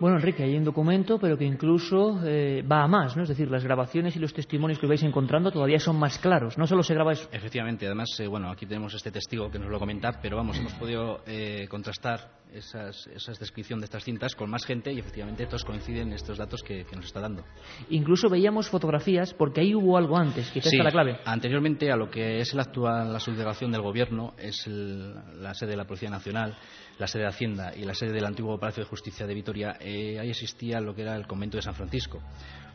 Bueno, 0.00 0.16
Enrique, 0.16 0.42
hay 0.42 0.56
un 0.56 0.64
documento, 0.64 1.18
pero 1.18 1.38
que 1.38 1.44
incluso 1.44 2.20
eh, 2.26 2.62
va 2.70 2.82
a 2.82 2.88
más, 2.88 3.16
¿no? 3.16 3.22
Es 3.22 3.28
decir, 3.28 3.48
las 3.50 3.62
grabaciones 3.64 4.16
y 4.16 4.18
los 4.18 4.34
testimonios 4.34 4.78
que 4.78 4.86
vais 4.88 5.02
encontrando 5.04 5.50
todavía 5.52 5.78
son 5.78 5.96
más 5.98 6.18
claros. 6.18 6.58
No 6.58 6.66
solo 6.66 6.82
se 6.82 6.94
graba 6.94 7.12
eso. 7.12 7.28
Efectivamente, 7.32 7.86
además, 7.86 8.08
eh, 8.18 8.26
bueno, 8.26 8.50
aquí 8.50 8.66
tenemos 8.66 8.92
este 8.94 9.10
testigo 9.12 9.50
que 9.50 9.58
nos 9.58 9.70
lo 9.70 9.78
comenta, 9.78 10.18
pero 10.20 10.36
vamos, 10.36 10.58
hemos 10.58 10.72
podido 10.74 11.20
eh, 11.26 11.66
contrastar 11.70 12.28
esas, 12.52 13.06
esas 13.08 13.38
descripción 13.38 13.80
de 13.80 13.84
estas 13.86 14.04
cintas 14.04 14.34
con 14.34 14.50
más 14.50 14.64
gente 14.66 14.92
y 14.92 14.98
efectivamente 14.98 15.46
todos 15.46 15.64
coinciden 15.64 16.08
en 16.08 16.14
estos 16.14 16.38
datos 16.38 16.62
que, 16.62 16.84
que 16.84 16.96
nos 16.96 17.06
está 17.06 17.20
dando. 17.20 17.44
Incluso 17.90 18.28
veíamos 18.28 18.68
fotografías, 18.68 19.32
porque 19.34 19.60
ahí 19.60 19.74
hubo 19.74 19.96
algo 19.96 20.16
antes, 20.16 20.50
quizás 20.50 20.70
Sí, 20.70 20.76
está 20.76 20.84
la 20.84 20.90
clave. 20.92 21.18
Anteriormente 21.24 21.90
a 21.90 21.96
lo 21.96 22.10
que 22.10 22.38
es 22.38 22.52
la 22.54 22.62
actual 22.62 23.12
la 23.12 23.20
subdelegación 23.20 23.70
del 23.72 23.82
Gobierno, 23.82 24.34
es 24.38 24.66
el- 24.66 25.14
la 25.40 25.54
sede 25.54 25.70
de 25.70 25.76
la 25.76 25.84
Policía 25.84 26.10
Nacional, 26.10 26.56
la 26.98 27.06
sede 27.06 27.22
de 27.22 27.28
Hacienda 27.28 27.72
y 27.76 27.84
la 27.84 27.94
sede 27.94 28.12
del 28.12 28.24
antiguo 28.24 28.58
Palacio 28.58 28.82
de 28.84 28.88
Justicia 28.88 29.26
de 29.26 29.34
Vitoria, 29.34 29.76
eh, 29.80 30.18
ahí 30.20 30.30
existía 30.30 30.80
lo 30.80 30.94
que 30.94 31.02
era 31.02 31.16
el 31.16 31.26
convento 31.26 31.56
de 31.56 31.62
San 31.62 31.74
Francisco. 31.74 32.20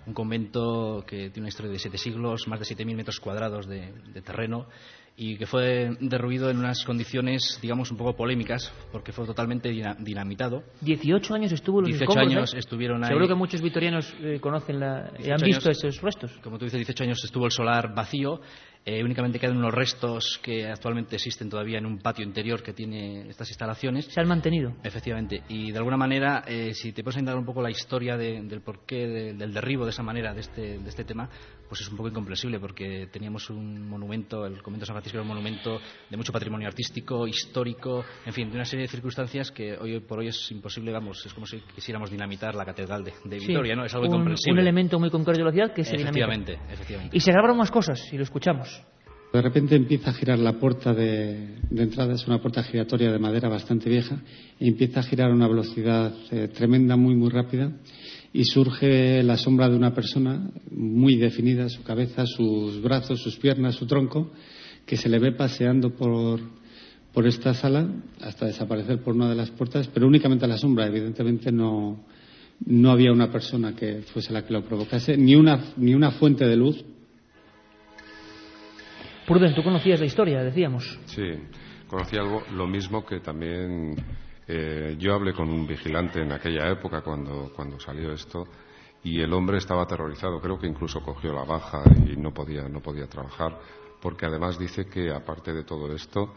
Un 0.08 0.14
convento 0.14 1.04
que 1.08 1.30
tiene 1.30 1.42
una 1.42 1.48
historia 1.50 1.72
de 1.72 1.80
siete 1.80 1.98
siglos, 1.98 2.48
más 2.48 2.60
de 2.60 2.66
7.000 2.66 2.96
metros 2.96 3.20
cuadrados 3.20 3.68
de, 3.68 3.92
de 4.14 4.22
terreno 4.22 4.66
y 5.22 5.36
que 5.38 5.46
fue 5.46 5.90
derruido 6.00 6.50
en 6.50 6.58
unas 6.58 6.86
condiciones, 6.86 7.60
digamos, 7.62 7.92
un 7.92 7.98
poco 7.98 8.16
polémicas, 8.16 8.72
porque 8.94 9.12
fue 9.12 9.26
totalmente 9.26 9.70
dina- 9.70 9.96
dinamitado. 10.00 10.64
18 10.80 11.34
años 11.34 11.52
estuvo 11.52 11.82
los 11.82 11.90
18 11.90 12.10
escombros, 12.12 12.38
años 12.38 12.54
¿eh? 12.54 12.60
estuvieron 12.60 13.04
ahí. 13.04 13.10
Seguro 13.10 13.28
que 13.28 13.36
muchos 13.36 13.62
vitorianos 13.62 14.14
eh, 14.22 14.40
conocen 14.40 14.80
la, 14.80 15.12
y 15.20 15.30
han 15.30 15.38
18 15.42 15.46
visto 15.46 15.70
años- 15.70 15.84
esos 15.84 16.02
restos. 16.02 16.32
Como 16.42 16.58
tú 16.58 16.64
dices, 16.66 16.80
18 16.80 17.04
años 17.04 17.22
estuvo 17.24 17.46
el 17.46 17.52
solar 17.52 17.94
vacío. 17.94 18.40
Eh, 18.92 19.04
únicamente 19.04 19.38
quedan 19.38 19.56
unos 19.56 19.72
restos 19.72 20.40
que 20.42 20.66
actualmente 20.66 21.16
existen 21.16 21.48
todavía 21.48 21.78
en 21.78 21.86
un 21.86 22.00
patio 22.00 22.26
interior 22.26 22.64
que 22.64 22.74
tiene 22.74 23.30
estas 23.30 23.48
instalaciones. 23.50 24.06
Se 24.06 24.20
han 24.20 24.28
mantenido. 24.28 24.74
Efectivamente. 24.84 25.44
Y 25.48 25.72
de 25.72 25.78
alguna 25.78 25.96
manera, 25.96 26.44
eh, 26.48 26.74
si 26.74 26.92
te 26.92 27.04
puedes 27.04 27.22
a 27.22 27.36
un 27.36 27.46
poco 27.46 27.62
la 27.62 27.70
historia 27.70 28.18
del 28.18 28.62
porqué 28.62 29.36
del 29.38 29.54
derribo 29.54 29.84
de 29.86 29.92
esa 29.92 30.02
manera 30.02 30.34
de 30.34 30.40
este, 30.40 30.80
de 30.80 30.90
este 30.90 31.04
tema, 31.04 31.30
pues 31.68 31.82
es 31.82 31.90
un 31.90 31.98
poco 31.98 32.10
incomprensible 32.10 32.60
porque 32.60 33.08
teníamos 33.12 33.52
un 33.52 33.88
monumento, 33.88 34.44
el 34.48 34.64
convento 34.64 34.86
de 34.86 34.88
San 34.88 34.96
Francisco 34.96 35.18
era 35.18 35.22
un 35.22 35.28
monumento 35.28 35.80
de 36.10 36.18
mucho 36.18 36.34
patrimonio 36.34 36.68
artístico, 36.68 37.28
histórico, 37.28 38.04
en 38.26 38.34
fin, 38.34 38.50
de 38.50 38.56
una 38.56 38.66
serie 38.66 38.86
de 38.86 38.90
circunstancias 38.90 39.52
que 39.52 39.78
hoy 39.78 40.00
por 40.00 40.18
hoy 40.18 40.30
es 40.30 40.52
imposible, 40.52 40.92
vamos, 40.92 41.24
es 41.24 41.34
como 41.34 41.46
si 41.46 41.60
quisiéramos 41.76 42.10
dinamitar 42.10 42.56
la 42.56 42.66
catedral 42.66 43.04
de, 43.04 43.38
Vitoria, 43.40 43.76
¿no? 43.76 43.86
Es 43.86 43.94
algo 43.94 44.08
incomprensible. 44.08 44.54
Un 44.54 44.60
elemento 44.60 45.00
muy 45.00 45.12
concreto 45.12 45.40
de 45.42 45.46
la 45.46 45.52
ciudad 45.52 45.74
que 45.76 45.84
se 45.84 45.96
efectivamente, 45.96 46.58
Efectivamente. 46.72 47.16
Y 47.16 47.20
se 47.20 47.32
grabaron 47.32 47.58
más 47.58 47.70
cosas, 47.70 48.12
y 48.12 48.18
lo 48.18 48.24
escuchamos. 48.24 48.79
De 49.32 49.44
repente 49.44 49.76
empieza 49.76 50.10
a 50.10 50.14
girar 50.14 50.40
la 50.40 50.54
puerta 50.54 50.92
de, 50.92 51.60
entrada, 51.70 52.16
es 52.16 52.26
una 52.26 52.42
puerta 52.42 52.64
giratoria 52.64 53.12
de 53.12 53.20
madera 53.20 53.48
bastante 53.48 53.88
vieja, 53.88 54.24
y 54.60 54.68
empieza 54.68 55.02
a 55.02 55.04
girar 55.04 55.30
a 55.30 55.36
una 55.36 55.48
velocidad 55.48 56.12
eh, 56.32 56.48
tremenda, 56.48 56.96
muy, 56.96 57.16
muy 57.16 57.30
rápida, 57.30 57.72
y 58.34 58.46
surge 58.46 59.22
la 59.22 59.38
sombra 59.38 59.70
de 59.70 59.76
una 59.76 59.94
persona 59.94 60.50
muy 60.72 61.16
definida, 61.18 61.70
su 61.70 61.84
cabeza, 61.84 62.26
sus 62.26 62.82
brazos, 62.82 63.22
sus 63.22 63.38
piernas, 63.38 63.76
su 63.76 63.86
tronco, 63.86 64.32
que 64.88 64.98
se 64.98 65.10
le 65.10 65.20
ve 65.20 65.32
paseando 65.34 65.96
por, 65.96 66.40
por 67.14 67.28
esta 67.28 67.54
sala 67.54 67.88
hasta 68.22 68.48
desaparecer 68.48 69.04
por 69.04 69.14
una 69.14 69.30
de 69.30 69.36
las 69.36 69.52
puertas, 69.52 69.88
pero 69.94 70.08
únicamente 70.08 70.48
la 70.48 70.58
sombra, 70.58 70.88
evidentemente 70.88 71.52
no, 71.52 72.04
no 72.66 72.90
había 72.90 73.12
una 73.12 73.32
persona 73.32 73.76
que 73.76 74.02
fuese 74.12 74.34
la 74.34 74.44
que 74.44 74.54
lo 74.54 74.64
provocase, 74.66 75.16
ni 75.18 75.36
una, 75.36 75.66
ni 75.78 75.94
una 75.94 76.10
fuente 76.10 76.48
de 76.48 76.56
luz 76.56 76.84
Pruden, 79.30 79.54
tú 79.54 79.62
conocías 79.62 80.00
la 80.00 80.08
historia, 80.08 80.44
decíamos. 80.44 81.00
Sí, 81.06 81.22
conocí 81.88 82.18
algo, 82.18 82.42
lo 82.56 82.66
mismo 82.66 83.06
que 83.06 83.20
también 83.20 83.96
eh, 84.48 84.96
yo 84.98 85.14
hablé 85.14 85.34
con 85.34 85.48
un 85.48 85.68
vigilante 85.68 86.20
en 86.24 86.32
aquella 86.32 86.68
época 86.68 87.02
cuando, 87.02 87.52
cuando 87.56 87.80
salió 87.80 88.12
esto 88.12 88.48
y 89.04 89.22
el 89.22 89.32
hombre 89.32 89.60
estaba 89.60 89.84
aterrorizado, 89.84 90.42
creo 90.42 90.58
que 90.58 90.66
incluso 90.66 91.02
cogió 91.02 91.32
la 91.32 91.44
baja 91.44 91.84
y 92.08 92.16
no 92.16 92.34
podía, 92.34 92.68
no 92.68 92.80
podía 92.80 93.06
trabajar, 93.06 93.56
porque 94.02 94.26
además 94.26 94.58
dice 94.58 94.88
que 94.88 95.12
aparte 95.14 95.54
de 95.54 95.64
todo 95.64 95.94
esto, 95.94 96.34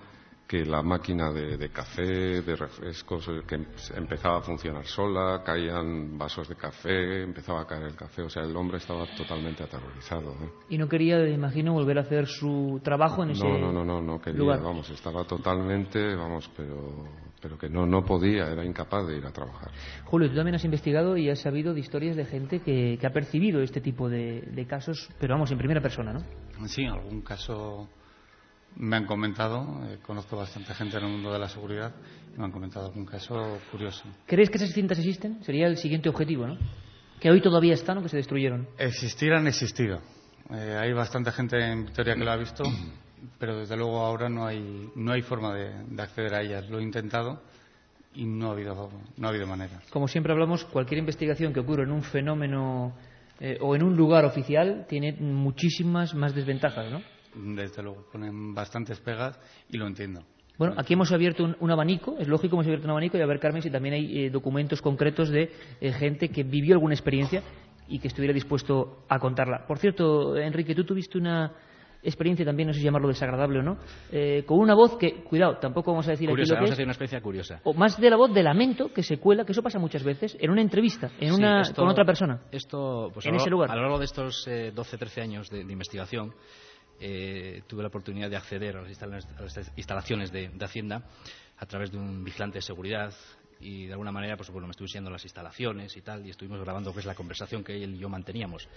que 0.53 0.67
la 0.67 0.83
máquina 0.83 1.33
de, 1.33 1.71
café, 1.71 2.43
de 2.43 2.57
refrescos, 2.57 3.27
eh, 3.29 3.41
que 3.49 3.55
empezaba 3.97 4.37
a 4.37 4.43
funcionar 4.43 4.85
sola, 4.85 5.43
caían 5.43 6.19
vasos 6.19 6.47
de 6.47 6.57
café, 6.57 7.23
empezaba 7.23 7.63
a 7.63 7.67
caer 7.67 7.85
el 7.85 7.97
café, 7.97 8.21
o 8.21 8.29
sea, 8.29 8.43
el 8.43 8.55
hombre 8.55 8.77
estaba 8.77 9.07
totalmente 9.17 9.63
aterrorizado. 9.63 10.33
¿eh? 10.33 10.51
Y 10.69 10.77
no 10.77 10.91
quería, 10.91 11.27
imagino, 11.27 11.73
volver 11.73 11.97
a 11.97 12.01
hacer 12.03 12.27
su 12.27 12.79
trabajo 12.85 13.23
en 13.23 13.31
ese 13.31 13.49
no, 13.49 13.57
no, 13.57 13.73
no, 13.73 13.83
no, 13.83 14.03
no 14.03 14.21
quería, 14.21 14.59
vamos, 14.59 14.91
estaba 14.91 15.25
totalmente, 15.25 16.15
vamos, 16.15 16.51
pero, 16.55 17.09
pero 17.41 17.57
que 17.57 17.71
no, 17.71 17.87
no 17.87 18.05
podía, 18.05 18.53
era 18.53 18.63
incapaz 18.63 19.07
de 19.07 19.17
ir 19.17 19.25
a 19.25 19.33
trabajar. 19.33 19.71
Julio, 20.05 20.29
tú 20.29 20.37
también 20.37 20.57
has 20.57 20.65
investigado 20.67 21.17
y 21.17 21.31
has 21.31 21.41
sabido 21.41 21.73
de 21.73 21.81
historias 21.81 22.15
de 22.15 22.27
gente 22.27 22.61
que, 22.61 22.99
que 23.01 23.07
ha 23.07 23.13
percibido 23.15 23.63
este 23.63 23.81
tipo 23.81 24.11
de, 24.11 24.43
de 24.43 24.67
casos, 24.67 25.09
pero 25.19 25.33
vamos, 25.33 25.51
en 25.51 25.57
primera 25.57 25.81
persona, 25.81 26.13
¿no? 26.13 26.69
Sí, 26.69 26.85
algún 26.85 27.23
caso 27.23 27.89
me 28.77 28.97
han 28.97 29.07
comentado, 29.07 29.81
eh, 29.87 29.99
conozco 30.03 30.37
bastante 30.37 30.75
gente 30.75 30.97
en 30.97 31.05
el 31.05 31.11
mundo 31.11 31.33
de 31.33 31.39
la 31.39 31.49
seguridad, 31.49 31.93
y 32.35 32.39
me 32.39 32.45
han 32.45 32.53
comentado 32.53 32.87
algún 32.87 33.05
caso 33.05 33.59
curioso. 33.71 34.05
¿Crees 34.27 34.51
que 34.51 34.57
esas 34.57 34.73
cintas 34.73 34.99
existen? 34.99 35.43
Sería 35.45 35.67
el 35.67 35.77
siguiente 35.77 36.09
objetivo, 36.09 36.47
¿no? 36.47 36.57
Que 37.21 37.31
hoy 37.31 37.41
todavía 37.41 37.75
están 37.75 37.99
o 37.99 38.03
que 38.03 38.09
se 38.09 38.17
destruyeron. 38.17 38.69
Existir 38.79 39.33
han 39.33 39.47
existido. 39.47 40.01
Eh, 40.51 40.79
hay 40.81 40.93
bastante 40.93 41.31
gente 41.31 41.59
en 41.59 41.85
Victoria 41.85 42.15
que 42.15 42.25
lo 42.25 42.31
ha 42.31 42.37
visto, 42.37 42.65
pero 43.39 43.59
desde 43.59 43.77
luego 43.77 44.01
ahora 44.01 44.29
no 44.29 44.47
hay, 44.47 44.91
no 44.97 45.13
hay 45.13 45.23
forma 45.23 45.55
de, 45.55 46.03
acceder 46.03 46.35
a 46.35 46.43
ellas. 46.43 46.69
Lo 46.69 46.79
he 46.79 46.83
intentado 46.83 47.43
y 48.15 48.25
no 48.25 48.49
ha 48.49 48.53
habido, 48.53 48.91
no 49.17 49.27
ha 49.27 49.31
habido 49.31 49.47
manera. 49.47 49.81
Como 49.91 50.09
siempre 50.09 50.33
hablamos, 50.33 50.65
cualquier 50.65 50.99
investigación 50.99 51.53
que 51.53 51.61
ocurra 51.61 51.85
en 51.85 51.93
un 51.93 52.03
fenómeno 52.03 52.95
eh, 53.41 53.59
o 53.61 53.75
en 53.75 53.83
un 53.83 53.97
lugar 53.97 54.25
oficial 54.25 54.87
tiene 54.89 55.13
muchísimas 55.13 56.15
más 56.15 56.35
desventajas, 56.35 56.91
¿no? 56.91 57.01
Desde 57.35 57.83
luego 57.83 58.05
ponen 58.13 58.55
bastantes 58.55 59.01
pegas 59.01 59.39
y 59.69 59.79
lo 59.79 59.87
entiendo. 59.87 60.25
Bueno, 60.59 60.75
aquí 60.77 60.93
hemos 60.93 61.11
abierto 61.13 61.57
un, 61.59 61.71
abanico, 61.71 62.17
es 62.19 62.29
lógico, 62.29 62.57
hemos 62.57 62.67
abierto 62.67 62.85
un 62.85 62.91
abanico 62.91 63.17
y 63.17 63.23
a 63.23 63.27
ver, 63.27 63.41
Carmen, 63.41 63.63
si 63.63 63.71
también 63.71 63.95
hay 63.95 64.27
eh, 64.27 64.31
documentos 64.31 64.83
concretos 64.83 65.31
de 65.31 65.51
eh, 65.81 65.93
gente 65.93 66.29
que 66.29 66.43
vivió 66.43 66.75
alguna 66.75 66.95
experiencia 66.95 67.43
y 67.89 67.99
que 67.99 68.09
estuviera 68.09 68.35
dispuesto 68.35 69.05
a 69.09 69.19
contarla. 69.19 69.67
Por 69.67 69.79
cierto, 69.79 70.37
Enrique, 70.37 70.75
tú 70.75 70.85
tuviste 70.85 71.19
una 71.19 71.53
experiencia 72.03 72.45
también, 72.45 72.67
no 72.67 72.75
sé 72.75 72.81
si 72.81 72.85
llamarlo 72.85 73.09
desagradable 73.09 73.61
o 73.61 73.63
no, 73.63 73.79
eh, 74.11 74.45
con 74.47 74.59
una 74.59 74.75
voz 74.75 74.97
que, 74.99 75.23
cuidado, 75.23 75.57
tampoco 75.59 75.93
vamos 75.93 76.07
a 76.09 76.13
decir 76.13 76.29
curiosa, 76.29 76.55
aquí 76.55 76.59
vamos 76.59 76.71
a 76.71 76.75
decir 76.75 76.85
una 76.85 76.93
experiencia 76.93 77.21
curiosa. 77.21 77.61
O 77.65 77.75
más 77.75 77.99
de 77.99 78.11
la 78.11 78.17
voz 78.17 78.33
de 78.35 78.43
lamento 78.43 78.93
que 78.93 79.03
se 79.03 79.19
cuela, 79.19 79.45
que 79.45 79.53
eso 79.53 79.63
pasa 79.63 79.79
muchas 79.79 80.03
veces, 80.03 80.37
en 80.39 80.51
una 80.51 80.61
entrevista, 80.61 81.11
en 81.19 81.33
una, 81.33 81.63
con 81.75 81.89
otra 81.89 82.05
persona. 82.05 82.41
Esto, 82.51 83.11
pues 83.15 83.25
en 83.27 83.37
ese 83.37 83.51
lugar. 83.51 83.71
A 83.71 83.77
lo 83.77 83.83
largo 83.83 83.99
de 83.99 84.05
estos 84.05 84.47
12-13 84.47 85.23
años 85.23 85.51
de 85.51 85.61
investigación, 85.61 86.35
eh, 87.05 87.63
tuve 87.67 87.83
la 87.83 87.89
oportunidad 87.89 88.31
de 88.31 88.37
acceder 88.37 88.77
a 88.77 88.83
las 88.83 89.59
instalaciones 89.77 90.31
de, 90.31 90.53
Hacienda 90.61 91.03
a 91.59 91.67
través 91.67 91.91
de 91.91 91.99
un 91.99 92.23
vigilante 92.23 92.59
de 92.59 92.63
seguridad 92.63 93.13
y 93.59 93.87
de 93.87 93.93
alguna 93.93 94.13
manera 94.13 94.37
pues 94.37 94.51
bueno 94.51 94.69
me 94.69 94.71
estuve 94.71 94.87
enseñando 94.87 95.11
las 95.11 95.25
instalaciones 95.25 95.97
y 95.97 96.01
tal 96.03 96.25
y 96.25 96.31
estuvimos 96.31 96.61
grabando 96.61 96.93
pues 96.93 97.05
la 97.05 97.17
conversación 97.17 97.65
que 97.65 97.83
él 97.83 97.97
y 97.97 97.99
yo 97.99 98.09
manteníamos. 98.09 98.69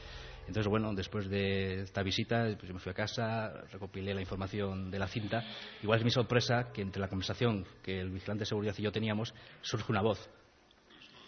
Entonces 0.48 0.68
bueno 0.68 0.92
después 0.96 1.30
de 1.30 1.84
esta 1.84 2.02
visita 2.02 2.48
pues 2.60 2.74
me 2.74 2.80
fui 2.80 2.90
a 2.90 2.96
casa 2.96 3.62
recopilé 3.72 4.16
la 4.16 4.22
información 4.22 4.90
de 4.90 4.98
la 4.98 5.08
cinta. 5.08 5.44
Igual 5.84 6.00
es 6.00 6.06
mi 6.06 6.12
sorpresa 6.12 6.72
que 6.74 6.82
entre 6.82 7.00
la 7.00 7.08
conversación 7.08 7.64
que 7.84 8.00
el 8.00 8.10
vigilante 8.10 8.42
de 8.42 8.48
seguridad 8.48 8.74
y 8.76 8.82
yo 8.82 8.92
teníamos 8.92 9.36
surge 9.62 9.92
una 9.92 10.02
voz 10.02 10.28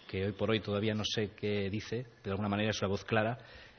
que 0.08 0.24
hoy 0.24 0.32
por 0.32 0.50
hoy 0.50 0.58
todavía 0.58 0.94
no 0.94 1.04
sé 1.04 1.30
qué 1.36 1.70
dice 1.70 2.06
pero 2.22 2.24
de 2.24 2.30
alguna 2.32 2.48
manera 2.48 2.70
es 2.70 2.80
una 2.80 2.88
voz 2.88 3.04
clara 3.04 3.38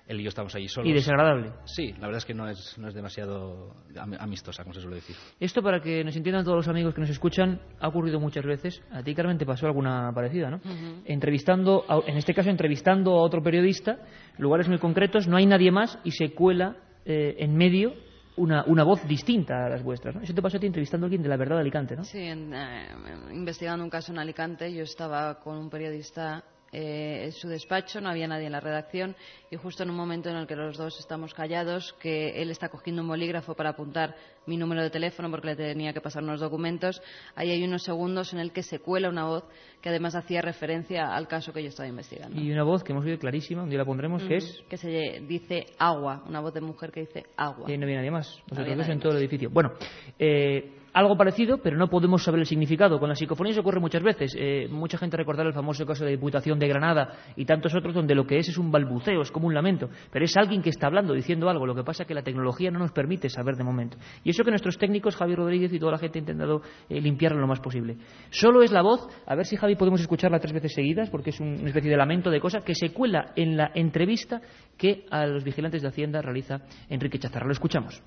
él 0.09 0.19
y 0.19 0.23
yo 0.23 0.29
estamos 0.29 0.53
allí 0.55 0.67
solos. 0.67 0.89
¿Y 0.89 0.93
desagradable? 0.93 1.51
Sí, 1.65 1.93
la 1.93 2.07
verdad 2.07 2.17
es 2.17 2.25
que 2.25 2.33
no 2.33 2.49
es, 2.49 2.77
no 2.79 2.87
es 2.87 2.95
demasiado 2.95 3.75
amistosa, 4.19 4.63
como 4.63 4.73
se 4.73 4.81
suele 4.81 4.95
decir. 4.95 5.15
Esto, 5.39 5.61
para 5.61 5.79
que 5.79 6.03
nos 6.03 6.15
entiendan 6.15 6.43
todos 6.43 6.57
los 6.57 6.67
amigos 6.67 6.95
que 6.95 7.01
nos 7.01 7.11
escuchan, 7.11 7.61
ha 7.79 7.87
ocurrido 7.87 8.19
muchas 8.19 8.43
veces. 8.43 8.81
A 8.91 9.03
ti, 9.03 9.13
Carmen, 9.13 9.37
te 9.37 9.45
pasó 9.45 9.67
alguna 9.67 10.11
parecida, 10.13 10.49
¿no? 10.49 10.59
Entrevistando, 11.05 11.85
en 12.07 12.17
este 12.17 12.33
caso, 12.33 12.49
entrevistando 12.49 13.11
a 13.11 13.21
otro 13.21 13.43
periodista, 13.43 13.99
lugares 14.39 14.67
muy 14.67 14.79
concretos, 14.79 15.27
no 15.27 15.37
hay 15.37 15.45
nadie 15.45 15.71
más 15.71 15.99
y 16.03 16.11
se 16.11 16.33
cuela 16.33 16.75
eh, 17.05 17.35
en 17.37 17.55
medio 17.55 17.93
una, 18.37 18.63
una, 18.65 18.83
voz 18.83 19.07
distinta 19.07 19.65
a 19.65 19.69
las 19.69 19.83
vuestras. 19.83 20.15
¿no? 20.15 20.21
Eso 20.21 20.33
te 20.33 20.41
pasó 20.41 20.57
a 20.57 20.59
ti 20.59 20.65
entrevistando 20.65 21.05
a 21.05 21.07
alguien 21.07 21.21
de 21.21 21.29
la 21.29 21.37
verdad 21.37 21.57
de 21.57 21.61
Alicante, 21.61 21.95
¿no? 21.95 22.03
Sí, 22.03 22.19
eh, 22.19 22.87
investigando 23.31 23.83
un 23.83 23.89
caso 23.91 24.11
en 24.11 24.17
Alicante, 24.17 24.73
yo 24.73 24.83
estaba 24.83 25.39
con 25.39 25.57
un 25.57 25.69
periodista 25.69 26.43
eh, 26.71 27.21
en 27.25 27.31
su 27.31 27.47
despacho, 27.47 28.01
no 28.01 28.09
había 28.09 28.27
nadie 28.27 28.45
en 28.45 28.51
la 28.51 28.59
redacción 28.59 29.15
y 29.49 29.55
justo 29.55 29.83
en 29.83 29.89
un 29.89 29.95
momento 29.95 30.29
en 30.29 30.35
el 30.35 30.47
que 30.47 30.55
los 30.55 30.77
dos 30.77 30.99
estamos 30.99 31.33
callados, 31.33 31.95
que 31.99 32.41
él 32.41 32.51
está 32.51 32.69
cogiendo 32.69 33.01
un 33.01 33.07
bolígrafo 33.07 33.55
para 33.55 33.71
apuntar 33.71 34.15
mi 34.45 34.57
número 34.57 34.81
de 34.81 34.89
teléfono 34.89 35.29
porque 35.29 35.47
le 35.47 35.55
tenía 35.55 35.93
que 35.93 36.01
pasar 36.01 36.23
unos 36.23 36.39
documentos, 36.39 37.01
ahí 37.35 37.51
hay 37.51 37.63
unos 37.63 37.83
segundos 37.83 38.33
en 38.33 38.39
el 38.39 38.51
que 38.51 38.63
se 38.63 38.79
cuela 38.79 39.09
una 39.09 39.25
voz 39.25 39.43
que 39.81 39.89
además 39.89 40.15
hacía 40.15 40.41
referencia 40.41 41.15
al 41.15 41.27
caso 41.27 41.53
que 41.53 41.61
yo 41.61 41.69
estaba 41.69 41.87
investigando. 41.87 42.39
Y 42.39 42.51
una 42.51 42.63
voz 42.63 42.83
que 42.83 42.91
hemos 42.91 43.05
oído 43.05 43.17
clarísima, 43.17 43.63
un 43.63 43.69
día 43.69 43.79
la 43.79 43.85
pondremos, 43.85 44.23
que 44.23 44.37
es... 44.37 44.63
Que 44.69 44.77
se 44.77 45.21
dice 45.27 45.67
agua, 45.77 46.23
una 46.27 46.39
voz 46.41 46.53
de 46.53 46.61
mujer 46.61 46.91
que 46.91 47.01
dice 47.01 47.25
agua. 47.37 47.71
Y 47.71 47.77
no 47.77 47.85
viene 47.85 47.97
nadie 47.97 48.11
más, 48.11 48.41
en 48.51 48.99
todo 48.99 49.13
el 49.13 49.19
edificio. 49.19 49.49
Bueno, 49.49 49.71
eh, 50.17 50.73
algo 50.93 51.15
parecido, 51.15 51.59
pero 51.59 51.77
no 51.77 51.87
podemos 51.87 52.23
saber 52.23 52.39
el 52.39 52.45
significado. 52.45 52.99
Con 52.99 53.09
las 53.09 53.19
psicofonías 53.19 53.57
ocurre 53.57 53.79
muchas 53.79 54.03
veces. 54.03 54.35
Eh, 54.37 54.67
mucha 54.69 54.97
gente 54.97 55.17
recordará 55.17 55.47
el 55.47 55.53
famoso 55.53 55.85
caso 55.85 56.03
de 56.03 56.11
Diputación 56.11 56.57
de 56.59 56.67
Granada 56.67 57.13
y 57.35 57.45
tantos 57.45 57.75
otros 57.75 57.93
donde 57.93 58.15
lo 58.15 58.25
que 58.25 58.37
es 58.37 58.49
es 58.49 58.57
un 58.57 58.71
balbuceo, 58.71 59.21
es 59.21 59.31
como 59.31 59.47
un 59.47 59.53
lamento. 59.53 59.89
Pero 60.11 60.25
es 60.25 60.35
alguien 60.35 60.61
que 60.61 60.69
está 60.69 60.87
hablando, 60.87 61.13
diciendo 61.13 61.49
algo. 61.49 61.65
Lo 61.65 61.75
que 61.75 61.83
pasa 61.83 62.03
es 62.03 62.07
que 62.07 62.13
la 62.13 62.23
tecnología 62.23 62.71
no 62.71 62.79
nos 62.79 62.91
permite 62.91 63.29
saber 63.29 63.55
de 63.55 63.63
momento. 63.63 63.97
Y 64.23 64.31
eso 64.31 64.38
que 64.43 64.51
nuestros 64.51 64.77
técnicos, 64.77 65.15
Javier 65.15 65.39
Rodríguez 65.39 65.71
y 65.73 65.79
toda 65.79 65.93
la 65.93 65.97
gente, 65.97 66.19
ha 66.19 66.21
intentado 66.21 66.61
eh, 66.89 67.01
limpiarlo 67.01 67.39
lo 67.39 67.47
más 67.47 67.59
posible. 67.59 67.97
Solo 68.29 68.61
es 68.61 68.71
la 68.71 68.81
voz, 68.81 69.07
a 69.25 69.35
ver 69.35 69.45
si 69.45 69.55
Javi 69.55 69.75
podemos 69.75 70.01
escucharla 70.01 70.39
tres 70.39 70.53
veces 70.53 70.73
seguidas, 70.73 71.09
porque 71.09 71.31
es 71.31 71.39
una 71.39 71.67
especie 71.67 71.89
de 71.89 71.97
lamento 71.97 72.29
de 72.29 72.39
cosa, 72.39 72.61
que 72.61 72.75
se 72.75 72.91
cuela 72.91 73.31
en 73.35 73.57
la 73.57 73.71
entrevista 73.73 74.41
que 74.77 75.05
a 75.09 75.25
los 75.25 75.43
vigilantes 75.43 75.81
de 75.81 75.87
Hacienda 75.87 76.21
realiza 76.21 76.61
Enrique 76.89 77.19
Chazarra. 77.19 77.45
Lo 77.45 77.53
escuchamos. 77.53 78.01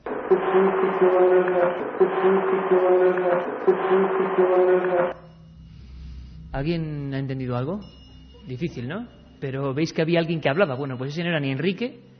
¿Alguien 6.52 7.14
ha 7.14 7.18
entendido 7.18 7.56
algo? 7.56 7.80
Difícil, 8.46 8.88
¿no? 8.88 9.08
Pero 9.40 9.74
veis 9.74 9.92
que 9.92 10.02
había 10.02 10.20
alguien 10.20 10.40
que 10.40 10.48
hablaba. 10.48 10.74
Bueno, 10.74 10.96
pues 10.96 11.12
ese 11.12 11.22
no 11.22 11.30
era 11.30 11.40
ni 11.40 11.50
Enrique 11.50 12.11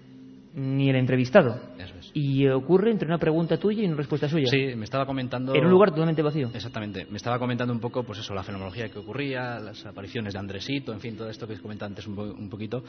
ni 0.55 0.91
el 0.91 0.97
entrevistado. 0.97 1.59
Eso 1.79 1.95
es. 1.99 2.11
Y 2.15 2.47
ocurre 2.49 2.91
entre 2.91 3.07
una 3.07 3.19
pregunta 3.19 3.57
tuya 3.57 3.83
y 3.83 3.87
una 3.87 3.97
respuesta 3.97 4.29
suya. 4.29 4.47
Sí, 4.51 4.75
me 4.77 4.85
estaba 4.85 5.07
comentando... 5.07 5.55
En 5.55 5.65
un 5.65 5.71
lugar 5.71 5.91
totalmente 5.91 6.21
vacío. 6.23 6.51
Exactamente. 6.53 7.07
Me 7.11 7.17
estaba 7.17 7.39
comentando 7.39 7.73
un 7.73 7.81
poco, 7.81 8.03
pues 8.05 8.19
eso, 8.19 8.35
la 8.35 8.43
fenomenología 8.43 8.89
que 8.91 8.99
ocurría, 8.99 9.59
las 9.59 9.85
apariciones 9.87 10.35
de 10.35 10.39
Andresito, 10.39 10.93
en 10.93 11.01
fin, 11.01 11.17
todo 11.17 11.29
esto 11.31 11.47
que 11.47 11.55
os 11.55 11.61
comentaba 11.61 11.89
antes 11.89 12.07
un, 12.07 12.15
po- 12.15 12.23
un 12.25 12.51
poquito. 12.51 12.85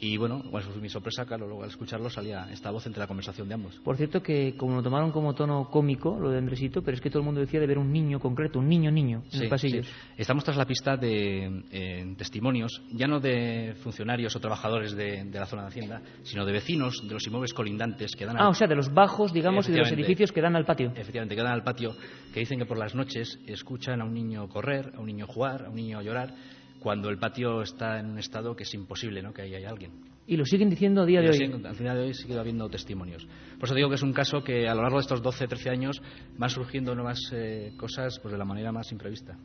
Y 0.00 0.16
bueno, 0.16 0.42
pues 0.50 0.64
fue 0.64 0.80
mi 0.80 0.88
sorpresa, 0.88 1.26
claro, 1.26 1.46
luego 1.46 1.62
al 1.64 1.68
escucharlo 1.70 2.08
salía 2.08 2.48
esta 2.50 2.70
voz 2.70 2.86
entre 2.86 3.00
la 3.00 3.06
conversación 3.06 3.46
de 3.48 3.54
ambos. 3.54 3.74
Por 3.84 3.96
cierto 3.96 4.22
que 4.22 4.54
como 4.56 4.76
lo 4.76 4.82
tomaron 4.82 5.12
como 5.12 5.34
tono 5.34 5.68
cómico, 5.70 6.18
lo 6.18 6.30
de 6.30 6.38
Andresito, 6.38 6.82
pero 6.82 6.94
es 6.96 7.00
que 7.02 7.10
todo 7.10 7.20
el 7.20 7.26
mundo 7.26 7.40
decía 7.40 7.60
de 7.60 7.66
ver 7.66 7.78
un 7.78 7.92
niño 7.92 8.18
concreto, 8.20 8.58
un 8.58 8.68
niño 8.68 8.90
niño, 8.90 9.22
en 9.26 9.30
Sí, 9.30 9.38
los 9.40 9.48
pasillos. 9.48 9.86
sí. 9.86 9.92
Estamos 10.16 10.44
tras 10.44 10.56
la 10.56 10.64
pista 10.66 10.96
de 10.96 11.62
eh, 11.70 12.14
testimonios, 12.16 12.82
ya 12.92 13.06
no 13.06 13.20
de 13.20 13.74
funcionarios 13.82 14.34
o 14.34 14.40
trabajadores 14.40 14.96
de, 14.96 15.24
de 15.24 15.38
la 15.38 15.46
zona 15.46 15.62
de 15.62 15.68
Hacienda, 15.68 16.02
sino 16.22 16.44
de 16.46 16.52
vecinos 16.52 17.01
de 17.02 17.12
los 17.14 17.26
inmuebles 17.26 17.52
colindantes 17.54 18.12
que 18.16 18.24
dan 18.26 18.36
Ah, 18.38 18.44
al- 18.44 18.50
o 18.50 18.54
sea, 18.54 18.66
de 18.68 18.74
los 18.76 18.92
bajos, 18.92 19.32
digamos, 19.32 19.68
y 19.68 19.72
de 19.72 19.78
los 19.78 19.92
edificios 19.92 20.32
que 20.32 20.40
dan 20.40 20.56
al 20.56 20.64
patio. 20.64 20.92
Efectivamente, 20.94 21.34
que 21.34 21.42
dan 21.42 21.52
al 21.52 21.62
patio, 21.64 21.94
que 22.32 22.40
dicen 22.40 22.58
que 22.58 22.66
por 22.66 22.78
las 22.78 22.94
noches 22.94 23.38
escuchan 23.46 24.00
a 24.00 24.04
un 24.04 24.14
niño 24.14 24.48
correr, 24.48 24.92
a 24.96 25.00
un 25.00 25.06
niño 25.06 25.26
jugar, 25.26 25.66
a 25.66 25.68
un 25.70 25.76
niño 25.76 26.00
llorar, 26.02 26.34
cuando 26.80 27.08
el 27.10 27.18
patio 27.18 27.62
está 27.62 27.98
en 28.00 28.06
un 28.10 28.18
estado 28.18 28.56
que 28.56 28.64
es 28.64 28.74
imposible 28.74 29.22
¿no? 29.22 29.32
que 29.32 29.42
ahí 29.42 29.54
haya 29.54 29.68
alguien. 29.68 29.92
Y 30.26 30.36
lo 30.36 30.44
siguen 30.44 30.70
diciendo 30.70 31.02
a 31.02 31.06
día 31.06 31.20
de 31.20 31.30
hoy. 31.30 31.36
siguen- 31.36 31.66
al 31.66 31.74
final 31.74 31.96
de 31.96 32.04
hoy 32.04 32.14
sigue 32.14 32.38
habiendo 32.38 32.68
testimonios. 32.68 33.26
Por 33.58 33.64
eso 33.68 33.74
digo 33.74 33.88
que 33.88 33.96
es 33.96 34.02
un 34.02 34.12
caso 34.12 34.42
que 34.42 34.68
a 34.68 34.74
lo 34.74 34.82
largo 34.82 34.98
de 34.98 35.02
estos 35.02 35.20
12, 35.22 35.46
13 35.48 35.70
años 35.70 36.00
van 36.38 36.48
surgiendo 36.50 36.94
nuevas 36.94 37.18
eh, 37.32 37.72
cosas 37.76 38.18
pues, 38.20 38.30
de 38.32 38.38
la 38.38 38.44
manera 38.44 38.70
más 38.72 38.90
imprevista. 38.92 39.36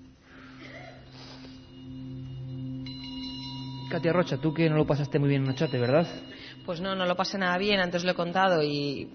Katia 3.89 4.11
Rocha, 4.11 4.38
tú 4.38 4.53
que 4.53 4.69
no 4.69 4.75
lo 4.75 4.85
pasaste 4.85 5.17
muy 5.17 5.29
bien 5.29 5.43
en 5.43 5.49
Ochate, 5.51 5.77
¿verdad? 5.79 6.05
Pues 6.68 6.81
no, 6.81 6.95
no 6.95 7.06
lo 7.06 7.15
pasé 7.15 7.38
nada 7.38 7.57
bien, 7.57 7.80
antes 7.80 8.03
lo 8.03 8.11
he 8.11 8.14
contado 8.14 8.61
y 8.61 9.07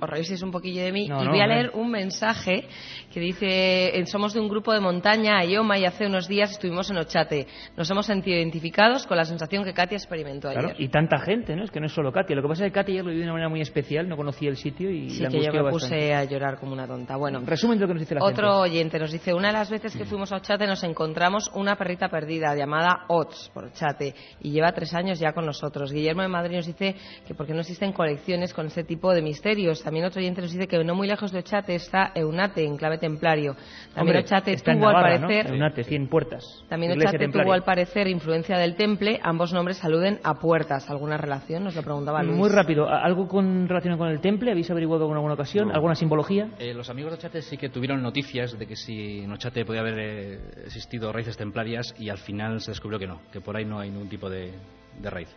os 0.00 0.08
reísteis 0.08 0.42
un 0.42 0.50
poquillo 0.50 0.82
de 0.82 0.92
mí. 0.92 1.08
No, 1.08 1.22
y 1.22 1.24
no, 1.26 1.30
voy 1.30 1.40
a 1.40 1.46
leer 1.46 1.70
un 1.74 1.90
mensaje 1.90 2.66
que 3.12 3.20
dice, 3.20 3.92
somos 4.06 4.32
de 4.34 4.40
un 4.40 4.48
grupo 4.48 4.72
de 4.72 4.80
montaña, 4.80 5.38
Ayoma, 5.38 5.78
y 5.78 5.84
hace 5.84 6.06
unos 6.06 6.28
días 6.28 6.50
estuvimos 6.52 6.90
en 6.90 6.98
Ochate. 6.98 7.46
Nos 7.76 7.90
hemos 7.90 8.06
sentido 8.06 8.36
identificados 8.36 9.06
con 9.06 9.16
la 9.16 9.24
sensación 9.24 9.64
que 9.64 9.72
Katia 9.72 9.96
experimentó 9.96 10.50
Claro, 10.50 10.68
ayer. 10.68 10.80
y 10.80 10.88
tanta 10.88 11.18
gente, 11.18 11.56
¿no? 11.56 11.64
Es 11.64 11.70
que 11.70 11.80
no 11.80 11.86
es 11.86 11.92
solo 11.92 12.12
Katia. 12.12 12.36
Lo 12.36 12.42
que 12.42 12.48
pasa 12.48 12.64
es 12.66 12.70
que 12.72 12.74
Katia 12.74 12.92
ayer 12.94 13.04
lo 13.04 13.10
vivió 13.10 13.22
de 13.22 13.26
una 13.26 13.32
manera 13.34 13.48
muy 13.48 13.60
especial, 13.60 14.08
no 14.08 14.16
conocía 14.16 14.50
el 14.50 14.56
sitio 14.56 14.90
y 14.90 15.10
Sí, 15.10 15.22
la 15.22 15.28
que 15.30 15.40
yo 15.40 15.52
me 15.52 15.62
bastante. 15.62 15.70
puse 15.96 16.14
a 16.14 16.24
llorar 16.24 16.58
como 16.58 16.72
una 16.72 16.86
tonta. 16.86 17.16
Bueno, 17.16 17.40
Resumen 17.44 17.78
de 17.78 17.82
lo 17.82 17.88
que 17.88 17.94
nos 17.94 18.00
dice 18.02 18.14
la 18.14 18.24
Otro 18.24 18.62
gente. 18.62 18.70
oyente 18.76 18.98
nos 18.98 19.12
dice, 19.12 19.34
una 19.34 19.48
de 19.48 19.54
las 19.54 19.70
veces 19.70 19.96
que 19.96 20.04
fuimos 20.04 20.30
a 20.32 20.36
Ochate 20.36 20.66
nos 20.66 20.82
encontramos 20.84 21.50
una 21.54 21.76
perrita 21.76 22.08
perdida 22.08 22.54
llamada 22.54 23.04
Ots 23.08 23.50
por 23.52 23.64
Ochate 23.64 24.14
y 24.40 24.50
lleva 24.50 24.72
tres 24.72 24.94
años 24.94 25.18
ya 25.18 25.32
con 25.32 25.46
nosotros. 25.46 25.92
Guillermo 25.92 26.22
de 26.22 26.28
Madrid 26.28 26.56
nos 26.56 26.66
dice 26.66 26.94
que 27.26 27.34
porque 27.34 27.52
no 27.54 27.60
existen 27.60 27.92
colecciones 27.92 28.52
con 28.54 28.66
este 28.66 28.84
tipo 28.84 29.12
de 29.12 29.22
misterios. 29.22 29.82
También 29.88 30.04
otro 30.04 30.20
oyente 30.20 30.42
nos 30.42 30.52
dice 30.52 30.68
que 30.68 30.84
no 30.84 30.94
muy 30.94 31.08
lejos 31.08 31.32
de 31.32 31.38
Ochate 31.38 31.74
está 31.74 32.12
Eunate, 32.14 32.62
en 32.62 32.76
clave 32.76 32.98
templario. 32.98 33.54
También 33.94 34.16
Hombre, 34.16 34.18
Ochate 34.18 34.54
tuvo 34.58 34.74
Navarra, 34.74 35.14
al 35.14 35.20
parecer... 35.22 35.46
¿no? 35.48 35.54
Eunate, 35.54 35.82
100 35.84 36.08
puertas. 36.08 36.44
También 36.68 36.92
Iglesia 36.92 37.08
Ochate 37.08 37.24
templaria. 37.24 37.44
tuvo 37.46 37.52
al 37.54 37.62
parecer 37.64 38.06
influencia 38.06 38.58
del 38.58 38.74
temple. 38.76 39.18
Ambos 39.22 39.54
nombres 39.54 39.82
aluden 39.82 40.20
a 40.24 40.34
puertas. 40.34 40.90
¿Alguna 40.90 41.16
relación? 41.16 41.64
Nos 41.64 41.74
lo 41.74 41.82
preguntaba 41.82 42.22
Luis. 42.22 42.36
Muy 42.36 42.50
rápido, 42.50 42.86
¿a- 42.86 43.02
¿algo 43.02 43.26
con 43.26 43.66
relación 43.66 43.96
con 43.96 44.08
el 44.08 44.20
temple? 44.20 44.50
¿Habéis 44.50 44.70
averiguado 44.70 45.06
en 45.06 45.14
alguna 45.14 45.32
ocasión? 45.32 45.68
No. 45.68 45.74
¿Alguna 45.74 45.94
simbología? 45.94 46.50
Eh, 46.58 46.74
los 46.74 46.90
amigos 46.90 47.12
de 47.12 47.16
Ochate 47.16 47.40
sí 47.40 47.56
que 47.56 47.70
tuvieron 47.70 48.02
noticias 48.02 48.58
de 48.58 48.66
que 48.66 48.76
si 48.76 49.20
en 49.20 49.32
Ochate 49.32 49.64
podía 49.64 49.80
haber 49.80 49.98
eh, 49.98 50.38
existido 50.66 51.10
raíces 51.14 51.38
templarias 51.38 51.94
y 51.98 52.10
al 52.10 52.18
final 52.18 52.60
se 52.60 52.72
descubrió 52.72 52.98
que 52.98 53.06
no, 53.06 53.22
que 53.32 53.40
por 53.40 53.56
ahí 53.56 53.64
no 53.64 53.80
hay 53.80 53.88
ningún 53.90 54.10
tipo 54.10 54.28
de, 54.28 54.52
de 55.00 55.08
raíz. 55.08 55.34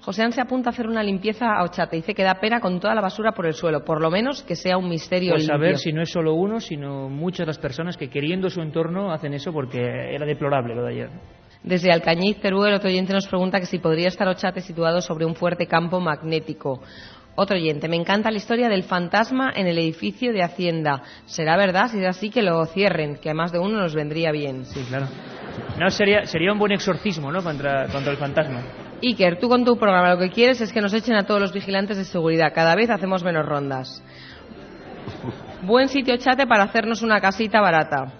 José 0.00 0.30
se 0.32 0.40
apunta 0.40 0.70
a 0.70 0.72
hacer 0.72 0.86
una 0.86 1.02
limpieza 1.02 1.46
a 1.46 1.64
Ochate. 1.64 1.96
Dice 1.96 2.14
que 2.14 2.22
da 2.22 2.34
pena 2.34 2.60
con 2.60 2.80
toda 2.80 2.94
la 2.94 3.00
basura 3.00 3.32
por 3.32 3.46
el 3.46 3.54
suelo. 3.54 3.84
Por 3.84 4.00
lo 4.00 4.10
menos 4.10 4.42
que 4.42 4.56
sea 4.56 4.76
un 4.76 4.88
misterio 4.88 5.32
Pues 5.32 5.48
a 5.48 5.52
limpio. 5.54 5.68
ver 5.68 5.78
si 5.78 5.92
no 5.92 6.02
es 6.02 6.10
solo 6.10 6.34
uno, 6.34 6.60
sino 6.60 7.08
muchas 7.08 7.46
las 7.46 7.58
personas 7.58 7.96
que 7.96 8.08
queriendo 8.08 8.48
su 8.50 8.60
entorno 8.60 9.12
hacen 9.12 9.34
eso 9.34 9.52
porque 9.52 9.80
era 9.80 10.26
deplorable 10.26 10.74
lo 10.74 10.82
de 10.84 10.92
ayer. 10.92 11.10
Desde 11.62 11.92
Alcañiz, 11.92 12.40
Teruel, 12.40 12.74
otro 12.74 12.88
oyente 12.88 13.12
nos 13.12 13.26
pregunta 13.26 13.60
que 13.60 13.66
si 13.66 13.78
podría 13.78 14.08
estar 14.08 14.26
Ochate 14.28 14.60
situado 14.62 15.00
sobre 15.02 15.26
un 15.26 15.34
fuerte 15.34 15.66
campo 15.66 16.00
magnético. 16.00 16.80
Otro 17.36 17.56
oyente, 17.56 17.88
me 17.88 17.96
encanta 17.96 18.30
la 18.30 18.36
historia 18.38 18.68
del 18.68 18.82
fantasma 18.82 19.52
en 19.54 19.66
el 19.66 19.78
edificio 19.78 20.32
de 20.32 20.42
Hacienda. 20.42 21.02
¿Será 21.26 21.56
verdad? 21.56 21.86
Si 21.88 21.98
es 21.98 22.06
así, 22.06 22.28
que 22.30 22.42
lo 22.42 22.64
cierren, 22.66 23.16
que 23.16 23.30
a 23.30 23.34
más 23.34 23.52
de 23.52 23.58
uno 23.58 23.78
nos 23.80 23.94
vendría 23.94 24.32
bien. 24.32 24.64
Sí, 24.66 24.84
claro. 24.88 25.06
No, 25.78 25.88
sería, 25.90 26.24
sería 26.24 26.52
un 26.52 26.58
buen 26.58 26.72
exorcismo, 26.72 27.30
¿no? 27.30 27.42
Contra, 27.42 27.86
contra 27.88 28.12
el 28.12 28.18
fantasma. 28.18 28.62
Iker, 29.02 29.38
tú 29.38 29.48
con 29.48 29.64
tu 29.64 29.76
programa 29.76 30.14
lo 30.14 30.18
que 30.18 30.30
quieres 30.30 30.60
es 30.60 30.72
que 30.72 30.80
nos 30.80 30.92
echen 30.92 31.14
a 31.14 31.24
todos 31.24 31.40
los 31.40 31.52
vigilantes 31.52 31.96
de 31.96 32.04
seguridad. 32.04 32.52
Cada 32.54 32.74
vez 32.74 32.90
hacemos 32.90 33.24
menos 33.24 33.46
rondas. 33.46 34.02
Buen 35.62 35.88
sitio 35.88 36.16
chate 36.16 36.46
para 36.46 36.64
hacernos 36.64 37.02
una 37.02 37.20
casita 37.20 37.60
barata. 37.60 38.12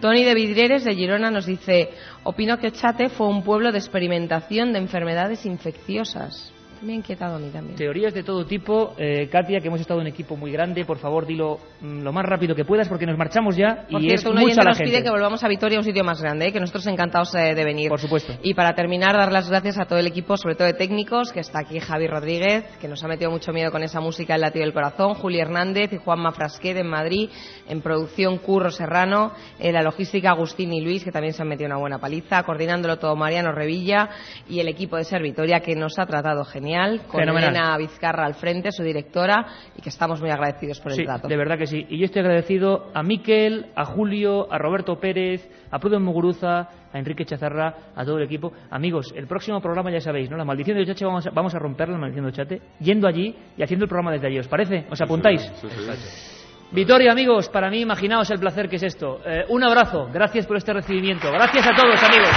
Tony 0.00 0.24
de 0.24 0.34
Vidrieres 0.34 0.84
de 0.84 0.94
Girona 0.94 1.30
nos 1.30 1.46
dice, 1.46 1.90
opino 2.24 2.58
que 2.58 2.68
Ochate 2.68 3.10
fue 3.10 3.28
un 3.28 3.42
pueblo 3.42 3.70
de 3.70 3.78
experimentación 3.78 4.72
de 4.72 4.78
enfermedades 4.78 5.44
infecciosas. 5.44 6.52
Me 6.82 6.92
ha 6.92 6.96
inquietado 6.96 7.36
a 7.36 7.38
mí 7.38 7.50
también. 7.50 7.76
Teorías 7.76 8.14
de 8.14 8.22
todo 8.22 8.46
tipo. 8.46 8.94
Eh, 8.96 9.28
Katia, 9.30 9.60
que 9.60 9.68
hemos 9.68 9.80
estado 9.80 10.00
en 10.00 10.06
un 10.06 10.12
equipo 10.12 10.36
muy 10.36 10.50
grande, 10.50 10.84
por 10.84 10.98
favor, 10.98 11.26
dilo 11.26 11.58
mm, 11.80 12.00
lo 12.02 12.12
más 12.12 12.24
rápido 12.24 12.54
que 12.54 12.64
puedas 12.64 12.88
porque 12.88 13.06
nos 13.06 13.18
marchamos 13.18 13.56
ya 13.56 13.86
Por 13.90 14.00
y 14.02 14.08
cierto, 14.08 14.30
es 14.30 14.34
un 14.34 14.40
mucha 14.40 14.62
la 14.62 14.70
nos 14.70 14.78
gente. 14.78 14.90
pide 14.90 15.02
que 15.02 15.10
volvamos 15.10 15.44
a 15.44 15.48
Vitoria, 15.48 15.78
un 15.78 15.84
sitio 15.84 16.04
más 16.04 16.22
grande, 16.22 16.46
¿eh? 16.46 16.52
que 16.52 16.60
nosotros 16.60 16.86
encantados 16.86 17.34
eh, 17.34 17.54
de 17.54 17.64
venir. 17.64 17.88
Por 17.88 18.00
supuesto. 18.00 18.32
Y 18.42 18.54
para 18.54 18.74
terminar, 18.74 19.14
dar 19.14 19.30
las 19.30 19.50
gracias 19.50 19.78
a 19.78 19.84
todo 19.84 19.98
el 19.98 20.06
equipo, 20.06 20.36
sobre 20.36 20.54
todo 20.54 20.66
de 20.66 20.74
técnicos, 20.74 21.32
que 21.32 21.40
está 21.40 21.60
aquí 21.60 21.78
Javi 21.80 22.06
Rodríguez, 22.06 22.64
que 22.80 22.88
nos 22.88 23.02
ha 23.04 23.08
metido 23.08 23.30
mucho 23.30 23.52
miedo 23.52 23.70
con 23.70 23.82
esa 23.82 24.00
música 24.00 24.34
El 24.34 24.40
latido 24.40 24.64
del 24.64 24.72
corazón, 24.72 25.14
Juli 25.14 25.38
Hernández 25.38 25.92
y 25.92 25.98
Juanma 25.98 26.32
Frasquet 26.32 26.76
en 26.78 26.88
Madrid, 26.88 27.28
en 27.68 27.82
producción 27.82 28.38
Curro 28.38 28.70
Serrano, 28.70 29.32
en 29.58 29.74
la 29.74 29.82
logística 29.82 30.30
Agustín 30.30 30.72
y 30.72 30.80
Luis, 30.80 31.04
que 31.04 31.12
también 31.12 31.34
se 31.34 31.42
han 31.42 31.48
metido 31.48 31.66
una 31.66 31.78
buena 31.78 31.98
paliza, 31.98 32.42
coordinándolo 32.42 32.98
todo 32.98 33.16
Mariano 33.16 33.52
Revilla 33.52 34.08
y 34.48 34.60
el 34.60 34.68
equipo 34.68 34.96
de 34.96 35.04
Servitoria, 35.04 35.60
que 35.60 35.74
nos 35.76 35.98
ha 35.98 36.06
tratado 36.06 36.44
genial, 36.44 36.69
con 37.06 37.20
Fenomenal. 37.20 37.50
Elena 37.50 37.76
Vizcarra 37.78 38.24
al 38.26 38.34
frente, 38.34 38.70
su 38.72 38.82
directora, 38.82 39.46
y 39.76 39.82
que 39.82 39.88
estamos 39.88 40.20
muy 40.20 40.30
agradecidos 40.30 40.80
por 40.80 40.92
el 40.92 40.98
Sí, 40.98 41.04
trato. 41.04 41.28
de 41.28 41.36
verdad 41.36 41.58
que 41.58 41.66
sí. 41.66 41.86
Y 41.88 41.98
yo 41.98 42.04
estoy 42.06 42.20
agradecido 42.22 42.90
a 42.94 43.02
Miquel, 43.02 43.66
a 43.76 43.84
Julio, 43.84 44.52
a 44.52 44.58
Roberto 44.58 44.96
Pérez, 45.00 45.48
a 45.70 45.78
Pruden 45.78 46.02
Muguruza, 46.02 46.68
a 46.92 46.98
Enrique 46.98 47.24
Chazarra, 47.24 47.74
a 47.94 48.04
todo 48.04 48.18
el 48.18 48.24
equipo. 48.24 48.52
Amigos, 48.70 49.12
el 49.14 49.26
próximo 49.26 49.60
programa 49.60 49.90
ya 49.90 50.00
sabéis, 50.00 50.30
¿no? 50.30 50.36
La 50.36 50.44
maldición 50.44 50.76
de 50.76 50.82
Ochache 50.82 51.04
vamos 51.04 51.26
a, 51.26 51.30
vamos 51.30 51.54
a 51.54 51.58
romperla, 51.58 51.94
la 51.94 52.00
maldición 52.00 52.24
de 52.24 52.30
Ochate, 52.30 52.62
yendo 52.80 53.06
allí 53.06 53.34
y 53.56 53.62
haciendo 53.62 53.84
el 53.84 53.88
programa 53.88 54.12
desde 54.12 54.26
allí. 54.26 54.38
¿Os 54.38 54.48
parece? 54.48 54.86
¿Os 54.90 55.00
apuntáis? 55.00 55.40
Sí, 55.60 55.68
sí. 55.68 56.36
Vitoria, 56.72 57.10
amigos, 57.10 57.48
para 57.48 57.68
mí 57.68 57.80
imaginaos 57.80 58.30
el 58.30 58.38
placer 58.38 58.68
que 58.68 58.76
es 58.76 58.82
esto. 58.84 59.20
Eh, 59.26 59.44
un 59.48 59.62
abrazo, 59.64 60.06
gracias 60.12 60.46
por 60.46 60.56
este 60.56 60.72
recibimiento. 60.72 61.30
Gracias 61.32 61.66
a 61.66 61.74
todos, 61.74 62.00
amigos. 62.02 62.30